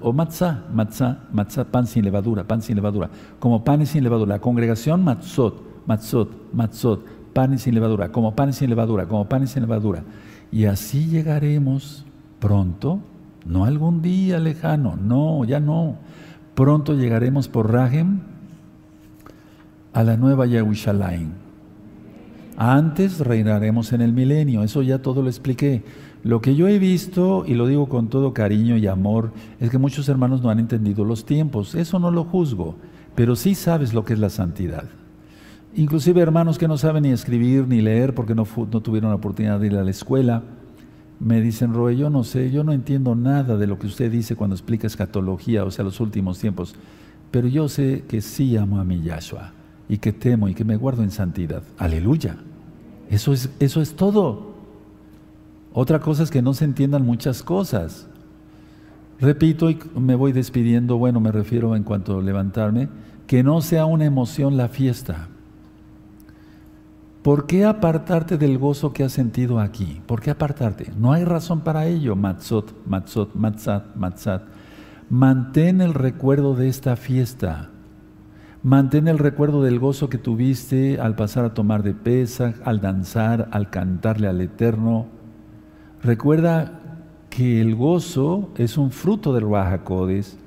o 0.00 0.12
matzah, 0.12 0.64
matzah, 0.72 1.24
matzah, 1.32 1.64
pan 1.64 1.86
sin 1.86 2.04
levadura, 2.04 2.44
pan 2.44 2.62
sin 2.62 2.76
levadura, 2.76 3.10
como 3.38 3.64
panes 3.64 3.90
sin 3.90 4.04
levadura. 4.04 4.36
La 4.36 4.40
congregación 4.40 5.02
matzot, 5.04 5.62
matzot, 5.86 6.52
matzot, 6.52 7.04
panes 7.32 7.62
sin 7.62 7.74
levadura, 7.74 8.10
como 8.10 8.34
panes 8.34 8.56
sin 8.56 8.70
levadura, 8.70 9.06
como 9.06 9.28
panes 9.28 9.50
sin 9.50 9.62
levadura. 9.62 10.02
Y 10.50 10.66
así 10.66 11.06
llegaremos 11.06 12.04
pronto, 12.38 13.00
no 13.46 13.64
algún 13.64 14.02
día 14.02 14.38
lejano, 14.38 14.96
no, 14.96 15.44
ya 15.44 15.60
no. 15.60 15.96
Pronto 16.54 16.94
llegaremos 16.94 17.48
por 17.48 17.72
Rahem 17.72 18.20
a 19.94 20.02
la 20.02 20.16
nueva 20.16 20.46
Yahushalayim 20.46 21.41
antes 22.56 23.18
reinaremos 23.20 23.92
en 23.92 24.02
el 24.02 24.12
milenio, 24.12 24.62
eso 24.62 24.82
ya 24.82 25.00
todo 25.00 25.22
lo 25.22 25.28
expliqué. 25.28 25.82
Lo 26.22 26.40
que 26.40 26.54
yo 26.54 26.68
he 26.68 26.78
visto, 26.78 27.44
y 27.46 27.54
lo 27.54 27.66
digo 27.66 27.88
con 27.88 28.08
todo 28.08 28.32
cariño 28.32 28.76
y 28.76 28.86
amor, 28.86 29.32
es 29.58 29.70
que 29.70 29.78
muchos 29.78 30.08
hermanos 30.08 30.42
no 30.42 30.50
han 30.50 30.60
entendido 30.60 31.04
los 31.04 31.24
tiempos. 31.24 31.74
Eso 31.74 31.98
no 31.98 32.10
lo 32.10 32.24
juzgo, 32.24 32.76
pero 33.14 33.34
sí 33.34 33.54
sabes 33.54 33.92
lo 33.92 34.04
que 34.04 34.12
es 34.12 34.18
la 34.18 34.30
santidad. 34.30 34.84
Inclusive 35.74 36.20
hermanos 36.20 36.58
que 36.58 36.68
no 36.68 36.76
saben 36.76 37.04
ni 37.04 37.10
escribir 37.10 37.66
ni 37.66 37.80
leer 37.80 38.14
porque 38.14 38.34
no, 38.34 38.46
no 38.70 38.80
tuvieron 38.82 39.10
la 39.10 39.16
oportunidad 39.16 39.58
de 39.58 39.68
ir 39.68 39.76
a 39.76 39.82
la 39.82 39.90
escuela, 39.90 40.42
me 41.18 41.40
dicen, 41.40 41.72
Roe, 41.72 41.96
yo 41.96 42.10
no 42.10 42.24
sé, 42.24 42.50
yo 42.50 42.62
no 42.62 42.72
entiendo 42.72 43.14
nada 43.14 43.56
de 43.56 43.66
lo 43.66 43.78
que 43.78 43.86
usted 43.86 44.10
dice 44.10 44.36
cuando 44.36 44.54
explica 44.54 44.86
escatología, 44.86 45.64
o 45.64 45.70
sea, 45.70 45.84
los 45.84 46.00
últimos 46.00 46.38
tiempos, 46.38 46.74
pero 47.30 47.48
yo 47.48 47.68
sé 47.68 48.04
que 48.06 48.20
sí 48.20 48.56
amo 48.56 48.78
a 48.78 48.84
mi 48.84 49.00
Yahshua 49.00 49.52
y 49.92 49.98
que 49.98 50.14
temo 50.14 50.48
y 50.48 50.54
que 50.54 50.64
me 50.64 50.76
guardo 50.76 51.02
en 51.02 51.10
santidad. 51.10 51.62
Aleluya. 51.76 52.36
Eso 53.10 53.34
es, 53.34 53.50
eso 53.60 53.82
es 53.82 53.94
todo. 53.94 54.54
Otra 55.74 56.00
cosa 56.00 56.22
es 56.22 56.30
que 56.30 56.40
no 56.40 56.54
se 56.54 56.64
entiendan 56.64 57.04
muchas 57.04 57.42
cosas. 57.42 58.06
Repito 59.20 59.68
y 59.68 59.78
me 59.94 60.14
voy 60.14 60.32
despidiendo, 60.32 60.96
bueno, 60.96 61.20
me 61.20 61.30
refiero 61.30 61.76
en 61.76 61.82
cuanto 61.82 62.18
a 62.18 62.22
levantarme, 62.22 62.88
que 63.26 63.42
no 63.42 63.60
sea 63.60 63.84
una 63.84 64.06
emoción 64.06 64.56
la 64.56 64.68
fiesta. 64.68 65.28
¿Por 67.22 67.46
qué 67.46 67.66
apartarte 67.66 68.38
del 68.38 68.56
gozo 68.56 68.94
que 68.94 69.04
has 69.04 69.12
sentido 69.12 69.60
aquí? 69.60 70.00
¿Por 70.06 70.22
qué 70.22 70.30
apartarte? 70.30 70.90
No 70.96 71.12
hay 71.12 71.24
razón 71.26 71.60
para 71.60 71.84
ello, 71.84 72.16
matzot, 72.16 72.74
matzot, 72.86 73.34
matzat, 73.34 73.94
matzat. 73.94 74.44
Mantén 75.10 75.82
el 75.82 75.92
recuerdo 75.92 76.54
de 76.54 76.70
esta 76.70 76.96
fiesta. 76.96 77.71
Mantén 78.64 79.08
el 79.08 79.18
recuerdo 79.18 79.64
del 79.64 79.80
gozo 79.80 80.08
que 80.08 80.18
tuviste 80.18 81.00
al 81.00 81.16
pasar 81.16 81.44
a 81.44 81.52
tomar 81.52 81.82
de 81.82 81.94
pesa, 81.94 82.54
al 82.64 82.80
danzar, 82.80 83.48
al 83.50 83.70
cantarle 83.70 84.28
al 84.28 84.40
Eterno. 84.40 85.06
Recuerda 86.00 86.80
que 87.28 87.60
el 87.60 87.74
gozo 87.74 88.50
es 88.56 88.78
un 88.78 88.92
fruto 88.92 89.34
del 89.34 89.50
Rahakodes 89.50 90.38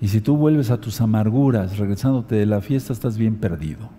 y 0.00 0.08
si 0.08 0.22
tú 0.22 0.38
vuelves 0.38 0.70
a 0.70 0.80
tus 0.80 1.02
amarguras 1.02 1.76
regresándote 1.76 2.36
de 2.36 2.46
la 2.46 2.62
fiesta 2.62 2.94
estás 2.94 3.18
bien 3.18 3.36
perdido. 3.36 3.90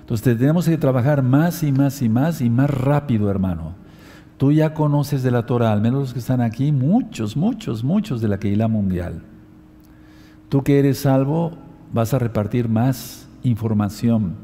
Entonces 0.00 0.38
tenemos 0.38 0.66
que 0.66 0.78
trabajar 0.78 1.22
más 1.22 1.62
y 1.62 1.72
más 1.72 2.00
y 2.00 2.08
más 2.08 2.40
y 2.40 2.48
más 2.48 2.70
rápido, 2.70 3.30
hermano. 3.30 3.74
Tú 4.38 4.50
ya 4.50 4.72
conoces 4.72 5.22
de 5.22 5.30
la 5.30 5.44
Torah, 5.44 5.72
al 5.72 5.82
menos 5.82 6.00
los 6.00 6.12
que 6.14 6.20
están 6.20 6.40
aquí, 6.40 6.72
muchos, 6.72 7.36
muchos, 7.36 7.84
muchos 7.84 8.22
de 8.22 8.28
la 8.28 8.38
Keilah 8.38 8.68
mundial. 8.68 9.20
Tú 10.48 10.62
que 10.62 10.78
eres 10.78 11.00
salvo, 11.00 11.67
vas 11.92 12.14
a 12.14 12.18
repartir 12.18 12.68
más 12.68 13.28
información. 13.42 14.34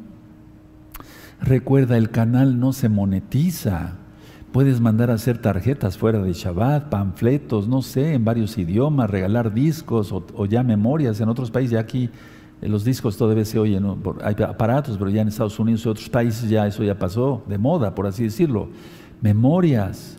Recuerda, 1.41 1.97
el 1.97 2.11
canal 2.11 2.59
no 2.59 2.73
se 2.73 2.89
monetiza. 2.89 3.97
Puedes 4.53 4.81
mandar 4.81 5.11
a 5.11 5.15
hacer 5.15 5.39
tarjetas 5.39 5.99
fuera 5.99 6.21
de 6.23 6.33
Shabbat, 6.33 6.89
panfletos, 6.89 7.67
no 7.67 7.83
sé, 7.83 8.15
en 8.15 8.25
varios 8.25 8.57
idiomas, 8.57 9.11
regalar 9.11 9.53
discos 9.53 10.13
o, 10.13 10.47
ya 10.47 10.63
memorias. 10.63 11.21
En 11.21 11.29
otros 11.29 11.51
países, 11.51 11.73
ya 11.73 11.81
aquí 11.81 12.09
eh, 12.63 12.69
los 12.69 12.85
discos 12.85 13.17
todavía 13.17 13.45
se 13.45 13.59
oyen, 13.59 13.85
hay 14.23 14.37
aparatos, 14.43 14.97
pero 14.97 15.11
ya 15.11 15.23
en 15.23 15.29
Estados 15.29 15.59
Unidos 15.59 15.85
y 15.85 15.89
otros 15.89 16.09
países 16.09 16.49
ya 16.49 16.67
eso 16.67 16.85
ya 16.85 16.99
pasó 16.99 17.43
de 17.49 17.59
moda, 17.59 17.95
por 17.97 18.07
así 18.07 18.23
decirlo. 18.23 18.69
Memorias, 19.21 20.19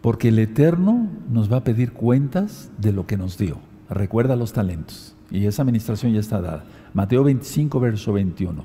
porque 0.00 0.28
el 0.28 0.38
Eterno 0.38 1.08
nos 1.28 1.52
va 1.52 1.58
a 1.58 1.64
pedir 1.64 1.92
cuentas 1.92 2.70
de 2.78 2.92
lo 2.92 3.06
que 3.06 3.16
nos 3.16 3.36
dio. 3.36 3.58
Recuerda 3.90 4.36
los 4.36 4.52
talentos. 4.52 5.16
Y 5.32 5.46
esa 5.46 5.62
administración 5.62 6.12
ya 6.12 6.20
está 6.20 6.40
dada. 6.42 6.64
Mateo 6.92 7.24
25, 7.24 7.80
verso 7.80 8.12
21. 8.12 8.64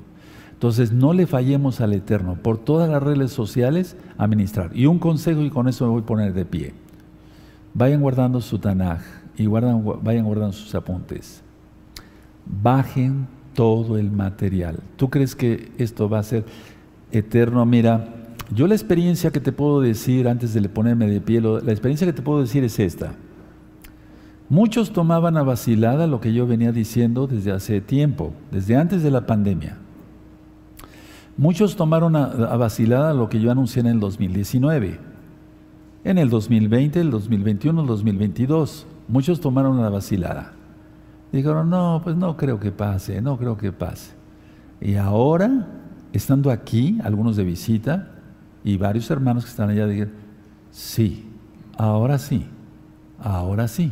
Entonces, 0.52 0.92
no 0.92 1.14
le 1.14 1.26
fallemos 1.26 1.80
al 1.80 1.94
Eterno. 1.94 2.36
Por 2.36 2.58
todas 2.58 2.90
las 2.90 3.02
redes 3.02 3.32
sociales, 3.32 3.96
administrar. 4.18 4.76
Y 4.76 4.86
un 4.86 5.00
consejo, 5.00 5.42
y 5.42 5.50
con 5.50 5.70
eso 5.70 5.86
me 5.86 5.92
voy 5.92 6.02
a 6.02 6.06
poner 6.06 6.34
de 6.34 6.44
pie. 6.46 6.74
Vayan 7.74 8.02
guardando 8.02 8.42
su 8.42 8.60
Tanaj 8.60 9.00
y 9.38 9.46
guardan, 9.46 9.82
vayan 10.02 10.26
guardando 10.26 10.52
sus 10.52 10.76
apuntes. 10.76 11.42
Bajen 12.46 13.28
todo 13.54 13.98
el 13.98 14.12
material. 14.12 14.80
¿Tú 14.98 15.10
crees 15.10 15.36
que 15.36 15.72
esto 15.78 16.10
va 16.10 16.20
a 16.20 16.24
ser 16.24 16.44
eterno? 17.12 17.66
Mira, 17.66 18.14
yo 18.54 18.68
la 18.68 18.76
experiencia 18.76 19.32
que 19.32 19.40
te 19.40 19.52
puedo 19.54 19.80
decir 19.80 20.28
antes 20.28 20.54
de 20.54 20.68
ponerme 20.68 21.08
de 21.08 21.22
pie, 21.22 21.40
la 21.40 21.72
experiencia 21.72 22.06
que 22.06 22.14
te 22.14 22.22
puedo 22.22 22.42
decir 22.42 22.64
es 22.64 22.78
esta. 22.80 23.14
Muchos 24.50 24.94
tomaban 24.94 25.36
a 25.36 25.44
vacilada 25.44 26.08
lo 26.08 26.22
que 26.22 26.34
yo 26.34 26.48
venía 26.48 26.72
diciendo 26.72 27.28
desde 27.28 27.52
hace 27.52 27.82
tiempo, 27.82 28.34
desde 28.50 28.78
antes 28.78 29.04
de 29.04 29.12
la 29.12 29.26
pandemia. 29.26 29.78
Muchos 31.36 31.76
tomaron 31.76 32.16
a, 32.16 32.56
vacilada 32.56 33.14
lo 33.14 33.28
que 33.28 33.42
yo 33.42 33.52
anuncié 33.52 33.82
en 33.82 33.88
el 33.88 34.00
2019, 34.00 35.00
en 36.06 36.18
el 36.18 36.30
2020, 36.30 37.02
el 37.02 37.12
2021, 37.12 37.82
el 37.82 37.88
2022. 37.88 38.88
Muchos 39.10 39.42
tomaron 39.42 39.84
a 39.84 39.90
vacilada. 39.90 40.54
Dijeron, 41.32 41.70
no, 41.70 42.00
pues 42.04 42.16
no 42.16 42.38
creo 42.38 42.60
que 42.60 42.72
pase, 42.72 43.22
no 43.22 43.38
creo 43.38 43.58
que 43.58 43.74
pase. 43.74 44.14
Y 44.80 44.96
ahora, 44.96 45.68
estando 46.14 46.52
aquí, 46.52 47.00
algunos 47.04 47.36
de 47.36 47.44
visita, 47.44 48.14
y 48.64 48.78
varios 48.78 49.12
hermanos 49.12 49.44
que 49.44 49.52
están 49.52 49.70
allá, 49.70 49.88
dijeron, 49.88 50.14
sí, 50.72 51.30
ahora 51.78 52.18
sí, 52.18 52.46
ahora 53.20 53.68
sí. 53.68 53.92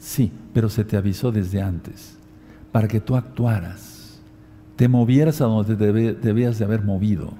Sí, 0.00 0.32
pero 0.54 0.70
se 0.70 0.82
te 0.82 0.96
avisó 0.96 1.30
desde 1.30 1.60
antes, 1.60 2.16
para 2.72 2.88
que 2.88 3.00
tú 3.00 3.16
actuaras, 3.16 4.18
te 4.76 4.88
movieras 4.88 5.42
a 5.42 5.44
donde 5.44 5.76
te 5.76 5.92
debías 6.14 6.58
de 6.58 6.64
haber 6.64 6.82
movido, 6.82 7.34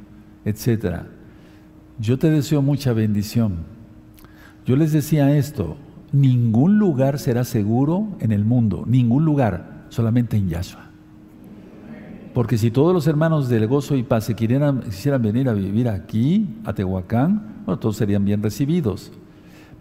etc. 0.44 1.04
Yo 1.98 2.18
te 2.18 2.30
deseo 2.30 2.60
mucha 2.60 2.92
bendición. 2.92 3.64
Yo 4.66 4.76
les 4.76 4.92
decía 4.92 5.34
esto, 5.38 5.78
ningún 6.12 6.78
lugar 6.78 7.18
será 7.18 7.44
seguro 7.44 8.08
en 8.20 8.30
el 8.30 8.44
mundo, 8.44 8.84
ningún 8.86 9.24
lugar, 9.24 9.86
solamente 9.88 10.36
en 10.36 10.50
Yahshua. 10.50 10.90
Porque 12.34 12.58
si 12.58 12.70
todos 12.70 12.92
los 12.92 13.06
hermanos 13.06 13.48
del 13.48 13.66
gozo 13.68 13.96
y 13.96 14.02
paz 14.02 14.24
se 14.24 14.34
quisieran, 14.34 14.82
quisieran 14.82 15.22
venir 15.22 15.48
a 15.48 15.54
vivir 15.54 15.88
aquí, 15.88 16.58
a 16.66 16.74
Tehuacán, 16.74 17.62
bueno, 17.64 17.78
todos 17.78 17.96
serían 17.96 18.26
bien 18.26 18.42
recibidos. 18.42 19.12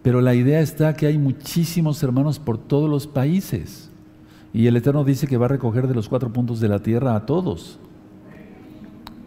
Pero 0.01 0.21
la 0.21 0.33
idea 0.33 0.61
está 0.61 0.93
que 0.93 1.07
hay 1.07 1.17
muchísimos 1.17 2.01
hermanos 2.03 2.39
por 2.39 2.57
todos 2.57 2.89
los 2.89 3.07
países. 3.07 3.89
Y 4.53 4.67
el 4.67 4.77
Eterno 4.77 5.03
dice 5.03 5.27
que 5.27 5.37
va 5.37 5.45
a 5.45 5.49
recoger 5.49 5.87
de 5.87 5.93
los 5.93 6.09
cuatro 6.09 6.31
puntos 6.31 6.59
de 6.59 6.69
la 6.69 6.79
tierra 6.79 7.15
a 7.15 7.25
todos. 7.25 7.79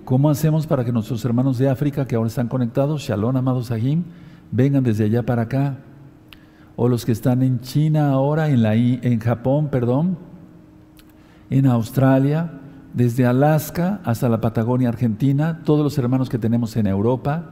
¿Cómo 0.05 0.31
hacemos 0.31 0.67
para 0.67 0.85
que 0.85 0.93
nuestros 0.93 1.25
hermanos 1.25 1.59
de 1.59 1.69
África, 1.69 2.07
que 2.07 2.17
ahora 2.17 2.29
están 2.29 2.49
conectados, 2.49 3.03
Shalom, 3.03 3.37
amados 3.37 3.67
Sahim, 3.67 4.03
vengan 4.51 4.83
desde 4.83 5.05
allá 5.05 5.25
para 5.25 5.43
acá? 5.43 5.79
O 6.75 6.89
los 6.89 7.05
que 7.05 7.13
están 7.13 7.43
en 7.43 7.61
China 7.61 8.11
ahora, 8.11 8.49
en, 8.49 8.63
la, 8.63 8.75
en 8.75 9.21
Japón, 9.21 9.69
perdón, 9.69 10.19
en 11.51 11.67
Australia, 11.67 12.61
desde 12.95 13.27
Alaska 13.27 14.01
hasta 14.05 14.29
la 14.29 14.41
Patagonia 14.41 14.89
Argentina, 14.89 15.61
todos 15.65 15.85
los 15.85 15.97
hermanos 15.99 16.29
que 16.29 16.39
tenemos 16.39 16.77
en 16.77 16.87
Europa, 16.87 17.51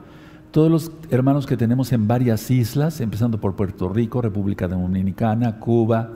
todos 0.51 0.69
los 0.69 0.91
hermanos 1.09 1.45
que 1.45 1.57
tenemos 1.57 1.91
en 1.93 2.07
varias 2.07 2.51
islas, 2.51 3.01
empezando 3.01 3.39
por 3.39 3.55
Puerto 3.55 3.89
Rico, 3.89 4.21
República 4.21 4.67
Dominicana, 4.67 5.59
Cuba, 5.59 6.09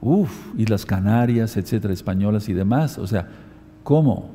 uff, 0.00 0.54
Islas 0.56 0.86
Canarias, 0.86 1.56
etcétera, 1.56 1.92
españolas 1.92 2.48
y 2.48 2.52
demás. 2.52 2.98
O 2.98 3.06
sea, 3.06 3.28
¿cómo? 3.82 4.30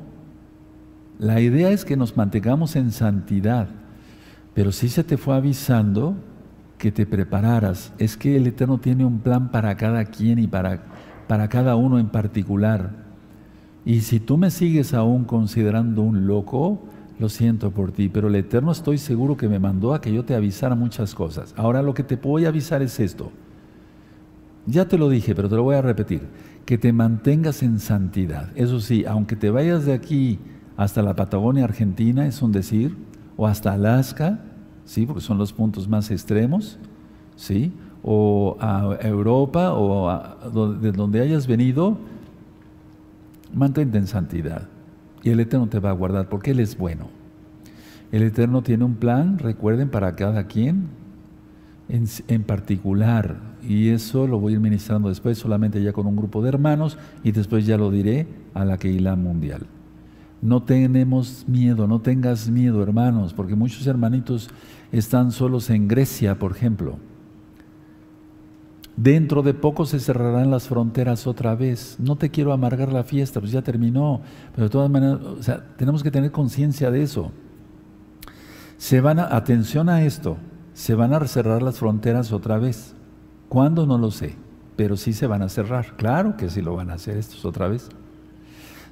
La 1.18 1.40
idea 1.40 1.70
es 1.70 1.84
que 1.84 1.96
nos 1.96 2.16
mantengamos 2.16 2.76
en 2.76 2.92
santidad, 2.92 3.68
pero 4.52 4.72
si 4.72 4.88
se 4.88 5.04
te 5.04 5.16
fue 5.16 5.34
avisando 5.36 6.14
que 6.84 6.92
te 6.92 7.06
prepararas. 7.06 7.92
Es 7.98 8.16
que 8.16 8.36
el 8.36 8.46
Eterno 8.46 8.78
tiene 8.78 9.06
un 9.06 9.20
plan 9.20 9.50
para 9.50 9.74
cada 9.74 10.04
quien 10.04 10.38
y 10.38 10.46
para, 10.46 10.82
para 11.26 11.48
cada 11.48 11.76
uno 11.76 11.98
en 11.98 12.08
particular. 12.08 12.90
Y 13.86 14.00
si 14.00 14.20
tú 14.20 14.36
me 14.36 14.50
sigues 14.50 14.92
aún 14.92 15.24
considerando 15.24 16.02
un 16.02 16.26
loco, 16.26 16.82
lo 17.18 17.28
siento 17.28 17.70
por 17.70 17.92
ti, 17.92 18.08
pero 18.08 18.28
el 18.28 18.34
Eterno 18.34 18.72
estoy 18.72 18.98
seguro 18.98 19.36
que 19.36 19.48
me 19.48 19.58
mandó 19.58 19.94
a 19.94 20.00
que 20.00 20.12
yo 20.12 20.24
te 20.24 20.34
avisara 20.34 20.74
muchas 20.74 21.14
cosas. 21.14 21.54
Ahora 21.56 21.82
lo 21.82 21.94
que 21.94 22.02
te 22.02 22.16
voy 22.16 22.44
a 22.44 22.48
avisar 22.48 22.82
es 22.82 22.98
esto. 22.98 23.30
Ya 24.66 24.88
te 24.88 24.98
lo 24.98 25.08
dije, 25.08 25.34
pero 25.34 25.48
te 25.48 25.56
lo 25.56 25.62
voy 25.62 25.76
a 25.76 25.82
repetir. 25.82 26.22
Que 26.64 26.78
te 26.78 26.92
mantengas 26.92 27.62
en 27.62 27.78
santidad. 27.78 28.50
Eso 28.56 28.80
sí, 28.80 29.04
aunque 29.06 29.36
te 29.36 29.50
vayas 29.50 29.84
de 29.84 29.92
aquí 29.92 30.38
hasta 30.76 31.02
la 31.02 31.14
Patagonia 31.14 31.64
Argentina, 31.64 32.26
es 32.26 32.42
un 32.42 32.50
decir, 32.50 32.96
o 33.36 33.46
hasta 33.46 33.72
Alaska, 33.72 34.40
¿sí? 34.84 35.06
porque 35.06 35.20
son 35.20 35.38
los 35.38 35.52
puntos 35.52 35.88
más 35.88 36.10
extremos, 36.10 36.78
¿sí? 37.36 37.72
o 38.02 38.56
a 38.60 38.98
Europa, 39.00 39.72
o 39.74 40.74
de 40.74 40.92
donde 40.92 41.20
hayas 41.20 41.46
venido, 41.46 41.96
mantente 43.54 43.98
en 43.98 44.06
santidad. 44.06 44.68
Y 45.24 45.30
el 45.30 45.40
Eterno 45.40 45.66
te 45.66 45.80
va 45.80 45.90
a 45.90 45.94
guardar 45.94 46.28
porque 46.28 46.52
Él 46.52 46.60
es 46.60 46.76
bueno. 46.76 47.08
El 48.12 48.22
Eterno 48.22 48.62
tiene 48.62 48.84
un 48.84 48.94
plan, 48.94 49.38
recuerden, 49.38 49.88
para 49.88 50.14
cada 50.14 50.46
quien 50.46 50.88
en, 51.88 52.42
particular. 52.44 53.40
Y 53.66 53.88
eso 53.88 54.26
lo 54.26 54.38
voy 54.38 54.52
a 54.52 54.56
ir 54.56 54.60
ministrando 54.60 55.08
después, 55.08 55.38
solamente 55.38 55.82
ya 55.82 55.92
con 55.92 56.06
un 56.06 56.14
grupo 56.14 56.42
de 56.42 56.50
hermanos, 56.50 56.98
y 57.24 57.32
después 57.32 57.66
ya 57.66 57.78
lo 57.78 57.90
diré 57.90 58.26
a 58.52 58.64
la 58.64 58.76
Keilah 58.76 59.16
Mundial. 59.16 59.66
No 60.42 60.62
tenemos 60.62 61.46
miedo, 61.48 61.88
no 61.88 62.00
tengas 62.02 62.50
miedo, 62.50 62.82
hermanos, 62.82 63.32
porque 63.32 63.54
muchos 63.54 63.86
hermanitos 63.86 64.50
están 64.92 65.32
solos 65.32 65.70
en 65.70 65.88
Grecia, 65.88 66.38
por 66.38 66.52
ejemplo 66.52 66.98
Dentro 68.96 69.42
de 69.42 69.54
poco 69.54 69.86
se 69.86 69.98
cerrarán 69.98 70.50
las 70.50 70.68
fronteras 70.68 71.26
otra 71.26 71.56
vez. 71.56 71.96
No 71.98 72.16
te 72.16 72.30
quiero 72.30 72.52
amargar 72.52 72.92
la 72.92 73.02
fiesta, 73.02 73.40
pues 73.40 73.50
ya 73.50 73.62
terminó. 73.62 74.20
Pero 74.54 74.64
de 74.64 74.70
todas 74.70 74.90
maneras, 74.90 75.20
o 75.20 75.42
sea, 75.42 75.64
tenemos 75.76 76.02
que 76.02 76.12
tener 76.12 76.30
conciencia 76.30 76.90
de 76.90 77.02
eso. 77.02 77.32
Se 78.76 79.00
van 79.00 79.18
a, 79.18 79.34
atención 79.34 79.88
a 79.88 80.04
esto, 80.04 80.36
se 80.74 80.94
van 80.94 81.12
a 81.12 81.26
cerrar 81.26 81.62
las 81.62 81.78
fronteras 81.78 82.32
otra 82.32 82.58
vez. 82.58 82.94
¿Cuándo? 83.48 83.86
No 83.86 83.98
lo 83.98 84.10
sé, 84.10 84.36
pero 84.76 84.96
sí 84.96 85.12
se 85.12 85.26
van 85.26 85.42
a 85.42 85.48
cerrar. 85.48 85.96
Claro 85.96 86.36
que 86.36 86.48
sí 86.48 86.62
lo 86.62 86.76
van 86.76 86.90
a 86.90 86.94
hacer 86.94 87.16
estos 87.16 87.44
otra 87.44 87.66
vez. 87.66 87.88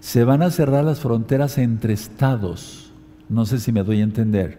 Se 0.00 0.24
van 0.24 0.42
a 0.42 0.50
cerrar 0.50 0.84
las 0.84 0.98
fronteras 0.98 1.58
entre 1.58 1.92
estados. 1.92 2.92
No 3.28 3.46
sé 3.46 3.60
si 3.60 3.70
me 3.70 3.84
doy 3.84 4.00
a 4.00 4.04
entender. 4.04 4.58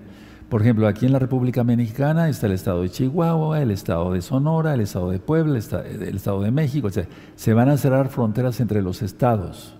Por 0.53 0.61
ejemplo, 0.61 0.87
aquí 0.87 1.07
en 1.07 1.13
la 1.13 1.17
República 1.17 1.63
Mexicana 1.63 2.29
está 2.29 2.45
el 2.45 2.51
estado 2.51 2.83
de 2.83 2.89
Chihuahua, 2.91 3.59
el 3.59 3.71
estado 3.71 4.13
de 4.13 4.21
Sonora, 4.21 4.75
el 4.75 4.81
estado 4.81 5.09
de 5.09 5.17
Puebla, 5.17 5.57
el 5.57 6.15
estado 6.15 6.43
de 6.43 6.51
México. 6.51 6.89
se 7.35 7.53
van 7.55 7.69
a 7.69 7.77
cerrar 7.77 8.09
fronteras 8.09 8.59
entre 8.59 8.83
los 8.83 9.01
estados. 9.01 9.73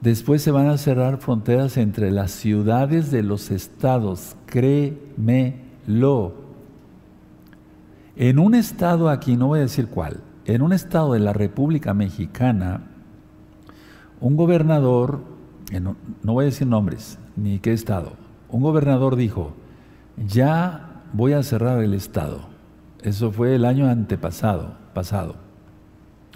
Después 0.00 0.42
se 0.42 0.50
van 0.50 0.66
a 0.66 0.76
cerrar 0.76 1.18
fronteras 1.18 1.76
entre 1.76 2.10
las 2.10 2.32
ciudades 2.32 3.12
de 3.12 3.22
los 3.22 3.52
estados. 3.52 4.34
Créemelo. 4.46 6.34
En 8.16 8.40
un 8.40 8.56
estado 8.56 9.08
aquí, 9.08 9.36
no 9.36 9.46
voy 9.46 9.60
a 9.60 9.62
decir 9.62 9.86
cuál, 9.86 10.20
en 10.46 10.62
un 10.62 10.72
estado 10.72 11.12
de 11.12 11.20
la 11.20 11.32
República 11.32 11.94
Mexicana, 11.94 12.88
un 14.20 14.36
gobernador, 14.36 15.20
no 15.80 16.32
voy 16.32 16.42
a 16.42 16.46
decir 16.46 16.66
nombres, 16.66 17.20
ni 17.36 17.60
qué 17.60 17.72
estado, 17.72 18.14
un 18.52 18.62
gobernador 18.62 19.16
dijo, 19.16 19.54
ya 20.28 21.02
voy 21.12 21.32
a 21.32 21.42
cerrar 21.42 21.82
el 21.82 21.94
Estado. 21.94 22.42
Eso 23.02 23.32
fue 23.32 23.56
el 23.56 23.64
año 23.64 23.88
antepasado, 23.88 24.74
pasado, 24.94 25.34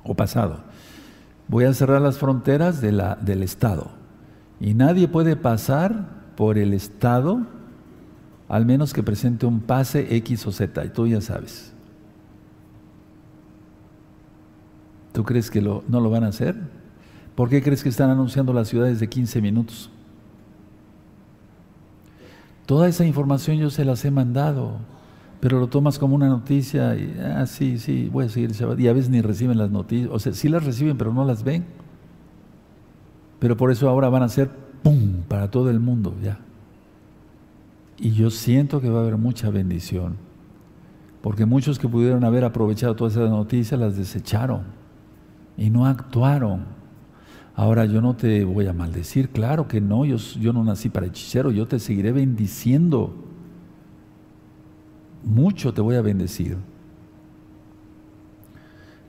o 0.03 0.15
pasado. 0.15 0.61
Voy 1.47 1.65
a 1.65 1.75
cerrar 1.75 2.01
las 2.01 2.19
fronteras 2.19 2.81
del 2.81 3.43
Estado. 3.43 3.91
Y 4.59 4.75
nadie 4.75 5.07
puede 5.07 5.37
pasar 5.37 6.09
por 6.35 6.59
el 6.59 6.73
Estado 6.73 7.47
al 8.49 8.65
menos 8.65 8.93
que 8.93 9.03
presente 9.03 9.45
un 9.45 9.61
pase 9.61 10.17
X 10.17 10.47
o 10.47 10.53
Z, 10.53 10.85
y 10.85 10.89
tú 10.91 11.07
ya 11.07 11.21
sabes. 11.21 11.73
¿Tú 15.13 15.25
crees 15.25 15.51
que 15.51 15.61
no 15.61 15.83
lo 15.89 16.11
van 16.11 16.25
a 16.25 16.29
hacer? 16.29 16.57
¿Por 17.35 17.49
qué 17.49 17.63
crees 17.63 17.83
que 17.83 17.89
están 17.89 18.11
anunciando 18.11 18.53
las 18.53 18.69
ciudades 18.69 19.01
de 19.01 19.09
15 19.09 19.43
minutos? 19.43 19.91
Toda 22.67 22.89
esa 22.89 23.07
información 23.07 23.59
yo 23.59 23.71
se 23.71 23.85
las 23.85 24.05
he 24.05 24.11
mandado, 24.11 24.73
pero 25.41 25.61
lo 25.61 25.69
tomas 25.69 25.99
como 25.99 26.17
una 26.17 26.29
noticia 26.29 26.97
y, 26.97 27.17
ah, 27.21 27.47
sí, 27.47 27.79
sí, 27.79 28.09
voy 28.13 28.27
a 28.27 28.29
seguir. 28.29 28.51
Y 28.79 28.89
a 28.89 28.93
veces 28.93 29.09
ni 29.09 29.21
reciben 29.21 29.57
las 29.57 29.71
noticias, 29.71 30.11
o 30.13 30.19
sea, 30.19 30.33
sí 30.33 30.49
las 30.49 30.65
reciben, 30.65 30.99
pero 30.99 31.15
no 31.15 31.25
las 31.25 31.45
ven. 31.45 31.65
Pero 33.39 33.57
por 33.57 33.71
eso 33.71 33.89
ahora 33.89 34.09
van 34.09 34.25
a 34.25 34.29
ser 34.29 34.51
¡pum! 34.83 35.23
para 35.29 35.51
todo 35.51 35.71
el 35.71 35.79
mundo, 35.79 36.15
ya. 36.23 36.41
Y 37.99 38.13
yo 38.13 38.31
siento 38.31 38.81
que 38.81 38.91
va 38.91 38.99
a 38.99 39.03
haber 39.03 39.17
mucha 39.17 39.49
bendición, 39.51 40.17
porque 41.23 41.47
muchos 41.47 41.79
que 41.79 41.89
pudieron 41.89 42.25
haber 42.25 42.45
aprovechado 42.45 42.97
todas 42.97 43.15
esas 43.15 43.31
noticias 43.31 43.79
las 43.81 43.97
desecharon 43.97 44.63
y 45.57 45.71
no 45.71 45.87
actuaron. 45.87 46.65
Ahora 47.57 47.87
yo 47.87 48.03
no 48.03 48.15
te 48.15 48.45
voy 48.45 48.67
a 48.67 48.75
maldecir, 48.75 49.31
claro 49.31 49.67
que 49.67 49.81
no, 49.81 50.05
yo, 50.05 50.19
yo 50.19 50.53
no 50.53 50.63
nací 50.63 50.91
para 50.91 51.07
hechicero, 51.07 51.51
yo 51.51 51.67
te 51.67 51.79
seguiré 51.79 52.13
bendiciendo. 52.13 53.17
Mucho 55.25 55.73
te 55.73 55.81
voy 55.81 55.97
a 55.97 56.03
bendecir. 56.03 56.59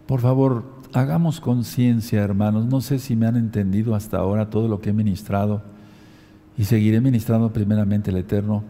Por 0.07 0.21
favor, 0.21 0.63
hagamos 0.93 1.41
conciencia, 1.41 2.23
hermanos. 2.23 2.65
No 2.65 2.79
sé 2.79 2.99
si 2.99 3.17
me 3.17 3.27
han 3.27 3.35
entendido 3.35 3.95
hasta 3.95 4.17
ahora 4.17 4.49
todo 4.49 4.69
lo 4.69 4.79
que 4.79 4.91
he 4.91 4.93
ministrado 4.93 5.61
y 6.57 6.63
seguiré 6.63 7.01
ministrando 7.01 7.51
primeramente 7.51 8.11
el 8.11 8.17
Eterno. 8.17 8.63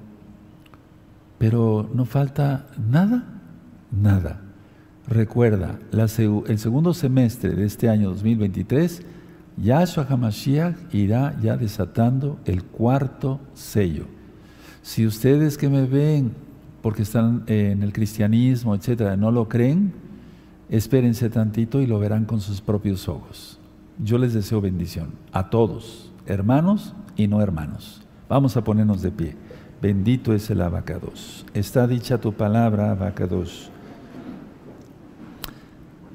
Pero 1.38 1.88
no 1.94 2.06
falta 2.06 2.66
nada, 2.90 3.26
nada. 3.92 4.42
Recuerda, 5.08 5.78
el 5.92 6.58
segundo 6.58 6.96
semestre 6.96 7.52
de 7.52 7.66
este 7.66 7.90
año 7.90 8.10
2023 8.10 9.06
Yahshua 9.58 10.06
HaMashiach 10.10 10.94
irá 10.94 11.36
ya 11.42 11.58
desatando 11.58 12.40
el 12.46 12.64
cuarto 12.64 13.40
sello. 13.54 14.06
Si 14.84 15.06
ustedes 15.06 15.58
que 15.58 15.68
me 15.68 15.86
ven, 15.86 16.34
porque 16.82 17.02
están 17.02 17.44
en 17.48 17.82
el 17.84 17.92
cristianismo, 17.92 18.76
etcétera, 18.76 19.18
no 19.18 19.32
lo 19.32 19.50
creen, 19.50 19.94
espérense 20.70 21.30
tantito 21.30 21.82
y 21.82 21.88
lo 21.88 22.00
verán 22.00 22.26
con 22.26 22.40
sus 22.40 22.62
propios 22.62 23.10
ojos. 23.10 23.60
Yo 23.98 24.18
les 24.18 24.34
deseo 24.34 24.62
bendición 24.62 25.10
a 25.32 25.50
todos, 25.50 26.12
hermanos 26.28 26.94
y 27.16 27.28
no 27.28 27.42
hermanos. 27.42 28.04
Vamos 28.30 28.58
a 28.58 28.64
ponernos 28.64 29.02
de 29.02 29.12
pie. 29.12 29.36
Bendito 29.82 30.34
es 30.34 30.50
el 30.50 30.62
abacados. 30.62 31.46
Está 31.54 31.88
dicha 31.88 32.20
tu 32.20 32.34
palabra, 32.34 32.92
abacados 32.92 33.72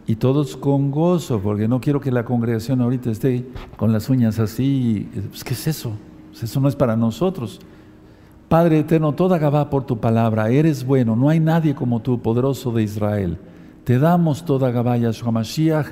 y 0.06 0.16
todos 0.16 0.56
con 0.56 0.90
gozo, 0.90 1.40
porque 1.40 1.68
no 1.68 1.80
quiero 1.80 2.00
que 2.00 2.10
la 2.10 2.24
congregación 2.24 2.80
ahorita 2.80 3.10
esté 3.10 3.46
con 3.76 3.92
las 3.92 4.08
uñas 4.08 4.38
así. 4.38 5.08
Pues, 5.30 5.44
¿Qué 5.44 5.54
es 5.54 5.66
eso? 5.66 5.92
Eso 6.40 6.60
no 6.60 6.68
es 6.68 6.76
para 6.76 6.96
nosotros. 6.96 7.60
Padre 8.48 8.80
eterno, 8.80 9.12
toda 9.12 9.38
Gabá 9.38 9.70
por 9.70 9.84
tu 9.84 9.98
palabra, 9.98 10.50
eres 10.50 10.84
bueno, 10.84 11.16
no 11.16 11.28
hay 11.28 11.40
nadie 11.40 11.74
como 11.74 12.00
tú, 12.00 12.20
poderoso 12.20 12.70
de 12.72 12.82
Israel. 12.82 13.38
Te 13.84 13.98
damos 13.98 14.44
toda 14.44 14.70
Gabá, 14.70 14.96
Yahshua 14.96 15.32
Mashiach, 15.32 15.86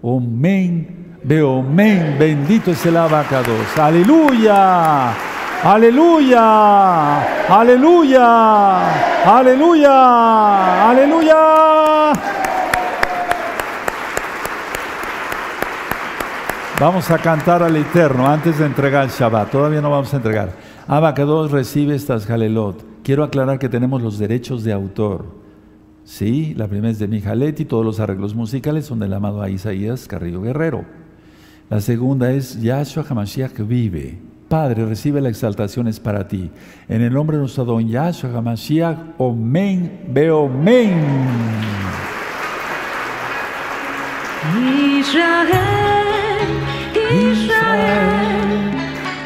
Omen, 0.00 1.10
bendito 2.18 2.70
es 2.70 2.86
el 2.86 2.96
abacados. 2.96 3.76
Aleluya, 3.76 5.12
aleluya, 5.62 7.20
aleluya, 7.48 9.28
aleluya, 9.38 10.90
aleluya. 10.90 12.45
Vamos 16.78 17.10
a 17.10 17.16
cantar 17.16 17.62
al 17.62 17.74
Eterno 17.74 18.26
antes 18.26 18.58
de 18.58 18.66
entregar 18.66 19.04
el 19.04 19.10
Shabbat. 19.10 19.50
Todavía 19.50 19.80
no 19.80 19.88
vamos 19.88 20.12
a 20.12 20.18
entregar. 20.18 20.52
Abacados 20.86 21.50
recibe 21.50 21.94
estas 21.94 22.26
Jalelot. 22.26 22.84
Quiero 23.02 23.24
aclarar 23.24 23.58
que 23.58 23.70
tenemos 23.70 24.02
los 24.02 24.18
derechos 24.18 24.62
de 24.62 24.74
autor. 24.74 25.24
Sí, 26.04 26.52
la 26.54 26.68
primera 26.68 26.90
es 26.90 26.98
de 26.98 27.08
Mijalet 27.08 27.58
y 27.60 27.64
todos 27.64 27.82
los 27.82 27.98
arreglos 27.98 28.34
musicales 28.34 28.84
son 28.84 28.98
del 28.98 29.14
amado 29.14 29.48
Isaías 29.48 30.06
Carrillo 30.06 30.42
Guerrero. 30.42 30.84
La 31.70 31.80
segunda 31.80 32.30
es 32.30 32.60
Yahshua 32.60 33.06
Hamashiach 33.08 33.58
vive. 33.66 34.18
Padre, 34.46 34.84
recibe 34.84 35.22
la 35.22 35.30
exaltación 35.30 35.88
es 35.88 35.98
para 35.98 36.28
ti. 36.28 36.50
En 36.90 37.00
el 37.00 37.14
nombre 37.14 37.38
de 37.38 37.40
nuestro 37.40 37.64
don 37.64 37.88
Yahshua 37.88 38.36
Hamashiach, 38.36 38.98
Omen, 39.16 40.02
Beomen. 40.08 41.06
Israel, 45.06 46.48
Israel. 47.30 48.50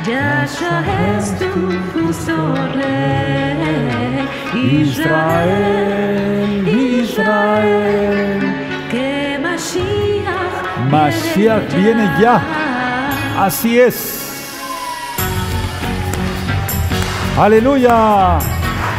Yahshua 0.05 0.79
es 1.17 1.27
tu 1.39 1.49
justo 1.93 2.37
rey. 2.77 4.29
Israel, 4.83 6.69
Israel. 6.69 8.41
Que 8.91 9.39
Mashiach, 9.41 10.57
Mashiach 10.91 11.73
viene 11.75 12.07
ya. 12.21 12.37
Así 13.39 13.81
es. 13.81 13.99
Aleluya. 17.39 18.39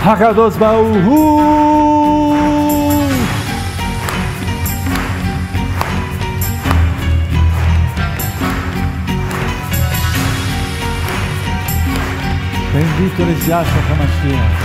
Hakados 0.04 0.58
Bauhu. 0.58 1.81
Bendito 12.74 13.22
eres 13.24 13.46
Yahshua 13.48 13.82
HaMashiach. 13.90 14.60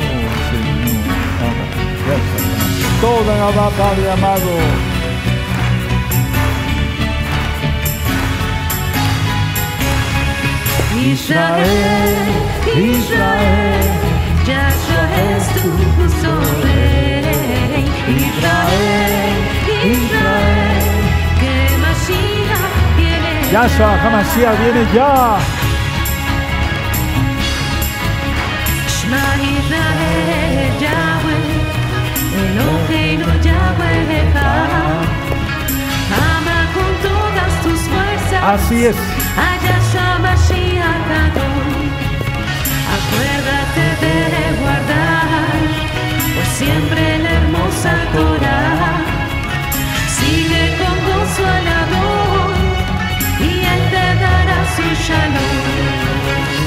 Oh, 0.00 0.28
Señor, 0.48 1.08
Abba, 1.46 1.66
Yahshua 2.08 2.40
HaMashiach. 2.40 3.00
Toda 3.02 3.34
Gabá, 3.36 3.70
Padre 3.76 4.10
amado. 4.10 4.52
Israel, 11.12 12.16
Israel. 12.74 13.88
Yahshua 14.48 15.04
es 15.36 15.44
tu 15.54 15.68
justo 15.96 16.30
rey. 16.62 17.84
Israel, 18.08 18.26
Israel. 18.26 19.05
Yahshua 23.52 23.90
HaMashiach 24.02 24.58
viene 24.58 24.84
ya. 24.94 25.38
Así 38.46 38.84
es. 38.84 38.96
Acuérdate 42.96 43.84
de 44.00 44.16
siempre 46.58 47.18
la 47.18 47.30
hermosa 47.32 47.92
Torah. 48.14 49.00
Sigue 50.16 50.62
con 50.78 50.96
gozo 51.06 51.75
dará 54.76 54.94
su 54.94 55.02
shalom. 55.02 56.66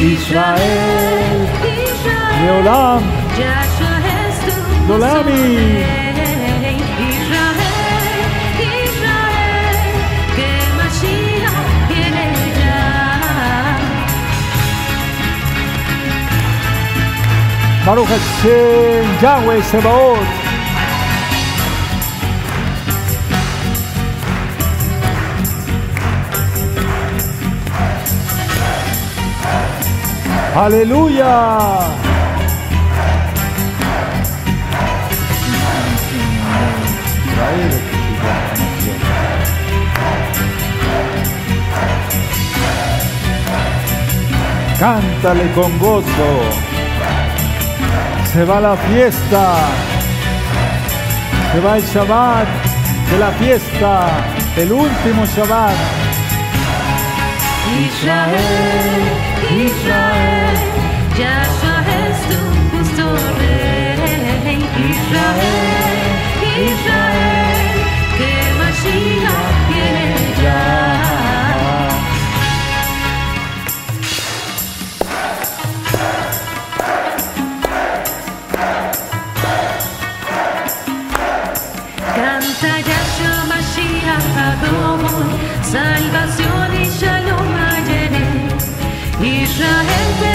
Israel, 0.00 1.48
Israel, 1.84 2.44
Leolam, 2.44 3.02
Yahshua 3.36 3.98
es 4.28 4.36
tu 4.46 4.86
Dolami. 4.86 6.08
Aleluya. 30.58 31.78
Cántale 44.80 45.52
con 45.52 45.78
gozo. 45.78 46.04
Se 48.32 48.44
va 48.44 48.60
la 48.60 48.76
fiesta. 48.76 49.54
Se 51.52 51.60
va 51.60 51.76
el 51.76 51.84
Shabbat 51.84 52.48
de 53.12 53.18
la 53.20 53.30
fiesta. 53.38 54.08
El 54.56 54.72
último 54.72 55.24
Shabbat. 55.24 55.98
Israel, 57.76 58.38
Israel, 59.66 60.37
Yahshua 61.18 61.78
es 62.00 62.18
tu 62.28 62.38
justo. 62.70 63.06
Israel, 64.90 65.48
Israel, 66.68 67.76
que 68.18 68.32
Mashiach 68.60 69.50
viene 69.68 70.20
ya. 70.42 70.62
Canta 82.14 82.72
Yahshua 82.88 83.38
Mashiach 83.50 84.28
Adon, 84.46 85.02
salvación 85.62 86.70
y 86.80 86.84
shalom. 87.00 87.48
Israel 89.20 90.27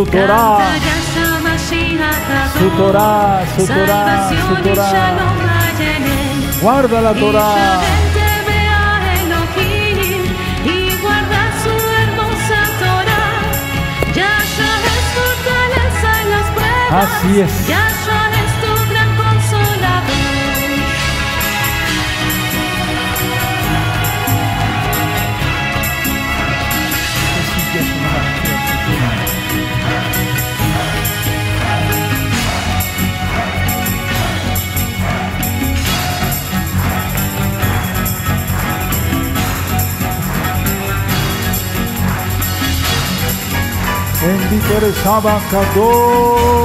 Su 0.00 0.06
Torah. 0.06 0.56
Su 2.58 2.70
Torah, 2.70 3.44
su 3.54 3.66
Torah, 3.66 4.30
su 4.30 4.62
Torah. 4.62 5.12
Guarda 6.62 7.00
la 7.02 7.12
Torah. 7.12 8.10
Israel 17.30 17.70
teme 17.74 17.99
Bendito 44.22 44.76
eres 44.76 45.06
Abacados. 45.06 46.60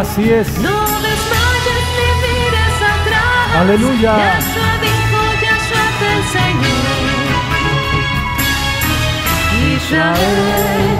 Así 0.00 0.24
es. 0.32 0.48
No 0.60 0.80
desmayes 1.06 1.88
ni 1.98 2.08
mires 2.22 2.78
atrás. 2.94 3.48
Aleluya. 3.60 4.12
Yahshua 4.16 4.72
dijo, 4.86 5.20
Yahshua 5.44 5.86
te 6.00 6.08
enseñó. 6.20 6.76
Israel, 9.74 10.92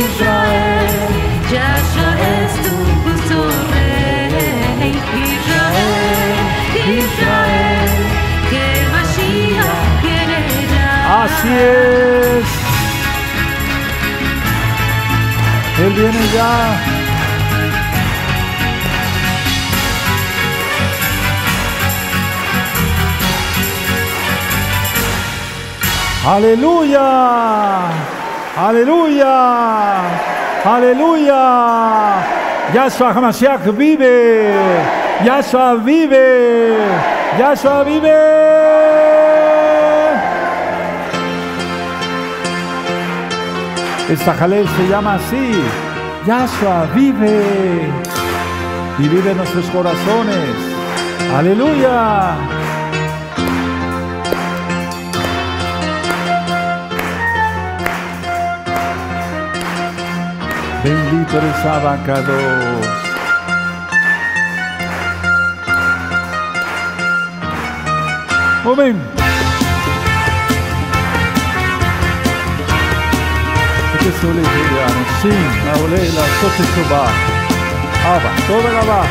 Israel, 0.00 1.10
Yahshua 1.52 2.10
es 2.38 2.52
tu 2.64 2.74
justo 3.04 3.38
rey. 3.72 4.94
Israel, 5.34 6.38
Israel, 7.02 7.92
que 8.48 8.66
Mashiach 8.92 9.84
quiere 10.00 10.40
ya. 10.72 10.90
Así 11.24 11.52
es. 11.52 12.48
Él 15.78 15.92
viene 15.92 16.22
ya. 16.32 16.95
Aleluya. 26.26 27.86
Aleluya. 28.56 29.36
Aleluya. 30.64 31.42
Yahshua 32.74 33.14
HaMashiach 33.14 33.70
vive. 33.78 34.50
Yahshua 35.22 35.76
vive. 35.84 36.26
Yahshua 37.38 37.84
vive. 37.84 38.18
Esta 44.10 44.34
jalel 44.34 44.66
se 44.66 44.88
llama 44.88 45.14
así. 45.14 45.52
Yahshua 46.26 46.88
vive. 46.92 47.88
Y 48.98 49.08
vive 49.08 49.30
en 49.30 49.36
nuestros 49.36 49.66
corazones. 49.66 50.56
Aleluya. 51.38 52.55
Bendito 60.86 61.38
eres 61.38 61.64
Abacados. 61.64 62.86
Amén. 68.64 68.96
Que 73.98 74.12
se 74.12 74.26
ole 74.28 74.42
sí, 75.22 75.34
la 75.66 75.74
ole, 75.82 75.98
la 75.98 76.24
sote 76.38 76.64
soba. 76.76 77.02
Aba, 78.06 78.30
toda 78.46 78.70
la 78.72 78.84
va. 78.84 79.02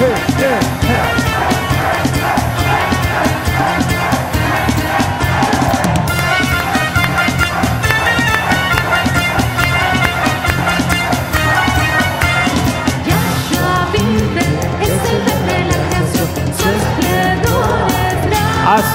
Hey, 0.00 0.14
hey, 0.38 0.83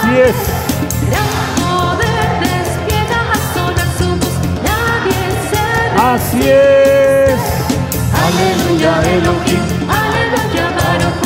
nadie 0.10 0.34
se 0.34 0.70
Así 6.02 6.42
es. 6.50 7.40
Aleluya 8.26 8.94
Elohim, 9.16 9.64
aleluya 10.00 10.66
Baruch, 10.78 11.22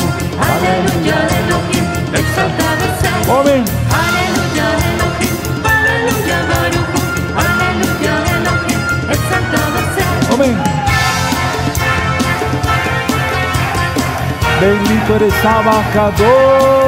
aleluya 0.48 1.18
Elohim, 1.38 1.86
exaltado 2.12 2.86
sea. 3.00 3.16
Amén. 3.40 3.64
Aleluya 4.04 4.66
Elohim, 4.90 5.34
aleluya 5.74 6.38
Baruch, 6.50 6.94
aleluya 7.44 8.14
Elohim, 8.36 8.80
exaltado 9.14 9.80
sea. 9.94 10.34
Amén. 10.34 10.56
Bendito 14.60 15.10
eres 15.16 15.44
Abacador. 15.44 16.83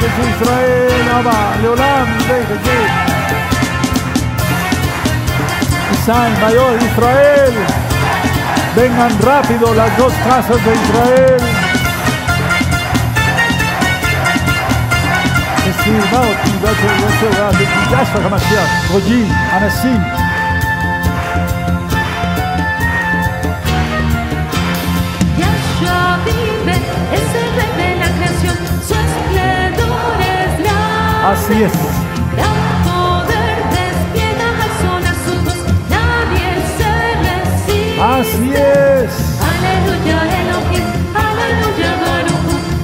Es 0.00 0.14
Israel, 0.34 1.08
Abba, 1.14 1.56
Leolam. 1.62 2.08
Isai, 5.92 6.30
Mayor, 6.40 6.82
Israel. 6.82 7.54
Vengan 8.74 9.12
rápido 9.20 9.74
las 9.74 9.96
dos 9.98 10.12
casas 10.26 10.64
de 10.64 10.74
Israel. 10.74 11.40
HaMashiach, 18.24 18.92
Goyim, 18.92 19.28
Anasim. 19.52 20.29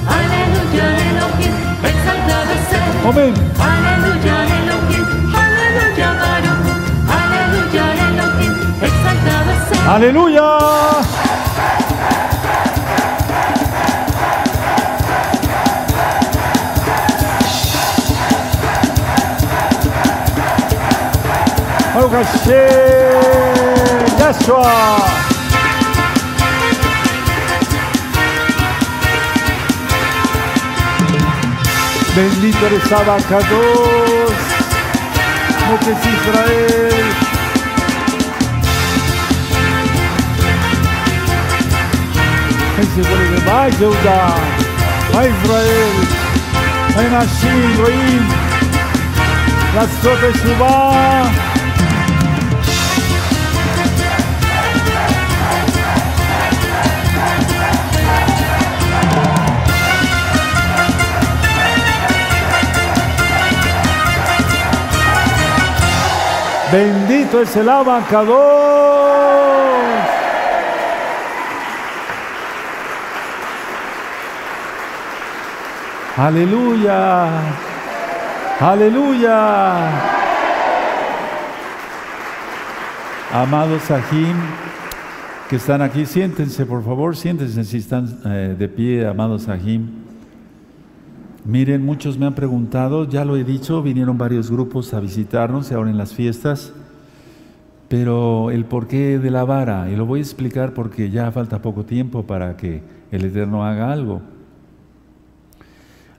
Aleluya 0.07 0.85
Elohim, 1.07 1.53
exaltado 1.83 2.53
sea. 2.69 3.09
Amén. 3.09 3.33
Aleluya 9.87 10.47
Elohim, 21.97 22.13
aleluya 22.13 22.13
Baruch, 22.13 22.13
aleluya 22.13 22.29
Elohim, 22.29 22.37
exaltado 22.37 22.37
sea. 22.45 22.67
Aleluya. 22.67 23.47
Baruch 23.47 23.51
Hashem, 23.51 23.65
Yahshua. 24.19 24.77
Bendito 32.15 32.65
eres 32.67 32.91
Abacados, 32.91 34.37
que 35.79 35.91
es 35.91 35.97
Israel. 35.97 37.05
Ese 42.79 43.01
vuelve, 43.09 43.37
va 43.49 43.69
Yehuda, 43.69 44.21
va 45.15 45.21
Israel, 45.25 45.95
va 46.95 47.01
Nashim, 47.09 47.65
Goim, 47.77 48.25
la 49.75 49.83
Sote 50.01 50.29
Bendito 66.71 67.41
es 67.41 67.55
el 67.55 67.69
abacador. 67.69 68.37
Aleluya. 76.17 77.29
Aleluya. 78.59 79.77
Amados 83.33 83.83
Sahim 83.83 84.35
que 85.49 85.55
están 85.55 85.81
aquí, 85.81 86.05
siéntense, 86.05 86.65
por 86.65 86.83
favor, 86.83 87.15
siéntense 87.15 87.63
si 87.63 87.77
están 87.77 88.19
eh, 88.25 88.55
de 88.57 88.67
pie, 88.67 89.07
amados 89.07 89.43
Sahim. 89.43 89.96
Miren, 91.47 91.85
muchos 91.85 92.17
me 92.17 92.25
han 92.25 92.35
preguntado, 92.35 93.07
ya 93.07 93.23
lo 93.23 93.37
he 93.37 93.45
dicho, 93.45 93.81
vinieron 93.81 94.17
varios 94.17 94.51
grupos 94.51 94.93
a 94.93 94.99
visitarnos 94.99 95.71
ahora 95.71 95.89
en 95.89 95.97
las 95.97 96.13
fiestas, 96.13 96.73
pero 97.87 98.51
el 98.51 98.65
porqué 98.65 99.17
de 99.17 99.31
la 99.31 99.45
vara, 99.45 99.89
y 99.89 99.95
lo 99.95 100.05
voy 100.05 100.19
a 100.19 100.23
explicar 100.23 100.73
porque 100.73 101.09
ya 101.09 101.31
falta 101.31 101.61
poco 101.61 101.85
tiempo 101.85 102.23
para 102.23 102.57
que 102.57 102.83
el 103.11 103.23
Eterno 103.23 103.63
haga 103.63 103.93
algo. 103.93 104.21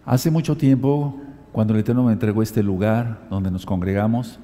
Hace 0.06 0.30
mucho 0.30 0.56
tiempo, 0.56 1.20
cuando 1.52 1.74
el 1.74 1.80
Eterno 1.80 2.04
me 2.04 2.14
entregó 2.14 2.42
este 2.42 2.62
lugar 2.62 3.26
donde 3.28 3.50
nos 3.50 3.66
congregamos, 3.66 4.40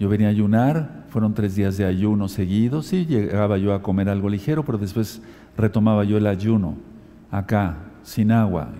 Yo 0.00 0.08
venía 0.08 0.26
a 0.26 0.30
ayunar, 0.30 1.04
fueron 1.10 1.32
tres 1.32 1.54
días 1.54 1.76
de 1.76 1.84
ayuno 1.84 2.26
seguidos, 2.26 2.86
sí, 2.86 3.06
llegaba 3.06 3.56
yo 3.56 3.72
a 3.72 3.82
comer 3.82 4.08
algo 4.08 4.28
ligero, 4.28 4.64
pero 4.64 4.78
después 4.78 5.22
retomaba 5.56 6.02
yo 6.02 6.16
el 6.16 6.26
ayuno, 6.26 6.74
acá, 7.30 7.76
sin 8.02 8.32
agua 8.32 8.70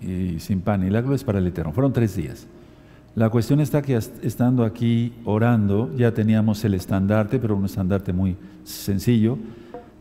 y 0.00 0.38
sin 0.40 0.60
pan, 0.60 0.86
y 0.86 0.90
la 0.90 1.00
gloria 1.00 1.16
es 1.16 1.24
para 1.24 1.38
el 1.38 1.46
Eterno. 1.46 1.72
Fueron 1.72 1.92
tres 1.92 2.16
días. 2.16 2.46
La 3.14 3.30
cuestión 3.30 3.60
está 3.60 3.80
que 3.80 3.96
estando 3.96 4.64
aquí 4.64 5.14
orando, 5.24 5.90
ya 5.96 6.12
teníamos 6.12 6.62
el 6.64 6.74
estandarte, 6.74 7.38
pero 7.38 7.56
un 7.56 7.64
estandarte 7.64 8.12
muy 8.12 8.36
sencillo. 8.64 9.38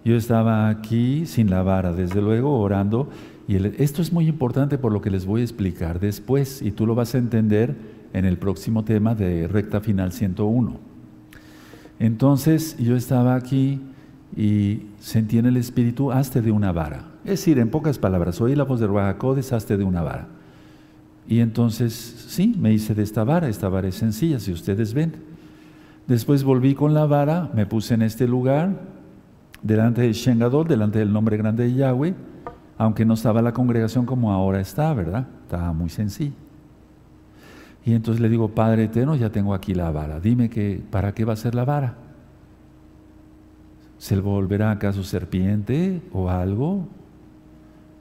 Yo 0.03 0.17
estaba 0.17 0.67
aquí 0.67 1.25
sin 1.25 1.49
la 1.49 1.63
vara, 1.63 1.93
desde 1.93 2.21
luego, 2.21 2.59
orando. 2.59 3.09
Y 3.47 3.55
esto 3.81 4.01
es 4.01 4.11
muy 4.11 4.27
importante 4.27 4.77
por 4.77 4.91
lo 4.91 5.01
que 5.01 5.09
les 5.09 5.25
voy 5.25 5.41
a 5.41 5.43
explicar 5.45 5.99
después, 5.99 6.61
y 6.61 6.71
tú 6.71 6.85
lo 6.85 6.93
vas 6.93 7.15
a 7.15 7.17
entender 7.17 7.75
en 8.11 8.25
el 8.25 8.37
próximo 8.37 8.83
tema 8.83 9.15
de 9.15 9.47
recta 9.47 9.79
final 9.79 10.11
101. 10.11 10.77
Entonces 11.99 12.77
yo 12.77 12.97
estaba 12.97 13.35
aquí 13.35 13.79
y 14.35 14.81
sentí 14.99 15.37
en 15.37 15.45
el 15.45 15.55
espíritu, 15.55 16.11
hazte 16.11 16.41
de 16.41 16.51
una 16.51 16.73
vara. 16.73 17.14
Es 17.25 17.39
decir, 17.39 17.57
en 17.57 17.69
pocas 17.69 17.97
palabras, 17.97 18.39
oí 18.39 18.55
la 18.55 18.65
voz 18.65 18.79
de 18.79 18.85
Ruajacodes, 18.85 19.51
hazte 19.51 19.77
de 19.77 19.83
una 19.83 20.03
vara. 20.03 20.27
Y 21.27 21.39
entonces, 21.39 21.93
sí, 22.27 22.55
me 22.57 22.71
hice 22.71 22.93
de 22.93 23.01
esta 23.01 23.23
vara, 23.23 23.49
esta 23.49 23.67
vara 23.67 23.87
es 23.87 23.95
sencilla, 23.95 24.39
si 24.39 24.51
ustedes 24.51 24.93
ven. 24.93 25.13
Después 26.05 26.43
volví 26.43 26.75
con 26.75 26.93
la 26.93 27.07
vara, 27.07 27.49
me 27.55 27.65
puse 27.65 27.95
en 27.95 28.03
este 28.03 28.27
lugar, 28.27 28.79
delante 29.63 30.01
de 30.01 30.13
Shengadol, 30.13 30.67
delante 30.67 30.99
del 30.99 31.11
nombre 31.11 31.35
grande 31.35 31.63
de 31.63 31.73
Yahweh, 31.73 32.13
aunque 32.77 33.05
no 33.05 33.15
estaba 33.15 33.41
la 33.41 33.53
congregación 33.53 34.05
como 34.05 34.31
ahora 34.31 34.61
está, 34.61 34.93
¿verdad? 34.93 35.27
Estaba 35.41 35.73
muy 35.73 35.89
sencillo. 35.89 36.35
Y 37.83 37.93
entonces 37.93 38.21
le 38.21 38.29
digo, 38.29 38.49
Padre 38.49 38.83
eterno, 38.83 39.15
ya 39.15 39.31
tengo 39.31 39.55
aquí 39.55 39.73
la 39.73 39.89
vara, 39.89 40.19
dime 40.19 40.47
que, 40.47 40.83
¿para 40.91 41.15
qué 41.15 41.25
va 41.25 41.33
a 41.33 41.37
ser 41.37 41.55
la 41.55 41.65
vara? 41.65 41.95
¿Se 43.97 44.19
volverá 44.19 44.69
acaso 44.69 45.03
serpiente 45.03 46.03
o 46.11 46.29
algo? 46.29 46.87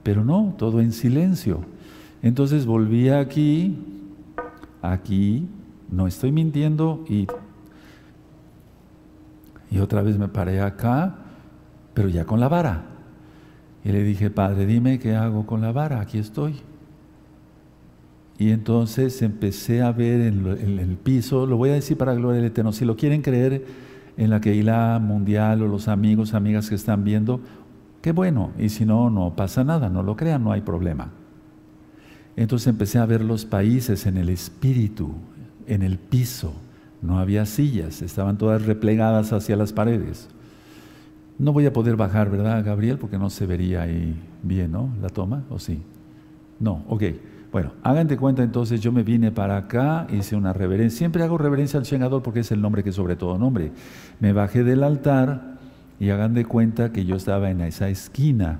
Pero 0.05 0.23
no, 0.23 0.53
todo 0.55 0.81
en 0.81 0.91
silencio. 0.91 1.61
Entonces 2.21 2.67
volví 2.67 3.09
aquí, 3.09 3.75
aquí, 4.83 5.47
no 5.89 6.05
estoy 6.05 6.31
mintiendo 6.31 7.03
y, 7.09 7.25
y 9.71 9.79
otra 9.79 10.03
vez 10.03 10.19
me 10.19 10.27
paré 10.27 10.61
acá, 10.61 11.15
pero 11.95 12.07
ya 12.07 12.23
con 12.23 12.39
la 12.39 12.47
vara. 12.47 12.83
Y 13.83 13.91
le 13.91 14.03
dije, 14.03 14.29
Padre, 14.29 14.67
dime 14.67 14.99
qué 14.99 15.15
hago 15.15 15.47
con 15.47 15.61
la 15.61 15.71
vara, 15.71 16.01
aquí 16.01 16.19
estoy. 16.19 16.53
Y 18.37 18.51
entonces 18.51 19.23
empecé 19.23 19.81
a 19.81 19.91
ver 19.91 20.21
en, 20.21 20.77
el 20.77 20.97
piso, 20.97 21.47
lo 21.47 21.57
voy 21.57 21.71
a 21.71 21.73
decir 21.73 21.97
para 21.97 22.13
gloria 22.13 22.41
del 22.41 22.51
Eterno, 22.51 22.73
si 22.73 22.85
lo 22.85 22.95
quieren 22.95 23.23
creer 23.23 23.65
en 24.17 24.29
la 24.29 24.39
Keilah 24.39 24.99
mundial 24.99 25.63
o 25.63 25.67
los 25.67 25.87
amigos, 25.87 26.35
amigas 26.35 26.69
que 26.69 26.75
están 26.75 27.03
viendo, 27.03 27.41
qué 28.05 28.11
bueno, 28.11 28.51
y 28.59 28.69
si 28.69 28.85
no, 28.85 29.09
no 29.09 29.35
pasa 29.35 29.63
nada, 29.63 29.89
no 29.89 30.03
lo 30.03 30.15
crean, 30.15 30.43
no 30.43 30.51
hay 30.51 30.61
problema. 30.61 31.09
Entonces 32.35 32.67
empecé 32.67 32.99
a 32.99 33.05
ver 33.07 33.23
los 33.23 33.45
países 33.45 34.05
en 34.05 34.17
el 34.17 34.29
espíritu, 34.29 35.11
en 35.65 35.81
el 35.81 35.97
piso. 35.97 36.53
No 37.01 37.17
había 37.17 37.47
sillas, 37.47 38.03
estaban 38.03 38.37
todas 38.37 38.63
replegadas 38.63 39.33
hacia 39.33 39.55
las 39.55 39.73
paredes. 39.73 40.27
No 41.39 41.51
voy 41.51 41.65
a 41.65 41.73
poder 41.73 41.95
bajar, 41.95 42.29
¿verdad, 42.29 42.63
Gabriel? 42.63 42.99
Porque 42.99 43.17
no 43.17 43.31
se 43.31 43.47
vería 43.47 43.81
ahí 43.81 44.15
bien, 44.43 44.73
¿no? 44.73 44.93
La 45.01 45.09
toma, 45.09 45.43
¿o 45.49 45.57
sí? 45.57 45.81
No, 46.59 46.83
ok. 46.87 47.05
Bueno, 47.51 47.71
hagan 47.81 48.07
cuenta 48.17 48.43
entonces, 48.43 48.81
yo 48.81 48.91
me 48.91 49.01
vine 49.01 49.31
para 49.31 49.57
acá, 49.57 50.05
hice 50.11 50.35
una 50.35 50.53
reverencia. 50.53 50.99
Siempre 50.99 51.23
hago 51.23 51.39
reverencia 51.39 51.79
al 51.79 51.87
Shengador 51.87 52.21
porque 52.21 52.41
es 52.41 52.51
el 52.51 52.61
nombre 52.61 52.83
que 52.83 52.91
sobre 52.91 53.15
todo 53.15 53.39
nombre. 53.39 53.71
Me 54.19 54.31
bajé 54.31 54.63
del 54.63 54.83
altar 54.83 55.54
y 55.99 56.09
hagan 56.09 56.33
de 56.33 56.45
cuenta 56.45 56.91
que 56.91 57.05
yo 57.05 57.15
estaba 57.15 57.49
en 57.49 57.61
esa 57.61 57.89
esquina. 57.89 58.59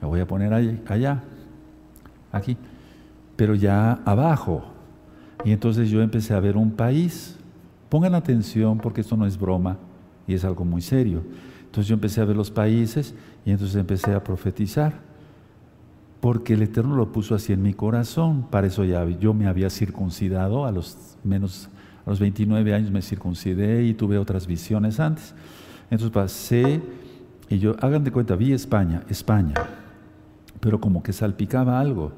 Me 0.00 0.08
voy 0.08 0.20
a 0.20 0.26
poner 0.26 0.52
allá, 0.52 1.22
aquí 2.32 2.56
pero 3.36 3.54
ya 3.54 3.94
abajo. 4.04 4.62
Y 5.44 5.50
entonces 5.50 5.90
yo 5.90 6.00
empecé 6.02 6.34
a 6.34 6.40
ver 6.40 6.56
un 6.56 6.70
país. 6.70 7.36
Pongan 7.88 8.14
atención 8.14 8.78
porque 8.78 9.00
esto 9.00 9.16
no 9.16 9.26
es 9.26 9.38
broma 9.38 9.78
y 10.26 10.34
es 10.34 10.44
algo 10.44 10.64
muy 10.64 10.80
serio. 10.80 11.22
Entonces 11.64 11.88
yo 11.88 11.94
empecé 11.94 12.20
a 12.20 12.24
ver 12.24 12.36
los 12.36 12.50
países 12.50 13.14
y 13.44 13.50
entonces 13.50 13.76
empecé 13.76 14.14
a 14.14 14.22
profetizar. 14.22 14.92
Porque 16.20 16.54
el 16.54 16.62
Eterno 16.62 16.94
lo 16.94 17.10
puso 17.10 17.34
así 17.34 17.52
en 17.52 17.62
mi 17.62 17.74
corazón. 17.74 18.46
Para 18.48 18.68
eso 18.68 18.84
ya 18.84 19.04
yo 19.08 19.34
me 19.34 19.48
había 19.48 19.70
circuncidado 19.70 20.64
a 20.64 20.70
los 20.70 21.16
menos 21.24 21.68
a 22.04 22.10
los 22.10 22.18
29 22.18 22.74
años 22.74 22.90
me 22.90 23.00
circuncidé 23.00 23.84
y 23.84 23.94
tuve 23.94 24.18
otras 24.18 24.46
visiones 24.46 24.98
antes. 24.98 25.34
Entonces 25.92 26.10
pasé 26.10 26.80
y 27.50 27.58
yo, 27.58 27.76
hagan 27.80 28.02
de 28.02 28.10
cuenta, 28.10 28.34
vi 28.34 28.54
España, 28.54 29.02
España, 29.10 29.52
pero 30.58 30.80
como 30.80 31.02
que 31.02 31.12
salpicaba 31.12 31.78
algo 31.78 32.12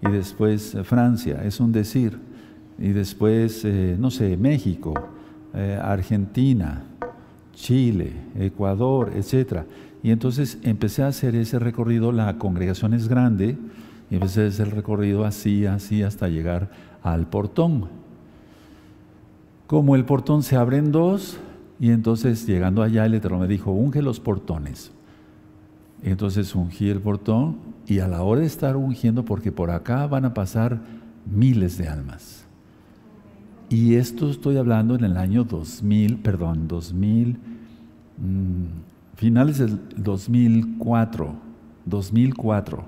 y 0.00 0.10
después 0.10 0.74
eh, 0.74 0.82
Francia, 0.82 1.42
es 1.44 1.60
un 1.60 1.70
decir, 1.70 2.18
y 2.78 2.88
después, 2.88 3.66
eh, 3.66 3.96
no 3.98 4.10
sé, 4.10 4.38
México, 4.38 4.94
eh, 5.52 5.78
Argentina, 5.78 6.84
Chile, 7.52 8.14
Ecuador, 8.38 9.12
etc. 9.14 9.64
Y 10.02 10.10
entonces 10.10 10.56
empecé 10.62 11.02
a 11.02 11.08
hacer 11.08 11.34
ese 11.34 11.58
recorrido, 11.58 12.12
la 12.12 12.38
congregación 12.38 12.94
es 12.94 13.08
grande, 13.08 13.58
y 14.10 14.14
empecé 14.14 14.44
a 14.44 14.46
hacer 14.46 14.68
el 14.68 14.72
recorrido 14.72 15.26
así, 15.26 15.66
así, 15.66 16.02
hasta 16.02 16.28
llegar 16.28 16.70
al 17.02 17.26
portón. 17.26 17.88
Como 19.66 19.96
el 19.96 20.06
portón 20.06 20.42
se 20.42 20.56
abre 20.56 20.78
en 20.78 20.92
dos, 20.92 21.38
y 21.80 21.90
entonces 21.90 22.46
llegando 22.46 22.82
allá 22.82 23.06
el 23.06 23.14
Eterno 23.14 23.38
me 23.38 23.48
dijo, 23.48 23.70
unge 23.70 24.02
los 24.02 24.20
portones. 24.20 24.90
Entonces 26.02 26.54
ungí 26.54 26.88
el 26.90 27.00
portón 27.00 27.56
y 27.86 28.00
a 28.00 28.08
la 28.08 28.22
hora 28.22 28.40
de 28.40 28.46
estar 28.46 28.76
ungiendo, 28.76 29.24
porque 29.24 29.52
por 29.52 29.70
acá 29.70 30.06
van 30.06 30.24
a 30.24 30.34
pasar 30.34 30.80
miles 31.26 31.78
de 31.78 31.88
almas. 31.88 32.44
Y 33.68 33.94
esto 33.94 34.30
estoy 34.30 34.56
hablando 34.56 34.94
en 34.94 35.04
el 35.04 35.16
año 35.16 35.44
2000, 35.44 36.18
perdón, 36.18 36.68
2000, 36.68 37.38
mm, 38.16 38.64
finales 39.16 39.58
del 39.58 39.78
2004, 39.96 41.34
2004. 41.84 42.84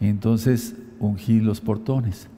Entonces 0.00 0.76
ungí 0.98 1.40
los 1.40 1.60
portones. 1.60 2.28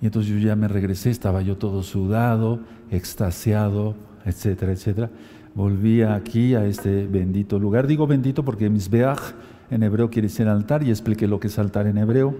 Y 0.00 0.06
entonces 0.06 0.32
yo 0.32 0.38
ya 0.38 0.56
me 0.56 0.68
regresé, 0.68 1.10
estaba 1.10 1.42
yo 1.42 1.56
todo 1.56 1.82
sudado, 1.82 2.60
extasiado, 2.90 3.94
etcétera, 4.24 4.72
etcétera. 4.72 5.10
Volví 5.54 6.02
aquí 6.02 6.54
a 6.54 6.66
este 6.66 7.06
bendito 7.06 7.58
lugar. 7.58 7.86
Digo 7.86 8.06
bendito 8.06 8.44
porque 8.44 8.68
Misbeach 8.68 9.34
en 9.70 9.82
hebreo 9.82 10.10
quiere 10.10 10.28
decir 10.28 10.48
altar 10.48 10.82
y 10.82 10.90
expliqué 10.90 11.28
lo 11.28 11.38
que 11.38 11.48
es 11.48 11.58
altar 11.58 11.86
en 11.86 11.98
hebreo. 11.98 12.34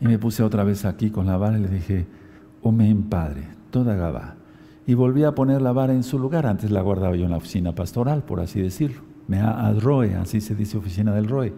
Y 0.00 0.06
me 0.06 0.18
puse 0.18 0.42
otra 0.42 0.64
vez 0.64 0.84
aquí 0.84 1.10
con 1.10 1.26
la 1.26 1.36
vara 1.36 1.58
y 1.58 1.62
le 1.62 1.68
dije, 1.68 2.06
Omen 2.62 3.04
Padre, 3.04 3.46
toda 3.70 3.94
Gabá. 3.94 4.36
Y 4.86 4.94
volví 4.94 5.22
a 5.22 5.34
poner 5.34 5.62
la 5.62 5.72
vara 5.72 5.94
en 5.94 6.02
su 6.02 6.18
lugar. 6.18 6.46
Antes 6.46 6.70
la 6.72 6.82
guardaba 6.82 7.14
yo 7.14 7.24
en 7.24 7.30
la 7.30 7.36
oficina 7.36 7.72
pastoral, 7.74 8.24
por 8.24 8.40
así 8.40 8.60
decirlo. 8.60 9.02
Me 9.28 9.38
ad 9.38 9.78
roe, 9.78 10.16
así 10.16 10.40
se 10.40 10.56
dice 10.56 10.76
oficina 10.76 11.14
del 11.14 11.28
roe. 11.28 11.52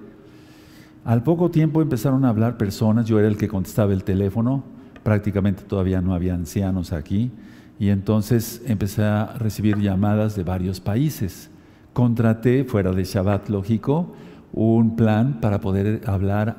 Al 1.04 1.22
poco 1.22 1.50
tiempo 1.50 1.82
empezaron 1.82 2.24
a 2.24 2.30
hablar 2.30 2.56
personas, 2.56 3.06
yo 3.06 3.18
era 3.18 3.28
el 3.28 3.36
que 3.36 3.48
contestaba 3.48 3.92
el 3.92 4.04
teléfono, 4.04 4.64
prácticamente 5.02 5.62
todavía 5.64 6.00
no 6.00 6.14
había 6.14 6.34
ancianos 6.34 6.92
aquí, 6.92 7.30
y 7.78 7.88
entonces 7.88 8.62
empecé 8.66 9.04
a 9.04 9.34
recibir 9.38 9.78
llamadas 9.78 10.36
de 10.36 10.44
varios 10.44 10.80
países 10.80 11.50
contraté, 11.94 12.64
fuera 12.64 12.92
de 12.92 13.04
Shabbat 13.04 13.48
lógico, 13.48 14.12
un 14.52 14.96
plan 14.96 15.40
para 15.40 15.60
poder 15.60 16.02
hablar 16.06 16.58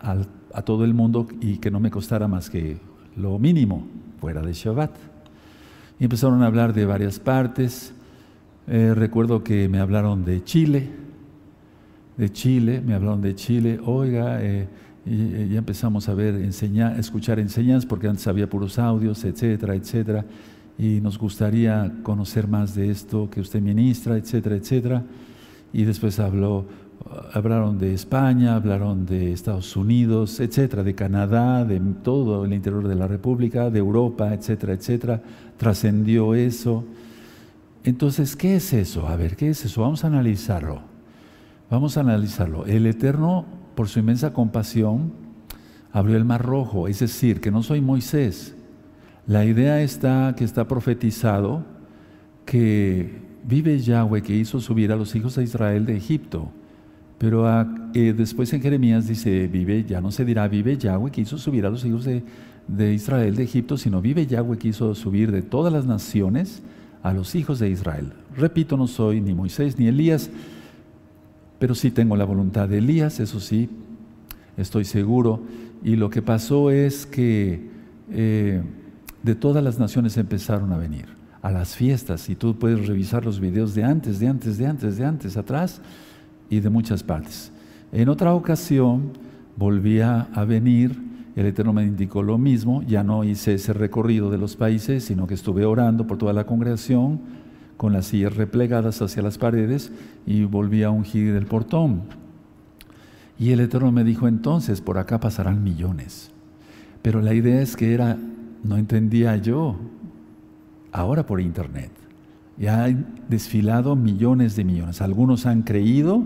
a 0.53 0.61
todo 0.63 0.83
el 0.85 0.95
mundo 0.95 1.27
y 1.41 1.57
que 1.57 1.69
no 1.69 1.79
me 1.79 1.91
costara 1.91 2.27
más 2.27 2.49
que 2.49 2.77
lo 3.15 3.37
mínimo, 3.37 3.85
fuera 4.19 4.41
de 4.41 4.53
Shabbat. 4.53 4.91
Y 5.99 6.05
empezaron 6.05 6.41
a 6.41 6.47
hablar 6.47 6.73
de 6.73 6.85
varias 6.85 7.19
partes. 7.19 7.93
Eh, 8.67 8.93
recuerdo 8.95 9.43
que 9.43 9.69
me 9.69 9.79
hablaron 9.79 10.25
de 10.25 10.43
Chile, 10.43 10.89
de 12.17 12.31
Chile, 12.31 12.81
me 12.83 12.93
hablaron 12.93 13.21
de 13.21 13.35
Chile, 13.35 13.79
oiga, 13.85 14.41
eh, 14.41 14.67
y, 15.05 15.49
ya 15.49 15.59
empezamos 15.59 16.09
a 16.09 16.15
ver, 16.15 16.35
enseñar, 16.35 16.97
escuchar 16.97 17.39
enseñanzas, 17.39 17.85
porque 17.85 18.07
antes 18.07 18.25
había 18.27 18.49
puros 18.49 18.79
audios, 18.79 19.23
etcétera, 19.23 19.75
etcétera 19.75 20.25
y 20.77 20.99
nos 21.01 21.17
gustaría 21.17 21.91
conocer 22.03 22.47
más 22.47 22.75
de 22.75 22.89
esto 22.89 23.29
que 23.29 23.41
usted 23.41 23.61
ministra, 23.61 24.17
etcétera, 24.17 24.55
etcétera. 24.55 25.03
Y 25.71 25.83
después 25.83 26.19
habló, 26.19 26.65
hablaron 27.33 27.77
de 27.77 27.93
España, 27.93 28.55
hablaron 28.55 29.05
de 29.05 29.31
Estados 29.31 29.75
Unidos, 29.75 30.39
etcétera, 30.39 30.83
de 30.83 30.95
Canadá, 30.95 31.63
de 31.65 31.79
todo 32.03 32.45
el 32.45 32.53
interior 32.53 32.87
de 32.87 32.95
la 32.95 33.07
República, 33.07 33.69
de 33.69 33.79
Europa, 33.79 34.33
etcétera, 34.33 34.73
etcétera. 34.73 35.21
Trascendió 35.57 36.35
eso. 36.35 36.83
Entonces, 37.83 38.35
¿qué 38.35 38.55
es 38.55 38.73
eso? 38.73 39.07
A 39.07 39.15
ver, 39.15 39.35
¿qué 39.35 39.49
es 39.49 39.63
eso? 39.63 39.81
Vamos 39.81 40.03
a 40.03 40.07
analizarlo. 40.07 40.81
Vamos 41.69 41.97
a 41.97 42.01
analizarlo. 42.01 42.65
El 42.65 42.85
Eterno, 42.85 43.45
por 43.75 43.87
su 43.87 43.99
inmensa 43.99 44.33
compasión, 44.33 45.13
abrió 45.91 46.17
el 46.17 46.25
mar 46.25 46.43
rojo, 46.43 46.87
es 46.87 46.99
decir, 46.99 47.39
que 47.39 47.51
no 47.51 47.63
soy 47.63 47.81
Moisés, 47.81 48.54
la 49.27 49.45
idea 49.45 49.81
está 49.81 50.35
que 50.37 50.43
está 50.43 50.67
profetizado 50.67 51.65
que 52.45 53.21
vive 53.43 53.79
Yahweh 53.79 54.21
que 54.21 54.35
hizo 54.35 54.59
subir 54.59 54.91
a 54.91 54.95
los 54.95 55.15
hijos 55.15 55.35
de 55.35 55.43
Israel 55.43 55.85
de 55.85 55.97
Egipto. 55.97 56.51
Pero 57.17 57.45
eh, 57.93 58.13
después 58.15 58.51
en 58.53 58.61
Jeremías 58.61 59.07
dice, 59.07 59.47
vive, 59.47 59.83
ya 59.85 60.01
no 60.01 60.11
se 60.11 60.25
dirá, 60.25 60.47
vive 60.47 60.77
Yahweh 60.77 61.11
que 61.11 61.21
hizo 61.21 61.37
subir 61.37 61.65
a 61.65 61.69
los 61.69 61.85
hijos 61.85 62.03
de, 62.05 62.23
de 62.67 62.93
Israel 62.93 63.35
de 63.35 63.43
Egipto, 63.43 63.77
sino 63.77 64.01
vive 64.01 64.27
Yahweh 64.27 64.57
que 64.57 64.67
hizo 64.67 64.93
subir 64.95 65.31
de 65.31 65.41
todas 65.41 65.71
las 65.71 65.85
naciones 65.85 66.61
a 67.03 67.13
los 67.13 67.35
hijos 67.35 67.59
de 67.59 67.69
Israel. 67.69 68.13
Repito, 68.35 68.77
no 68.77 68.87
soy 68.87 69.21
ni 69.21 69.33
Moisés 69.33 69.79
ni 69.79 69.87
Elías, 69.87 70.29
pero 71.57 71.73
sí 71.73 71.89
tengo 71.89 72.17
la 72.17 72.25
voluntad 72.25 72.67
de 72.67 72.79
Elías, 72.79 73.19
eso 73.19 73.39
sí, 73.39 73.69
estoy 74.57 74.85
seguro. 74.85 75.41
Y 75.83 75.95
lo 75.95 76.09
que 76.09 76.21
pasó 76.21 76.69
es 76.69 77.05
que 77.05 77.69
eh, 78.11 78.61
de 79.25 79.33
todas 79.33 79.63
las 79.63 79.79
naciones 79.79 80.17
empezaron 80.17 80.71
a 80.71 80.77
venir 80.77 81.07
a 81.41 81.49
las 81.49 81.75
fiestas 81.75 82.29
y 82.29 82.35
tú 82.35 82.59
puedes 82.59 82.85
revisar 82.85 83.25
los 83.25 83.39
videos 83.39 83.73
de 83.73 83.83
antes, 83.83 84.19
de 84.19 84.27
antes, 84.27 84.59
de 84.59 84.67
antes, 84.67 84.97
de 84.97 85.05
antes, 85.05 85.35
atrás 85.35 85.81
y 86.47 86.59
de 86.59 86.69
muchas 86.69 87.01
partes. 87.01 87.51
En 87.91 88.07
otra 88.09 88.35
ocasión 88.35 89.13
volvía 89.55 90.27
a 90.33 90.45
venir, 90.45 91.01
el 91.35 91.47
Eterno 91.47 91.73
me 91.73 91.83
indicó 91.83 92.21
lo 92.21 92.37
mismo, 92.37 92.83
ya 92.83 93.03
no 93.03 93.23
hice 93.23 93.55
ese 93.55 93.73
recorrido 93.73 94.29
de 94.29 94.37
los 94.37 94.55
países, 94.55 95.05
sino 95.05 95.25
que 95.25 95.33
estuve 95.33 95.65
orando 95.65 96.05
por 96.05 96.19
toda 96.19 96.31
la 96.31 96.45
congregación 96.45 97.19
con 97.77 97.93
las 97.93 98.05
sillas 98.05 98.35
replegadas 98.35 99.01
hacia 99.01 99.23
las 99.23 99.39
paredes 99.39 99.91
y 100.27 100.43
volví 100.43 100.83
a 100.83 100.91
ungir 100.91 101.35
el 101.35 101.47
portón. 101.47 102.03
Y 103.39 103.51
el 103.51 103.59
Eterno 103.59 103.91
me 103.91 104.03
dijo 104.03 104.27
entonces, 104.27 104.81
por 104.81 104.99
acá 104.99 105.19
pasarán 105.19 105.63
millones. 105.63 106.29
Pero 107.01 107.21
la 107.21 107.33
idea 107.33 107.61
es 107.61 107.75
que 107.75 107.93
era, 107.93 108.17
no 108.65 108.77
entendía 108.77 109.37
yo, 109.37 109.75
ahora 110.91 111.25
por 111.25 111.39
internet. 111.39 111.91
Ya 112.57 112.85
han 112.85 113.05
desfilado 113.29 113.95
millones 113.95 114.55
de 114.55 114.63
millones. 114.63 115.01
Algunos 115.01 115.45
han 115.45 115.63
creído 115.63 116.23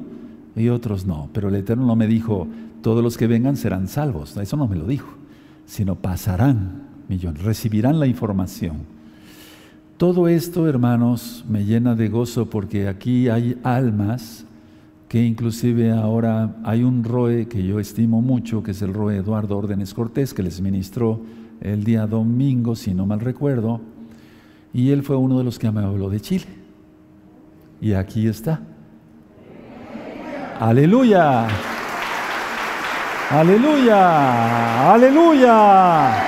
y 0.56 0.70
otros 0.70 1.06
no. 1.06 1.30
Pero 1.34 1.50
el 1.50 1.56
Eterno 1.56 1.86
no 1.86 1.96
me 1.96 2.08
dijo, 2.08 2.48
todos 2.82 3.04
los 3.04 3.18
que 3.18 3.28
vengan 3.28 3.58
serán 3.58 3.88
salvos. 3.88 4.38
Eso 4.38 4.58
no 4.58 4.68
me 4.68 4.76
lo 4.76 4.86
dijo. 4.86 5.10
Sino 5.66 5.96
pasarán 5.96 6.84
millones, 7.08 7.44
recibirán 7.44 8.00
la 8.00 8.08
información. 8.08 8.78
Todo 9.98 10.28
esto, 10.28 10.68
hermanos, 10.68 11.44
me 11.50 11.66
llena 11.66 11.96
de 11.96 12.08
gozo 12.08 12.50
porque 12.50 12.88
aquí 12.88 13.28
hay 13.28 13.60
almas 13.64 14.46
que 15.10 15.26
inclusive 15.26 15.92
ahora 15.92 16.56
hay 16.64 16.84
un 16.84 17.04
ROE 17.04 17.48
que 17.48 17.66
yo 17.66 17.80
estimo 17.80 18.22
mucho, 18.22 18.64
que 18.64 18.72
es 18.72 18.82
el 18.82 18.94
ROE 18.94 19.18
Eduardo 19.18 19.58
Órdenes 19.58 19.94
Cortés, 19.94 20.34
que 20.34 20.44
les 20.44 20.62
ministró 20.62 21.20
el 21.62 21.84
día 21.84 22.08
domingo, 22.08 22.76
si 22.76 22.94
no 22.94 23.06
mal 23.06 23.20
recuerdo, 23.20 23.82
y 24.74 24.92
él 24.92 25.04
fue 25.04 25.16
uno 25.16 25.38
de 25.38 25.44
los 25.44 25.60
que 25.60 25.72
me 25.72 25.84
habló 25.84 26.10
de 26.10 26.20
Chile. 26.20 26.46
Y 27.82 27.94
aquí 27.94 28.28
está. 28.28 28.62
Aleluya. 30.60 31.48
Aleluya. 33.32 34.94
Aleluya. 34.94 36.26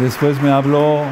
Después 0.00 0.40
me 0.40 0.50
habló 0.50 1.02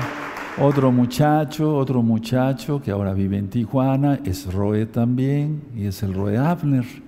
otro 0.59 0.93
muchacho, 0.93 1.77
otro 1.77 2.03
muchacho 2.03 2.81
que 2.81 2.93
ahora 2.93 3.13
vive 3.15 3.37
en 3.37 3.49
Tijuana, 3.49 4.21
es 4.25 4.53
Roe 4.53 4.87
también, 4.87 5.63
y 5.75 5.87
es 5.87 6.05
el 6.05 6.15
Roe 6.15 6.39
Abner. 6.39 7.06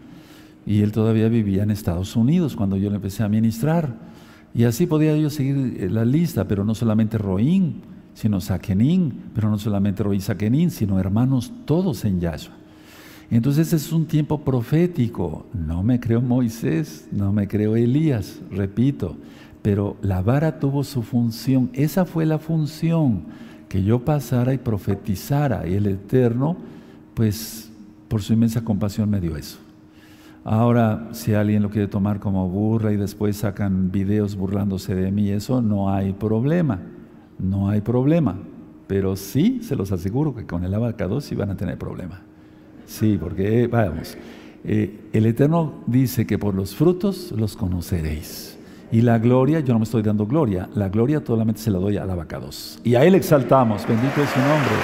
Y 0.68 0.82
él 0.82 0.92
todavía 0.92 1.30
vivía 1.30 1.62
en 1.62 1.70
Estados 1.70 2.14
Unidos 2.14 2.54
cuando 2.54 2.76
yo 2.76 2.90
le 2.90 2.96
empecé 2.96 3.22
a 3.22 3.28
ministrar. 3.30 3.96
Y 4.52 4.64
así 4.64 4.86
podía 4.86 5.16
yo 5.16 5.30
seguir 5.30 5.78
eh, 5.80 5.88
la 5.88 6.04
lista, 6.04 6.46
pero 6.46 6.62
no 6.62 6.74
solamente 6.74 7.16
Roín, 7.16 7.80
sino 8.12 8.38
Saquenín, 8.38 9.30
pero 9.34 9.48
no 9.48 9.56
solamente 9.56 10.02
Roín 10.02 10.20
Saquenín, 10.20 10.70
sino 10.70 11.00
hermanos 11.00 11.50
todos 11.64 12.04
en 12.04 12.20
Yahshua. 12.20 12.54
Entonces 13.30 13.72
es 13.72 13.90
un 13.92 14.04
tiempo 14.04 14.44
profético. 14.44 15.46
No 15.54 15.82
me 15.82 16.00
creo 16.00 16.20
Moisés, 16.20 17.08
no 17.12 17.32
me 17.32 17.48
creo 17.48 17.74
Elías, 17.74 18.38
repito, 18.50 19.16
pero 19.62 19.96
la 20.02 20.20
vara 20.20 20.60
tuvo 20.60 20.84
su 20.84 21.00
función. 21.00 21.70
Esa 21.72 22.04
fue 22.04 22.26
la 22.26 22.38
función, 22.38 23.22
que 23.70 23.82
yo 23.84 24.04
pasara 24.04 24.52
y 24.52 24.58
profetizara. 24.58 25.66
Y 25.66 25.76
el 25.76 25.86
Eterno, 25.86 26.58
pues 27.14 27.70
por 28.08 28.20
su 28.20 28.34
inmensa 28.34 28.62
compasión 28.62 29.08
me 29.08 29.18
dio 29.18 29.34
eso. 29.34 29.60
Ahora, 30.50 31.08
si 31.12 31.34
alguien 31.34 31.62
lo 31.62 31.68
quiere 31.68 31.88
tomar 31.88 32.20
como 32.20 32.48
burra 32.48 32.90
y 32.90 32.96
después 32.96 33.36
sacan 33.36 33.92
videos 33.92 34.34
burlándose 34.34 34.94
de 34.94 35.12
mí, 35.12 35.28
eso 35.28 35.60
no 35.60 35.92
hay 35.92 36.14
problema, 36.14 36.80
no 37.38 37.68
hay 37.68 37.82
problema. 37.82 38.38
Pero 38.86 39.14
sí, 39.14 39.60
se 39.62 39.76
los 39.76 39.92
aseguro 39.92 40.34
que 40.34 40.46
con 40.46 40.64
el 40.64 40.72
abacado 40.72 41.20
sí 41.20 41.34
van 41.34 41.50
a 41.50 41.56
tener 41.58 41.76
problema. 41.76 42.22
Sí, 42.86 43.18
porque, 43.20 43.66
vamos, 43.66 44.16
eh, 44.64 45.10
el 45.12 45.26
Eterno 45.26 45.82
dice 45.86 46.26
que 46.26 46.38
por 46.38 46.54
los 46.54 46.74
frutos 46.74 47.30
los 47.32 47.54
conoceréis. 47.54 48.58
Y 48.90 49.02
la 49.02 49.18
gloria, 49.18 49.60
yo 49.60 49.74
no 49.74 49.80
me 49.80 49.84
estoy 49.84 50.00
dando 50.00 50.24
gloria, 50.24 50.66
la 50.74 50.88
gloria 50.88 51.22
solamente 51.26 51.60
se 51.60 51.70
la 51.70 51.78
doy 51.78 51.98
al 51.98 52.08
abacados. 52.08 52.80
Y 52.84 52.94
a 52.94 53.04
Él 53.04 53.16
exaltamos, 53.16 53.86
bendito 53.86 54.22
es 54.22 54.30
su 54.30 54.38
nombre. 54.38 54.76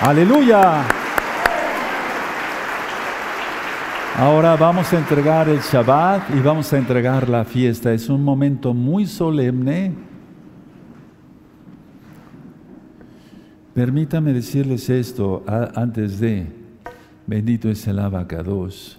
Aleluya. 0.00 1.05
Ahora 4.18 4.56
vamos 4.56 4.90
a 4.94 4.98
entregar 4.98 5.46
el 5.46 5.58
Shabbat 5.58 6.34
y 6.34 6.40
vamos 6.40 6.72
a 6.72 6.78
entregar 6.78 7.28
la 7.28 7.44
fiesta. 7.44 7.92
Es 7.92 8.08
un 8.08 8.24
momento 8.24 8.72
muy 8.72 9.04
solemne. 9.04 9.92
Permítame 13.74 14.32
decirles 14.32 14.88
esto 14.88 15.44
antes 15.74 16.18
de, 16.18 16.46
bendito 17.26 17.68
es 17.68 17.86
el 17.88 17.98
abacados. 17.98 18.98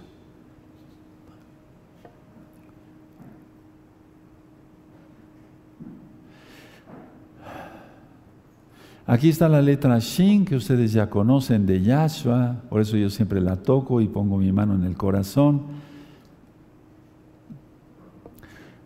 Aquí 9.10 9.30
está 9.30 9.48
la 9.48 9.62
letra 9.62 9.98
Shin 10.00 10.44
que 10.44 10.54
ustedes 10.54 10.92
ya 10.92 11.08
conocen 11.08 11.64
de 11.64 11.80
Yahshua, 11.80 12.56
por 12.68 12.82
eso 12.82 12.94
yo 12.98 13.08
siempre 13.08 13.40
la 13.40 13.56
toco 13.56 14.02
y 14.02 14.06
pongo 14.06 14.36
mi 14.36 14.52
mano 14.52 14.74
en 14.74 14.84
el 14.84 14.98
corazón. 14.98 15.62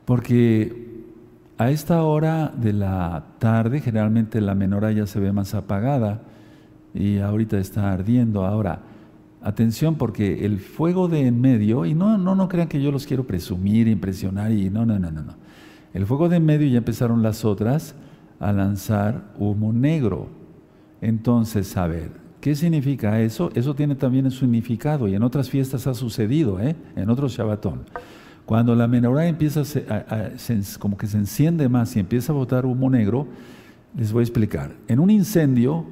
Porque 0.04 1.02
a 1.58 1.72
esta 1.72 2.04
hora 2.04 2.52
de 2.56 2.72
la 2.72 3.24
tarde 3.40 3.80
generalmente 3.80 4.40
la 4.40 4.54
menorá 4.54 4.92
ya 4.92 5.08
se 5.08 5.18
ve 5.18 5.32
más 5.32 5.54
apagada 5.54 6.22
y 6.94 7.18
ahorita 7.18 7.58
está 7.58 7.92
ardiendo. 7.92 8.46
Ahora, 8.46 8.78
atención 9.42 9.96
porque 9.96 10.46
el 10.46 10.60
fuego 10.60 11.08
de 11.08 11.26
en 11.26 11.40
medio, 11.40 11.84
y 11.84 11.94
no, 11.94 12.16
no, 12.16 12.36
no 12.36 12.48
crean 12.48 12.68
que 12.68 12.80
yo 12.80 12.92
los 12.92 13.06
quiero 13.06 13.26
presumir, 13.26 13.88
impresionar 13.88 14.52
y 14.52 14.70
no, 14.70 14.86
no, 14.86 15.00
no, 15.00 15.10
no, 15.10 15.22
no. 15.22 15.34
El 15.92 16.06
fuego 16.06 16.28
de 16.28 16.36
en 16.36 16.46
medio 16.46 16.68
ya 16.68 16.78
empezaron 16.78 17.24
las 17.24 17.44
otras 17.44 17.96
a 18.42 18.52
lanzar 18.52 19.32
humo 19.38 19.72
negro. 19.72 20.28
Entonces, 21.00 21.76
a 21.76 21.86
ver, 21.86 22.10
¿qué 22.40 22.54
significa 22.54 23.20
eso? 23.20 23.50
Eso 23.54 23.74
tiene 23.74 23.94
también 23.94 24.24
un 24.26 24.30
significado 24.32 25.08
y 25.08 25.14
en 25.14 25.22
otras 25.22 25.48
fiestas 25.48 25.86
ha 25.86 25.94
sucedido, 25.94 26.60
¿eh? 26.60 26.76
en 26.96 27.08
otros 27.08 27.32
Shabbatón. 27.32 27.84
Cuando 28.44 28.74
la 28.74 28.88
menorá 28.88 29.26
empieza 29.28 29.62
a, 29.88 30.30
como 30.80 30.96
que 30.96 31.06
se 31.06 31.16
enciende 31.16 31.68
más 31.68 31.94
y 31.96 32.00
empieza 32.00 32.32
a 32.32 32.36
botar 32.36 32.66
humo 32.66 32.90
negro, 32.90 33.28
les 33.96 34.12
voy 34.12 34.20
a 34.20 34.24
explicar. 34.24 34.72
En 34.88 34.98
un 34.98 35.10
incendio, 35.10 35.86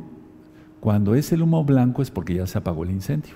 cuando 0.80 1.14
es 1.14 1.30
el 1.32 1.42
humo 1.42 1.64
blanco 1.64 2.02
es 2.02 2.10
porque 2.10 2.34
ya 2.34 2.46
se 2.46 2.58
apagó 2.58 2.82
el 2.82 2.90
incendio. 2.90 3.34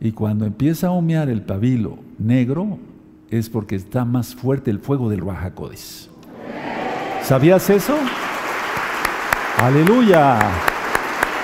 Y 0.00 0.12
cuando 0.12 0.46
empieza 0.46 0.88
a 0.88 0.90
humear 0.92 1.28
el 1.28 1.42
pabilo 1.42 1.98
negro, 2.18 2.78
es 3.30 3.50
porque 3.50 3.76
está 3.76 4.04
más 4.04 4.34
fuerte 4.34 4.70
el 4.70 4.78
fuego 4.78 5.10
del 5.10 5.20
Rajacodes. 5.20 6.10
¿Sabías 7.24 7.70
eso? 7.70 7.96
Aleluya. 9.56 10.38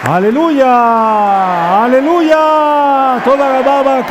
Aleluya. 0.04 1.84
Aleluya. 1.84 3.22
Toda 3.24 3.50
la 3.50 3.66
baba 3.66 4.06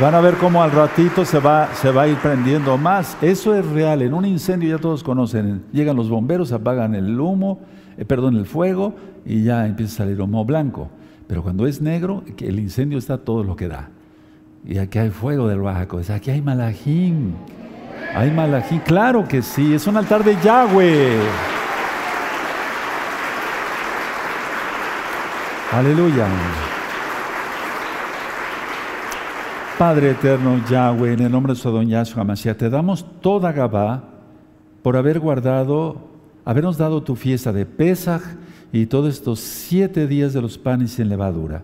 Van 0.00 0.14
a 0.14 0.20
ver 0.20 0.36
cómo 0.36 0.62
al 0.62 0.70
ratito 0.70 1.24
se 1.24 1.40
va, 1.40 1.74
se 1.74 1.90
va 1.90 2.02
a 2.02 2.08
ir 2.08 2.16
prendiendo 2.18 2.78
más. 2.78 3.18
Eso 3.20 3.52
es 3.52 3.66
real. 3.66 4.02
En 4.02 4.14
un 4.14 4.24
incendio 4.24 4.76
ya 4.76 4.80
todos 4.80 5.02
conocen. 5.02 5.64
Llegan 5.72 5.96
los 5.96 6.08
bomberos, 6.08 6.52
apagan 6.52 6.94
el 6.94 7.20
humo, 7.20 7.58
eh, 7.98 8.04
perdón, 8.04 8.36
el 8.36 8.46
fuego 8.46 8.94
y 9.26 9.42
ya 9.42 9.66
empieza 9.66 9.94
a 9.94 10.06
salir 10.06 10.20
humo 10.22 10.44
blanco. 10.44 10.88
Pero 11.26 11.42
cuando 11.42 11.66
es 11.66 11.82
negro, 11.82 12.22
el 12.38 12.60
incendio 12.60 12.98
está 12.98 13.18
todo 13.18 13.42
lo 13.42 13.56
que 13.56 13.66
da. 13.66 13.90
Y 14.64 14.78
aquí 14.78 14.98
hay 14.98 15.10
fuego 15.10 15.48
del 15.48 15.60
Baja 15.60 15.86
Aquí 16.14 16.30
hay 16.30 16.42
Malajín. 16.42 17.34
Hay 18.14 18.30
Malajín. 18.30 18.80
Claro 18.80 19.26
que 19.26 19.42
sí. 19.42 19.74
Es 19.74 19.86
un 19.86 19.96
altar 19.96 20.22
de 20.22 20.36
Yahweh. 20.42 21.20
Aleluya. 25.72 26.26
Padre 29.78 30.10
eterno 30.10 30.60
Yahweh, 30.68 31.14
en 31.14 31.20
el 31.20 31.32
nombre 31.32 31.54
de 31.54 31.58
Sodom 31.58 31.86
Yahshua 31.86 32.22
Mashiach, 32.22 32.58
te 32.58 32.68
damos 32.68 33.06
toda 33.22 33.50
Gabá 33.50 34.02
por 34.82 34.96
haber 34.96 35.20
guardado, 35.20 35.96
habernos 36.44 36.76
dado 36.76 37.02
tu 37.02 37.16
fiesta 37.16 37.50
de 37.50 37.64
Pesaj 37.64 38.20
y 38.72 38.86
todos 38.86 39.14
estos 39.14 39.40
siete 39.40 40.06
días 40.06 40.34
de 40.34 40.42
los 40.42 40.58
panes 40.58 40.90
sin 40.90 41.08
levadura. 41.08 41.62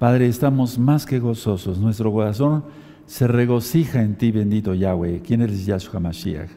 Padre, 0.00 0.28
estamos 0.28 0.78
más 0.78 1.04
que 1.04 1.18
gozosos. 1.18 1.78
Nuestro 1.78 2.10
corazón 2.10 2.64
se 3.04 3.28
regocija 3.28 4.00
en 4.00 4.14
ti, 4.14 4.30
bendito 4.30 4.72
Yahweh. 4.72 5.20
¿Quién 5.20 5.42
eres 5.42 5.66
Yahshua 5.66 6.00
Mashiach? 6.00 6.48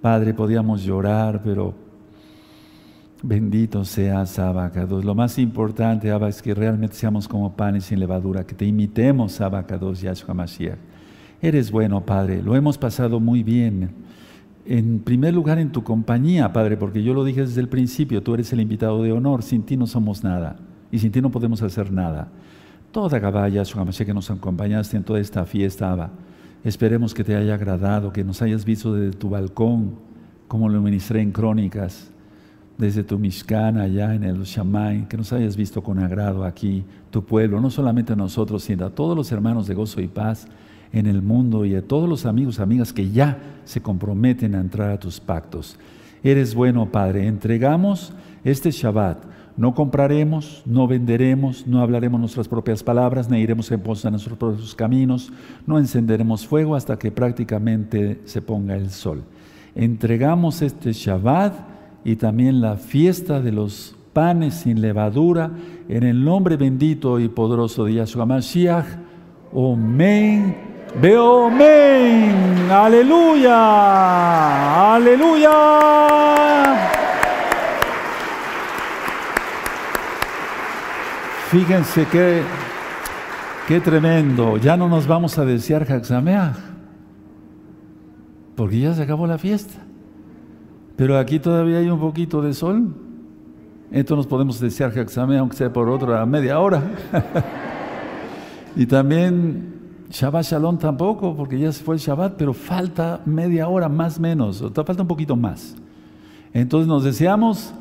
Padre, 0.00 0.32
podíamos 0.34 0.84
llorar, 0.84 1.42
pero 1.42 1.74
bendito 3.24 3.84
seas, 3.84 4.38
Abacados. 4.38 5.04
Lo 5.04 5.16
más 5.16 5.36
importante, 5.36 6.12
Abba, 6.12 6.28
es 6.28 6.40
que 6.40 6.54
realmente 6.54 6.94
seamos 6.94 7.26
como 7.26 7.56
panes 7.56 7.86
sin 7.86 7.98
levadura, 7.98 8.46
que 8.46 8.54
te 8.54 8.66
imitemos, 8.66 9.40
Abacados, 9.40 10.00
Yahshua 10.00 10.32
Mashiach. 10.32 10.78
Eres 11.42 11.72
bueno, 11.72 12.06
Padre. 12.06 12.40
Lo 12.40 12.54
hemos 12.54 12.78
pasado 12.78 13.18
muy 13.18 13.42
bien. 13.42 13.90
En 14.64 15.00
primer 15.00 15.34
lugar, 15.34 15.58
en 15.58 15.72
tu 15.72 15.82
compañía, 15.82 16.52
Padre, 16.52 16.76
porque 16.76 17.02
yo 17.02 17.14
lo 17.14 17.24
dije 17.24 17.40
desde 17.40 17.60
el 17.60 17.68
principio, 17.68 18.22
tú 18.22 18.34
eres 18.34 18.52
el 18.52 18.60
invitado 18.60 19.02
de 19.02 19.10
honor. 19.10 19.42
Sin 19.42 19.64
ti 19.64 19.76
no 19.76 19.88
somos 19.88 20.22
nada 20.22 20.67
y 20.90 20.98
sin 20.98 21.12
ti 21.12 21.20
no 21.20 21.30
podemos 21.30 21.62
hacer 21.62 21.92
nada. 21.92 22.28
Toda 22.92 23.18
Gabaya, 23.18 23.62
Mashiach, 23.62 24.06
que 24.06 24.14
nos 24.14 24.30
acompañaste 24.30 24.96
en 24.96 25.04
toda 25.04 25.20
esta 25.20 25.44
fiesta, 25.44 25.92
Abba. 25.92 26.10
Esperemos 26.64 27.14
que 27.14 27.22
te 27.22 27.36
haya 27.36 27.54
agradado, 27.54 28.12
que 28.12 28.24
nos 28.24 28.42
hayas 28.42 28.64
visto 28.64 28.94
desde 28.94 29.16
tu 29.16 29.28
balcón, 29.28 29.96
como 30.48 30.68
lo 30.68 30.80
ministré 30.80 31.20
en 31.20 31.30
Crónicas, 31.30 32.10
desde 32.78 33.04
tu 33.04 33.18
Mishkan 33.18 33.76
allá 33.76 34.14
en 34.14 34.24
el 34.24 34.42
Shamay, 34.44 35.08
que 35.08 35.16
nos 35.16 35.32
hayas 35.32 35.56
visto 35.56 35.82
con 35.82 35.98
agrado 35.98 36.44
aquí, 36.44 36.84
tu 37.10 37.24
pueblo, 37.24 37.60
no 37.60 37.70
solamente 37.70 38.12
a 38.12 38.16
nosotros, 38.16 38.62
sino 38.64 38.86
a 38.86 38.90
todos 38.90 39.16
los 39.16 39.30
hermanos 39.32 39.66
de 39.66 39.74
gozo 39.74 40.00
y 40.00 40.08
paz 40.08 40.46
en 40.92 41.06
el 41.06 41.22
mundo 41.22 41.64
y 41.64 41.74
a 41.74 41.86
todos 41.86 42.08
los 42.08 42.24
amigos, 42.24 42.60
amigas 42.60 42.92
que 42.92 43.10
ya 43.10 43.38
se 43.64 43.82
comprometen 43.82 44.54
a 44.54 44.60
entrar 44.60 44.90
a 44.90 44.98
tus 44.98 45.20
pactos. 45.20 45.76
Eres 46.22 46.54
bueno, 46.54 46.90
Padre. 46.90 47.26
Entregamos 47.26 48.12
este 48.44 48.70
Shabbat 48.70 49.24
no 49.58 49.74
compraremos, 49.74 50.62
no 50.64 50.86
venderemos, 50.86 51.66
no 51.66 51.80
hablaremos 51.80 52.20
nuestras 52.20 52.46
propias 52.46 52.84
palabras, 52.84 53.28
ni 53.28 53.40
iremos 53.40 53.70
en 53.72 53.80
pos 53.80 54.02
de 54.04 54.12
nuestros 54.12 54.38
propios 54.38 54.72
caminos, 54.74 55.32
no 55.66 55.78
encenderemos 55.78 56.46
fuego 56.46 56.76
hasta 56.76 56.96
que 56.96 57.10
prácticamente 57.10 58.20
se 58.24 58.40
ponga 58.40 58.76
el 58.76 58.88
sol. 58.90 59.24
Entregamos 59.74 60.62
este 60.62 60.92
Shabbat 60.92 61.54
y 62.04 62.14
también 62.14 62.60
la 62.60 62.76
fiesta 62.76 63.40
de 63.40 63.50
los 63.50 63.96
panes 64.12 64.54
sin 64.54 64.80
levadura 64.80 65.50
en 65.88 66.04
el 66.04 66.24
nombre 66.24 66.56
bendito 66.56 67.18
y 67.18 67.28
poderoso 67.28 67.84
de 67.84 67.94
Yahshua 67.94 68.26
Mashiach. 68.26 68.86
Amén. 69.52 70.56
Veo 71.02 71.48
amén. 71.48 72.70
Aleluya. 72.70 73.54
Aleluya. 74.94 75.48
Fíjense 81.50 82.06
qué, 82.12 82.42
qué 83.66 83.80
tremendo. 83.80 84.58
Ya 84.58 84.76
no 84.76 84.86
nos 84.86 85.06
vamos 85.06 85.38
a 85.38 85.46
desear 85.46 85.90
Haxameach, 85.90 86.54
porque 88.54 88.80
ya 88.80 88.92
se 88.92 89.02
acabó 89.02 89.26
la 89.26 89.38
fiesta. 89.38 89.72
Pero 90.96 91.16
aquí 91.16 91.38
todavía 91.38 91.78
hay 91.78 91.88
un 91.88 92.00
poquito 92.00 92.42
de 92.42 92.52
sol. 92.52 92.94
Entonces 93.90 94.16
nos 94.18 94.26
podemos 94.26 94.60
desear 94.60 94.92
Haxameach, 94.98 95.40
aunque 95.40 95.56
sea 95.56 95.72
por 95.72 95.88
otra 95.88 96.26
media 96.26 96.58
hora. 96.58 96.82
y 98.76 98.84
también 98.84 100.04
Shabbat 100.10 100.44
Shalom 100.44 100.76
tampoco, 100.76 101.34
porque 101.34 101.58
ya 101.58 101.72
se 101.72 101.82
fue 101.82 101.94
el 101.94 102.00
Shabbat, 102.02 102.34
pero 102.36 102.52
falta 102.52 103.22
media 103.24 103.68
hora 103.68 103.88
más 103.88 104.20
menos, 104.20 104.62
falta 104.74 105.00
un 105.00 105.08
poquito 105.08 105.34
más. 105.34 105.76
Entonces 106.52 106.86
nos 106.86 107.04
deseamos 107.04 107.72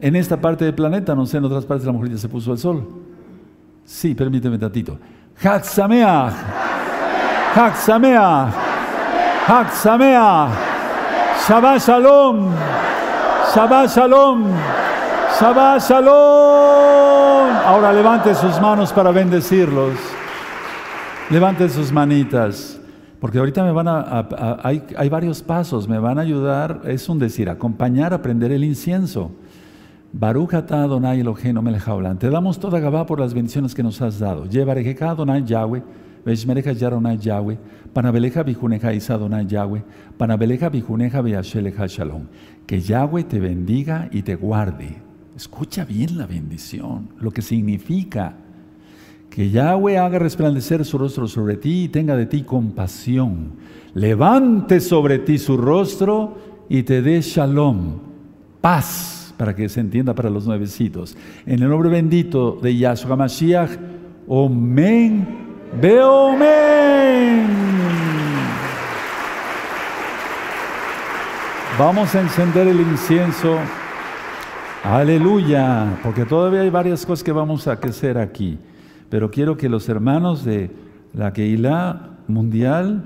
en 0.00 0.14
esta 0.14 0.40
parte 0.40 0.64
del 0.64 0.74
planeta, 0.74 1.16
no 1.16 1.26
sé, 1.26 1.38
en 1.38 1.44
otras 1.44 1.64
partes 1.64 1.84
la 1.84 1.92
mujer 1.92 2.12
ya 2.12 2.18
se 2.18 2.28
puso 2.28 2.52
el 2.52 2.58
sol. 2.58 3.05
Sí, 3.86 4.16
permíteme 4.16 4.58
tantito. 4.58 4.98
Haxamea. 5.42 6.32
Haxamea. 7.54 8.52
Haxamea. 9.46 10.48
Shabbat 11.46 11.80
Shalom. 11.80 12.50
Shabbat 13.54 13.88
Shalom. 13.88 14.44
Shabbat 15.38 15.80
Shalom. 15.80 17.56
Ahora 17.64 17.92
levante 17.92 18.34
sus 18.34 18.60
manos 18.60 18.92
para 18.92 19.12
bendecirlos. 19.12 19.94
Levante 21.30 21.68
sus 21.68 21.92
manitas. 21.92 22.80
Porque 23.20 23.38
ahorita 23.38 23.62
me 23.62 23.70
van 23.70 23.86
a, 23.86 24.26
hay, 24.64 24.82
hay 24.96 25.08
varios 25.08 25.42
pasos, 25.42 25.88
me 25.88 25.98
van 25.98 26.18
a 26.18 26.22
ayudar, 26.22 26.82
es 26.84 27.08
un 27.08 27.18
decir, 27.18 27.48
acompañar 27.48 28.12
a 28.12 28.20
prender 28.20 28.52
el 28.52 28.62
incienso. 28.62 29.30
Baruch 30.18 30.54
atah 30.54 30.84
Adonai 30.84 31.20
Eloheinu 31.20 31.60
melech. 31.60 31.84
Te 32.18 32.30
damos 32.30 32.58
toda 32.58 32.80
Gabá 32.80 33.04
por 33.04 33.20
las 33.20 33.34
bendiciones 33.34 33.74
que 33.74 33.82
nos 33.82 34.00
has 34.00 34.18
dado. 34.18 34.46
Llevarejeja 34.46 35.10
Adonai 35.10 35.44
Yahweh, 35.44 35.82
Veshmereja 36.24 36.72
Yaronai 36.72 37.18
Yahweh, 37.18 37.58
Panabeleja 37.92 38.42
Bijuneja 38.42 38.94
Isa 38.94 39.12
Adonai 39.12 39.46
Yahweh, 39.46 39.82
Panabeleja 40.16 40.70
Bijuneja 40.70 41.20
Beasheleja 41.20 41.86
Shalom. 41.86 42.28
Que 42.66 42.80
Yahweh 42.80 43.24
te 43.24 43.38
bendiga 43.38 44.08
y 44.10 44.22
te 44.22 44.36
guarde. 44.36 44.96
Escucha 45.36 45.84
bien 45.84 46.16
la 46.16 46.26
bendición, 46.26 47.10
lo 47.20 47.30
que 47.30 47.42
significa. 47.42 48.36
Que 49.28 49.50
Yahweh 49.50 49.98
haga 49.98 50.18
resplandecer 50.18 50.82
su 50.86 50.96
rostro 50.96 51.28
sobre 51.28 51.58
ti 51.58 51.84
y 51.84 51.88
tenga 51.88 52.16
de 52.16 52.24
ti 52.24 52.42
compasión. 52.42 53.52
Levante 53.92 54.80
sobre 54.80 55.18
ti 55.18 55.36
su 55.36 55.58
rostro 55.58 56.38
y 56.70 56.84
te 56.84 57.02
dé 57.02 57.20
shalom, 57.20 57.98
paz 58.62 59.15
para 59.36 59.54
que 59.54 59.68
se 59.68 59.80
entienda 59.80 60.14
para 60.14 60.30
los 60.30 60.46
nuevecitos. 60.46 61.16
En 61.44 61.62
el 61.62 61.68
nombre 61.68 61.88
bendito 61.90 62.58
de 62.62 62.76
Yahshua 62.76 63.16
Mashiach, 63.16 63.70
Omen, 64.26 65.26
Beomen. 65.80 67.46
Vamos 71.78 72.14
a 72.14 72.22
encender 72.22 72.66
el 72.68 72.80
incienso. 72.80 73.58
Aleluya, 74.82 75.98
porque 76.02 76.24
todavía 76.24 76.60
hay 76.60 76.70
varias 76.70 77.04
cosas 77.04 77.22
que 77.22 77.32
vamos 77.32 77.68
a 77.68 77.72
hacer 77.72 78.16
aquí. 78.16 78.58
Pero 79.10 79.30
quiero 79.30 79.56
que 79.56 79.68
los 79.68 79.88
hermanos 79.88 80.44
de 80.44 80.70
la 81.12 81.32
Keilah 81.32 82.10
mundial 82.28 83.04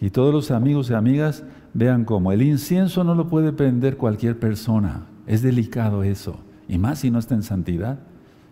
y 0.00 0.10
todos 0.10 0.32
los 0.32 0.50
amigos 0.50 0.90
y 0.90 0.94
amigas 0.94 1.44
vean 1.74 2.04
cómo 2.04 2.32
el 2.32 2.42
incienso 2.42 3.04
no 3.04 3.14
lo 3.14 3.28
puede 3.28 3.52
prender 3.52 3.96
cualquier 3.96 4.38
persona. 4.38 5.02
Es 5.26 5.42
delicado 5.42 6.02
eso. 6.02 6.36
Y 6.68 6.78
más 6.78 7.00
si 7.00 7.10
no 7.10 7.18
está 7.18 7.34
en 7.34 7.42
santidad. 7.42 7.98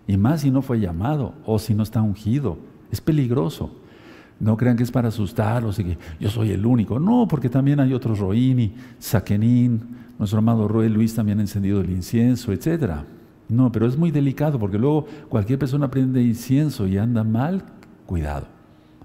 Y 0.07 0.17
más 0.17 0.43
si 0.43 0.51
no 0.51 0.63
fue 0.63 0.81
llamado 0.81 1.35
o 1.47 1.59
si 1.59 1.75
no 1.75 1.83
está 1.83 2.03
ungido. 2.03 2.59
Es 2.91 3.01
peligroso. 3.01 3.71
No 4.41 4.57
crean 4.57 4.77
que 4.77 4.83
es 4.83 4.91
para 4.91 5.09
asustarlos 5.09 5.79
y 5.79 5.85
que 5.85 5.99
yo 6.21 6.29
soy 6.29 6.51
el 6.51 6.67
único. 6.67 6.99
No, 6.99 7.27
porque 7.29 7.49
también 7.49 7.81
hay 7.81 7.93
otros 7.93 8.19
Roini, 8.19 8.75
Saquenín, 8.99 9.81
nuestro 10.19 10.39
amado 10.39 10.69
Roy 10.69 10.89
Luis 10.89 11.15
también 11.15 11.39
ha 11.39 11.43
encendido 11.43 11.81
el 11.81 11.91
incienso, 11.91 12.53
etc. 12.53 13.05
No, 13.49 13.73
pero 13.73 13.87
es 13.87 13.97
muy 13.97 14.11
delicado 14.11 14.59
porque 14.59 14.79
luego 14.79 15.07
cualquier 15.29 15.59
persona 15.59 15.91
prende 15.91 16.23
incienso 16.23 16.87
y 16.87 16.99
anda 16.99 17.25
mal, 17.25 17.65
cuidado. 18.07 18.47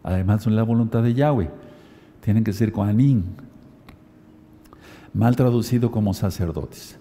Además, 0.03 0.43
son 0.43 0.55
la 0.55 0.63
voluntad 0.63 1.03
de 1.03 1.13
Yahweh. 1.13 1.49
Tienen 2.21 2.43
que 2.43 2.53
ser 2.53 2.71
Kohanim, 2.71 3.23
mal 5.13 5.35
traducido 5.35 5.89
como 5.91 6.13
sacerdotes. 6.13 6.98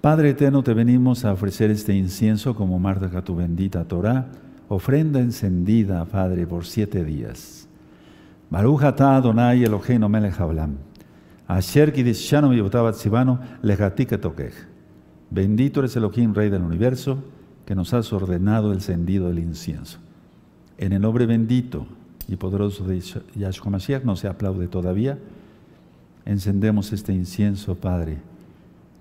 Padre 0.00 0.30
eterno, 0.30 0.62
te 0.62 0.74
venimos 0.74 1.24
a 1.24 1.32
ofrecer 1.32 1.72
este 1.72 1.92
incienso 1.92 2.54
como 2.54 2.78
marca 2.78 3.22
tu 3.22 3.34
bendita 3.34 3.84
Torah, 3.84 4.28
ofrenda 4.68 5.18
encendida, 5.18 6.04
Padre, 6.04 6.46
por 6.46 6.66
siete 6.66 7.04
días. 7.04 7.66
Baruch 8.48 8.84
Adonai 8.84 9.64
Eloheinu 9.64 10.08
melech 10.08 10.38
haolam. 10.38 10.76
Asher 11.48 11.92
kidishanu 11.92 12.52
lejatika 13.62 14.20
tokej. 14.20 14.52
Bendito 15.30 15.80
eres 15.80 15.96
Elohim, 15.96 16.32
Rey 16.32 16.48
del 16.48 16.62
universo, 16.62 17.18
que 17.66 17.74
nos 17.74 17.92
has 17.92 18.12
ordenado 18.12 18.68
el 18.68 18.74
encendido 18.74 19.26
del 19.26 19.40
incienso. 19.40 19.98
En 20.78 20.92
el 20.92 21.02
nombre 21.02 21.26
bendito 21.26 21.86
y 22.28 22.36
poderoso 22.36 22.84
de 22.84 23.02
Yahshua 23.34 23.72
Mashiach, 23.72 24.04
no 24.04 24.14
se 24.14 24.28
aplaude 24.28 24.68
todavía, 24.68 25.18
encendemos 26.24 26.92
este 26.92 27.12
incienso, 27.12 27.74
Padre, 27.74 28.18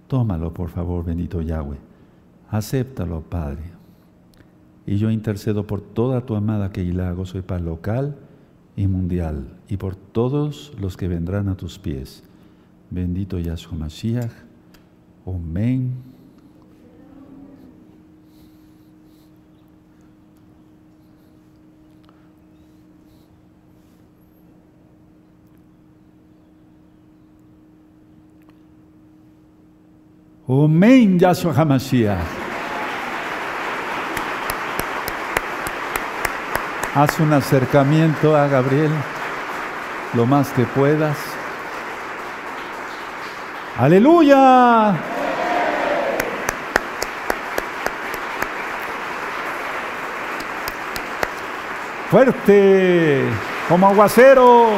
Tómalo, 0.08 0.54
por 0.54 0.70
favor, 0.70 1.04
bendito 1.04 1.42
Yahweh. 1.42 1.78
Acéptalo, 2.50 3.22
Padre. 3.22 3.64
Y 4.86 4.98
yo 4.98 5.12
intercedo 5.12 5.68
por 5.68 5.82
toda 5.82 6.26
tu 6.26 6.36
amada 6.36 6.72
Keilah, 6.72 7.14
soy 7.26 7.42
paz 7.42 7.62
local 7.62 8.16
y 8.78 8.88
mundial, 8.88 9.58
y 9.68 9.76
por 9.76 9.96
todos 9.96 10.72
los 10.80 10.96
que 10.96 11.10
vendrán 11.10 11.50
a 11.50 11.58
tus 11.58 11.78
pies. 11.78 12.24
Bendito 12.90 13.38
Yahshua 13.38 13.78
Mashiach. 13.78 14.32
Amén. 15.26 16.07
Amén, 30.49 31.19
Yahshua 31.19 31.53
HaMashiach. 31.53 32.19
Haz 36.95 37.19
un 37.19 37.34
acercamiento 37.34 38.34
a 38.34 38.48
Gabriel 38.48 38.91
lo 40.14 40.26
más 40.26 40.49
que 40.52 40.64
puedas. 40.64 41.18
Aleluya. 43.78 44.95
Fuerte, 52.10 53.24
como 53.68 53.90
aguacero. 53.90 54.69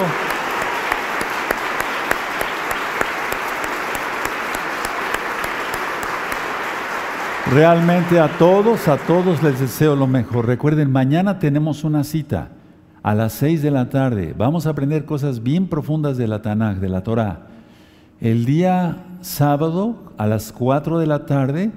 Realmente 7.52 8.20
a 8.20 8.38
todos, 8.38 8.88
a 8.88 8.98
todos 8.98 9.42
les 9.42 9.60
deseo 9.60 9.96
lo 9.96 10.06
mejor. 10.06 10.46
Recuerden, 10.46 10.92
mañana 10.92 11.40
tenemos 11.40 11.84
una 11.84 12.04
cita 12.04 12.50
a 13.02 13.16
las 13.16 13.34
6 13.34 13.64
de 13.64 13.72
la 13.72 13.90
tarde. 13.90 14.36
Vamos 14.38 14.68
a 14.68 14.70
aprender 14.70 15.04
cosas 15.06 15.42
bien 15.42 15.66
profundas 15.66 16.16
de 16.16 16.28
la 16.28 16.44
Tanakh, 16.44 16.78
de 16.78 16.90
la 16.90 17.02
Torah. 17.02 17.48
El 18.22 18.46
día 18.46 19.04
sábado 19.22 20.14
a 20.20 20.28
las 20.28 20.52
4 20.52 21.00
de 21.00 21.08
la 21.08 21.26
tarde, 21.26 21.72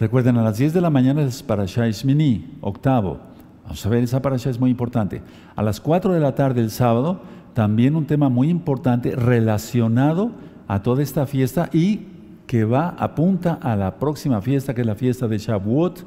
recuerden, 0.00 0.36
a 0.36 0.42
las 0.42 0.58
10 0.58 0.74
de 0.74 0.80
la 0.80 0.90
mañana 0.90 1.22
es 1.22 1.44
para 1.44 1.64
Shmini, 1.64 2.58
octavo. 2.60 3.20
Vamos 3.62 3.86
a 3.86 3.88
ver, 3.88 4.02
esa 4.02 4.20
parasha 4.20 4.50
es 4.50 4.58
muy 4.58 4.70
importante. 4.70 5.22
A 5.54 5.62
las 5.62 5.80
4 5.80 6.12
de 6.12 6.18
la 6.18 6.34
tarde 6.34 6.60
el 6.60 6.72
sábado, 6.72 7.20
también 7.52 7.94
un 7.94 8.06
tema 8.06 8.28
muy 8.28 8.50
importante 8.50 9.14
relacionado 9.14 10.32
a 10.66 10.82
toda 10.82 11.04
esta 11.04 11.24
fiesta 11.26 11.70
y 11.72 12.08
que 12.54 12.64
va, 12.64 12.90
apunta 12.90 13.54
a 13.54 13.74
la 13.74 13.98
próxima 13.98 14.40
fiesta, 14.40 14.74
que 14.74 14.82
es 14.82 14.86
la 14.86 14.94
fiesta 14.94 15.26
de 15.26 15.38
Shavuot. 15.38 16.06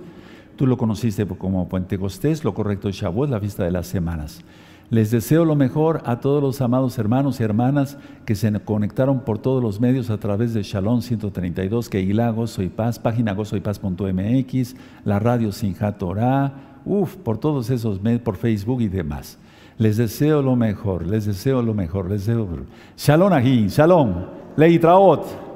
Tú 0.55 0.65
lo 0.65 0.77
conociste 0.77 1.25
como 1.25 1.67
Pentecostés, 1.67 2.45
lo 2.45 2.53
correcto 2.53 2.87
es 2.87 2.95
Shavuot, 2.95 3.29
la 3.29 3.41
fiesta 3.41 3.65
de 3.65 3.71
las 3.71 3.87
semanas. 3.87 4.45
Les 4.89 5.11
deseo 5.11 5.43
lo 5.43 5.57
mejor 5.57 6.01
a 6.05 6.21
todos 6.21 6.41
los 6.41 6.61
amados 6.61 6.97
hermanos 6.99 7.41
y 7.41 7.43
hermanas 7.43 7.97
que 8.23 8.33
se 8.33 8.49
conectaron 8.61 9.25
por 9.25 9.39
todos 9.39 9.61
los 9.61 9.81
medios 9.81 10.09
a 10.09 10.19
través 10.19 10.53
de 10.53 10.63
Shalom 10.63 11.01
132, 11.01 11.89
que 11.89 12.13
Gozo 12.31 12.63
y 12.63 12.69
Paz, 12.69 12.97
página 12.97 13.33
gozoypaz.mx, 13.33 14.75
la 15.03 15.19
radio 15.19 15.51
Sinjat 15.51 15.97
Torah, 15.97 16.53
uff, 16.85 17.17
por 17.17 17.39
todos 17.39 17.69
esos 17.69 18.01
medios, 18.01 18.21
por 18.21 18.37
Facebook 18.37 18.79
y 18.79 18.87
demás. 18.87 19.37
Les 19.77 19.97
deseo 19.97 20.41
lo 20.41 20.55
mejor, 20.55 21.05
les 21.05 21.25
deseo 21.25 21.61
lo 21.61 21.73
mejor, 21.73 22.09
les 22.09 22.25
deseo. 22.25 22.47
Shalom 22.95 23.33
aquí, 23.33 23.67
Shalom, 23.67 24.13
Leitraot. 24.55 25.46